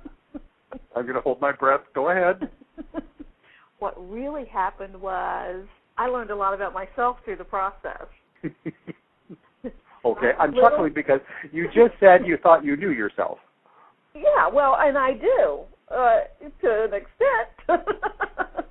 i'm 0.96 1.04
going 1.04 1.14
to 1.14 1.20
hold 1.20 1.40
my 1.40 1.52
breath 1.52 1.82
go 1.94 2.10
ahead 2.10 2.50
what 3.78 3.94
really 4.10 4.46
happened 4.46 5.00
was 5.00 5.64
i 5.96 6.08
learned 6.08 6.30
a 6.30 6.36
lot 6.36 6.52
about 6.52 6.74
myself 6.74 7.16
through 7.24 7.36
the 7.36 7.44
process 7.44 8.08
Okay, 10.04 10.30
I'm 10.38 10.54
chuckling 10.54 10.92
because 10.94 11.20
you 11.52 11.66
just 11.66 11.92
said 11.98 12.24
you 12.24 12.38
thought 12.42 12.64
you 12.64 12.76
knew 12.76 12.90
yourself. 12.90 13.38
Yeah, 14.14 14.48
well, 14.52 14.76
and 14.78 14.96
I 14.96 15.12
do 15.12 15.60
uh, 15.90 16.20
to 16.62 16.84
an 16.84 16.94
extent. 16.94 18.64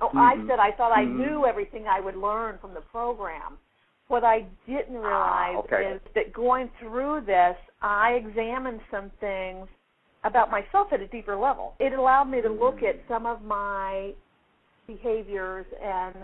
Oh, 0.00 0.08
mm-hmm. 0.08 0.18
I 0.18 0.34
said 0.48 0.58
I 0.58 0.72
thought 0.76 0.92
I 0.92 1.04
mm-hmm. 1.04 1.20
knew 1.20 1.46
everything 1.46 1.86
I 1.86 2.00
would 2.00 2.16
learn 2.16 2.58
from 2.60 2.74
the 2.74 2.80
program, 2.80 3.58
What 4.08 4.24
I 4.24 4.46
didn't 4.66 4.94
realize 4.94 5.56
Ah, 5.56 5.62
okay. 5.64 5.92
is 5.94 6.00
that 6.14 6.32
going 6.32 6.70
through 6.80 7.22
this, 7.26 7.56
I 7.82 8.12
examined 8.12 8.80
some 8.90 9.10
things 9.20 9.66
about 10.24 10.50
myself 10.50 10.88
at 10.92 11.00
a 11.00 11.08
deeper 11.08 11.36
level. 11.36 11.74
It 11.80 11.92
allowed 11.92 12.24
me 12.24 12.40
to 12.40 12.48
look 12.48 12.82
at 12.82 12.96
some 13.08 13.26
of 13.26 13.42
my 13.42 14.12
behaviors 14.86 15.66
and 15.82 16.14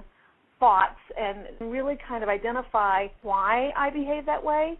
thoughts 0.61 0.99
and 1.19 1.47
really 1.73 1.97
kind 2.09 2.23
of 2.23 2.28
identify 2.28 3.07
why 3.23 3.73
I 3.77 3.90
behave 3.90 4.27
that 4.27 4.43
way. 4.43 4.78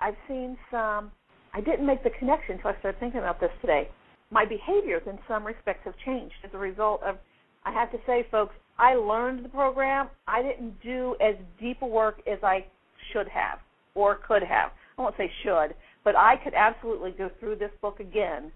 I've 0.00 0.16
seen 0.28 0.56
some, 0.70 1.10
I 1.52 1.60
didn't 1.60 1.86
make 1.86 2.04
the 2.04 2.10
connection 2.18 2.56
until 2.56 2.70
I 2.70 2.78
started 2.78 3.00
thinking 3.00 3.20
about 3.20 3.40
this 3.40 3.50
today. 3.60 3.88
My 4.30 4.44
behaviors 4.44 5.02
in 5.06 5.18
some 5.26 5.44
respects 5.44 5.82
have 5.84 5.94
changed 6.04 6.34
as 6.44 6.50
a 6.54 6.58
result 6.58 7.02
of, 7.02 7.16
I 7.64 7.72
have 7.72 7.90
to 7.92 7.98
say, 8.06 8.26
folks, 8.30 8.54
I 8.78 8.94
learned 8.94 9.44
the 9.44 9.48
program. 9.48 10.08
I 10.26 10.42
didn't 10.42 10.82
do 10.82 11.16
as 11.20 11.34
deep 11.60 11.82
a 11.82 11.86
work 11.86 12.20
as 12.30 12.38
I 12.42 12.66
should 13.12 13.28
have 13.28 13.58
or 13.94 14.16
could 14.26 14.42
have. 14.42 14.70
I 14.98 15.02
won't 15.02 15.16
say 15.16 15.30
should, 15.42 15.74
but 16.02 16.16
I 16.16 16.36
could 16.42 16.54
absolutely 16.54 17.12
go 17.12 17.30
through 17.40 17.56
this 17.56 17.70
book 17.80 18.00
again 18.00 18.50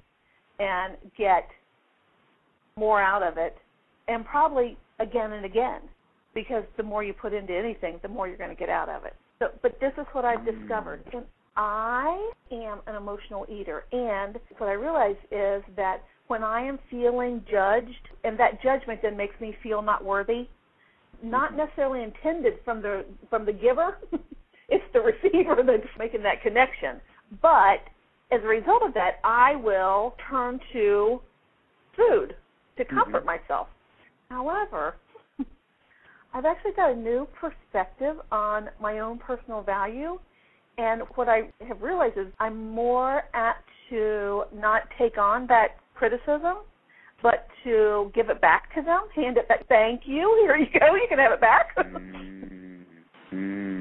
and 0.58 0.96
get 1.16 1.48
more 2.76 3.00
out 3.00 3.22
of 3.22 3.38
it 3.38 3.56
and 4.08 4.24
probably 4.24 4.76
again 5.00 5.32
and 5.32 5.44
again 5.44 5.80
because 6.34 6.64
the 6.76 6.82
more 6.82 7.02
you 7.02 7.12
put 7.12 7.32
into 7.32 7.52
anything, 7.52 7.98
the 8.02 8.08
more 8.08 8.28
you're 8.28 8.36
going 8.36 8.50
to 8.50 8.56
get 8.56 8.68
out 8.68 8.88
of 8.88 9.04
it. 9.04 9.14
So, 9.38 9.48
but 9.62 9.78
this 9.80 9.92
is 9.98 10.06
what 10.12 10.24
I've 10.24 10.44
discovered. 10.44 11.04
Mm. 11.06 11.18
And 11.18 11.26
I 11.56 12.30
am 12.52 12.80
an 12.86 12.94
emotional 12.94 13.46
eater, 13.48 13.84
and 13.90 14.38
what 14.58 14.68
I 14.68 14.74
realize 14.74 15.16
is 15.32 15.62
that 15.76 16.02
when 16.28 16.44
I 16.44 16.60
am 16.62 16.78
feeling 16.90 17.44
judged, 17.50 18.08
and 18.24 18.38
that 18.38 18.62
judgment 18.62 19.00
then 19.02 19.16
makes 19.16 19.38
me 19.40 19.56
feel 19.62 19.82
not 19.82 20.04
worthy, 20.04 20.48
not 21.22 21.50
mm-hmm. 21.50 21.58
necessarily 21.58 22.02
intended 22.04 22.54
from 22.64 22.80
the 22.80 23.04
from 23.28 23.44
the 23.44 23.52
giver, 23.52 23.98
it's 24.68 24.84
the 24.92 25.00
receiver 25.00 25.62
that's 25.66 25.88
making 25.98 26.22
that 26.22 26.42
connection. 26.42 27.00
But 27.42 27.80
as 28.30 28.40
a 28.44 28.46
result 28.46 28.82
of 28.82 28.94
that, 28.94 29.16
I 29.24 29.56
will 29.56 30.14
turn 30.30 30.60
to 30.72 31.20
food 31.96 32.36
to 32.76 32.84
mm-hmm. 32.84 32.96
comfort 32.96 33.24
myself. 33.24 33.68
However, 34.28 34.96
I've 36.34 36.44
actually 36.44 36.72
got 36.72 36.92
a 36.92 36.96
new 36.96 37.26
perspective 37.40 38.16
on 38.30 38.68
my 38.80 39.00
own 39.00 39.18
personal 39.18 39.62
value. 39.62 40.18
And 40.76 41.02
what 41.16 41.28
I 41.28 41.50
have 41.66 41.82
realized 41.82 42.18
is 42.18 42.26
I'm 42.38 42.70
more 42.70 43.22
apt 43.34 43.68
to 43.90 44.44
not 44.54 44.82
take 44.96 45.18
on 45.18 45.46
that 45.48 45.76
criticism, 45.98 46.58
but 47.22 47.48
to 47.64 48.10
give 48.14 48.30
it 48.30 48.40
back 48.40 48.72
to 48.76 48.82
them, 48.82 49.02
hand 49.14 49.36
it 49.36 49.48
back. 49.48 49.66
Thank 49.68 50.02
you. 50.06 50.38
Here 50.46 50.56
you 50.56 50.66
go. 50.78 50.94
You 50.94 51.06
can 51.08 51.18
have 51.18 51.32
it 51.32 51.40
back. 51.40 51.76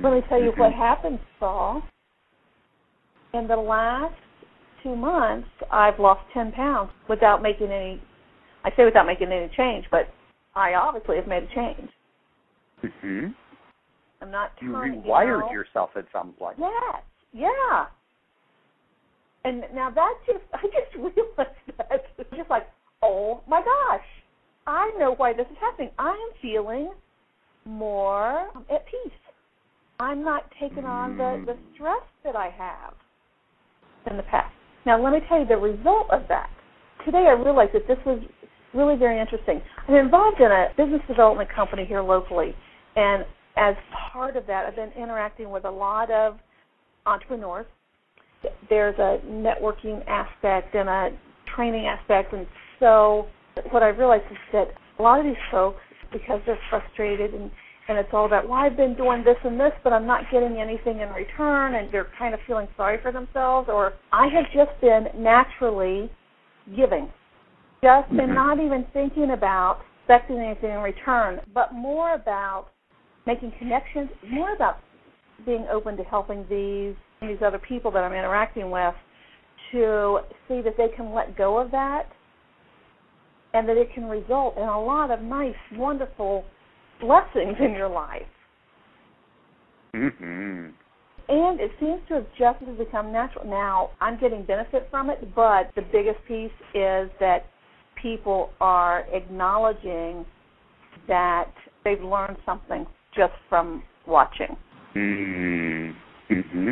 Let 0.03 0.13
me 0.13 0.21
tell 0.29 0.41
you 0.41 0.51
what 0.57 0.73
happened, 0.73 1.19
Soul. 1.39 1.81
In 3.33 3.47
the 3.47 3.55
last 3.55 4.15
two 4.83 4.95
months, 4.95 5.47
I've 5.71 5.99
lost 5.99 6.21
10 6.33 6.51
pounds 6.51 6.91
without 7.09 7.41
making 7.41 7.71
any, 7.71 8.01
I 8.63 8.69
say 8.75 8.85
without 8.85 9.05
making 9.05 9.31
any 9.31 9.51
change, 9.55 9.85
but 9.91 10.07
I 10.55 10.73
obviously 10.73 11.17
have 11.17 11.27
made 11.27 11.43
a 11.43 11.55
change. 11.55 11.89
hmm 13.01 13.27
I'm 14.21 14.31
not 14.31 14.51
You 14.59 14.71
turning. 14.71 15.01
rewired 15.03 15.51
yourself, 15.51 15.91
it 15.95 16.07
sounds 16.11 16.35
like. 16.41 16.55
Yes, 16.57 17.03
yeah. 17.33 17.85
And 19.47 19.63
now 19.73 19.89
that 19.89 20.13
just, 20.25 20.43
I 20.53 20.63
just 20.63 20.95
realized 20.95 21.55
that. 21.77 22.03
It's 22.17 22.29
just 22.35 22.49
like, 22.49 22.67
oh 23.01 23.41
my 23.47 23.61
gosh, 23.61 24.05
I 24.65 24.91
know 24.99 25.15
why 25.15 25.31
this 25.33 25.45
is 25.49 25.57
happening. 25.61 25.91
I 25.97 26.09
am 26.09 26.41
feeling 26.41 26.91
more 27.65 28.49
at 28.69 28.85
peace. 28.85 29.13
I'm 29.99 30.23
not 30.23 30.43
taking 30.59 30.85
on 30.85 31.17
the, 31.17 31.43
the 31.45 31.53
mm. 31.53 31.73
stress 31.73 32.03
that 32.23 32.35
I 32.35 32.49
have 32.49 32.93
in 34.11 34.17
the 34.17 34.23
past. 34.23 34.53
Now, 34.85 35.01
let 35.01 35.13
me 35.13 35.19
tell 35.27 35.39
you 35.39 35.45
the 35.47 35.57
result 35.57 36.07
of 36.11 36.23
that. 36.27 36.49
Today 37.05 37.25
I 37.27 37.31
realized 37.31 37.71
that 37.73 37.87
this 37.87 37.97
was 38.05 38.21
really 38.73 38.95
very 38.97 39.19
interesting. 39.19 39.61
I'm 39.87 39.95
involved 39.95 40.39
in 40.39 40.51
a 40.51 40.67
business 40.77 41.01
development 41.07 41.49
company 41.53 41.85
here 41.85 42.01
locally, 42.01 42.53
and 42.95 43.25
as 43.55 43.75
part 44.11 44.35
of 44.35 44.45
that, 44.47 44.65
I've 44.65 44.75
been 44.75 44.91
interacting 45.01 45.49
with 45.49 45.65
a 45.65 45.71
lot 45.71 46.11
of 46.11 46.37
entrepreneurs. 47.05 47.65
There's 48.69 48.97
a 48.99 49.19
networking 49.25 50.05
aspect 50.07 50.75
and 50.75 50.89
a 50.89 51.09
training 51.55 51.85
aspect, 51.87 52.33
and 52.33 52.45
so 52.79 53.27
what 53.71 53.83
I 53.83 53.87
realized 53.87 54.25
is 54.31 54.37
that 54.53 54.67
a 54.99 55.01
lot 55.01 55.19
of 55.19 55.25
these 55.25 55.35
folks, 55.51 55.79
because 56.11 56.39
they're 56.45 56.59
frustrated 56.69 57.33
and 57.33 57.51
and 57.89 57.97
it's 57.97 58.09
all 58.11 58.25
about, 58.25 58.49
well, 58.49 58.59
I've 58.59 58.75
been 58.75 58.95
doing 58.95 59.23
this 59.23 59.37
and 59.45 59.57
this, 59.57 59.71
but 59.81 59.93
I'm 59.93 60.05
not 60.05 60.23
getting 60.29 60.57
anything 60.57 60.99
in 60.99 61.09
return, 61.09 61.75
and 61.75 61.89
they're 61.89 62.09
kind 62.19 62.33
of 62.33 62.39
feeling 62.45 62.67
sorry 62.75 62.97
for 63.01 63.13
themselves, 63.13 63.69
or 63.71 63.93
I 64.11 64.27
have 64.27 64.43
just 64.53 64.79
been 64.81 65.07
naturally 65.17 66.11
giving, 66.75 67.09
just 67.81 68.09
and 68.09 68.19
mm-hmm. 68.19 68.33
not 68.33 68.59
even 68.59 68.85
thinking 68.91 69.31
about 69.31 69.79
expecting 69.99 70.37
anything 70.37 70.71
in 70.71 70.79
return, 70.79 71.39
but 71.53 71.73
more 71.73 72.13
about 72.13 72.67
making 73.25 73.53
connections, 73.57 74.09
more 74.29 74.53
about 74.53 74.79
being 75.45 75.65
open 75.71 75.95
to 75.95 76.03
helping 76.03 76.45
these 76.49 76.95
these 77.21 77.37
other 77.45 77.59
people 77.59 77.91
that 77.91 78.03
I'm 78.03 78.13
interacting 78.13 78.71
with 78.71 78.93
to 79.71 80.19
see 80.47 80.61
that 80.61 80.75
they 80.77 80.87
can 80.95 81.13
let 81.13 81.37
go 81.37 81.57
of 81.57 81.71
that 81.71 82.07
and 83.53 83.67
that 83.67 83.77
it 83.77 83.93
can 83.93 84.05
result 84.05 84.55
in 84.57 84.63
a 84.63 84.81
lot 84.81 85.11
of 85.11 85.21
nice, 85.21 85.55
wonderful 85.73 86.45
blessings 86.99 87.55
in 87.59 87.71
your 87.71 87.89
life. 87.89 88.21
hmm 89.93 90.67
And 91.29 91.59
it 91.59 91.71
seems 91.79 91.99
to 92.07 92.15
have 92.15 92.25
just 92.37 92.77
become 92.77 93.11
natural. 93.11 93.45
Now, 93.45 93.91
I'm 93.99 94.19
getting 94.19 94.43
benefit 94.45 94.87
from 94.91 95.09
it, 95.09 95.35
but 95.35 95.71
the 95.75 95.81
biggest 95.91 96.19
piece 96.27 96.51
is 96.73 97.09
that 97.19 97.45
people 98.01 98.51
are 98.61 99.05
acknowledging 99.11 100.25
that 101.07 101.51
they've 101.83 102.01
learned 102.01 102.37
something 102.45 102.85
just 103.15 103.33
from 103.49 103.83
watching. 104.05 104.55
Mm-hmm. 104.95 106.71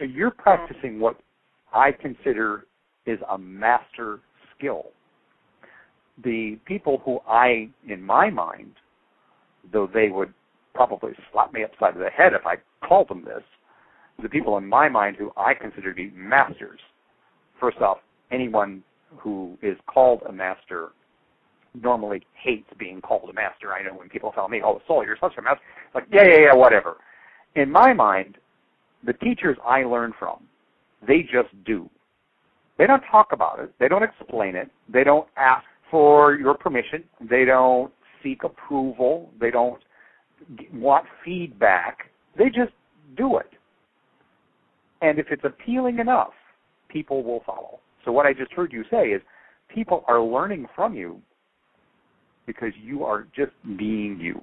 So 0.00 0.06
you're 0.06 0.30
practicing 0.30 0.98
what 0.98 1.20
I 1.74 1.92
consider 1.92 2.64
is 3.04 3.18
a 3.30 3.36
master 3.36 4.20
skill. 4.56 4.86
The 6.24 6.58
people 6.64 7.02
who 7.04 7.20
I, 7.28 7.68
in 7.86 8.02
my 8.02 8.30
mind, 8.30 8.72
though 9.72 9.86
they 9.92 10.08
would 10.08 10.32
probably 10.74 11.12
slap 11.30 11.52
me 11.52 11.64
upside 11.64 11.94
the 11.94 12.08
head 12.08 12.32
if 12.32 12.46
I 12.46 12.56
called 12.86 13.08
them 13.10 13.24
this, 13.24 13.42
the 14.22 14.28
people 14.28 14.56
in 14.56 14.66
my 14.66 14.88
mind 14.88 15.16
who 15.18 15.32
I 15.36 15.52
consider 15.52 15.90
to 15.90 15.96
be 15.96 16.10
masters. 16.16 16.80
First 17.60 17.78
off, 17.78 17.98
anyone 18.30 18.82
who 19.18 19.58
is 19.60 19.76
called 19.86 20.22
a 20.26 20.32
master 20.32 20.92
normally 21.74 22.22
hates 22.42 22.68
being 22.78 23.02
called 23.02 23.28
a 23.28 23.34
master. 23.34 23.74
I 23.74 23.82
know 23.82 23.94
when 23.94 24.08
people 24.08 24.32
tell 24.32 24.48
me, 24.48 24.62
"Oh, 24.62 24.80
Soul, 24.86 25.04
you're 25.04 25.16
such 25.20 25.36
a 25.36 25.42
master," 25.42 25.62
it's 25.86 25.94
like, 25.94 26.06
yeah, 26.10 26.24
yeah, 26.24 26.40
yeah, 26.46 26.54
whatever. 26.54 26.96
In 27.54 27.70
my 27.70 27.92
mind, 27.92 28.38
the 29.04 29.12
teachers 29.14 29.56
I 29.64 29.82
learn 29.84 30.12
from, 30.18 30.42
they 31.06 31.22
just 31.22 31.48
do. 31.64 31.88
They 32.78 32.86
don't 32.86 33.02
talk 33.10 33.32
about 33.32 33.58
it. 33.60 33.72
They 33.78 33.88
don't 33.88 34.02
explain 34.02 34.56
it. 34.56 34.70
They 34.92 35.04
don't 35.04 35.26
ask 35.36 35.64
for 35.90 36.34
your 36.36 36.54
permission. 36.54 37.04
They 37.28 37.44
don't 37.44 37.92
seek 38.22 38.44
approval. 38.44 39.30
They 39.40 39.50
don't 39.50 39.82
want 40.72 41.06
feedback. 41.24 42.10
They 42.36 42.46
just 42.46 42.72
do 43.16 43.38
it. 43.38 43.50
And 45.02 45.18
if 45.18 45.26
it's 45.30 45.44
appealing 45.44 45.98
enough, 45.98 46.32
people 46.88 47.22
will 47.22 47.42
follow. 47.44 47.80
So 48.04 48.12
what 48.12 48.26
I 48.26 48.32
just 48.32 48.52
heard 48.52 48.72
you 48.72 48.84
say 48.90 49.08
is 49.08 49.22
people 49.68 50.04
are 50.08 50.22
learning 50.22 50.66
from 50.74 50.94
you 50.94 51.20
because 52.46 52.72
you 52.82 53.04
are 53.04 53.26
just 53.34 53.52
being 53.76 54.18
you. 54.18 54.40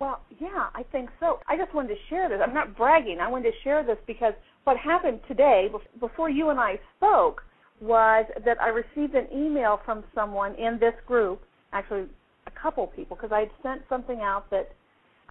Well, 0.00 0.20
yeah, 0.38 0.68
I 0.74 0.84
think 0.92 1.10
so. 1.18 1.40
I 1.48 1.56
just 1.56 1.74
wanted 1.74 1.88
to 1.88 2.00
share 2.08 2.28
this. 2.28 2.38
I'm 2.44 2.54
not 2.54 2.76
bragging. 2.76 3.18
I 3.20 3.28
wanted 3.28 3.50
to 3.50 3.56
share 3.64 3.82
this 3.84 3.98
because 4.06 4.32
what 4.62 4.76
happened 4.76 5.20
today, 5.26 5.68
bef- 5.72 6.00
before 6.00 6.30
you 6.30 6.50
and 6.50 6.60
I 6.60 6.78
spoke, 6.96 7.42
was 7.80 8.24
that 8.44 8.60
I 8.60 8.68
received 8.68 9.14
an 9.14 9.26
email 9.32 9.80
from 9.84 10.04
someone 10.14 10.54
in 10.54 10.78
this 10.78 10.94
group, 11.06 11.42
actually 11.72 12.06
a 12.46 12.50
couple 12.60 12.86
people, 12.88 13.16
because 13.16 13.32
I 13.32 13.40
had 13.40 13.50
sent 13.62 13.82
something 13.88 14.20
out 14.20 14.48
that 14.50 14.70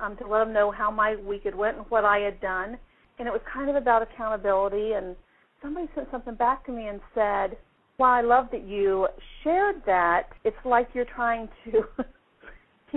um, 0.01 0.17
to 0.17 0.27
let 0.27 0.39
them 0.43 0.53
know 0.53 0.69
how 0.71 0.91
my 0.91 1.15
week 1.15 1.43
had 1.43 1.55
went 1.55 1.77
and 1.77 1.85
what 1.89 2.03
I 2.03 2.19
had 2.19 2.39
done, 2.41 2.77
and 3.19 3.27
it 3.27 3.31
was 3.31 3.41
kind 3.51 3.69
of 3.69 3.75
about 3.75 4.01
accountability. 4.01 4.93
And 4.93 5.15
somebody 5.61 5.87
sent 5.95 6.09
something 6.11 6.35
back 6.35 6.65
to 6.65 6.71
me 6.73 6.87
and 6.87 6.99
said, 7.15 7.57
"Well, 7.97 8.09
I 8.09 8.21
love 8.21 8.49
that 8.51 8.63
you 8.63 9.07
shared 9.43 9.81
that. 9.85 10.29
It's 10.43 10.57
like 10.65 10.89
you're 10.93 11.05
trying 11.05 11.47
to." 11.65 11.83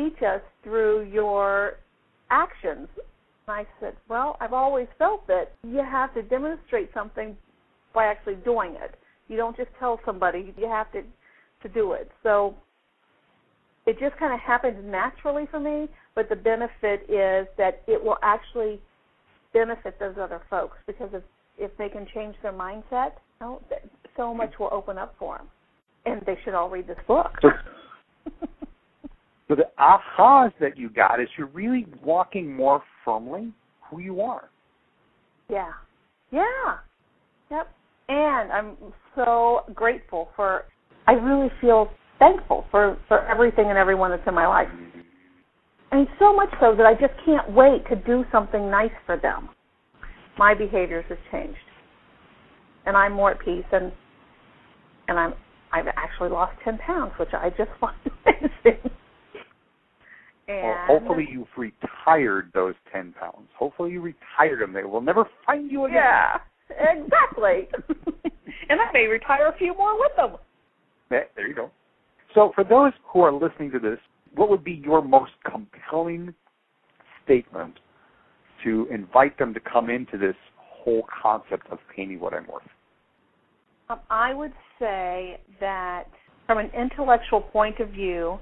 teach 0.00 0.22
us 0.22 0.40
through 0.62 1.08
your 1.12 1.74
actions. 2.30 2.88
And 3.46 3.56
I 3.56 3.66
said, 3.80 3.94
Well, 4.08 4.36
I've 4.40 4.52
always 4.52 4.86
felt 4.98 5.26
that 5.26 5.52
you 5.62 5.78
have 5.78 6.14
to 6.14 6.22
demonstrate 6.22 6.90
something 6.94 7.36
by 7.94 8.06
actually 8.06 8.36
doing 8.36 8.76
it. 8.80 8.94
You 9.28 9.36
don't 9.36 9.56
just 9.56 9.70
tell 9.78 10.00
somebody, 10.04 10.54
you 10.56 10.66
have 10.66 10.90
to 10.92 11.02
to 11.62 11.68
do 11.68 11.92
it. 11.92 12.10
So 12.22 12.54
it 13.86 13.98
just 13.98 14.16
kind 14.18 14.32
of 14.32 14.40
happened 14.40 14.90
naturally 14.90 15.46
for 15.50 15.60
me, 15.60 15.88
but 16.14 16.28
the 16.28 16.36
benefit 16.36 17.02
is 17.08 17.46
that 17.58 17.82
it 17.86 18.02
will 18.02 18.16
actually 18.22 18.80
benefit 19.52 19.98
those 19.98 20.14
other 20.18 20.40
folks 20.48 20.76
because 20.86 21.10
if 21.12 21.22
if 21.58 21.70
they 21.76 21.88
can 21.88 22.06
change 22.14 22.34
their 22.42 22.52
mindset, 22.52 23.12
you 23.40 23.46
know, 23.46 23.62
so 24.16 24.32
much 24.32 24.52
will 24.58 24.70
open 24.72 24.96
up 24.96 25.14
for 25.18 25.36
them, 25.36 25.48
and 26.06 26.22
they 26.24 26.38
should 26.44 26.54
all 26.54 26.70
read 26.70 26.86
this 26.86 26.98
book. 27.06 27.32
So, 29.50 29.56
the 29.56 29.66
ahas 29.80 30.52
that 30.60 30.78
you 30.78 30.88
got 30.88 31.20
is 31.20 31.26
you're 31.36 31.48
really 31.48 31.84
walking 32.04 32.54
more 32.54 32.84
firmly 33.04 33.52
who 33.90 33.98
you 33.98 34.20
are. 34.20 34.48
Yeah, 35.48 35.72
yeah, 36.30 36.76
yep. 37.50 37.68
And 38.08 38.52
I'm 38.52 38.76
so 39.16 39.62
grateful 39.74 40.28
for. 40.36 40.66
I 41.08 41.14
really 41.14 41.50
feel 41.60 41.90
thankful 42.20 42.64
for 42.70 42.96
for 43.08 43.26
everything 43.26 43.70
and 43.70 43.76
everyone 43.76 44.12
that's 44.12 44.22
in 44.28 44.34
my 44.34 44.46
life. 44.46 44.68
And 45.90 46.06
so 46.20 46.32
much 46.32 46.50
so 46.60 46.76
that 46.76 46.86
I 46.86 46.94
just 46.94 47.14
can't 47.26 47.50
wait 47.52 47.82
to 47.88 47.96
do 47.96 48.24
something 48.30 48.70
nice 48.70 48.92
for 49.04 49.16
them. 49.16 49.48
My 50.38 50.54
behaviors 50.54 51.04
have 51.08 51.18
changed. 51.32 51.58
And 52.86 52.96
I'm 52.96 53.14
more 53.14 53.32
at 53.32 53.40
peace 53.40 53.64
and 53.72 53.90
and 55.08 55.18
I'm 55.18 55.34
I've 55.72 55.88
actually 55.88 56.28
lost 56.28 56.52
ten 56.62 56.78
pounds, 56.78 57.14
which 57.18 57.30
I 57.32 57.50
just 57.50 57.70
find 57.80 57.96
amazing. 58.24 58.92
And 60.50 60.62
well, 60.62 60.78
hopefully 60.86 61.28
you've 61.30 61.46
retired 61.56 62.50
those 62.54 62.74
ten 62.92 63.12
pounds. 63.12 63.48
Hopefully 63.56 63.92
you 63.92 64.00
retired 64.00 64.60
them. 64.60 64.72
They 64.72 64.84
will 64.84 65.00
never 65.00 65.24
find 65.46 65.70
you 65.70 65.84
again. 65.84 66.02
Yeah, 66.02 66.38
exactly. 66.70 67.68
and 68.68 68.80
I 68.80 68.92
may 68.92 69.06
retire 69.06 69.48
a 69.48 69.56
few 69.56 69.76
more 69.76 69.98
with 69.98 70.12
them. 70.16 70.36
Yeah, 71.10 71.20
there 71.36 71.48
you 71.48 71.54
go. 71.54 71.70
So 72.34 72.52
for 72.54 72.64
those 72.64 72.92
who 73.12 73.20
are 73.20 73.32
listening 73.32 73.70
to 73.72 73.78
this, 73.78 73.98
what 74.34 74.48
would 74.50 74.64
be 74.64 74.80
your 74.84 75.02
most 75.02 75.32
compelling 75.50 76.34
statement 77.24 77.78
to 78.64 78.86
invite 78.90 79.38
them 79.38 79.54
to 79.54 79.60
come 79.60 79.90
into 79.90 80.16
this 80.16 80.36
whole 80.56 81.04
concept 81.22 81.66
of 81.70 81.78
pay 81.94 82.06
me 82.06 82.16
what 82.16 82.34
I'm 82.34 82.46
worth? 82.46 82.62
Um, 83.88 84.00
I 84.08 84.32
would 84.34 84.52
say 84.78 85.40
that 85.58 86.04
from 86.46 86.58
an 86.58 86.70
intellectual 86.76 87.40
point 87.40 87.80
of 87.80 87.90
view, 87.90 88.38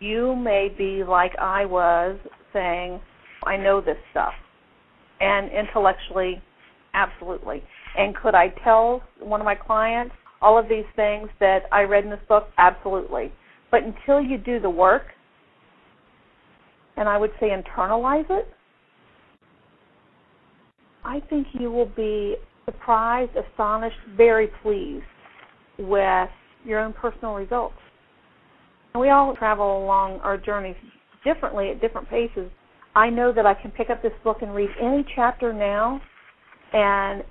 you 0.00 0.36
may 0.36 0.72
be 0.76 1.04
like 1.04 1.32
I 1.38 1.64
was 1.64 2.18
saying, 2.52 3.00
I 3.44 3.56
know 3.56 3.80
this 3.80 3.96
stuff. 4.10 4.32
And 5.20 5.50
intellectually, 5.50 6.42
absolutely. 6.94 7.62
And 7.96 8.14
could 8.14 8.34
I 8.34 8.48
tell 8.62 9.02
one 9.20 9.40
of 9.40 9.44
my 9.44 9.54
clients 9.54 10.14
all 10.40 10.58
of 10.58 10.68
these 10.68 10.84
things 10.94 11.28
that 11.40 11.62
I 11.72 11.82
read 11.82 12.04
in 12.04 12.10
this 12.10 12.20
book? 12.28 12.48
Absolutely. 12.58 13.32
But 13.70 13.80
until 13.82 14.20
you 14.20 14.38
do 14.38 14.60
the 14.60 14.70
work, 14.70 15.06
and 16.96 17.08
I 17.08 17.18
would 17.18 17.32
say 17.40 17.48
internalize 17.48 18.26
it, 18.30 18.48
I 21.04 21.20
think 21.28 21.46
you 21.52 21.70
will 21.70 21.90
be 21.96 22.36
surprised, 22.64 23.32
astonished, 23.36 23.96
very 24.16 24.48
pleased 24.62 25.04
with 25.78 26.28
your 26.64 26.80
own 26.80 26.92
personal 26.92 27.34
results. 27.34 27.76
We 28.94 29.10
all 29.10 29.34
travel 29.36 29.84
along 29.84 30.20
our 30.20 30.36
journeys 30.36 30.76
differently 31.24 31.70
at 31.70 31.80
different 31.80 32.08
paces. 32.08 32.50
I 32.94 33.10
know 33.10 33.32
that 33.32 33.46
I 33.46 33.54
can 33.54 33.70
pick 33.70 33.90
up 33.90 34.02
this 34.02 34.12
book 34.24 34.38
and 34.42 34.54
read 34.54 34.70
any 34.80 35.04
chapter 35.14 35.52
now, 35.52 36.00
and 36.72 37.22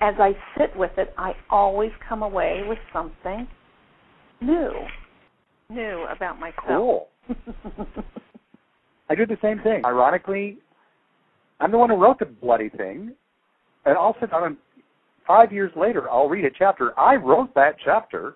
as 0.00 0.14
I 0.18 0.32
sit 0.58 0.76
with 0.76 0.90
it, 0.98 1.14
I 1.16 1.32
always 1.48 1.92
come 2.08 2.22
away 2.22 2.62
with 2.68 2.78
something 2.92 3.46
new, 4.40 4.72
new 5.70 6.06
about 6.10 6.38
myself. 6.40 6.66
Cool. 6.66 7.08
I 9.08 9.14
do 9.14 9.26
the 9.26 9.38
same 9.40 9.60
thing. 9.60 9.82
Ironically, 9.84 10.58
I'm 11.60 11.70
the 11.70 11.78
one 11.78 11.90
who 11.90 11.96
wrote 11.96 12.18
the 12.18 12.26
bloody 12.26 12.68
thing, 12.70 13.12
and 13.84 13.96
I'll 13.96 14.16
sit 14.20 14.30
down 14.30 14.44
and 14.44 14.56
five 15.26 15.52
years 15.52 15.70
later, 15.76 16.10
I'll 16.10 16.28
read 16.28 16.44
a 16.44 16.50
chapter. 16.50 16.98
I 16.98 17.14
wrote 17.16 17.54
that 17.54 17.76
chapter, 17.84 18.34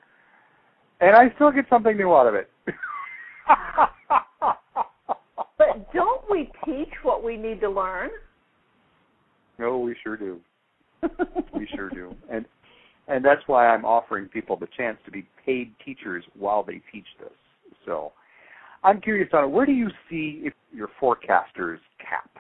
and 1.01 1.15
I 1.15 1.33
still 1.35 1.51
get 1.51 1.67
something 1.69 1.97
new 1.97 2.15
out 2.15 2.27
of 2.27 2.35
it. 2.35 2.51
but 5.59 5.93
don't 5.93 6.23
we 6.31 6.51
teach 6.65 6.93
what 7.03 7.23
we 7.23 7.37
need 7.37 7.61
to 7.61 7.71
learn? 7.71 8.11
No, 9.59 9.79
we 9.79 9.97
sure 10.03 10.17
do. 10.17 10.41
we 11.55 11.69
sure 11.75 11.91
do. 11.91 12.15
And 12.31 12.45
and 13.09 13.25
that's 13.25 13.43
why 13.47 13.69
I'm 13.69 13.85
offering 13.85 14.27
people 14.27 14.57
the 14.57 14.67
chance 14.77 14.99
to 15.05 15.13
be 15.13 15.29
paid 15.45 15.73
teachers 15.85 16.25
while 16.37 16.65
they 16.65 16.83
teach 16.93 17.07
this. 17.21 17.31
So 17.85 18.13
I'm 18.83 19.01
curious 19.01 19.29
on 19.33 19.53
where 19.53 19.65
do 19.65 19.73
you 19.73 19.89
see 20.11 20.41
if 20.45 20.55
your 20.75 20.89
forecaster's 20.99 21.79
cap? 22.01 22.31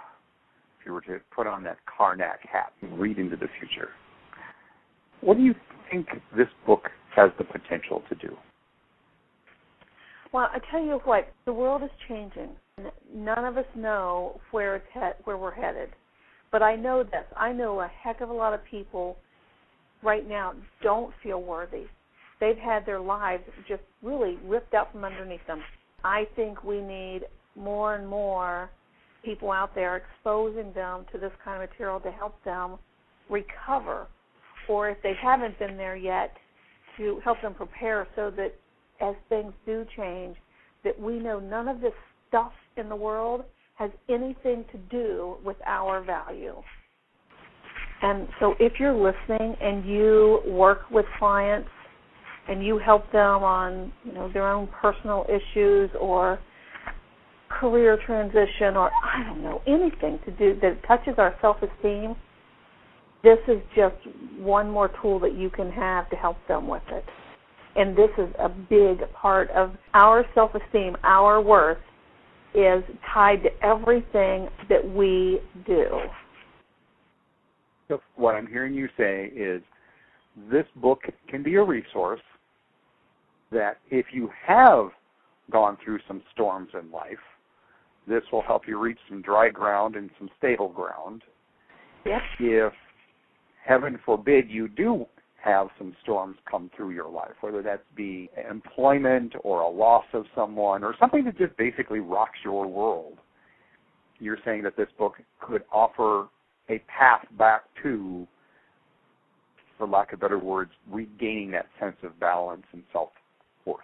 If 0.80 0.86
you 0.86 0.92
were 0.92 1.02
to 1.02 1.20
put 1.34 1.46
on 1.46 1.62
that 1.64 1.78
Carnac 1.86 2.40
hat 2.50 2.72
and 2.82 2.98
read 2.98 3.18
into 3.18 3.36
the 3.36 3.46
future, 3.60 3.90
what 5.20 5.36
do 5.36 5.42
you 5.44 5.54
think 5.90 6.08
this 6.36 6.48
book 6.66 6.90
has 7.14 7.30
the 7.38 7.44
potential 7.44 8.02
to 8.08 8.14
do? 8.16 8.36
Well, 10.36 10.50
I 10.52 10.58
tell 10.70 10.84
you 10.84 11.00
what, 11.04 11.32
the 11.46 11.52
world 11.54 11.82
is 11.82 11.88
changing. 12.10 12.50
None 13.10 13.46
of 13.46 13.56
us 13.56 13.64
know 13.74 14.38
where 14.50 14.76
it's 14.76 14.86
he- 14.92 15.22
where 15.24 15.38
we're 15.38 15.50
headed, 15.50 15.88
but 16.52 16.62
I 16.62 16.76
know 16.76 17.02
this. 17.02 17.24
I 17.34 17.52
know 17.52 17.80
a 17.80 17.88
heck 17.88 18.20
of 18.20 18.28
a 18.28 18.34
lot 18.34 18.52
of 18.52 18.62
people 18.62 19.16
right 20.02 20.28
now 20.28 20.52
don't 20.82 21.14
feel 21.22 21.40
worthy. 21.40 21.86
They've 22.38 22.58
had 22.58 22.84
their 22.84 23.00
lives 23.00 23.44
just 23.66 23.82
really 24.02 24.36
ripped 24.44 24.74
out 24.74 24.92
from 24.92 25.04
underneath 25.04 25.46
them. 25.46 25.64
I 26.04 26.26
think 26.36 26.62
we 26.62 26.82
need 26.82 27.22
more 27.54 27.94
and 27.94 28.06
more 28.06 28.68
people 29.24 29.50
out 29.50 29.74
there 29.74 29.96
exposing 29.96 30.70
them 30.74 31.06
to 31.12 31.18
this 31.18 31.32
kind 31.42 31.62
of 31.62 31.70
material 31.70 31.98
to 32.00 32.10
help 32.10 32.44
them 32.44 32.78
recover, 33.30 34.06
or 34.68 34.90
if 34.90 35.00
they 35.02 35.14
haven't 35.14 35.58
been 35.58 35.78
there 35.78 35.96
yet, 35.96 36.36
to 36.98 37.20
help 37.20 37.40
them 37.40 37.54
prepare 37.54 38.06
so 38.14 38.30
that 38.32 38.52
as 39.00 39.14
things 39.28 39.52
do 39.64 39.84
change, 39.96 40.36
that 40.84 40.98
we 41.00 41.18
know 41.18 41.40
none 41.40 41.68
of 41.68 41.80
this 41.80 41.92
stuff 42.28 42.52
in 42.76 42.88
the 42.88 42.96
world 42.96 43.44
has 43.74 43.90
anything 44.08 44.64
to 44.72 44.78
do 44.90 45.36
with 45.44 45.56
our 45.66 46.02
value. 46.02 46.54
And 48.02 48.28
so 48.40 48.54
if 48.58 48.74
you're 48.78 48.94
listening 48.94 49.56
and 49.60 49.84
you 49.84 50.40
work 50.46 50.90
with 50.90 51.06
clients 51.18 51.68
and 52.48 52.64
you 52.64 52.78
help 52.78 53.10
them 53.12 53.42
on, 53.42 53.92
you 54.04 54.12
know, 54.12 54.30
their 54.32 54.48
own 54.48 54.68
personal 54.80 55.26
issues 55.28 55.90
or 55.98 56.38
career 57.48 57.98
transition 58.06 58.76
or 58.76 58.90
I 58.90 59.24
don't 59.24 59.42
know, 59.42 59.62
anything 59.66 60.18
to 60.24 60.30
do 60.32 60.58
that 60.60 60.78
touches 60.86 61.14
our 61.18 61.34
self-esteem, 61.40 62.14
this 63.22 63.38
is 63.48 63.60
just 63.74 63.96
one 64.38 64.70
more 64.70 64.90
tool 65.02 65.18
that 65.20 65.34
you 65.34 65.50
can 65.50 65.70
have 65.72 66.08
to 66.10 66.16
help 66.16 66.36
them 66.48 66.68
with 66.68 66.82
it. 66.88 67.04
And 67.76 67.96
this 67.96 68.10
is 68.16 68.28
a 68.38 68.48
big 68.48 69.00
part 69.12 69.50
of 69.50 69.72
our 69.92 70.24
self-esteem, 70.34 70.96
our 71.02 71.42
worth 71.42 71.78
is 72.54 72.82
tied 73.12 73.42
to 73.42 73.50
everything 73.62 74.48
that 74.68 74.82
we 74.94 75.40
do. 75.66 76.00
So 77.88 78.00
what 78.16 78.34
I'm 78.34 78.46
hearing 78.46 78.74
you 78.74 78.88
say 78.96 79.26
is 79.26 79.62
this 80.50 80.64
book 80.76 81.02
can 81.28 81.42
be 81.42 81.56
a 81.56 81.62
resource 81.62 82.20
that 83.52 83.78
if 83.90 84.06
you 84.10 84.30
have 84.44 84.88
gone 85.50 85.76
through 85.84 85.98
some 86.08 86.22
storms 86.32 86.70
in 86.74 86.90
life, 86.90 87.18
this 88.08 88.22
will 88.32 88.42
help 88.42 88.66
you 88.66 88.78
reach 88.78 88.98
some 89.08 89.20
dry 89.20 89.50
ground 89.50 89.96
and 89.96 90.10
some 90.18 90.30
stable 90.38 90.68
ground. 90.68 91.22
Yes. 92.04 92.22
If 92.38 92.72
heaven 93.64 93.98
forbid 94.04 94.48
you 94.48 94.68
do 94.68 95.06
have 95.46 95.68
some 95.78 95.94
storms 96.02 96.36
come 96.50 96.70
through 96.76 96.90
your 96.90 97.08
life, 97.08 97.32
whether 97.40 97.62
that 97.62 97.82
be 97.94 98.28
employment 98.50 99.32
or 99.44 99.60
a 99.60 99.68
loss 99.68 100.04
of 100.12 100.24
someone 100.34 100.82
or 100.82 100.94
something 100.98 101.24
that 101.24 101.38
just 101.38 101.56
basically 101.56 102.00
rocks 102.00 102.38
your 102.44 102.66
world, 102.66 103.14
you're 104.18 104.38
saying 104.44 104.62
that 104.64 104.76
this 104.76 104.88
book 104.98 105.14
could 105.40 105.62
offer 105.72 106.26
a 106.68 106.80
path 106.88 107.24
back 107.38 107.62
to, 107.82 108.26
for 109.78 109.86
lack 109.86 110.12
of 110.12 110.20
better 110.20 110.38
words, 110.38 110.72
regaining 110.90 111.52
that 111.52 111.66
sense 111.78 111.96
of 112.02 112.18
balance 112.18 112.64
and 112.72 112.82
self 112.92 113.10
worth. 113.64 113.78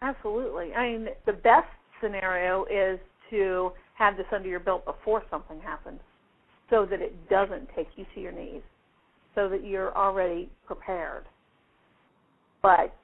Absolutely. 0.00 0.72
I 0.74 0.92
mean, 0.92 1.08
the 1.26 1.32
best 1.32 1.66
scenario 2.00 2.64
is 2.66 3.00
to 3.30 3.72
have 3.94 4.16
this 4.16 4.26
under 4.32 4.48
your 4.48 4.60
belt 4.60 4.84
before 4.84 5.24
something 5.28 5.60
happens 5.60 6.00
so 6.70 6.86
that 6.88 7.00
it 7.00 7.28
doesn't 7.28 7.68
take 7.74 7.88
you 7.96 8.06
to 8.14 8.20
your 8.20 8.32
knees, 8.32 8.62
so 9.34 9.48
that 9.48 9.64
you're 9.64 9.96
already 9.96 10.50
prepared. 10.66 11.24
But 12.62 12.94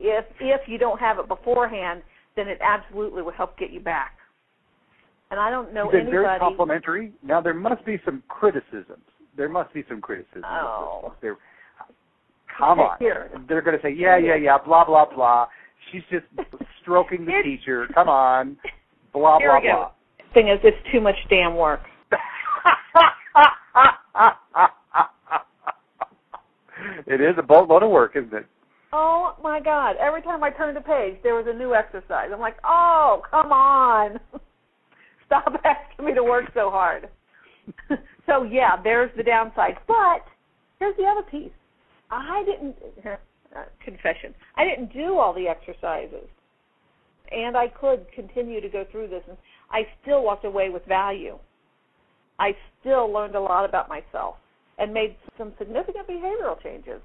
if 0.00 0.24
if 0.40 0.60
you 0.66 0.78
don't 0.78 0.98
have 0.98 1.18
it 1.18 1.28
beforehand, 1.28 2.02
then 2.36 2.48
it 2.48 2.58
absolutely 2.60 3.22
will 3.22 3.32
help 3.32 3.58
get 3.58 3.72
you 3.72 3.80
back. 3.80 4.14
And 5.30 5.38
I 5.38 5.50
don't 5.50 5.74
know 5.74 5.84
You've 5.84 5.94
anybody. 5.94 6.16
very 6.16 6.38
complimentary. 6.38 7.12
Now 7.22 7.40
there 7.40 7.54
must 7.54 7.84
be 7.84 8.00
some 8.04 8.22
criticisms. 8.28 9.04
There 9.36 9.48
must 9.48 9.72
be 9.74 9.84
some 9.88 10.00
criticisms. 10.00 10.44
Oh. 10.46 11.14
There, 11.20 11.36
come 12.56 12.80
on. 12.80 12.96
Here. 12.98 13.30
They're 13.48 13.62
going 13.62 13.76
to 13.76 13.82
say, 13.82 13.94
yeah, 13.96 14.16
yeah, 14.16 14.36
yeah, 14.36 14.56
blah 14.64 14.84
blah 14.84 15.04
blah. 15.14 15.46
She's 15.92 16.02
just 16.10 16.24
stroking 16.82 17.24
the 17.24 17.32
teacher. 17.44 17.86
Come 17.94 18.08
on. 18.08 18.56
Blah 19.12 19.38
blah 19.38 19.60
blah. 19.60 19.90
Thing 20.34 20.48
is, 20.48 20.58
it's 20.62 20.76
too 20.92 21.00
much 21.00 21.16
damn 21.30 21.56
work. 21.56 21.80
It 27.08 27.20
is 27.20 27.34
a 27.38 27.42
boatload 27.42 27.82
of 27.82 27.90
work, 27.90 28.16
isn't 28.16 28.34
it? 28.34 28.46
Oh 28.92 29.34
my 29.42 29.60
God! 29.60 29.96
Every 30.00 30.22
time 30.22 30.42
I 30.42 30.50
turned 30.50 30.76
a 30.76 30.80
page, 30.80 31.16
there 31.22 31.34
was 31.34 31.46
a 31.48 31.56
new 31.56 31.74
exercise. 31.74 32.28
I'm 32.32 32.40
like, 32.40 32.56
oh, 32.64 33.22
come 33.30 33.52
on! 33.52 34.20
Stop 35.26 35.52
asking 35.64 36.06
me 36.06 36.14
to 36.14 36.22
work 36.22 36.46
so 36.54 36.70
hard. 36.70 37.08
so 38.26 38.42
yeah, 38.44 38.80
there's 38.82 39.10
the 39.16 39.22
downside. 39.22 39.76
But 39.86 40.24
here's 40.78 40.96
the 40.96 41.04
other 41.04 41.22
piece. 41.22 41.52
I 42.10 42.44
didn't 42.44 42.76
uh, 43.06 43.64
confession. 43.84 44.34
I 44.56 44.64
didn't 44.64 44.92
do 44.92 45.18
all 45.18 45.34
the 45.34 45.48
exercises, 45.48 46.28
and 47.30 47.56
I 47.56 47.68
could 47.68 48.06
continue 48.14 48.60
to 48.60 48.68
go 48.68 48.84
through 48.90 49.08
this, 49.08 49.22
and 49.28 49.36
I 49.70 49.82
still 50.02 50.22
walked 50.22 50.44
away 50.44 50.70
with 50.70 50.84
value. 50.86 51.38
I 52.38 52.52
still 52.80 53.12
learned 53.12 53.34
a 53.34 53.40
lot 53.40 53.66
about 53.66 53.88
myself 53.88 54.36
and 54.78 54.92
made 54.94 55.16
some 55.36 55.52
significant 55.58 56.08
behavioral 56.08 56.60
changes. 56.62 57.00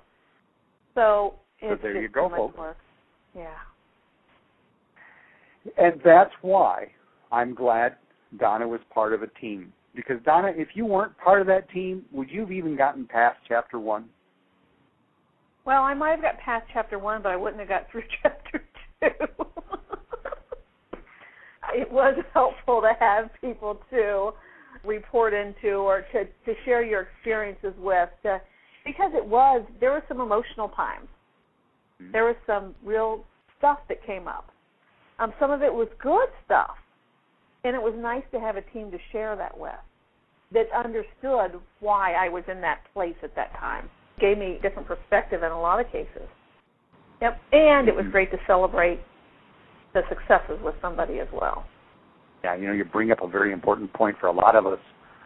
So 0.95 1.35
So 1.61 1.75
there 1.81 2.01
you 2.01 2.09
go, 2.09 2.29
folks. 2.29 2.57
work. 2.57 2.77
Yeah. 3.35 3.55
And 5.77 5.99
that's 6.03 6.33
why 6.41 6.87
I'm 7.31 7.55
glad 7.55 7.95
Donna 8.39 8.67
was 8.67 8.81
part 8.93 9.13
of 9.13 9.23
a 9.23 9.27
team. 9.27 9.73
Because 9.95 10.17
Donna, 10.25 10.51
if 10.55 10.69
you 10.73 10.85
weren't 10.85 11.17
part 11.17 11.41
of 11.41 11.47
that 11.47 11.69
team, 11.69 12.03
would 12.11 12.29
you 12.29 12.41
have 12.41 12.51
even 12.51 12.75
gotten 12.75 13.07
past 13.07 13.37
chapter 13.47 13.79
one? 13.79 14.05
Well, 15.65 15.83
I 15.83 15.93
might 15.93 16.11
have 16.11 16.21
got 16.21 16.39
past 16.39 16.65
chapter 16.73 16.99
one, 16.99 17.21
but 17.21 17.31
I 17.31 17.35
wouldn't 17.35 17.59
have 17.59 17.69
got 17.69 17.89
through 17.89 18.03
chapter 18.21 18.63
two. 19.01 19.09
it 21.73 21.91
was 21.91 22.17
helpful 22.33 22.81
to 22.81 22.93
have 22.99 23.29
people 23.39 23.79
to 23.89 24.31
report 24.83 25.33
into 25.33 25.75
or 25.75 26.05
to 26.13 26.25
to 26.25 26.53
share 26.65 26.83
your 26.83 27.01
experiences 27.01 27.73
with, 27.79 28.09
to, 28.23 28.41
because 28.85 29.11
it 29.15 29.25
was 29.25 29.65
there 29.79 29.91
were 29.91 30.03
some 30.07 30.21
emotional 30.21 30.69
times. 30.69 31.07
Mm-hmm. 32.01 32.11
There 32.11 32.25
was 32.25 32.35
some 32.45 32.75
real 32.83 33.25
stuff 33.57 33.79
that 33.89 34.05
came 34.05 34.27
up. 34.27 34.49
Um, 35.19 35.33
some 35.39 35.51
of 35.51 35.61
it 35.61 35.73
was 35.73 35.87
good 36.01 36.27
stuff, 36.45 36.75
and 37.63 37.75
it 37.75 37.81
was 37.81 37.93
nice 37.97 38.23
to 38.31 38.39
have 38.39 38.57
a 38.57 38.61
team 38.73 38.91
to 38.91 38.97
share 39.11 39.35
that 39.35 39.57
with 39.57 39.73
that 40.53 40.67
understood 40.73 41.59
why 41.79 42.13
I 42.13 42.29
was 42.29 42.43
in 42.47 42.61
that 42.61 42.81
place 42.93 43.15
at 43.23 43.35
that 43.35 43.53
time. 43.59 43.89
Gave 44.19 44.37
me 44.37 44.57
a 44.57 44.61
different 44.61 44.87
perspective 44.87 45.43
in 45.43 45.51
a 45.51 45.59
lot 45.59 45.79
of 45.79 45.87
cases. 45.91 46.29
Yep, 47.21 47.39
and 47.51 47.87
it 47.87 47.95
was 47.95 48.03
mm-hmm. 48.03 48.11
great 48.11 48.31
to 48.31 48.37
celebrate 48.45 48.99
the 49.93 50.01
successes 50.09 50.59
with 50.63 50.75
somebody 50.81 51.19
as 51.19 51.27
well. 51.33 51.65
Yeah, 52.43 52.55
you 52.55 52.67
know, 52.67 52.73
you 52.73 52.83
bring 52.83 53.11
up 53.11 53.21
a 53.21 53.27
very 53.27 53.53
important 53.53 53.93
point 53.93 54.17
for 54.19 54.27
a 54.27 54.31
lot 54.31 54.55
of 54.55 54.65
us. 54.65 54.79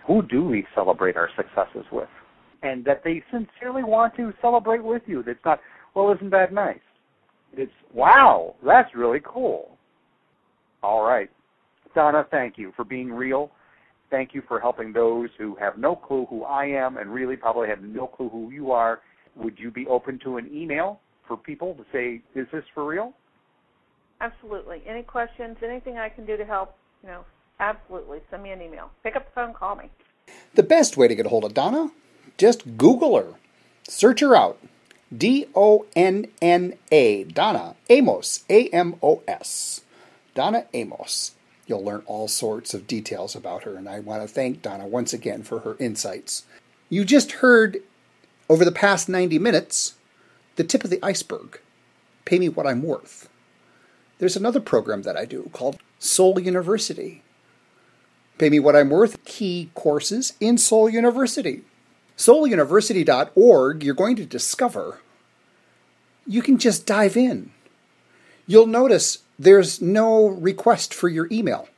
Who 0.06 0.22
do 0.22 0.44
we 0.44 0.66
celebrate 0.76 1.18
our 1.18 1.30
successes 1.36 1.86
with? 1.92 2.10
And 2.64 2.86
that 2.86 3.04
they 3.04 3.24
sincerely 3.32 3.84
want 3.84 4.16
to 4.18 4.34
celebrate 4.42 4.84
with 4.84 5.02
you. 5.06 5.24
That's 5.24 5.40
not, 5.44 5.60
well, 5.96 6.14
isn't 6.14 6.30
that 6.32 6.54
nice? 6.54 6.80
It's, 7.54 7.72
wow, 7.94 8.56
that's 8.66 8.94
really 8.96 9.22
cool. 9.24 9.78
All 10.84 11.04
right. 11.04 11.30
Donna, 11.96 12.26
thank 12.30 12.58
you 12.58 12.72
for 12.76 12.86
being 12.86 13.12
real. 13.12 13.52
Thank 14.12 14.34
you 14.34 14.44
for 14.48 14.60
helping 14.60 14.94
those 14.94 15.30
who 15.38 15.56
have 15.56 15.78
no 15.78 15.96
clue 15.96 16.28
who 16.30 16.44
I 16.44 16.66
am 16.66 16.98
and 16.98 17.12
really 17.12 17.36
probably 17.36 17.68
have 17.68 17.82
no 17.82 18.08
clue 18.08 18.30
who 18.30 18.52
you 18.52 18.72
are. 18.72 19.02
Would 19.36 19.58
you 19.58 19.72
be 19.72 19.88
open 19.88 20.20
to 20.24 20.38
an 20.38 20.50
email 20.54 21.00
for 21.28 21.36
people 21.36 21.74
to 21.74 21.84
say, 21.92 22.22
is 22.40 22.48
this 22.54 22.64
for 22.74 22.86
real? 22.86 23.14
Absolutely. 24.22 24.84
Any 24.88 25.04
questions, 25.04 25.58
anything 25.64 25.98
I 25.98 26.10
can 26.10 26.26
do 26.26 26.38
to 26.38 26.46
help, 26.46 26.76
you 27.04 27.10
know, 27.10 27.26
absolutely. 27.60 28.20
Send 28.30 28.44
me 28.44 28.52
an 28.52 28.62
email. 28.62 28.92
Pick 29.04 29.16
up 29.16 29.26
the 29.26 29.32
phone, 29.32 29.54
call 29.54 29.76
me. 29.76 29.90
The 30.56 30.64
best 30.64 30.98
way 30.98 31.08
to 31.08 31.16
get 31.16 31.26
a 31.26 31.30
hold 31.30 31.46
of 31.46 31.54
Donna? 31.54 31.92
Just 32.38 32.78
Google 32.78 33.18
her. 33.18 33.34
Search 33.88 34.20
her 34.20 34.36
out. 34.36 34.60
D 35.16 35.48
O 35.56 35.86
N 35.96 36.28
N 36.42 36.74
A. 36.92 37.24
Donna 37.24 37.76
Amos. 37.90 38.44
A 38.50 38.68
M 38.70 38.96
O 39.02 39.24
S. 39.28 39.82
Donna 40.36 40.66
Amos. 40.74 41.32
You'll 41.66 41.84
learn 41.84 42.04
all 42.06 42.28
sorts 42.28 42.74
of 42.74 42.88
details 42.88 43.36
about 43.36 43.64
her, 43.64 43.76
and 43.76 43.90
I 43.90 44.00
want 44.00 44.22
to 44.22 44.28
thank 44.28 44.62
Donna 44.62 44.88
once 44.88 45.14
again 45.14 45.44
for 45.44 45.60
her 45.60 45.76
insights. 45.80 46.46
You 46.90 47.04
just 47.04 47.34
heard 47.34 47.82
over 48.50 48.64
the 48.64 48.72
past 48.72 49.10
90 49.10 49.38
minutes 49.40 49.96
the 50.56 50.64
tip 50.64 50.84
of 50.84 50.90
the 50.90 51.04
iceberg. 51.04 51.60
Pay 52.24 52.40
me 52.40 52.50
what 52.50 52.66
I'm 52.68 52.84
worth. 52.84 53.30
There's 54.20 54.38
another 54.38 54.62
program 54.62 55.04
that 55.04 55.18
I 55.18 55.26
do 55.26 55.50
called 55.54 55.78
Soul 56.00 56.40
University. 56.40 57.24
Pay 58.38 58.50
me 58.50 58.60
what 58.60 58.76
I'm 58.76 58.90
worth 58.90 59.24
key 59.26 59.72
courses 59.74 60.34
in 60.40 60.58
Soul 60.58 60.90
University. 60.90 61.64
SoulUniversity.org, 62.18 63.84
you're 63.84 63.96
going 63.96 64.16
to 64.16 64.26
discover 64.26 65.00
you 66.28 66.42
can 66.42 66.58
just 66.58 66.86
dive 66.86 67.16
in. 67.16 67.52
You'll 68.46 68.68
notice 68.68 69.20
there's 69.40 69.82
no 69.82 70.28
request 70.28 70.94
for 70.94 71.08
your 71.08 71.28
email. 71.32 71.70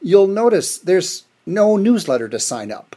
You'll 0.00 0.28
notice 0.28 0.78
there's 0.78 1.24
no 1.44 1.76
newsletter 1.76 2.28
to 2.28 2.38
sign 2.38 2.70
up. 2.70 2.96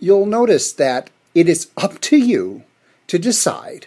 You'll 0.00 0.26
notice 0.26 0.72
that 0.72 1.10
it 1.34 1.48
is 1.48 1.70
up 1.76 2.00
to 2.00 2.16
you 2.16 2.64
to 3.06 3.18
decide 3.18 3.86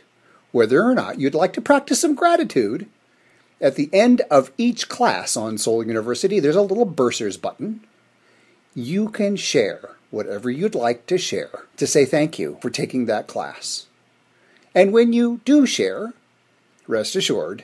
whether 0.51 0.81
or 0.81 0.95
not 0.95 1.19
you'd 1.19 1.35
like 1.35 1.53
to 1.53 1.61
practice 1.61 2.01
some 2.01 2.15
gratitude. 2.15 2.87
At 3.59 3.75
the 3.75 3.89
end 3.91 4.21
of 4.29 4.51
each 4.57 4.88
class 4.88 5.35
on 5.35 5.57
Soul 5.57 5.85
University, 5.85 6.39
there's 6.39 6.55
a 6.55 6.61
little 6.61 6.85
bursars 6.85 7.41
button. 7.41 7.81
You 8.75 9.09
can 9.09 9.35
share 9.35 9.95
whatever 10.11 10.51
you'd 10.51 10.75
like 10.75 11.07
to 11.07 11.17
share 11.17 11.65
to 11.77 11.88
say 11.88 12.05
thank 12.05 12.38
you 12.38 12.57
for 12.61 12.69
taking 12.69 13.05
that 13.05 13.27
class. 13.27 13.88
And 14.75 14.93
when 14.93 15.11
you 15.11 15.41
do 15.43 15.65
share, 15.65 16.13
rest 16.88 17.15
assured, 17.15 17.63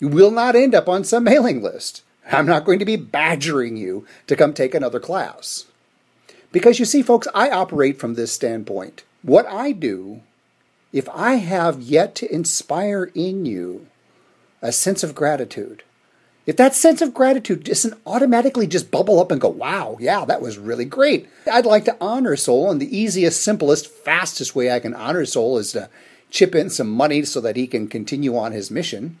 you 0.00 0.08
will 0.08 0.32
not 0.32 0.56
end 0.56 0.74
up 0.74 0.88
on 0.88 1.04
some 1.04 1.24
mailing 1.24 1.62
list. 1.62 2.02
I'm 2.30 2.46
not 2.46 2.64
going 2.64 2.80
to 2.80 2.84
be 2.84 2.96
badgering 2.96 3.76
you 3.76 4.04
to 4.26 4.34
come 4.34 4.52
take 4.52 4.74
another 4.74 4.98
class. 4.98 5.66
Because 6.50 6.80
you 6.80 6.84
see, 6.84 7.02
folks, 7.02 7.28
I 7.32 7.50
operate 7.50 7.98
from 7.98 8.14
this 8.14 8.32
standpoint. 8.32 9.04
What 9.22 9.46
I 9.46 9.70
do, 9.70 10.22
if 10.92 11.08
I 11.10 11.34
have 11.34 11.80
yet 11.80 12.16
to 12.16 12.34
inspire 12.34 13.04
in 13.14 13.46
you 13.46 13.86
a 14.62 14.72
sense 14.72 15.02
of 15.02 15.14
gratitude, 15.14 15.82
if 16.46 16.56
that 16.56 16.74
sense 16.74 17.02
of 17.02 17.12
gratitude 17.12 17.64
doesn't 17.64 18.00
automatically 18.06 18.68
just 18.68 18.92
bubble 18.92 19.18
up 19.18 19.32
and 19.32 19.40
go, 19.40 19.48
wow, 19.48 19.96
yeah, 20.00 20.24
that 20.24 20.40
was 20.40 20.58
really 20.58 20.84
great. 20.84 21.28
I'd 21.50 21.66
like 21.66 21.84
to 21.86 21.96
honor 22.00 22.36
Soul, 22.36 22.70
and 22.70 22.80
the 22.80 22.96
easiest, 22.96 23.42
simplest, 23.42 23.88
fastest 23.88 24.54
way 24.54 24.70
I 24.70 24.78
can 24.78 24.94
honor 24.94 25.26
Soul 25.26 25.58
is 25.58 25.72
to 25.72 25.90
chip 26.30 26.54
in 26.54 26.70
some 26.70 26.88
money 26.88 27.24
so 27.24 27.40
that 27.40 27.56
he 27.56 27.66
can 27.66 27.88
continue 27.88 28.36
on 28.36 28.52
his 28.52 28.70
mission. 28.70 29.18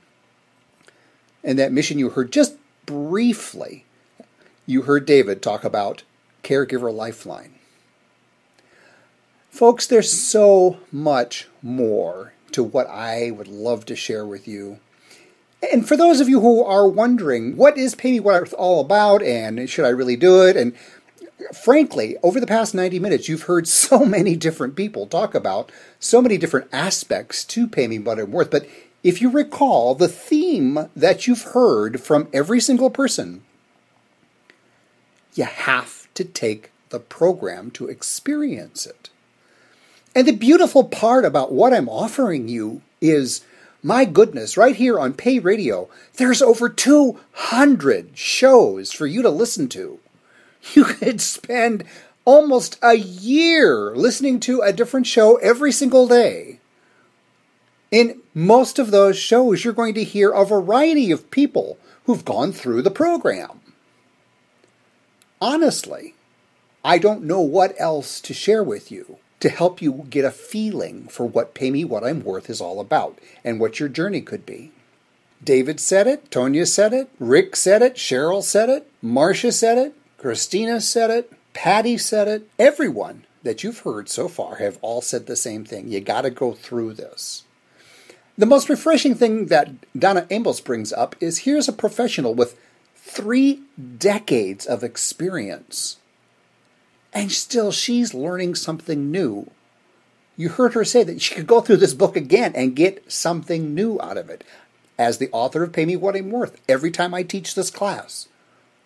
And 1.42 1.58
that 1.58 1.72
mission 1.72 1.98
you 1.98 2.10
heard 2.10 2.32
just 2.32 2.56
briefly, 2.86 3.84
you 4.64 4.82
heard 4.82 5.04
David 5.04 5.42
talk 5.42 5.64
about 5.64 6.04
Caregiver 6.44 6.94
Lifeline. 6.94 7.54
Folks, 9.50 9.86
there's 9.86 10.12
so 10.12 10.78
much 10.92 11.48
more 11.62 12.34
to 12.52 12.62
what 12.62 12.86
I 12.88 13.32
would 13.32 13.48
love 13.48 13.84
to 13.86 13.96
share 13.96 14.24
with 14.24 14.46
you. 14.46 14.78
And 15.72 15.86
for 15.86 15.96
those 15.96 16.20
of 16.20 16.28
you 16.28 16.40
who 16.40 16.62
are 16.62 16.88
wondering, 16.88 17.56
what 17.56 17.78
is 17.78 17.94
Pay 17.94 18.12
Me 18.12 18.20
What 18.20 18.52
All 18.54 18.80
About 18.80 19.22
and 19.22 19.68
should 19.68 19.84
I 19.84 19.90
really 19.90 20.16
do 20.16 20.46
it? 20.46 20.56
And 20.56 20.74
frankly, 21.52 22.16
over 22.22 22.40
the 22.40 22.46
past 22.46 22.74
90 22.74 22.98
minutes, 22.98 23.28
you've 23.28 23.42
heard 23.42 23.68
so 23.86 24.04
many 24.04 24.36
different 24.36 24.76
people 24.76 25.06
talk 25.06 25.34
about 25.34 25.70
so 26.00 26.20
many 26.22 26.38
different 26.38 26.68
aspects 26.72 27.44
to 27.44 27.66
Pay 27.66 27.88
Me 27.88 27.98
What 27.98 28.26
Worth. 28.28 28.50
But 28.50 28.68
if 29.02 29.20
you 29.20 29.30
recall, 29.30 29.94
the 29.94 30.08
theme 30.08 30.88
that 30.96 31.26
you've 31.26 31.42
heard 31.42 32.00
from 32.00 32.28
every 32.32 32.60
single 32.60 32.90
person, 32.90 33.42
you 35.34 35.44
have 35.44 36.12
to 36.14 36.24
take 36.24 36.70
the 36.88 36.98
program 36.98 37.70
to 37.72 37.88
experience 37.88 38.86
it. 38.86 39.10
And 40.14 40.26
the 40.26 40.32
beautiful 40.32 40.84
part 40.84 41.24
about 41.24 41.52
what 41.52 41.74
I'm 41.74 41.88
offering 41.88 42.48
you 42.48 42.80
is 43.00 43.44
my 43.82 44.04
goodness, 44.04 44.56
right 44.56 44.74
here 44.74 44.98
on 44.98 45.12
Pay 45.12 45.38
Radio, 45.38 45.88
there's 46.16 46.42
over 46.42 46.68
200 46.68 48.16
shows 48.16 48.92
for 48.92 49.06
you 49.06 49.22
to 49.22 49.30
listen 49.30 49.68
to. 49.70 49.98
You 50.74 50.82
could 50.82 51.20
spend 51.20 51.84
almost 52.24 52.76
a 52.82 52.96
year 52.96 53.94
listening 53.94 54.40
to 54.40 54.60
a 54.62 54.72
different 54.72 55.06
show 55.06 55.36
every 55.36 55.70
single 55.70 56.08
day. 56.08 56.58
In 57.92 58.20
most 58.34 58.80
of 58.80 58.90
those 58.90 59.16
shows, 59.16 59.64
you're 59.64 59.72
going 59.72 59.94
to 59.94 60.02
hear 60.02 60.32
a 60.32 60.44
variety 60.44 61.12
of 61.12 61.30
people 61.30 61.78
who've 62.04 62.24
gone 62.24 62.50
through 62.50 62.82
the 62.82 62.90
program. 62.90 63.60
Honestly, 65.40 66.14
I 66.84 66.98
don't 66.98 67.22
know 67.22 67.40
what 67.40 67.74
else 67.78 68.20
to 68.22 68.34
share 68.34 68.64
with 68.64 68.90
you 68.90 69.18
to 69.40 69.48
help 69.48 69.82
you 69.82 70.06
get 70.08 70.24
a 70.24 70.30
feeling 70.30 71.08
for 71.08 71.26
what 71.26 71.54
Pay 71.54 71.70
Me 71.70 71.84
What 71.84 72.04
I'm 72.04 72.24
Worth 72.24 72.48
is 72.48 72.60
all 72.60 72.80
about 72.80 73.18
and 73.44 73.60
what 73.60 73.78
your 73.78 73.88
journey 73.88 74.20
could 74.20 74.46
be. 74.46 74.72
David 75.44 75.78
said 75.78 76.06
it, 76.06 76.30
Tonya 76.30 76.66
said 76.66 76.92
it, 76.92 77.10
Rick 77.18 77.56
said 77.56 77.82
it, 77.82 77.96
Cheryl 77.96 78.42
said 78.42 78.68
it, 78.68 78.90
Marcia 79.02 79.52
said 79.52 79.78
it, 79.78 79.94
Christina 80.16 80.80
said 80.80 81.10
it, 81.10 81.32
Patty 81.52 81.98
said 81.98 82.28
it. 82.28 82.48
Everyone 82.58 83.24
that 83.42 83.62
you've 83.62 83.80
heard 83.80 84.08
so 84.08 84.28
far 84.28 84.56
have 84.56 84.78
all 84.82 85.00
said 85.00 85.26
the 85.26 85.36
same 85.36 85.64
thing. 85.64 85.88
You 85.88 86.00
got 86.00 86.22
to 86.22 86.30
go 86.30 86.52
through 86.52 86.94
this. 86.94 87.44
The 88.36 88.44
most 88.44 88.68
refreshing 88.68 89.14
thing 89.14 89.46
that 89.46 89.70
Donna 89.98 90.26
Amos 90.30 90.60
brings 90.60 90.92
up 90.92 91.16
is 91.20 91.38
here's 91.38 91.68
a 91.68 91.72
professional 91.72 92.34
with 92.34 92.58
three 92.94 93.62
decades 93.96 94.66
of 94.66 94.82
experience, 94.82 95.96
and 97.16 97.32
still 97.32 97.72
she's 97.72 98.12
learning 98.12 98.54
something 98.54 99.10
new. 99.10 99.50
You 100.36 100.50
heard 100.50 100.74
her 100.74 100.84
say 100.84 101.02
that 101.02 101.22
she 101.22 101.34
could 101.34 101.46
go 101.46 101.62
through 101.62 101.78
this 101.78 101.94
book 101.94 102.14
again 102.14 102.52
and 102.54 102.76
get 102.76 103.10
something 103.10 103.74
new 103.74 103.98
out 104.02 104.18
of 104.18 104.28
it. 104.28 104.44
As 104.98 105.16
the 105.16 105.30
author 105.32 105.62
of 105.62 105.72
Pay 105.72 105.86
Me 105.86 105.96
What 105.96 106.14
I'm 106.14 106.30
Worth, 106.30 106.60
every 106.68 106.90
time 106.90 107.14
I 107.14 107.22
teach 107.22 107.54
this 107.54 107.70
class, 107.70 108.28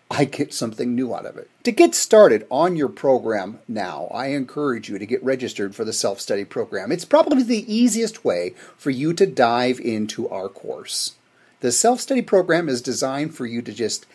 I 0.09 0.23
get 0.23 0.53
something 0.53 0.95
new 0.95 1.13
out 1.13 1.25
of 1.25 1.37
it. 1.37 1.49
To 1.63 1.73
get 1.73 1.93
started 1.93 2.47
on 2.49 2.77
your 2.77 2.87
program 2.87 3.59
now, 3.67 4.05
I 4.13 4.27
encourage 4.27 4.89
you 4.89 4.97
to 4.97 5.05
get 5.05 5.21
registered 5.21 5.75
for 5.75 5.83
the 5.83 5.91
self 5.91 6.21
study 6.21 6.45
program. 6.45 6.89
It's 6.93 7.03
probably 7.03 7.43
the 7.43 7.73
easiest 7.73 8.23
way 8.23 8.55
for 8.77 8.91
you 8.91 9.11
to 9.13 9.25
dive 9.27 9.81
into 9.81 10.29
our 10.29 10.47
course. 10.47 11.15
The 11.59 11.73
self 11.73 11.99
study 11.99 12.21
program 12.21 12.69
is 12.69 12.81
designed 12.81 13.35
for 13.35 13.45
you 13.45 13.61
to 13.61 13.73
just 13.73 14.05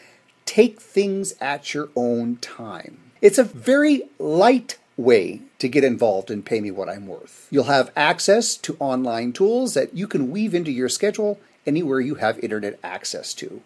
take 0.47 0.80
things 0.80 1.34
at 1.38 1.74
your 1.74 1.90
own 1.94 2.36
time. 2.36 3.05
It's 3.20 3.38
a 3.38 3.44
very 3.44 4.02
light 4.18 4.78
way 4.97 5.43
to 5.59 5.68
get 5.68 5.84
involved 5.84 6.30
and 6.30 6.44
Pay 6.44 6.60
Me 6.60 6.70
What 6.70 6.88
I'm 6.88 7.06
Worth. 7.06 7.48
You'll 7.51 7.64
have 7.64 7.93
access 7.97 8.56
to 8.59 8.76
online 8.78 9.32
tools 9.32 9.74
that 9.74 9.94
you 9.94 10.06
can 10.06 10.30
weave 10.30 10.55
into 10.55 10.70
your 10.70 10.88
schedule 10.88 11.40
anywhere 11.66 12.01
you 12.01 12.16
have 12.16 12.38
internet 12.38 12.78
access 12.82 13.34
to. 13.34 13.62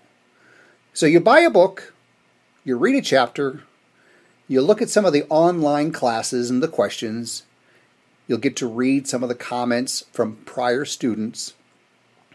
So 0.93 1.07
you 1.07 1.21
buy 1.21 1.41
a 1.41 1.51
book 1.51 1.93
you 2.63 2.77
read 2.77 2.95
a 2.95 3.01
chapter, 3.01 3.63
you 4.47 4.61
look 4.61 4.83
at 4.83 4.91
some 4.91 5.07
of 5.07 5.15
the 5.15 5.25
online 5.31 5.93
classes 5.93 6.51
and 6.51 6.63
the 6.63 6.69
questions, 6.69 7.45
you'll 8.29 8.39
get 8.39 8.55
to 8.57 8.69
read 8.69 9.09
some 9.09 9.23
of 9.23 9.31
the 9.31 9.35
comments 9.35 10.05
from 10.13 10.37
prior 10.45 10.85
students, 10.85 11.55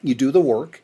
you 0.02 0.16
do 0.16 0.32
the 0.32 0.42
work, 0.42 0.82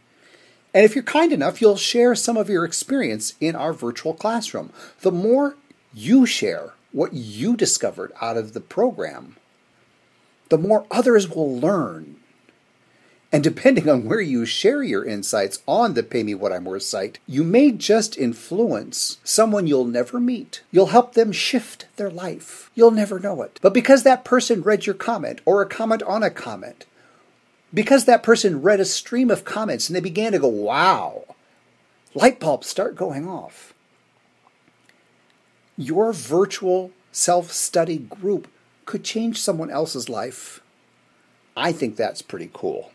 and 0.74 0.86
if 0.86 0.94
you're 0.96 1.04
kind 1.04 1.34
enough, 1.34 1.60
you'll 1.60 1.76
share 1.76 2.14
some 2.14 2.38
of 2.38 2.50
your 2.50 2.64
experience 2.64 3.34
in 3.42 3.56
our 3.56 3.74
virtual 3.74 4.14
classroom. 4.14 4.72
The 5.02 5.12
more 5.12 5.58
you 5.94 6.26
share 6.26 6.74
what 6.92 7.14
you 7.14 7.56
discovered 7.56 8.12
out 8.22 8.38
of 8.38 8.54
the 8.54 8.62
program, 8.62 9.38
the 10.50 10.58
more 10.58 10.86
others 10.92 11.30
will 11.30 11.58
learn 11.58 12.18
and 13.32 13.44
depending 13.44 13.88
on 13.88 14.06
where 14.06 14.20
you 14.20 14.46
share 14.46 14.84
your 14.84 15.06
insights 15.06 15.64
on 15.66 15.94
the 15.94 16.04
Pay 16.04 16.24
Me 16.24 16.36
What 16.36 16.52
I'm 16.52 16.66
Worth 16.66 16.84
site, 16.84 17.20
you 17.26 17.46
may 17.46 17.72
just 17.72 18.18
influence 18.18 19.20
someone 19.24 19.68
you'll 19.68 19.86
never 19.86 20.20
meet. 20.20 20.64
You'll 20.70 20.88
help 20.88 21.14
them 21.14 21.32
shift 21.32 21.86
their 21.96 22.10
life. 22.10 22.70
You'll 22.76 22.92
never 22.92 23.20
know 23.20 23.42
it. 23.42 23.58
But 23.62 23.74
because 23.74 24.04
that 24.04 24.26
person 24.26 24.62
read 24.62 24.86
your 24.86 24.96
comment 24.96 25.40
or 25.46 25.62
a 25.62 25.66
comment 25.66 26.04
on 26.04 26.24
a 26.24 26.30
comment, 26.30 26.86
because 27.74 28.04
that 28.04 28.22
person 28.22 28.62
read 28.62 28.82
a 28.82 28.86
stream 28.86 29.32
of 29.32 29.46
comments 29.46 29.88
and 29.88 29.96
they 29.96 30.02
began 30.02 30.34
to 30.34 30.40
go, 30.40 30.50
wow, 30.50 31.24
light 32.14 32.38
bulbs 32.38 32.68
start 32.68 32.98
going 32.98 33.30
off. 33.30 33.71
Your 35.82 36.14
virtual 36.14 36.92
self 37.12 37.52
study 37.52 37.98
group 37.98 38.48
could 38.86 39.04
change 39.04 39.42
someone 39.42 39.72
else's 39.72 40.10
life. 40.10 40.62
I 41.58 41.72
think 41.72 41.96
that's 41.96 42.22
pretty 42.22 42.52
cool. 42.54 42.92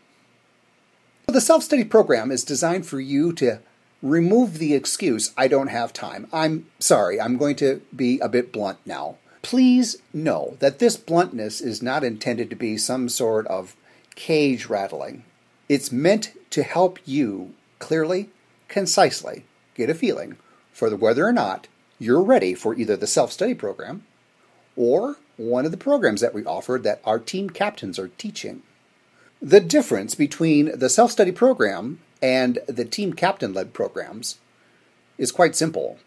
The 1.27 1.41
self 1.41 1.63
study 1.63 1.83
program 1.83 2.31
is 2.31 2.45
designed 2.45 2.85
for 2.85 3.01
you 3.01 3.33
to 3.33 3.59
remove 4.01 4.57
the 4.57 4.73
excuse, 4.73 5.33
I 5.35 5.49
don't 5.49 5.67
have 5.67 5.91
time. 5.91 6.27
I'm 6.31 6.67
sorry, 6.79 7.19
I'm 7.19 7.35
going 7.35 7.57
to 7.57 7.81
be 7.93 8.19
a 8.19 8.29
bit 8.29 8.53
blunt 8.53 8.77
now. 8.85 9.17
Please 9.41 9.97
know 10.13 10.55
that 10.59 10.79
this 10.79 10.95
bluntness 10.95 11.59
is 11.59 11.83
not 11.83 12.05
intended 12.05 12.49
to 12.51 12.55
be 12.55 12.77
some 12.77 13.09
sort 13.09 13.45
of 13.47 13.75
cage 14.15 14.67
rattling. 14.67 15.25
It's 15.67 15.91
meant 15.91 16.31
to 16.51 16.63
help 16.63 16.99
you 17.03 17.53
clearly, 17.79 18.29
concisely 18.69 19.43
get 19.75 19.89
a 19.89 19.93
feeling 19.93 20.37
for 20.71 20.95
whether 20.95 21.27
or 21.27 21.33
not 21.33 21.67
you're 21.99 22.21
ready 22.21 22.53
for 22.53 22.75
either 22.75 22.95
the 22.95 23.07
self 23.07 23.31
study 23.31 23.53
program 23.53 24.03
or 24.75 25.17
one 25.37 25.65
of 25.65 25.71
the 25.71 25.77
programs 25.77 26.21
that 26.21 26.33
we 26.33 26.45
offer 26.45 26.79
that 26.81 27.01
our 27.05 27.19
team 27.19 27.49
captains 27.49 27.99
are 27.99 28.09
teaching. 28.09 28.61
The 29.41 29.59
difference 29.59 30.15
between 30.15 30.77
the 30.77 30.89
self 30.89 31.11
study 31.11 31.31
program 31.31 31.99
and 32.21 32.59
the 32.67 32.85
team 32.85 33.13
captain 33.13 33.53
led 33.53 33.73
programs 33.73 34.39
is 35.17 35.31
quite 35.31 35.55
simple. 35.55 35.99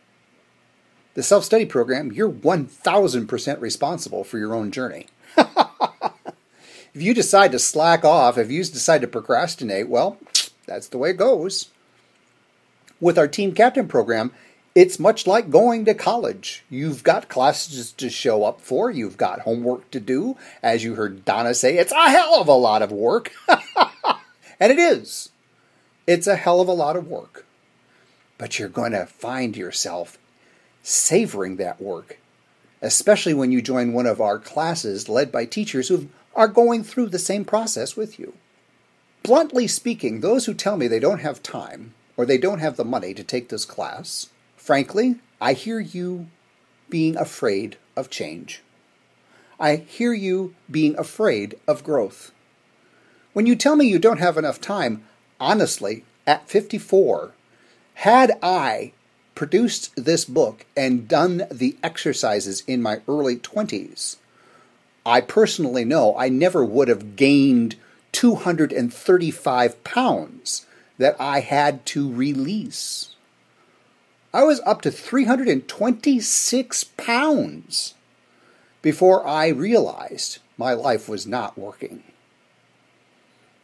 The 1.15 1.23
self 1.23 1.45
study 1.45 1.67
program, 1.67 2.13
you're 2.13 2.31
1000% 2.31 3.61
responsible 3.61 4.25
for 4.25 4.39
your 4.39 4.55
own 4.55 4.71
journey. 4.71 5.07
if 5.37 7.03
you 7.03 7.15
decide 7.15 7.53
to 7.53 7.59
slack 7.59 8.05
off, 8.05 8.39
if 8.39 8.51
you 8.51 8.63
decide 8.65 9.01
to 9.01 9.09
procrastinate, 9.09 9.89
well, 9.89 10.19
that's 10.67 10.89
the 10.89 10.99
way 10.99 11.11
it 11.11 11.17
goes. 11.17 11.69
With 13.01 13.19
our 13.19 13.29
team 13.29 13.53
captain 13.53 13.89
program, 13.89 14.33
it's 14.81 14.99
much 14.99 15.27
like 15.27 15.51
going 15.51 15.85
to 15.85 15.93
college. 15.93 16.65
You've 16.71 17.03
got 17.03 17.29
classes 17.29 17.93
to 17.93 18.09
show 18.09 18.45
up 18.45 18.63
for, 18.63 18.91
you've 18.91 19.19
got 19.19 19.41
homework 19.41 19.91
to 19.91 20.01
do. 20.01 20.39
As 20.63 20.83
you 20.83 20.95
heard 20.95 21.23
Donna 21.27 21.53
say, 21.53 21.77
it's 21.77 21.93
a 21.93 22.09
hell 22.09 22.41
of 22.41 22.49
a 22.49 22.53
lot 22.53 22.81
of 22.81 22.91
work. 22.91 23.31
and 24.59 24.73
it 24.73 24.79
is. 24.79 25.29
It's 26.07 26.27
a 26.27 26.35
hell 26.35 26.63
of 26.63 26.69
a 26.69 26.73
lot 26.73 26.97
of 26.97 27.07
work. 27.07 27.45
But 28.39 28.59
you're 28.59 28.71
going 28.71 28.93
to 28.93 29.05
find 29.05 29.55
yourself 29.55 30.17
savoring 30.83 31.57
that 31.57 31.79
work, 31.79 32.19
especially 32.81 33.35
when 33.35 33.53
you 33.53 33.61
join 33.61 33.93
one 33.93 34.07
of 34.07 34.19
our 34.19 34.39
classes 34.39 35.11
led 35.11 35.31
by 35.31 35.45
teachers 35.45 35.89
who 35.89 36.09
are 36.35 36.49
going 36.49 36.85
through 36.85 37.11
the 37.11 37.19
same 37.19 37.45
process 37.45 37.99
with 37.99 38.19
you. 38.19 38.33
Bluntly 39.25 39.67
speaking, 39.67 40.21
those 40.21 40.47
who 40.47 40.55
tell 40.55 40.79
me 40.79 40.89
they 40.89 40.99
don't 40.99 41.21
have 41.21 41.43
time 41.43 41.93
or 42.17 42.25
they 42.25 42.39
don't 42.39 42.61
have 42.61 42.79
the 42.79 42.85
money 42.87 43.13
to 43.13 43.23
take 43.23 43.51
this 43.51 43.67
class 43.67 44.31
Frankly, 44.61 45.17
I 45.41 45.55
hear 45.55 45.81
you 45.81 46.29
being 46.91 47.17
afraid 47.17 47.79
of 47.97 48.11
change. 48.11 48.61
I 49.59 49.77
hear 49.77 50.13
you 50.13 50.55
being 50.71 50.97
afraid 50.99 51.59
of 51.67 51.83
growth. 51.83 52.31
When 53.33 53.47
you 53.47 53.57
tell 53.57 53.75
me 53.75 53.87
you 53.87 53.99
don't 53.99 54.21
have 54.21 54.37
enough 54.37 54.61
time, 54.61 55.03
honestly, 55.41 56.05
at 56.27 56.47
54, 56.47 57.33
had 57.95 58.39
I 58.43 58.93
produced 59.35 59.93
this 59.97 60.27
book 60.27 60.67
and 60.77 61.09
done 61.09 61.47
the 61.51 61.79
exercises 61.83 62.63
in 62.67 62.83
my 62.83 63.01
early 63.09 63.37
20s, 63.37 64.17
I 65.07 65.23
personally 65.23 65.87
know 65.87 66.15
I 66.19 66.29
never 66.29 66.63
would 66.67 66.89
have 66.89 67.17
gained 67.17 67.77
235 68.13 69.85
pounds 69.85 70.67
that 70.99 71.17
I 71.19 71.41
had 71.41 71.87
to 71.87 72.13
release. 72.13 73.17
I 74.33 74.45
was 74.45 74.61
up 74.61 74.81
to 74.83 74.93
326 74.93 76.85
pounds 76.85 77.95
before 78.81 79.27
I 79.27 79.49
realized 79.49 80.39
my 80.57 80.73
life 80.73 81.09
was 81.09 81.27
not 81.27 81.59
working. 81.59 82.05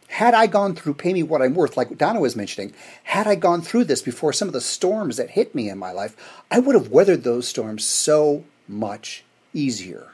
Had 0.09 0.35
I 0.35 0.47
gone 0.47 0.75
through 0.75 0.95
Pay 0.95 1.13
Me 1.13 1.23
What 1.23 1.43
I'm 1.43 1.55
Worth, 1.55 1.77
like 1.77 1.97
Donna 1.99 2.21
was 2.21 2.35
mentioning, 2.35 2.73
had 3.05 3.27
I 3.27 3.35
gone 3.35 3.63
through 3.63 3.85
this 3.85 4.03
before 4.03 4.33
some 4.33 4.49
of 4.49 4.55
the 4.55 4.61
storms 4.61 5.17
that 5.19 5.31
hit 5.31 5.55
me 5.55 5.69
in 5.69 5.79
my 5.79 5.93
life, 5.93 6.17
I 6.51 6.59
would 6.59 6.75
have 6.75 6.89
weathered 6.91 7.23
those 7.23 7.47
storms 7.47 7.85
so 7.85 8.45
much 8.67 9.25
easier. 9.53 10.13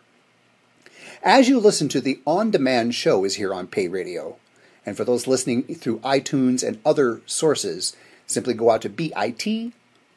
As 1.23 1.49
you 1.49 1.61
listen 1.61 1.89
to 1.91 2.01
the 2.01 2.21
on 2.27 2.51
demand 2.51 2.95
show 2.95 3.25
is 3.25 3.37
here 3.37 3.55
on 3.55 3.69
Pay 3.69 3.89
Radio. 3.89 4.37
And 4.85 4.97
for 4.97 5.05
those 5.05 5.29
listening 5.29 5.63
through 5.77 6.01
iTunes 6.01 6.67
and 6.67 6.81
other 6.85 7.23
sources, 7.27 7.97
simply 8.27 8.55
go 8.55 8.71
out 8.71 8.83
to 8.83 8.89
bit 8.89 9.13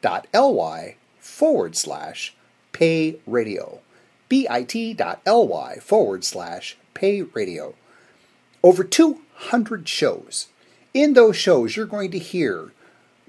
bit.ly 0.02 0.96
forward 1.18 1.76
slash 1.76 2.34
pay 2.72 3.16
radio. 3.26 3.80
bit.ly 4.28 5.76
forward 5.76 6.24
slash 6.24 6.76
pay 6.94 7.22
radio. 7.22 7.74
Over 8.62 8.84
200 8.84 9.88
shows. 9.88 10.48
In 10.94 11.12
those 11.12 11.36
shows, 11.36 11.76
you're 11.76 11.86
going 11.86 12.10
to 12.10 12.18
hear 12.18 12.72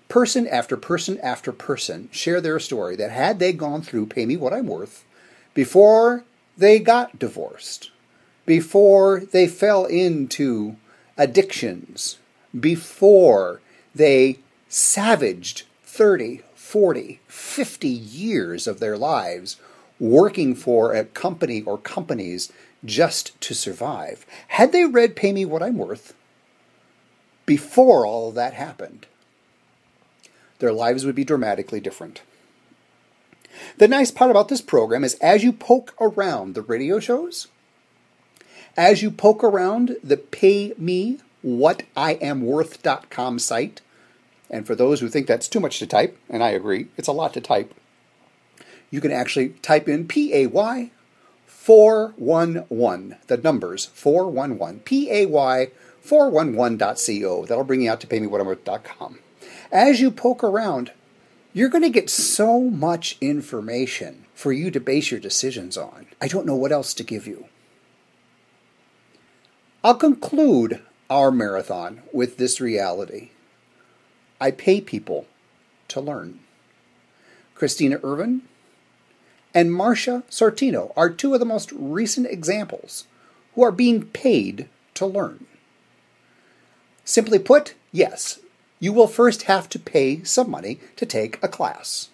person 0.08 0.48
after 0.48 0.78
person 0.78 1.20
after 1.20 1.52
person 1.52 2.10
share 2.12 2.40
their 2.40 2.60
story 2.60 2.96
that 2.96 3.12
had 3.12 3.40
they 3.40 3.52
gone 3.52 3.82
through 3.82 4.06
Pay 4.06 4.26
Me 4.26 4.38
What 4.38 4.54
I'm 4.54 4.68
Worth 4.68 5.04
before 5.54 6.24
they 6.58 6.80
got 6.80 7.20
divorced, 7.20 7.92
before 8.46 9.20
they 9.20 9.48
fell 9.48 9.86
into 9.86 10.76
addictions, 11.18 12.18
before 12.58 13.62
they 13.94 14.40
savaged 14.70 15.64
30, 15.84 16.42
40, 16.68 17.22
50 17.28 17.88
years 17.88 18.68
of 18.68 18.82
their 18.82 18.98
lives 18.98 19.56
working 20.02 20.54
for 20.54 20.94
a 20.94 21.06
company 21.06 21.62
or 21.62 21.78
companies 21.78 22.52
just 22.84 23.40
to 23.40 23.56
survive. 23.56 24.26
Had 24.50 24.74
they 24.74 24.84
read 24.84 25.16
Pay 25.16 25.32
Me 25.32 25.46
What 25.46 25.64
I'm 25.64 25.78
Worth 25.78 26.14
before 27.46 28.06
all 28.06 28.28
of 28.28 28.36
that 28.36 28.54
happened, 28.54 29.06
their 30.60 30.74
lives 30.74 31.06
would 31.06 31.16
be 31.16 31.24
dramatically 31.24 31.80
different. 31.80 32.22
The 33.78 33.88
nice 33.88 34.12
part 34.12 34.30
about 34.30 34.50
this 34.50 34.62
program 34.62 35.06
is 35.06 35.14
as 35.16 35.46
you 35.46 35.54
poke 35.54 35.96
around 36.02 36.54
the 36.54 36.62
radio 36.62 37.00
shows, 37.00 37.48
as 38.76 39.02
you 39.02 39.10
poke 39.10 39.42
around 39.42 39.96
the 40.04 40.18
pay 40.18 40.74
me 40.78 41.20
what 41.42 41.84
I 41.96 42.16
am 42.16 42.42
worth.com 42.42 43.40
site, 43.40 43.80
and 44.50 44.66
for 44.66 44.76
those 44.76 45.00
who 45.00 45.10
think 45.10 45.28
that's 45.28 45.48
too 45.48 45.60
much 45.60 45.80
to 45.80 45.88
type, 45.88 46.18
and 46.30 46.44
I 46.44 46.50
agree, 46.50 46.88
it's 46.98 47.08
a 47.08 47.14
lot 47.14 47.34
to 47.34 47.42
type, 47.42 47.74
you 48.90 49.02
can 49.02 49.12
actually 49.12 49.50
type 49.62 49.90
in 49.90 50.08
P 50.08 50.34
A 50.34 50.48
Y 50.48 50.92
411, 51.46 53.18
the 53.28 53.38
numbers 53.38 53.88
411, 53.88 54.80
P 54.82 55.12
A 55.12 55.26
Y 55.26 55.72
411.co. 56.04 57.46
That'll 57.46 57.64
bring 57.66 57.82
you 57.82 57.92
out 57.92 58.00
to 58.02 58.08
paymewhatimworth.com. 58.08 59.20
As 59.72 60.00
you 60.00 60.12
poke 60.12 60.44
around, 60.44 60.92
you're 61.52 61.70
going 61.70 61.84
to 61.84 61.90
get 61.90 62.10
so 62.10 62.62
much 62.62 63.18
information 63.20 64.26
for 64.34 64.54
you 64.54 64.72
to 64.72 64.80
base 64.80 65.12
your 65.12 65.20
decisions 65.20 65.76
on. 65.76 66.06
I 66.22 66.28
don't 66.28 66.46
know 66.46 66.56
what 66.56 66.72
else 66.72 66.94
to 66.94 67.04
give 67.04 67.28
you. 67.28 67.48
I'll 69.84 69.96
conclude 69.96 70.82
our 71.10 71.32
marathon 71.32 72.04
with 72.14 72.38
this 72.38 72.62
reality. 72.62 73.32
I 74.40 74.52
pay 74.52 74.82
people 74.82 75.26
to 75.90 76.02
learn. 76.02 76.40
Christina 77.56 78.00
Irvin 78.04 78.44
and 79.54 79.74
Marcia 79.74 80.24
Sortino 80.30 80.92
are 80.96 81.10
two 81.10 81.34
of 81.34 81.40
the 81.40 81.46
most 81.46 81.72
recent 81.72 82.28
examples 82.28 83.06
who 83.56 83.64
are 83.64 83.72
being 83.72 84.06
paid 84.06 84.70
to 84.94 85.06
learn. 85.06 85.46
Simply 87.04 87.40
put, 87.40 87.74
yes, 87.92 88.40
you 88.80 88.94
will 88.94 89.08
first 89.08 89.44
have 89.44 89.70
to 89.70 89.80
pay 89.80 90.24
some 90.24 90.52
money 90.52 90.80
to 90.98 91.06
take 91.06 91.42
a 91.42 91.48
class. 91.48 92.10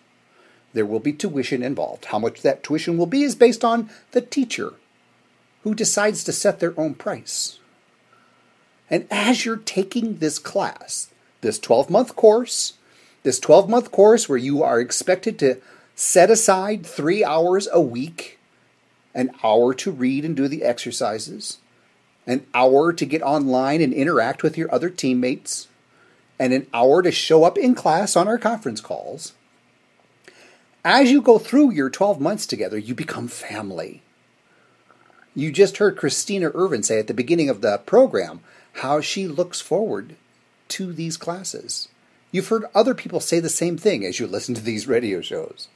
There 0.71 0.85
will 0.85 0.99
be 0.99 1.13
tuition 1.13 1.61
involved. 1.61 2.05
How 2.05 2.19
much 2.19 2.41
that 2.41 2.63
tuition 2.63 2.97
will 2.97 3.05
be 3.05 3.23
is 3.23 3.35
based 3.35 3.65
on 3.65 3.89
the 4.11 4.21
teacher 4.21 4.73
who 5.63 5.75
decides 5.75 6.23
to 6.23 6.31
set 6.31 6.59
their 6.59 6.77
own 6.79 6.93
price. 6.93 7.59
And 8.89 9.07
as 9.09 9.45
you're 9.45 9.57
taking 9.57 10.17
this 10.17 10.39
class, 10.39 11.09
this 11.43 11.59
12 11.59 11.91
month 11.91 12.15
course, 12.15 12.73
this 13.21 13.39
12 13.39 13.69
month 13.69 13.91
course 13.91 14.27
where 14.27 14.37
you 14.37 14.63
are 14.63 14.79
expected 14.79 15.37
to 15.39 15.61
set 15.95 16.31
aside 16.31 16.85
three 16.85 17.23
hours 17.23 17.67
a 17.71 17.79
week, 17.79 18.39
an 19.13 19.29
hour 19.43 19.73
to 19.75 19.91
read 19.91 20.25
and 20.25 20.35
do 20.35 20.47
the 20.47 20.63
exercises, 20.63 21.59
an 22.25 22.45
hour 22.55 22.91
to 22.91 23.05
get 23.05 23.21
online 23.21 23.81
and 23.81 23.93
interact 23.93 24.41
with 24.41 24.57
your 24.57 24.73
other 24.73 24.89
teammates, 24.89 25.67
and 26.39 26.51
an 26.51 26.65
hour 26.73 27.03
to 27.03 27.11
show 27.11 27.43
up 27.43 27.57
in 27.57 27.75
class 27.75 28.15
on 28.15 28.27
our 28.27 28.39
conference 28.39 28.81
calls. 28.81 29.33
As 30.83 31.11
you 31.11 31.21
go 31.21 31.37
through 31.37 31.71
your 31.71 31.89
12 31.89 32.19
months 32.19 32.45
together, 32.45 32.77
you 32.77 32.95
become 32.95 33.27
family. 33.27 34.01
You 35.35 35.51
just 35.51 35.77
heard 35.77 35.97
Christina 35.97 36.51
Irvin 36.53 36.83
say 36.83 36.99
at 36.99 37.07
the 37.07 37.13
beginning 37.13 37.49
of 37.49 37.61
the 37.61 37.77
program 37.77 38.41
how 38.77 38.99
she 38.99 39.27
looks 39.27 39.61
forward 39.61 40.15
to 40.69 40.93
these 40.93 41.17
classes. 41.17 41.87
You've 42.31 42.47
heard 42.47 42.65
other 42.73 42.95
people 42.95 43.19
say 43.19 43.39
the 43.39 43.49
same 43.49 43.77
thing 43.77 44.05
as 44.05 44.19
you 44.19 44.27
listen 44.27 44.55
to 44.55 44.61
these 44.61 44.87
radio 44.87 45.21
shows. 45.21 45.67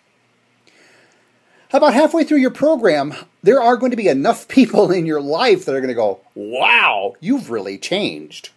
About 1.71 1.93
halfway 1.93 2.23
through 2.23 2.37
your 2.37 2.51
program, 2.51 3.13
there 3.43 3.61
are 3.61 3.75
going 3.75 3.91
to 3.91 3.97
be 3.97 4.07
enough 4.07 4.47
people 4.47 4.89
in 4.91 5.05
your 5.05 5.21
life 5.21 5.65
that 5.65 5.75
are 5.75 5.81
going 5.81 5.89
to 5.89 5.93
go, 5.93 6.21
Wow, 6.33 7.15
you've 7.19 7.49
really 7.49 7.77
changed. 7.77 8.51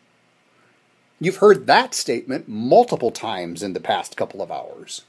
You've 1.20 1.36
heard 1.36 1.66
that 1.66 1.94
statement 1.94 2.48
multiple 2.48 3.10
times 3.10 3.62
in 3.62 3.72
the 3.72 3.80
past 3.80 4.16
couple 4.16 4.40
of 4.40 4.50
hours. 4.50 5.02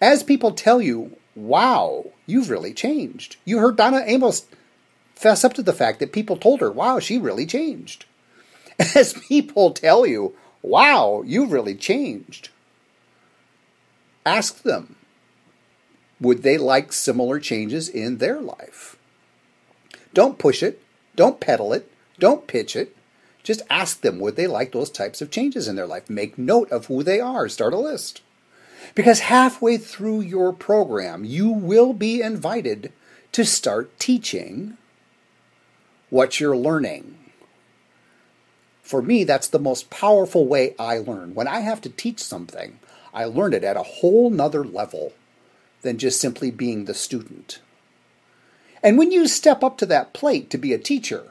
As 0.00 0.22
people 0.22 0.52
tell 0.52 0.80
you, 0.80 1.16
Wow, 1.34 2.12
you've 2.26 2.50
really 2.50 2.74
changed. 2.74 3.36
You 3.44 3.58
heard 3.58 3.76
Donna 3.76 4.02
Amos 4.04 4.46
fess 5.14 5.42
up 5.42 5.54
to 5.54 5.62
the 5.62 5.72
fact 5.72 6.00
that 6.00 6.12
people 6.12 6.36
told 6.36 6.60
her, 6.60 6.70
Wow, 6.70 6.98
she 6.98 7.18
really 7.18 7.46
changed. 7.46 8.04
As 8.94 9.12
people 9.12 9.72
tell 9.72 10.06
you, 10.06 10.34
Wow, 10.62 11.22
you've 11.24 11.52
really 11.52 11.74
changed. 11.74 12.50
Ask 14.26 14.62
them, 14.62 14.96
would 16.20 16.42
they 16.42 16.58
like 16.58 16.92
similar 16.92 17.40
changes 17.40 17.88
in 17.88 18.18
their 18.18 18.40
life? 18.40 18.96
Don't 20.12 20.38
push 20.38 20.62
it, 20.62 20.82
don't 21.16 21.40
pedal 21.40 21.72
it, 21.72 21.90
don't 22.18 22.46
pitch 22.46 22.76
it. 22.76 22.94
Just 23.42 23.62
ask 23.70 24.02
them 24.02 24.18
would 24.18 24.36
they 24.36 24.46
like 24.46 24.72
those 24.72 24.90
types 24.90 25.22
of 25.22 25.30
changes 25.30 25.66
in 25.66 25.76
their 25.76 25.86
life. 25.86 26.10
Make 26.10 26.36
note 26.36 26.70
of 26.70 26.86
who 26.86 27.02
they 27.02 27.20
are, 27.20 27.48
start 27.48 27.72
a 27.72 27.78
list. 27.78 28.20
Because 28.94 29.20
halfway 29.20 29.78
through 29.78 30.20
your 30.20 30.52
program, 30.52 31.24
you 31.24 31.48
will 31.48 31.94
be 31.94 32.20
invited 32.20 32.92
to 33.32 33.44
start 33.46 33.98
teaching 33.98 34.76
what 36.10 36.38
you're 36.38 36.56
learning. 36.56 37.19
For 38.90 39.00
me, 39.00 39.22
that's 39.22 39.46
the 39.46 39.60
most 39.60 39.88
powerful 39.88 40.48
way 40.48 40.74
I 40.76 40.98
learn. 40.98 41.32
When 41.32 41.46
I 41.46 41.60
have 41.60 41.80
to 41.82 41.88
teach 41.88 42.18
something, 42.18 42.80
I 43.14 43.24
learn 43.24 43.54
it 43.54 43.62
at 43.62 43.76
a 43.76 43.84
whole 43.84 44.30
nother 44.30 44.64
level 44.64 45.12
than 45.82 45.96
just 45.96 46.20
simply 46.20 46.50
being 46.50 46.86
the 46.86 46.92
student. 46.92 47.60
And 48.82 48.98
when 48.98 49.12
you 49.12 49.28
step 49.28 49.62
up 49.62 49.78
to 49.78 49.86
that 49.86 50.12
plate 50.12 50.50
to 50.50 50.58
be 50.58 50.72
a 50.72 50.78
teacher, 50.78 51.22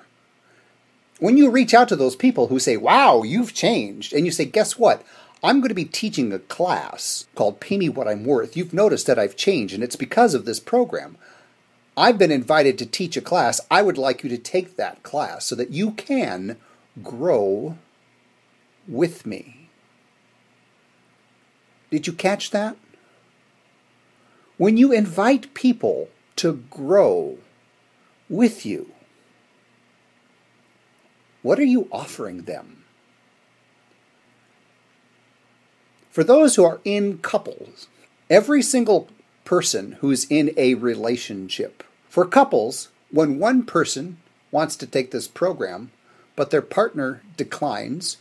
when 1.20 1.36
you 1.36 1.50
reach 1.50 1.74
out 1.74 1.90
to 1.90 1.98
those 1.98 2.16
people 2.16 2.48
who 2.48 2.60
say, 2.60 2.78
Wow, 2.78 3.24
you've 3.24 3.54
changed, 3.54 4.14
and 4.14 4.26
you 4.26 4.32
say, 4.32 4.46
Guess 4.46 4.80
what? 4.80 5.04
I'm 5.44 5.60
going 5.60 5.68
to 5.68 5.76
be 5.76 5.84
teaching 5.84 6.32
a 6.32 6.40
class 6.40 7.28
called 7.36 7.60
Pay 7.60 7.78
Me 7.78 7.90
What 7.90 8.08
I'm 8.08 8.24
Worth. 8.24 8.56
You've 8.56 8.74
noticed 8.74 9.06
that 9.08 9.20
I've 9.20 9.36
changed, 9.36 9.74
and 9.74 9.84
it's 9.84 9.98
because 9.98 10.34
of 10.34 10.46
this 10.46 10.62
program. 10.62 11.18
I've 11.98 12.18
been 12.18 12.32
invited 12.32 12.78
to 12.78 12.86
teach 12.86 13.18
a 13.18 13.22
class. 13.22 13.60
I 13.70 13.82
would 13.82 13.98
like 13.98 14.24
you 14.24 14.30
to 14.30 14.38
take 14.38 14.78
that 14.78 15.04
class 15.04 15.46
so 15.46 15.56
that 15.56 15.72
you 15.72 15.92
can 15.92 16.56
grow 17.04 17.78
with 18.88 19.26
me. 19.26 19.70
Did 21.92 22.08
you 22.08 22.14
catch 22.14 22.52
that? 22.52 22.78
When 24.58 24.78
you 24.78 24.92
invite 24.92 25.54
people 25.54 26.10
to 26.36 26.64
grow 26.70 27.38
with 28.28 28.66
you, 28.66 28.92
what 31.42 31.60
are 31.60 31.64
you 31.64 31.88
offering 31.92 32.44
them? 32.44 32.84
For 36.12 36.24
those 36.24 36.56
who 36.56 36.66
are 36.66 36.82
in 36.84 37.20
couples, 37.20 37.88
every 38.30 38.62
single 38.62 39.08
person 39.46 39.94
who's 40.02 40.26
in 40.26 40.54
a 40.58 40.74
relationship, 40.74 41.84
for 42.10 42.26
couples, 42.26 42.90
when 43.12 43.40
one 43.40 43.64
person 43.64 44.18
wants 44.52 44.76
to 44.76 44.88
take 44.88 45.12
this 45.12 45.28
program, 45.28 45.92
but 46.40 46.52
their 46.52 46.62
partner 46.62 47.22
declines, 47.36 48.16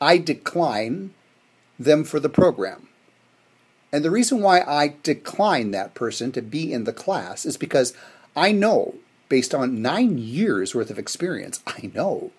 I 0.00 0.16
decline 0.16 1.12
them 1.78 2.04
for 2.04 2.18
the 2.18 2.30
program. 2.30 2.88
And 3.92 4.02
the 4.02 4.10
reason 4.10 4.40
why 4.40 4.62
I 4.62 4.94
decline 5.02 5.70
that 5.72 5.92
person 5.92 6.32
to 6.32 6.40
be 6.40 6.72
in 6.72 6.84
the 6.84 6.94
class 6.94 7.44
is 7.44 7.58
because 7.58 7.92
I 8.34 8.50
know, 8.50 8.94
based 9.28 9.54
on 9.54 9.82
nine 9.82 10.16
years 10.16 10.74
worth 10.74 10.88
of 10.88 10.98
experience, 10.98 11.62
I 11.66 11.90
know 11.92 12.30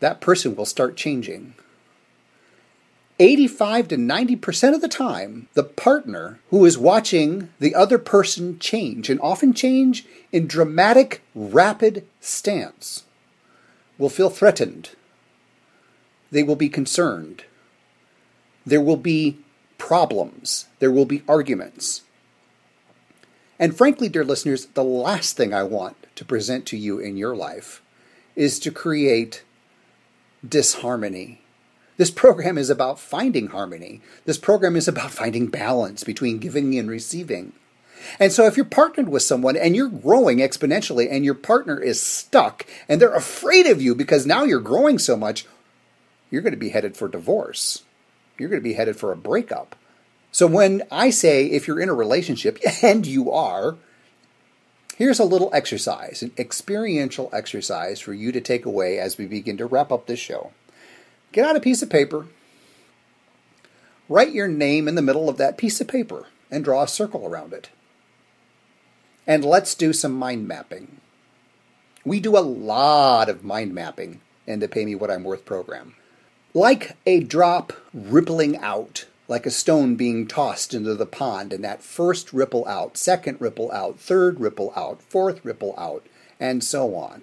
that 0.00 0.20
person 0.20 0.56
will 0.56 0.66
start 0.66 0.96
changing. 0.96 1.54
85 3.20 3.86
to 3.86 3.96
90% 3.96 4.74
of 4.74 4.80
the 4.80 4.88
time, 4.88 5.46
the 5.54 5.62
partner 5.62 6.40
who 6.50 6.64
is 6.64 6.76
watching 6.76 7.50
the 7.60 7.76
other 7.76 7.98
person 7.98 8.58
change, 8.58 9.08
and 9.10 9.20
often 9.20 9.54
change 9.54 10.04
in 10.32 10.48
dramatic, 10.48 11.22
rapid 11.36 12.04
stance, 12.20 13.04
will 13.98 14.08
feel 14.08 14.30
threatened. 14.30 14.90
They 16.30 16.42
will 16.42 16.56
be 16.56 16.68
concerned. 16.68 17.44
There 18.64 18.80
will 18.80 18.96
be 18.96 19.38
problems, 19.78 20.66
there 20.80 20.90
will 20.90 21.04
be 21.04 21.22
arguments. 21.28 22.02
And 23.58 23.76
frankly, 23.76 24.08
dear 24.08 24.24
listeners, 24.24 24.66
the 24.66 24.84
last 24.84 25.36
thing 25.36 25.54
I 25.54 25.62
want 25.62 25.96
to 26.16 26.24
present 26.24 26.66
to 26.66 26.76
you 26.76 26.98
in 26.98 27.16
your 27.16 27.34
life 27.34 27.82
is 28.34 28.58
to 28.60 28.70
create 28.70 29.44
disharmony. 30.46 31.40
This 31.96 32.10
program 32.10 32.58
is 32.58 32.68
about 32.68 33.00
finding 33.00 33.48
harmony. 33.48 34.02
This 34.26 34.36
program 34.36 34.76
is 34.76 34.86
about 34.86 35.10
finding 35.10 35.46
balance 35.46 36.04
between 36.04 36.38
giving 36.38 36.78
and 36.78 36.90
receiving. 36.90 37.52
And 38.18 38.32
so, 38.32 38.46
if 38.46 38.56
you're 38.56 38.66
partnered 38.66 39.08
with 39.08 39.22
someone 39.22 39.56
and 39.56 39.74
you're 39.74 39.88
growing 39.88 40.38
exponentially 40.38 41.08
and 41.10 41.24
your 41.24 41.34
partner 41.34 41.80
is 41.80 42.00
stuck 42.02 42.66
and 42.88 43.00
they're 43.00 43.14
afraid 43.14 43.66
of 43.66 43.80
you 43.82 43.94
because 43.94 44.26
now 44.26 44.44
you're 44.44 44.60
growing 44.60 44.98
so 44.98 45.16
much, 45.16 45.46
you're 46.30 46.42
going 46.42 46.52
to 46.52 46.58
be 46.58 46.70
headed 46.70 46.96
for 46.96 47.08
divorce 47.08 47.82
you're 48.38 48.48
going 48.48 48.60
to 48.60 48.68
be 48.68 48.74
headed 48.74 48.96
for 48.96 49.12
a 49.12 49.16
breakup. 49.16 49.76
So 50.32 50.46
when 50.46 50.82
I 50.90 51.10
say 51.10 51.46
if 51.46 51.66
you're 51.66 51.80
in 51.80 51.88
a 51.88 51.94
relationship, 51.94 52.58
and 52.82 53.06
you 53.06 53.30
are, 53.30 53.76
here's 54.96 55.18
a 55.18 55.24
little 55.24 55.50
exercise, 55.52 56.22
an 56.22 56.32
experiential 56.38 57.30
exercise 57.32 58.00
for 58.00 58.12
you 58.12 58.32
to 58.32 58.40
take 58.40 58.66
away 58.66 58.98
as 58.98 59.18
we 59.18 59.26
begin 59.26 59.56
to 59.58 59.66
wrap 59.66 59.90
up 59.90 60.06
this 60.06 60.20
show. 60.20 60.52
Get 61.32 61.46
out 61.46 61.56
a 61.56 61.60
piece 61.60 61.82
of 61.82 61.90
paper. 61.90 62.26
write 64.08 64.32
your 64.32 64.48
name 64.48 64.86
in 64.88 64.94
the 64.94 65.02
middle 65.02 65.28
of 65.28 65.36
that 65.38 65.58
piece 65.58 65.80
of 65.80 65.88
paper 65.88 66.26
and 66.50 66.64
draw 66.64 66.82
a 66.82 66.88
circle 66.88 67.26
around 67.26 67.52
it. 67.52 67.70
And 69.26 69.44
let's 69.44 69.74
do 69.74 69.92
some 69.92 70.12
mind 70.12 70.46
mapping. 70.46 71.00
We 72.04 72.20
do 72.20 72.36
a 72.36 72.40
lot 72.40 73.28
of 73.28 73.42
mind 73.42 73.74
mapping 73.74 74.20
in 74.46 74.60
the 74.60 74.68
Pay 74.68 74.84
Me 74.84 74.94
What 74.94 75.10
I'm 75.10 75.24
Worth 75.24 75.44
program. 75.44 75.96
Like 76.54 76.96
a 77.04 77.20
drop 77.20 77.72
rippling 77.92 78.56
out, 78.58 79.06
like 79.26 79.44
a 79.44 79.50
stone 79.50 79.96
being 79.96 80.28
tossed 80.28 80.72
into 80.72 80.94
the 80.94 81.06
pond, 81.06 81.52
and 81.52 81.64
that 81.64 81.82
first 81.82 82.32
ripple 82.32 82.64
out, 82.66 82.96
second 82.96 83.40
ripple 83.40 83.72
out, 83.72 83.98
third 83.98 84.38
ripple 84.38 84.72
out, 84.76 85.02
fourth 85.02 85.44
ripple 85.44 85.74
out, 85.76 86.06
and 86.38 86.62
so 86.62 86.94
on. 86.94 87.22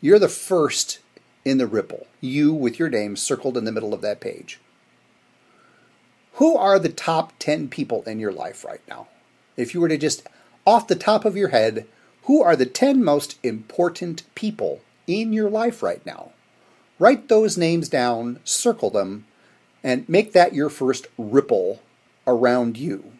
You're 0.00 0.18
the 0.18 0.28
first 0.28 1.00
in 1.44 1.58
the 1.58 1.66
ripple, 1.66 2.06
you 2.20 2.52
with 2.54 2.78
your 2.78 2.88
name 2.88 3.16
circled 3.16 3.56
in 3.56 3.64
the 3.64 3.72
middle 3.72 3.92
of 3.92 4.00
that 4.00 4.20
page. 4.20 4.58
Who 6.34 6.56
are 6.56 6.78
the 6.78 6.88
top 6.88 7.32
10 7.38 7.68
people 7.68 8.02
in 8.04 8.20
your 8.20 8.32
life 8.32 8.64
right 8.64 8.82
now? 8.88 9.08
If 9.56 9.74
you 9.74 9.80
were 9.80 9.88
to 9.88 9.98
just, 9.98 10.26
off 10.68 10.86
the 10.86 10.94
top 10.94 11.24
of 11.24 11.34
your 11.34 11.48
head, 11.48 11.86
who 12.24 12.42
are 12.42 12.54
the 12.54 12.66
10 12.66 13.02
most 13.02 13.38
important 13.42 14.22
people 14.34 14.82
in 15.06 15.32
your 15.32 15.48
life 15.48 15.82
right 15.82 16.04
now? 16.04 16.32
Write 16.98 17.28
those 17.28 17.56
names 17.56 17.88
down, 17.88 18.38
circle 18.44 18.90
them, 18.90 19.24
and 19.82 20.06
make 20.10 20.34
that 20.34 20.52
your 20.52 20.68
first 20.68 21.06
ripple 21.16 21.80
around 22.26 22.76
you. 22.76 23.12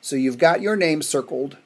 So 0.00 0.14
you've 0.14 0.38
got 0.38 0.60
your 0.60 0.76
name 0.76 1.02
circled. 1.02 1.56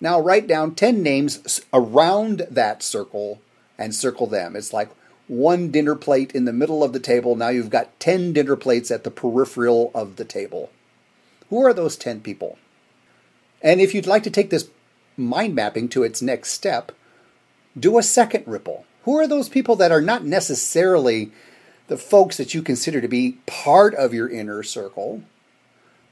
Now 0.00 0.20
write 0.20 0.46
down 0.46 0.76
10 0.76 1.02
names 1.02 1.60
around 1.72 2.46
that 2.48 2.84
circle 2.84 3.42
and 3.76 3.92
circle 3.92 4.28
them. 4.28 4.54
It's 4.54 4.72
like 4.72 4.90
one 5.26 5.72
dinner 5.72 5.96
plate 5.96 6.30
in 6.30 6.44
the 6.44 6.52
middle 6.52 6.84
of 6.84 6.92
the 6.92 7.00
table. 7.00 7.34
Now 7.34 7.48
you've 7.48 7.70
got 7.70 7.98
10 7.98 8.34
dinner 8.34 8.54
plates 8.54 8.92
at 8.92 9.02
the 9.02 9.10
peripheral 9.10 9.90
of 9.96 10.14
the 10.14 10.24
table. 10.24 10.70
Who 11.50 11.66
are 11.66 11.74
those 11.74 11.96
10 11.96 12.20
people? 12.20 12.56
And 13.62 13.80
if 13.80 13.94
you'd 13.94 14.06
like 14.06 14.22
to 14.24 14.30
take 14.30 14.50
this 14.50 14.70
mind 15.16 15.54
mapping 15.54 15.88
to 15.90 16.02
its 16.02 16.22
next 16.22 16.52
step, 16.52 16.92
do 17.78 17.98
a 17.98 18.02
second 18.02 18.44
ripple. 18.46 18.84
Who 19.04 19.16
are 19.16 19.26
those 19.26 19.48
people 19.48 19.76
that 19.76 19.92
are 19.92 20.00
not 20.00 20.24
necessarily 20.24 21.32
the 21.88 21.96
folks 21.96 22.36
that 22.36 22.54
you 22.54 22.62
consider 22.62 23.00
to 23.00 23.08
be 23.08 23.38
part 23.46 23.94
of 23.94 24.12
your 24.14 24.28
inner 24.28 24.62
circle, 24.62 25.22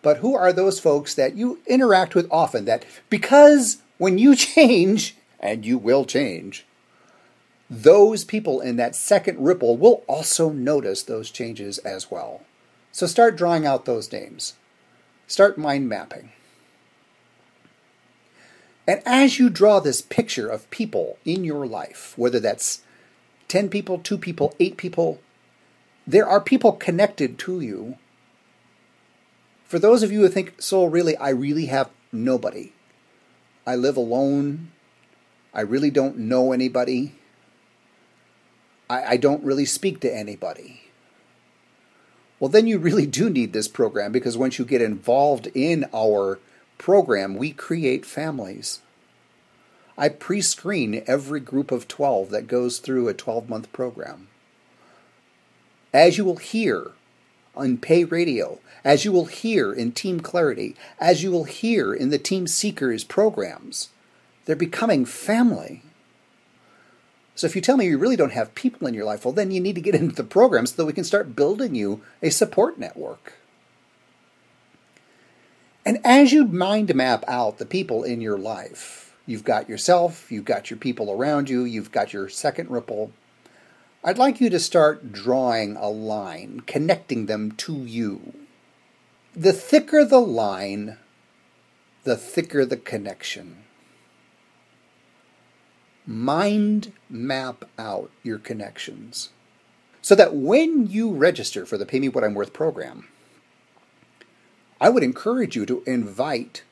but 0.02 0.18
who 0.18 0.34
are 0.34 0.52
those 0.52 0.80
folks 0.80 1.14
that 1.14 1.36
you 1.36 1.60
interact 1.66 2.14
with 2.14 2.26
often 2.30 2.64
that 2.64 2.84
because 3.10 3.78
when 3.98 4.18
you 4.18 4.34
change, 4.36 5.16
and 5.40 5.64
you 5.64 5.78
will 5.78 6.04
change, 6.04 6.66
those 7.68 8.24
people 8.24 8.60
in 8.60 8.76
that 8.76 8.94
second 8.94 9.42
ripple 9.42 9.76
will 9.76 10.04
also 10.06 10.50
notice 10.50 11.02
those 11.02 11.30
changes 11.30 11.78
as 11.78 12.10
well. 12.10 12.42
So 12.92 13.06
start 13.06 13.36
drawing 13.36 13.66
out 13.66 13.84
those 13.84 14.12
names. 14.12 14.54
Start 15.26 15.58
mind 15.58 15.88
mapping. 15.88 16.30
And 18.86 19.02
as 19.04 19.38
you 19.38 19.50
draw 19.50 19.80
this 19.80 20.00
picture 20.00 20.48
of 20.48 20.70
people 20.70 21.18
in 21.24 21.44
your 21.44 21.66
life, 21.66 22.14
whether 22.16 22.38
that's 22.38 22.82
10 23.48 23.68
people, 23.68 23.98
2 23.98 24.16
people, 24.16 24.54
8 24.60 24.76
people, 24.76 25.20
there 26.06 26.26
are 26.26 26.40
people 26.40 26.72
connected 26.72 27.38
to 27.40 27.60
you. 27.60 27.96
For 29.64 29.80
those 29.80 30.04
of 30.04 30.12
you 30.12 30.20
who 30.20 30.28
think, 30.28 30.62
so 30.62 30.84
really, 30.84 31.16
I 31.16 31.30
really 31.30 31.66
have 31.66 31.90
nobody. 32.12 32.72
I 33.66 33.74
live 33.74 33.96
alone. 33.96 34.70
I 35.52 35.62
really 35.62 35.90
don't 35.90 36.18
know 36.18 36.52
anybody. 36.52 37.14
I, 38.88 39.02
I 39.04 39.16
don't 39.16 39.42
really 39.42 39.64
speak 39.64 39.98
to 40.00 40.14
anybody. 40.14 40.82
Well, 42.38 42.50
then 42.50 42.66
you 42.66 42.78
really 42.78 43.06
do 43.06 43.30
need 43.30 43.52
this 43.52 43.66
program 43.66 44.12
because 44.12 44.36
once 44.36 44.58
you 44.58 44.64
get 44.64 44.82
involved 44.82 45.48
in 45.54 45.86
our 45.92 46.38
program, 46.78 47.36
we 47.36 47.52
create 47.52 48.06
families. 48.06 48.80
I 49.98 50.08
pre 50.08 50.40
screen 50.42 51.02
every 51.06 51.40
group 51.40 51.72
of 51.72 51.88
12 51.88 52.30
that 52.30 52.46
goes 52.46 52.78
through 52.78 53.08
a 53.08 53.14
12 53.14 53.48
month 53.48 53.72
program. 53.72 54.28
As 55.92 56.18
you 56.18 56.24
will 56.24 56.36
hear 56.36 56.92
on 57.54 57.78
Pay 57.78 58.04
Radio, 58.04 58.58
as 58.84 59.04
you 59.04 59.12
will 59.12 59.24
hear 59.24 59.72
in 59.72 59.92
Team 59.92 60.20
Clarity, 60.20 60.76
as 61.00 61.22
you 61.22 61.30
will 61.30 61.44
hear 61.44 61.94
in 61.94 62.10
the 62.10 62.18
Team 62.18 62.46
Seekers 62.46 63.02
programs, 63.02 63.88
they're 64.44 64.54
becoming 64.54 65.04
family. 65.04 65.82
So 67.34 67.46
if 67.46 67.56
you 67.56 67.62
tell 67.62 67.76
me 67.76 67.86
you 67.86 67.98
really 67.98 68.16
don't 68.16 68.32
have 68.32 68.54
people 68.54 68.86
in 68.86 68.94
your 68.94 69.04
life, 69.04 69.24
well, 69.24 69.32
then 69.32 69.50
you 69.50 69.60
need 69.60 69.74
to 69.74 69.80
get 69.80 69.94
into 69.94 70.14
the 70.14 70.24
program 70.24 70.66
so 70.66 70.76
that 70.76 70.86
we 70.86 70.92
can 70.92 71.04
start 71.04 71.36
building 71.36 71.74
you 71.74 72.02
a 72.22 72.30
support 72.30 72.78
network. 72.78 73.34
And 75.86 76.00
as 76.04 76.32
you 76.32 76.44
mind 76.44 76.92
map 76.96 77.24
out 77.28 77.58
the 77.58 77.64
people 77.64 78.02
in 78.02 78.20
your 78.20 78.36
life, 78.36 79.14
you've 79.24 79.44
got 79.44 79.68
yourself, 79.68 80.32
you've 80.32 80.44
got 80.44 80.68
your 80.68 80.78
people 80.78 81.12
around 81.12 81.48
you, 81.48 81.62
you've 81.64 81.92
got 81.92 82.12
your 82.12 82.28
second 82.28 82.70
ripple. 82.70 83.12
I'd 84.02 84.18
like 84.18 84.40
you 84.40 84.50
to 84.50 84.58
start 84.58 85.12
drawing 85.12 85.76
a 85.76 85.88
line, 85.88 86.62
connecting 86.66 87.26
them 87.26 87.52
to 87.52 87.72
you. 87.72 88.34
The 89.32 89.52
thicker 89.52 90.04
the 90.04 90.20
line, 90.20 90.98
the 92.02 92.16
thicker 92.16 92.66
the 92.66 92.76
connection 92.76 93.62
mind 96.06 96.92
map 97.10 97.64
out 97.78 98.10
your 98.22 98.38
connections 98.38 99.30
so 100.00 100.14
that 100.14 100.34
when 100.34 100.86
you 100.86 101.12
register 101.12 101.66
for 101.66 101.76
the 101.76 101.86
Pay 101.86 101.98
Me 101.98 102.08
What 102.08 102.22
I'm 102.22 102.34
Worth 102.34 102.52
program, 102.52 103.08
I 104.80 104.90
would 104.90 105.02
encourage 105.02 105.56
you 105.56 105.64
to 105.66 105.82
invite 105.86 106.62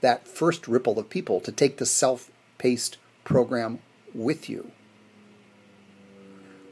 that 0.00 0.28
first 0.28 0.68
ripple 0.68 0.98
of 0.98 1.08
people 1.08 1.40
to 1.40 1.50
take 1.50 1.78
the 1.78 1.86
self 1.86 2.30
paced 2.58 2.98
program 3.24 3.78
with 4.14 4.48
you. 4.50 4.70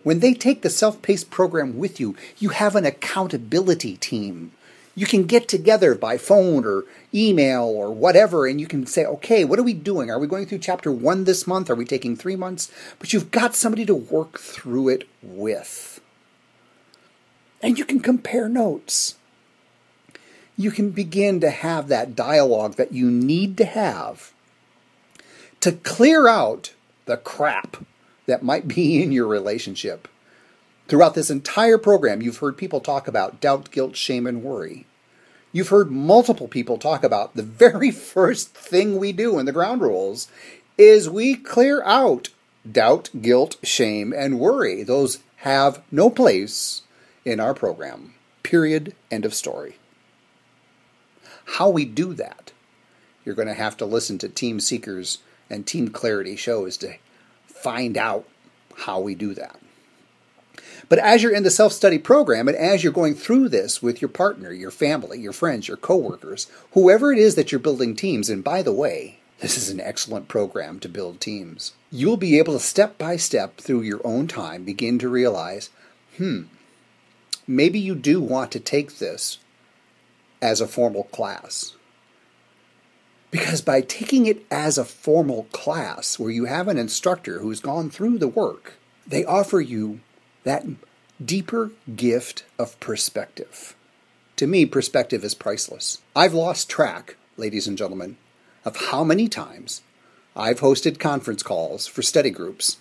When 0.02 0.20
they 0.20 0.35
take 0.35 0.62
the 0.62 0.70
self 0.70 1.01
paced 1.01 1.31
program 1.31 1.78
with 1.78 1.98
you, 1.98 2.14
you 2.39 2.51
have 2.51 2.77
an 2.77 2.85
accountability 2.85 3.97
team. 3.97 4.52
You 4.94 5.06
can 5.06 5.24
get 5.24 5.48
together 5.48 5.94
by 5.94 6.19
phone 6.19 6.66
or 6.66 6.85
email 7.14 7.62
or 7.62 7.90
whatever 7.90 8.47
and 8.47 8.60
you 8.60 8.66
can 8.66 8.86
say 8.86 9.06
okay 9.06 9.44
what 9.44 9.59
are 9.59 9.62
we 9.62 9.73
doing? 9.73 10.10
Are 10.10 10.19
we 10.19 10.27
going 10.27 10.44
through 10.44 10.59
chapter 10.59 10.93
one 10.93 11.24
this 11.24 11.47
month? 11.47 11.70
Are 11.70 11.74
we 11.74 11.86
taking 11.86 12.14
three 12.14 12.36
months? 12.36 12.70
But 12.98 13.14
you've 13.14 13.31
got 13.31 13.55
somebody 13.55 13.86
to 13.86 13.94
work 13.94 14.39
through 14.39 14.90
it 14.90 15.09
with. 15.23 16.01
And 17.62 17.78
you 17.78 17.86
can 17.86 18.01
compare 18.01 18.48
notes 18.51 19.14
you 20.63 20.71
can 20.71 20.91
begin 20.91 21.41
to 21.41 21.51
have 21.51 21.89
that 21.89 22.15
dialogue 22.15 22.77
that 22.77 22.93
you 22.93 23.11
need 23.11 23.57
to 23.57 23.65
have 23.65 24.33
to 25.61 25.73
clear 25.73 26.29
out 26.29 26.73
the 27.07 27.17
crap 27.17 27.79
that 28.27 28.43
might 28.43 28.69
be 28.69 29.03
in 29.03 29.13
your 29.13 29.27
relationship 29.27 30.09
Throughout 30.93 31.15
this 31.15 31.31
entire 31.31 31.79
program, 31.79 32.21
you've 32.21 32.37
heard 32.37 32.59
people 32.59 32.81
talk 32.81 33.09
about 33.09 33.41
doubt, 33.41 33.71
guilt, 33.71 33.97
shame, 33.97 34.27
and 34.27 34.43
worry. 34.43 34.85
You've 35.51 35.69
heard 35.71 35.91
multiple 35.91 36.49
people 36.49 36.77
talk 36.77 37.03
about 37.03 37.35
the 37.35 37.43
very 37.43 37.91
first 38.15 38.55
thing 38.55 38.99
we 38.99 39.13
do 39.13 39.39
in 39.39 39.47
the 39.47 39.53
ground 39.53 39.81
rules 39.81 40.29
is 40.77 41.09
we 41.09 41.35
clear 41.35 41.83
out 41.85 42.29
doubt, 42.71 43.09
guilt, 43.23 43.57
shame, 43.63 44.13
and 44.13 44.39
worry. 44.39 44.83
Those 44.83 45.21
have 45.37 45.83
no 45.91 46.11
place 46.11 46.83
in 47.25 47.41
our 47.41 47.55
program. 47.55 48.13
Period. 48.43 48.95
End 49.11 49.25
of 49.25 49.33
story. 49.33 49.77
How 51.57 51.69
we 51.69 51.85
do 51.85 52.15
that, 52.15 52.51
you're 53.27 53.35
going 53.35 53.49
to 53.49 53.53
have 53.53 53.77
to 53.77 53.85
listen 53.85 54.16
to 54.19 54.29
Team 54.31 54.59
Seekers 54.59 55.19
and 55.51 55.66
Team 55.66 55.89
Clarity 55.89 56.35
shows 56.35 56.79
to 56.79 56.95
find 57.47 57.99
out 57.99 58.27
how 58.79 59.01
we 59.01 59.15
do 59.15 59.35
that. 59.35 59.61
But 60.89 60.99
as 60.99 61.23
you're 61.23 61.35
in 61.35 61.43
the 61.43 61.51
self 61.51 61.74
study 61.74 61.99
program 61.99 62.49
and 62.49 62.57
as 62.57 62.83
you're 62.83 62.93
going 62.93 63.15
through 63.15 63.51
this 63.51 63.83
with 63.83 64.01
your 64.01 64.09
partner, 64.09 64.51
your 64.51 64.70
family, 64.70 65.20
your 65.20 65.35
friends, 65.35 65.69
your 65.69 65.77
coworkers, 65.77 66.51
whoever 66.73 67.12
it 67.12 67.19
is 67.19 67.35
that 67.35 67.53
you're 67.53 67.59
building 67.59 67.95
teams, 67.95 68.31
and 68.31 68.43
by 68.43 68.62
the 68.62 68.73
way, 68.73 69.19
this 69.41 69.59
is 69.59 69.69
an 69.69 69.79
excellent 69.79 70.29
program 70.29 70.81
to 70.81 70.89
build 70.89 71.20
teams. 71.20 71.73
You'll 71.91 72.16
be 72.16 72.39
able 72.39 72.55
to 72.55 72.61
step 72.61 72.97
by 72.97 73.16
step 73.16 73.59
through 73.59 73.83
your 73.83 74.01
own 74.07 74.27
time 74.27 74.65
begin 74.65 74.99
to 75.01 75.09
realize, 75.11 75.69
hmm, 76.16 76.45
maybe 77.47 77.79
you 77.79 77.95
do 77.95 78.23
want 78.23 78.51
to 78.53 78.61
take 78.61 78.97
this 78.97 79.37
as 80.43 80.60
a 80.60 80.69
formal 80.69 81.05
class. 81.05 81.74
Because 83.31 83.62
by 83.62 83.81
taking 83.81 84.27
it 84.27 84.44
as 84.51 84.77
a 84.77 84.85
formal 84.85 85.44
class 85.52 86.19
where 86.19 86.31
you 86.31 86.44
have 86.44 86.69
an 86.69 86.77
instructor 86.77 87.39
who's 87.39 87.60
gone 87.60 87.89
through 87.89 88.19
the 88.19 88.28
work, 88.28 88.74
they 89.06 89.24
offer 89.24 89.60
you 89.60 90.01
that 90.44 90.66
deeper 91.24 91.70
gift 91.97 92.44
of 92.59 92.78
perspective. 92.81 93.74
To 94.36 94.47
me, 94.47 94.66
perspective 94.66 95.24
is 95.24 95.35
priceless. 95.35 96.02
I've 96.14 96.35
lost 96.35 96.69
track, 96.69 97.16
ladies 97.36 97.66
and 97.66 97.78
gentlemen, 97.78 98.19
of 98.64 98.77
how 98.77 99.05
many 99.05 99.28
times 99.28 99.82
I've 100.35 100.60
hosted 100.60 100.98
conference 100.98 101.43
calls 101.43 101.86
for 101.86 102.02
study 102.02 102.31
groups 102.31 102.78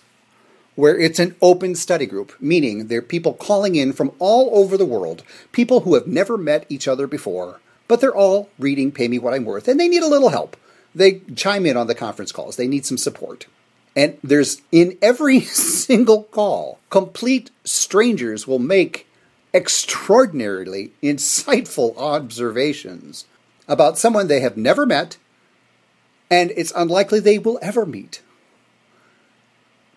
where 0.74 0.98
it's 0.98 1.18
an 1.18 1.36
open 1.42 1.74
study 1.74 2.06
group, 2.06 2.32
meaning 2.40 2.86
there 2.86 3.00
are 3.00 3.02
people 3.02 3.34
calling 3.34 3.74
in 3.74 3.92
from 3.92 4.12
all 4.18 4.50
over 4.56 4.76
the 4.76 4.86
world, 4.86 5.22
people 5.52 5.80
who 5.80 5.94
have 5.94 6.06
never 6.06 6.38
met 6.38 6.66
each 6.68 6.88
other 6.88 7.06
before, 7.06 7.60
but 7.88 8.00
they're 8.00 8.14
all 8.14 8.48
reading 8.58 8.90
Pay 8.90 9.08
Me 9.08 9.18
What 9.18 9.34
I'm 9.34 9.44
Worth, 9.44 9.68
and 9.68 9.78
they 9.78 9.88
need 9.88 10.02
a 10.02 10.08
little 10.08 10.30
help. 10.30 10.56
They 10.94 11.20
chime 11.34 11.66
in 11.66 11.76
on 11.76 11.86
the 11.86 11.94
conference 11.94 12.32
calls, 12.32 12.56
they 12.56 12.68
need 12.68 12.86
some 12.86 12.98
support. 12.98 13.46
And 13.94 14.16
there's 14.24 14.62
in 14.70 14.96
every 15.02 15.40
single 15.40 16.24
call, 16.24 16.78
complete 16.88 17.50
strangers 17.64 18.46
will 18.46 18.58
make 18.58 19.06
extraordinarily 19.54 20.92
insightful 21.02 21.96
observations 21.98 23.26
about 23.68 23.98
someone 23.98 24.28
they 24.28 24.40
have 24.40 24.56
never 24.56 24.86
met, 24.86 25.18
and 26.30 26.50
it's 26.56 26.72
unlikely 26.74 27.20
they 27.20 27.38
will 27.38 27.58
ever 27.60 27.84
meet. 27.84 28.22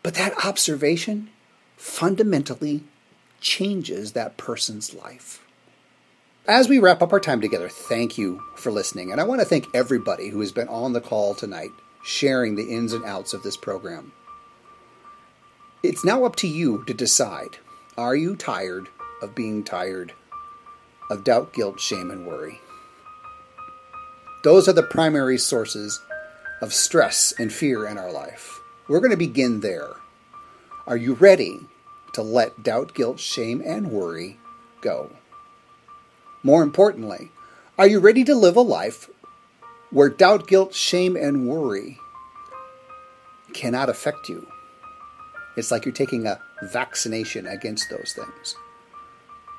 But 0.05 0.13
that 0.13 0.45
observation 0.45 1.31
fundamentally 1.77 2.83
changes 3.41 4.11
that 4.11 4.37
person's 4.37 4.93
life. 4.93 5.43
As 6.47 6.69
we 6.69 6.77
wrap 6.77 7.01
up 7.01 7.11
our 7.11 7.19
time 7.19 7.41
together, 7.41 7.69
thank 7.69 8.15
you 8.15 8.43
for 8.55 8.71
listening. 8.71 9.11
And 9.11 9.19
I 9.19 9.23
want 9.23 9.41
to 9.41 9.47
thank 9.47 9.65
everybody 9.73 10.29
who 10.29 10.41
has 10.41 10.51
been 10.51 10.67
on 10.67 10.93
the 10.93 11.01
call 11.01 11.33
tonight, 11.33 11.71
sharing 12.03 12.53
the 12.53 12.71
ins 12.71 12.93
and 12.93 13.03
outs 13.03 13.33
of 13.33 13.41
this 13.41 13.57
program. 13.57 14.11
It's 15.81 16.05
now 16.05 16.23
up 16.23 16.35
to 16.35 16.47
you 16.47 16.83
to 16.85 16.93
decide 16.93 17.57
are 17.97 18.15
you 18.15 18.35
tired 18.35 18.89
of 19.23 19.33
being 19.33 19.63
tired 19.63 20.13
of 21.09 21.23
doubt, 21.23 21.51
guilt, 21.51 21.79
shame, 21.79 22.11
and 22.11 22.27
worry? 22.27 22.61
Those 24.43 24.67
are 24.67 24.73
the 24.73 24.83
primary 24.83 25.39
sources 25.39 25.99
of 26.61 26.75
stress 26.75 27.33
and 27.39 27.51
fear 27.51 27.87
in 27.87 27.97
our 27.97 28.11
life. 28.11 28.61
We're 28.87 28.99
going 28.99 29.11
to 29.11 29.17
begin 29.17 29.61
there. 29.61 29.95
Are 30.85 30.97
you 30.97 31.13
ready 31.15 31.61
to 32.13 32.21
let 32.21 32.61
doubt, 32.61 32.93
guilt, 32.93 33.19
shame, 33.19 33.61
and 33.65 33.91
worry 33.91 34.37
go? 34.81 35.09
More 36.43 36.61
importantly, 36.61 37.31
are 37.79 37.87
you 37.87 37.99
ready 37.99 38.23
to 38.23 38.35
live 38.35 38.55
a 38.55 38.61
life 38.61 39.09
where 39.89 40.09
doubt, 40.09 40.47
guilt, 40.47 40.75
shame, 40.75 41.15
and 41.15 41.47
worry 41.47 41.97
cannot 43.53 43.89
affect 43.89 44.29
you? 44.29 44.47
It's 45.57 45.71
like 45.71 45.85
you're 45.85 45.93
taking 45.93 46.27
a 46.27 46.39
vaccination 46.61 47.47
against 47.47 47.89
those 47.89 48.13
things. 48.13 48.55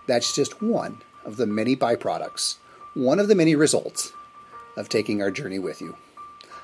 That's 0.07 0.33
just 0.33 0.63
one 0.63 1.03
of 1.25 1.37
the 1.37 1.47
many 1.47 1.75
byproducts, 1.75 2.57
one 2.95 3.19
of 3.19 3.27
the 3.27 3.35
many 3.35 3.57
results 3.57 4.13
of 4.77 4.89
taking 4.89 5.21
our 5.21 5.33
journey 5.33 5.59
with 5.59 5.81
you, 5.81 5.97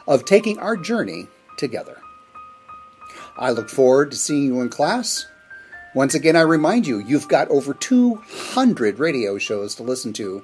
of 0.06 0.24
taking 0.24 0.60
our 0.60 0.76
journey 0.76 1.26
together. 1.56 2.01
I 3.36 3.50
look 3.50 3.68
forward 3.68 4.10
to 4.10 4.16
seeing 4.16 4.44
you 4.44 4.60
in 4.60 4.68
class. 4.68 5.26
Once 5.94 6.14
again, 6.14 6.36
I 6.36 6.42
remind 6.42 6.86
you, 6.86 7.00
you've 7.00 7.28
got 7.28 7.48
over 7.48 7.74
200 7.74 8.98
radio 8.98 9.38
shows 9.38 9.74
to 9.74 9.82
listen 9.82 10.12
to. 10.14 10.42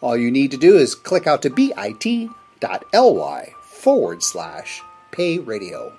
All 0.00 0.16
you 0.16 0.30
need 0.30 0.50
to 0.50 0.56
do 0.56 0.76
is 0.76 0.94
click 0.94 1.26
out 1.26 1.42
to 1.42 1.50
bit.ly 1.50 2.28
forward 3.62 4.22
slash 4.22 4.82
pay 5.12 5.38
radio. 5.38 5.92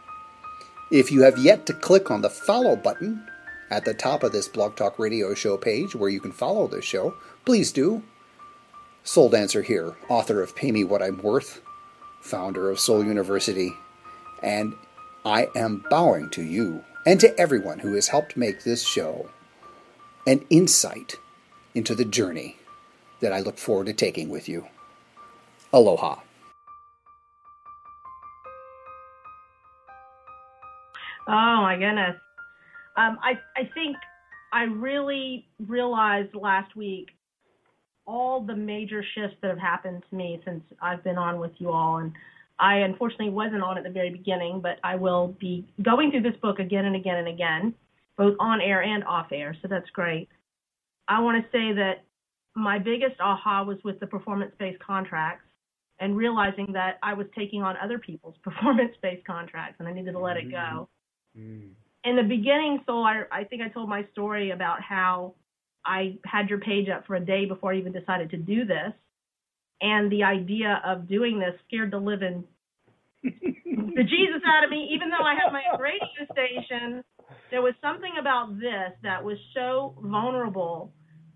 If 0.91 1.11
you 1.11 1.21
have 1.21 1.37
yet 1.37 1.65
to 1.67 1.73
click 1.73 2.11
on 2.11 2.21
the 2.21 2.29
follow 2.29 2.75
button 2.75 3.25
at 3.69 3.85
the 3.85 3.93
top 3.93 4.23
of 4.23 4.33
this 4.33 4.49
Blog 4.49 4.75
Talk 4.75 4.99
Radio 4.99 5.33
Show 5.33 5.55
page 5.55 5.95
where 5.95 6.09
you 6.09 6.19
can 6.19 6.33
follow 6.33 6.67
this 6.67 6.83
show, 6.83 7.15
please 7.45 7.71
do. 7.71 8.03
Soul 9.03 9.29
Dancer 9.29 9.61
here, 9.61 9.95
author 10.09 10.43
of 10.43 10.55
Pay 10.55 10.71
Me 10.71 10.83
What 10.83 11.01
I'm 11.01 11.21
Worth, 11.21 11.61
founder 12.19 12.69
of 12.69 12.79
Soul 12.79 13.03
University, 13.03 13.73
and 14.43 14.75
I 15.25 15.49
am 15.55 15.85
bowing 15.89 16.29
to 16.31 16.41
you 16.41 16.83
and 17.05 17.19
to 17.19 17.37
everyone 17.39 17.79
who 17.79 17.93
has 17.93 18.07
helped 18.07 18.35
make 18.35 18.63
this 18.63 18.83
show 18.83 19.29
an 20.25 20.45
insight 20.49 21.15
into 21.75 21.93
the 21.93 22.05
journey 22.05 22.57
that 23.19 23.31
I 23.31 23.39
look 23.39 23.57
forward 23.57 23.85
to 23.87 23.93
taking 23.93 24.29
with 24.29 24.49
you. 24.49 24.67
Aloha. 25.71 26.19
Oh 31.27 31.61
my 31.61 31.77
goodness. 31.77 32.17
Um, 32.97 33.17
I 33.21 33.39
I 33.55 33.69
think 33.73 33.95
I 34.51 34.63
really 34.63 35.45
realized 35.67 36.35
last 36.35 36.75
week 36.75 37.09
all 38.05 38.41
the 38.41 38.55
major 38.55 39.03
shifts 39.15 39.37
that 39.41 39.49
have 39.49 39.59
happened 39.59 40.03
to 40.09 40.15
me 40.15 40.41
since 40.43 40.63
I've 40.81 41.03
been 41.03 41.17
on 41.17 41.39
with 41.39 41.51
you 41.59 41.71
all, 41.71 41.97
and 41.97 42.11
I 42.61 42.77
unfortunately 42.77 43.31
wasn't 43.31 43.63
on 43.63 43.79
at 43.79 43.83
the 43.83 43.89
very 43.89 44.11
beginning, 44.11 44.61
but 44.61 44.77
I 44.83 44.95
will 44.95 45.35
be 45.39 45.65
going 45.81 46.11
through 46.11 46.21
this 46.21 46.39
book 46.41 46.59
again 46.59 46.85
and 46.85 46.95
again 46.95 47.17
and 47.17 47.27
again, 47.27 47.73
both 48.17 48.35
on 48.39 48.61
air 48.61 48.83
and 48.83 49.03
off 49.03 49.31
air. 49.31 49.57
So 49.63 49.67
that's 49.67 49.89
great. 49.89 50.29
I 51.07 51.19
want 51.21 51.43
to 51.43 51.49
say 51.51 51.73
that 51.73 52.03
my 52.55 52.77
biggest 52.77 53.19
aha 53.19 53.63
was 53.63 53.77
with 53.83 53.99
the 53.99 54.05
performance 54.05 54.51
based 54.59 54.79
contracts 54.79 55.43
and 55.99 56.15
realizing 56.15 56.67
that 56.73 56.99
I 57.01 57.15
was 57.15 57.25
taking 57.35 57.63
on 57.63 57.75
other 57.83 57.97
people's 57.97 58.35
performance 58.43 58.93
based 59.01 59.25
contracts 59.25 59.77
and 59.79 59.87
I 59.87 59.93
needed 59.93 60.11
to 60.11 60.19
let 60.19 60.37
it 60.37 60.51
go. 60.51 60.87
Mm. 61.35 61.71
In 62.03 62.15
the 62.15 62.23
beginning, 62.23 62.83
so 62.85 63.01
I, 63.01 63.23
I 63.31 63.43
think 63.43 63.63
I 63.63 63.69
told 63.69 63.89
my 63.89 64.05
story 64.11 64.51
about 64.51 64.81
how 64.81 65.33
I 65.83 66.17
had 66.25 66.47
your 66.47 66.59
page 66.59 66.89
up 66.89 67.07
for 67.07 67.15
a 67.15 67.19
day 67.19 67.45
before 67.45 67.73
I 67.73 67.77
even 67.77 67.91
decided 67.91 68.29
to 68.31 68.37
do 68.37 68.65
this. 68.65 68.93
And 69.81 70.11
the 70.11 70.23
idea 70.23 70.81
of 70.85 71.07
doing 71.07 71.39
this 71.39 71.55
scared 71.67 71.91
the 71.91 71.97
living 71.97 72.43
the 73.23 74.03
Jesus 74.03 74.41
out 74.45 74.63
of 74.63 74.69
me, 74.69 74.89
even 74.93 75.09
though 75.09 75.23
I 75.23 75.35
have 75.43 75.53
my 75.53 75.61
own 75.71 75.79
radio 75.79 76.25
station. 76.31 77.03
There 77.49 77.61
was 77.61 77.73
something 77.81 78.11
about 78.19 78.55
this 78.59 78.93
that 79.03 79.23
was 79.23 79.37
so 79.53 79.95
vulnerable 80.01 80.91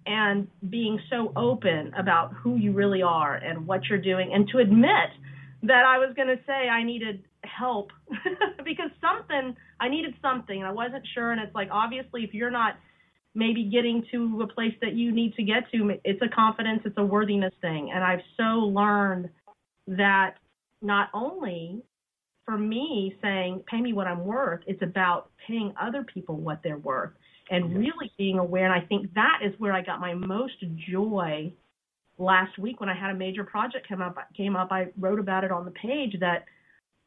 and 0.06 0.48
being 0.70 1.00
so 1.10 1.32
open 1.36 1.92
about 1.98 2.34
who 2.34 2.56
you 2.56 2.74
really 2.74 3.02
are 3.02 3.36
and 3.36 3.66
what 3.66 3.82
you're 3.90 4.02
doing, 4.02 4.32
and 4.34 4.48
to 4.50 4.60
admit 4.60 5.10
that 5.64 5.84
I 5.86 5.98
was 5.98 6.14
going 6.16 6.28
to 6.28 6.38
say 6.46 6.70
I 6.70 6.84
needed 6.84 7.24
help 7.44 7.92
because 8.66 8.90
something, 9.02 9.56
I 9.80 9.90
needed 9.90 10.14
something, 10.22 10.58
and 10.58 10.68
I 10.68 10.72
wasn't 10.72 11.06
sure. 11.14 11.32
And 11.32 11.42
it's 11.42 11.56
like, 11.56 11.70
obviously, 11.72 12.24
if 12.24 12.34
you're 12.34 12.52
not 12.52 12.76
maybe 13.36 13.64
getting 13.66 14.03
to 14.12 14.41
a 14.41 14.48
place 14.48 14.74
that 14.82 14.94
you 14.94 15.12
need 15.12 15.36
to 15.36 15.44
get 15.44 15.70
to, 15.72 15.99
it's 16.03 16.22
a 16.22 16.30
confidence, 16.34 16.82
it's 16.86 16.98
a 16.98 17.06
worthiness 17.06 17.53
thing. 17.62 17.91
And 17.94 18.03
I've 18.03 18.22
so 18.38 18.44
learned 18.44 19.30
that 19.88 20.36
not 20.82 21.10
only 21.14 21.84
for 22.45 22.57
me 22.57 23.16
saying, 23.22 23.64
pay 23.70 23.82
me 23.82 23.91
what 23.94 24.07
I'm 24.07 24.26
worth, 24.26 24.62
it's 24.68 24.82
about 24.82 25.30
paying 25.48 25.74
other 25.80 26.03
people 26.03 26.38
what 26.38 26.62
they're 26.64 26.78
worth 26.78 27.12
and 27.52 27.70
yes. 27.70 27.78
really 27.78 28.12
being 28.18 28.40
aware. 28.40 28.66
And 28.66 28.74
I 28.74 28.86
think 28.86 29.14
that 29.16 29.40
is 29.44 29.53
where 29.60 29.74
I 29.74 29.82
got 29.82 29.99
my 29.99 30.14
most 30.14 30.53
joy 30.90 31.52
last 32.18 32.57
week 32.57 32.80
when 32.80 32.90
I 32.90 32.95
had 32.95 33.12
a 33.12 33.16
major 33.16 33.44
project 33.44 33.88
come 33.88 34.02
up. 34.02 34.18
Came 34.36 34.56
up, 34.56 34.72
I 34.72 34.88
wrote 34.99 35.20
about 35.20 35.44
it 35.44 35.52
on 35.52 35.66
the 35.66 35.72
page 35.72 36.16
that 36.22 36.45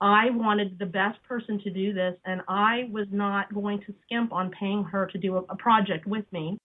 I 0.01 0.31
wanted 0.31 0.79
the 0.79 0.87
best 0.87 1.23
person 1.25 1.61
to 1.65 1.71
do 1.71 1.93
this, 1.93 2.15
and 2.25 2.41
I 2.49 2.89
was 2.93 3.07
not 3.11 3.53
going 3.53 3.81
to 3.81 3.95
skimp 4.05 4.33
on 4.33 4.51
paying 4.51 4.85
her 4.85 5.07
to 5.07 5.19
do 5.19 5.37
a, 5.37 5.41
a 5.49 5.57
project 5.57 6.07
with 6.07 6.25
me. 6.33 6.57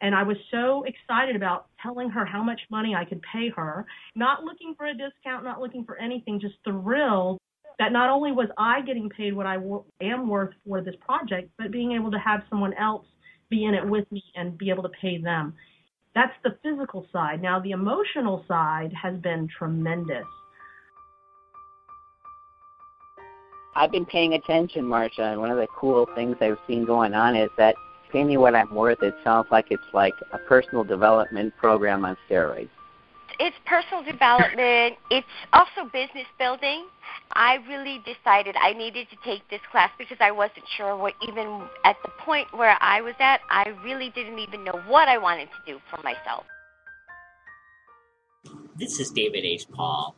And 0.00 0.14
I 0.14 0.22
was 0.22 0.36
so 0.50 0.84
excited 0.84 1.34
about 1.34 1.66
telling 1.82 2.10
her 2.10 2.26
how 2.26 2.42
much 2.42 2.60
money 2.70 2.94
I 2.94 3.06
could 3.06 3.22
pay 3.32 3.48
her, 3.56 3.86
not 4.14 4.44
looking 4.44 4.74
for 4.76 4.86
a 4.86 4.92
discount, 4.92 5.44
not 5.44 5.60
looking 5.60 5.84
for 5.84 5.96
anything, 5.96 6.40
just 6.40 6.56
thrilled 6.64 7.38
that 7.78 7.92
not 7.92 8.10
only 8.10 8.32
was 8.32 8.48
I 8.58 8.82
getting 8.82 9.08
paid 9.08 9.34
what 9.34 9.46
I 9.46 9.54
w- 9.54 9.84
am 10.00 10.28
worth 10.28 10.54
for 10.66 10.80
this 10.80 10.94
project, 11.00 11.50
but 11.58 11.70
being 11.70 11.92
able 11.92 12.10
to 12.10 12.18
have 12.18 12.42
someone 12.50 12.74
else 12.74 13.06
be 13.50 13.64
in 13.64 13.74
it 13.74 13.86
with 13.86 14.10
me 14.12 14.22
and 14.36 14.56
be 14.58 14.70
able 14.70 14.82
to 14.82 14.90
pay 15.00 15.18
them. 15.18 15.54
That's 16.14 16.32
the 16.44 16.56
physical 16.62 17.06
side. 17.12 17.42
Now, 17.42 17.60
the 17.60 17.72
emotional 17.72 18.44
side 18.46 18.92
has 19.00 19.18
been 19.20 19.48
tremendous. 19.58 20.24
I've 23.76 23.90
been 23.90 24.06
paying 24.06 24.34
attention, 24.34 24.86
Marcia, 24.86 25.22
and 25.22 25.40
one 25.40 25.50
of 25.50 25.56
the 25.56 25.66
cool 25.76 26.08
things 26.14 26.36
I've 26.40 26.58
seen 26.66 26.84
going 26.84 27.14
on 27.14 27.34
is 27.34 27.50
that 27.58 27.74
Pay 28.12 28.22
Me 28.22 28.36
What 28.36 28.54
I'm 28.54 28.72
Worth, 28.72 29.02
it 29.02 29.14
sounds 29.24 29.48
like 29.50 29.66
it's 29.70 29.82
like 29.92 30.14
a 30.32 30.38
personal 30.38 30.84
development 30.84 31.52
program 31.56 32.04
on 32.04 32.16
steroids. 32.30 32.68
It's 33.40 33.56
personal 33.66 34.04
development. 34.04 34.96
it's 35.10 35.26
also 35.52 35.90
business 35.92 36.26
building. 36.38 36.86
I 37.32 37.56
really 37.68 38.00
decided 38.04 38.54
I 38.54 38.72
needed 38.74 39.08
to 39.10 39.16
take 39.24 39.48
this 39.50 39.60
class 39.72 39.90
because 39.98 40.18
I 40.20 40.30
wasn't 40.30 40.64
sure 40.76 40.96
what 40.96 41.14
even 41.26 41.62
at 41.84 41.96
the 42.04 42.10
point 42.20 42.46
where 42.52 42.78
I 42.80 43.00
was 43.00 43.14
at, 43.18 43.40
I 43.50 43.70
really 43.84 44.10
didn't 44.10 44.38
even 44.38 44.62
know 44.62 44.80
what 44.86 45.08
I 45.08 45.18
wanted 45.18 45.46
to 45.46 45.72
do 45.72 45.80
for 45.90 46.00
myself. 46.02 46.44
This 48.76 49.00
is 49.00 49.10
David 49.10 49.44
H. 49.44 49.66
Paul, 49.72 50.14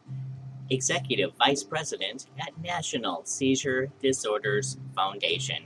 Executive 0.70 1.32
Vice 1.38 1.62
President 1.62 2.26
at 2.40 2.58
National 2.62 3.24
Seizure 3.24 3.88
Disorders 4.02 4.76
Foundation, 4.94 5.64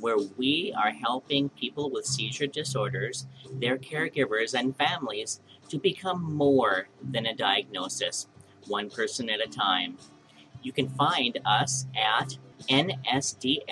where 0.00 0.18
we 0.36 0.74
are 0.76 0.90
helping 0.90 1.48
people 1.50 1.90
with 1.90 2.06
seizure 2.06 2.46
disorders, 2.46 3.26
their 3.60 3.76
caregivers, 3.76 4.54
and 4.58 4.76
families 4.76 5.40
to 5.68 5.78
become 5.78 6.22
more 6.34 6.88
than 7.10 7.26
a 7.26 7.34
diagnosis, 7.34 8.26
one 8.66 8.88
person 8.90 9.28
at 9.28 9.44
a 9.44 9.50
time. 9.50 9.98
You 10.62 10.72
can 10.72 10.88
find 10.88 11.38
us 11.44 11.86
at 11.96 12.38
nsdf.us 12.68 13.66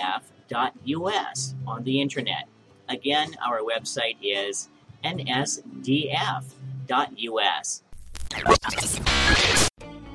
on 1.67 1.85
the 1.85 2.01
internet. 2.01 2.49
Again, 2.89 3.37
our 3.45 3.61
website 3.61 4.17
is 4.23 4.69
nsdf.us. 5.05 5.63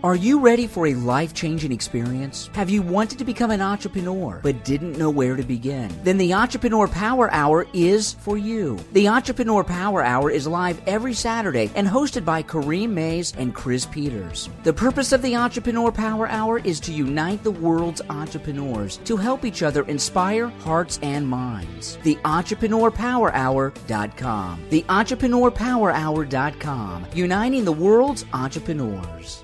Are 0.03 0.15
you 0.15 0.39
ready 0.39 0.65
for 0.65 0.87
a 0.87 0.95
life 0.95 1.31
changing 1.31 1.71
experience? 1.71 2.49
Have 2.55 2.71
you 2.71 2.81
wanted 2.81 3.19
to 3.19 3.23
become 3.23 3.51
an 3.51 3.61
entrepreneur 3.61 4.39
but 4.41 4.65
didn't 4.65 4.97
know 4.97 5.11
where 5.11 5.35
to 5.35 5.43
begin? 5.43 5.95
Then 6.03 6.17
the 6.17 6.33
Entrepreneur 6.33 6.87
Power 6.87 7.31
Hour 7.31 7.67
is 7.71 8.13
for 8.13 8.35
you. 8.35 8.79
The 8.93 9.07
Entrepreneur 9.07 9.63
Power 9.63 10.03
Hour 10.03 10.31
is 10.31 10.47
live 10.47 10.81
every 10.87 11.13
Saturday 11.13 11.69
and 11.75 11.87
hosted 11.87 12.25
by 12.25 12.41
Kareem 12.41 12.89
Mays 12.89 13.35
and 13.37 13.53
Chris 13.53 13.85
Peters. 13.85 14.49
The 14.63 14.73
purpose 14.73 15.11
of 15.11 15.21
the 15.21 15.35
Entrepreneur 15.35 15.91
Power 15.91 16.27
Hour 16.27 16.57
is 16.57 16.79
to 16.79 16.91
unite 16.91 17.43
the 17.43 17.51
world's 17.51 18.01
entrepreneurs 18.09 18.97
to 19.05 19.17
help 19.17 19.45
each 19.45 19.61
other 19.61 19.83
inspire 19.83 20.47
hearts 20.47 20.97
and 21.03 21.27
minds. 21.27 21.99
The 22.01 22.17
Entrepreneur 22.25 22.89
Power 22.89 23.31
EntrepreneurPowerHour.com. 23.33 24.63
The 24.71 24.83
Entrepreneur 24.89 25.51
Power 25.51 25.93
EntrepreneurPowerHour.com. 25.93 27.05
Uniting 27.13 27.65
the 27.65 27.71
world's 27.71 28.25
entrepreneurs. 28.33 29.43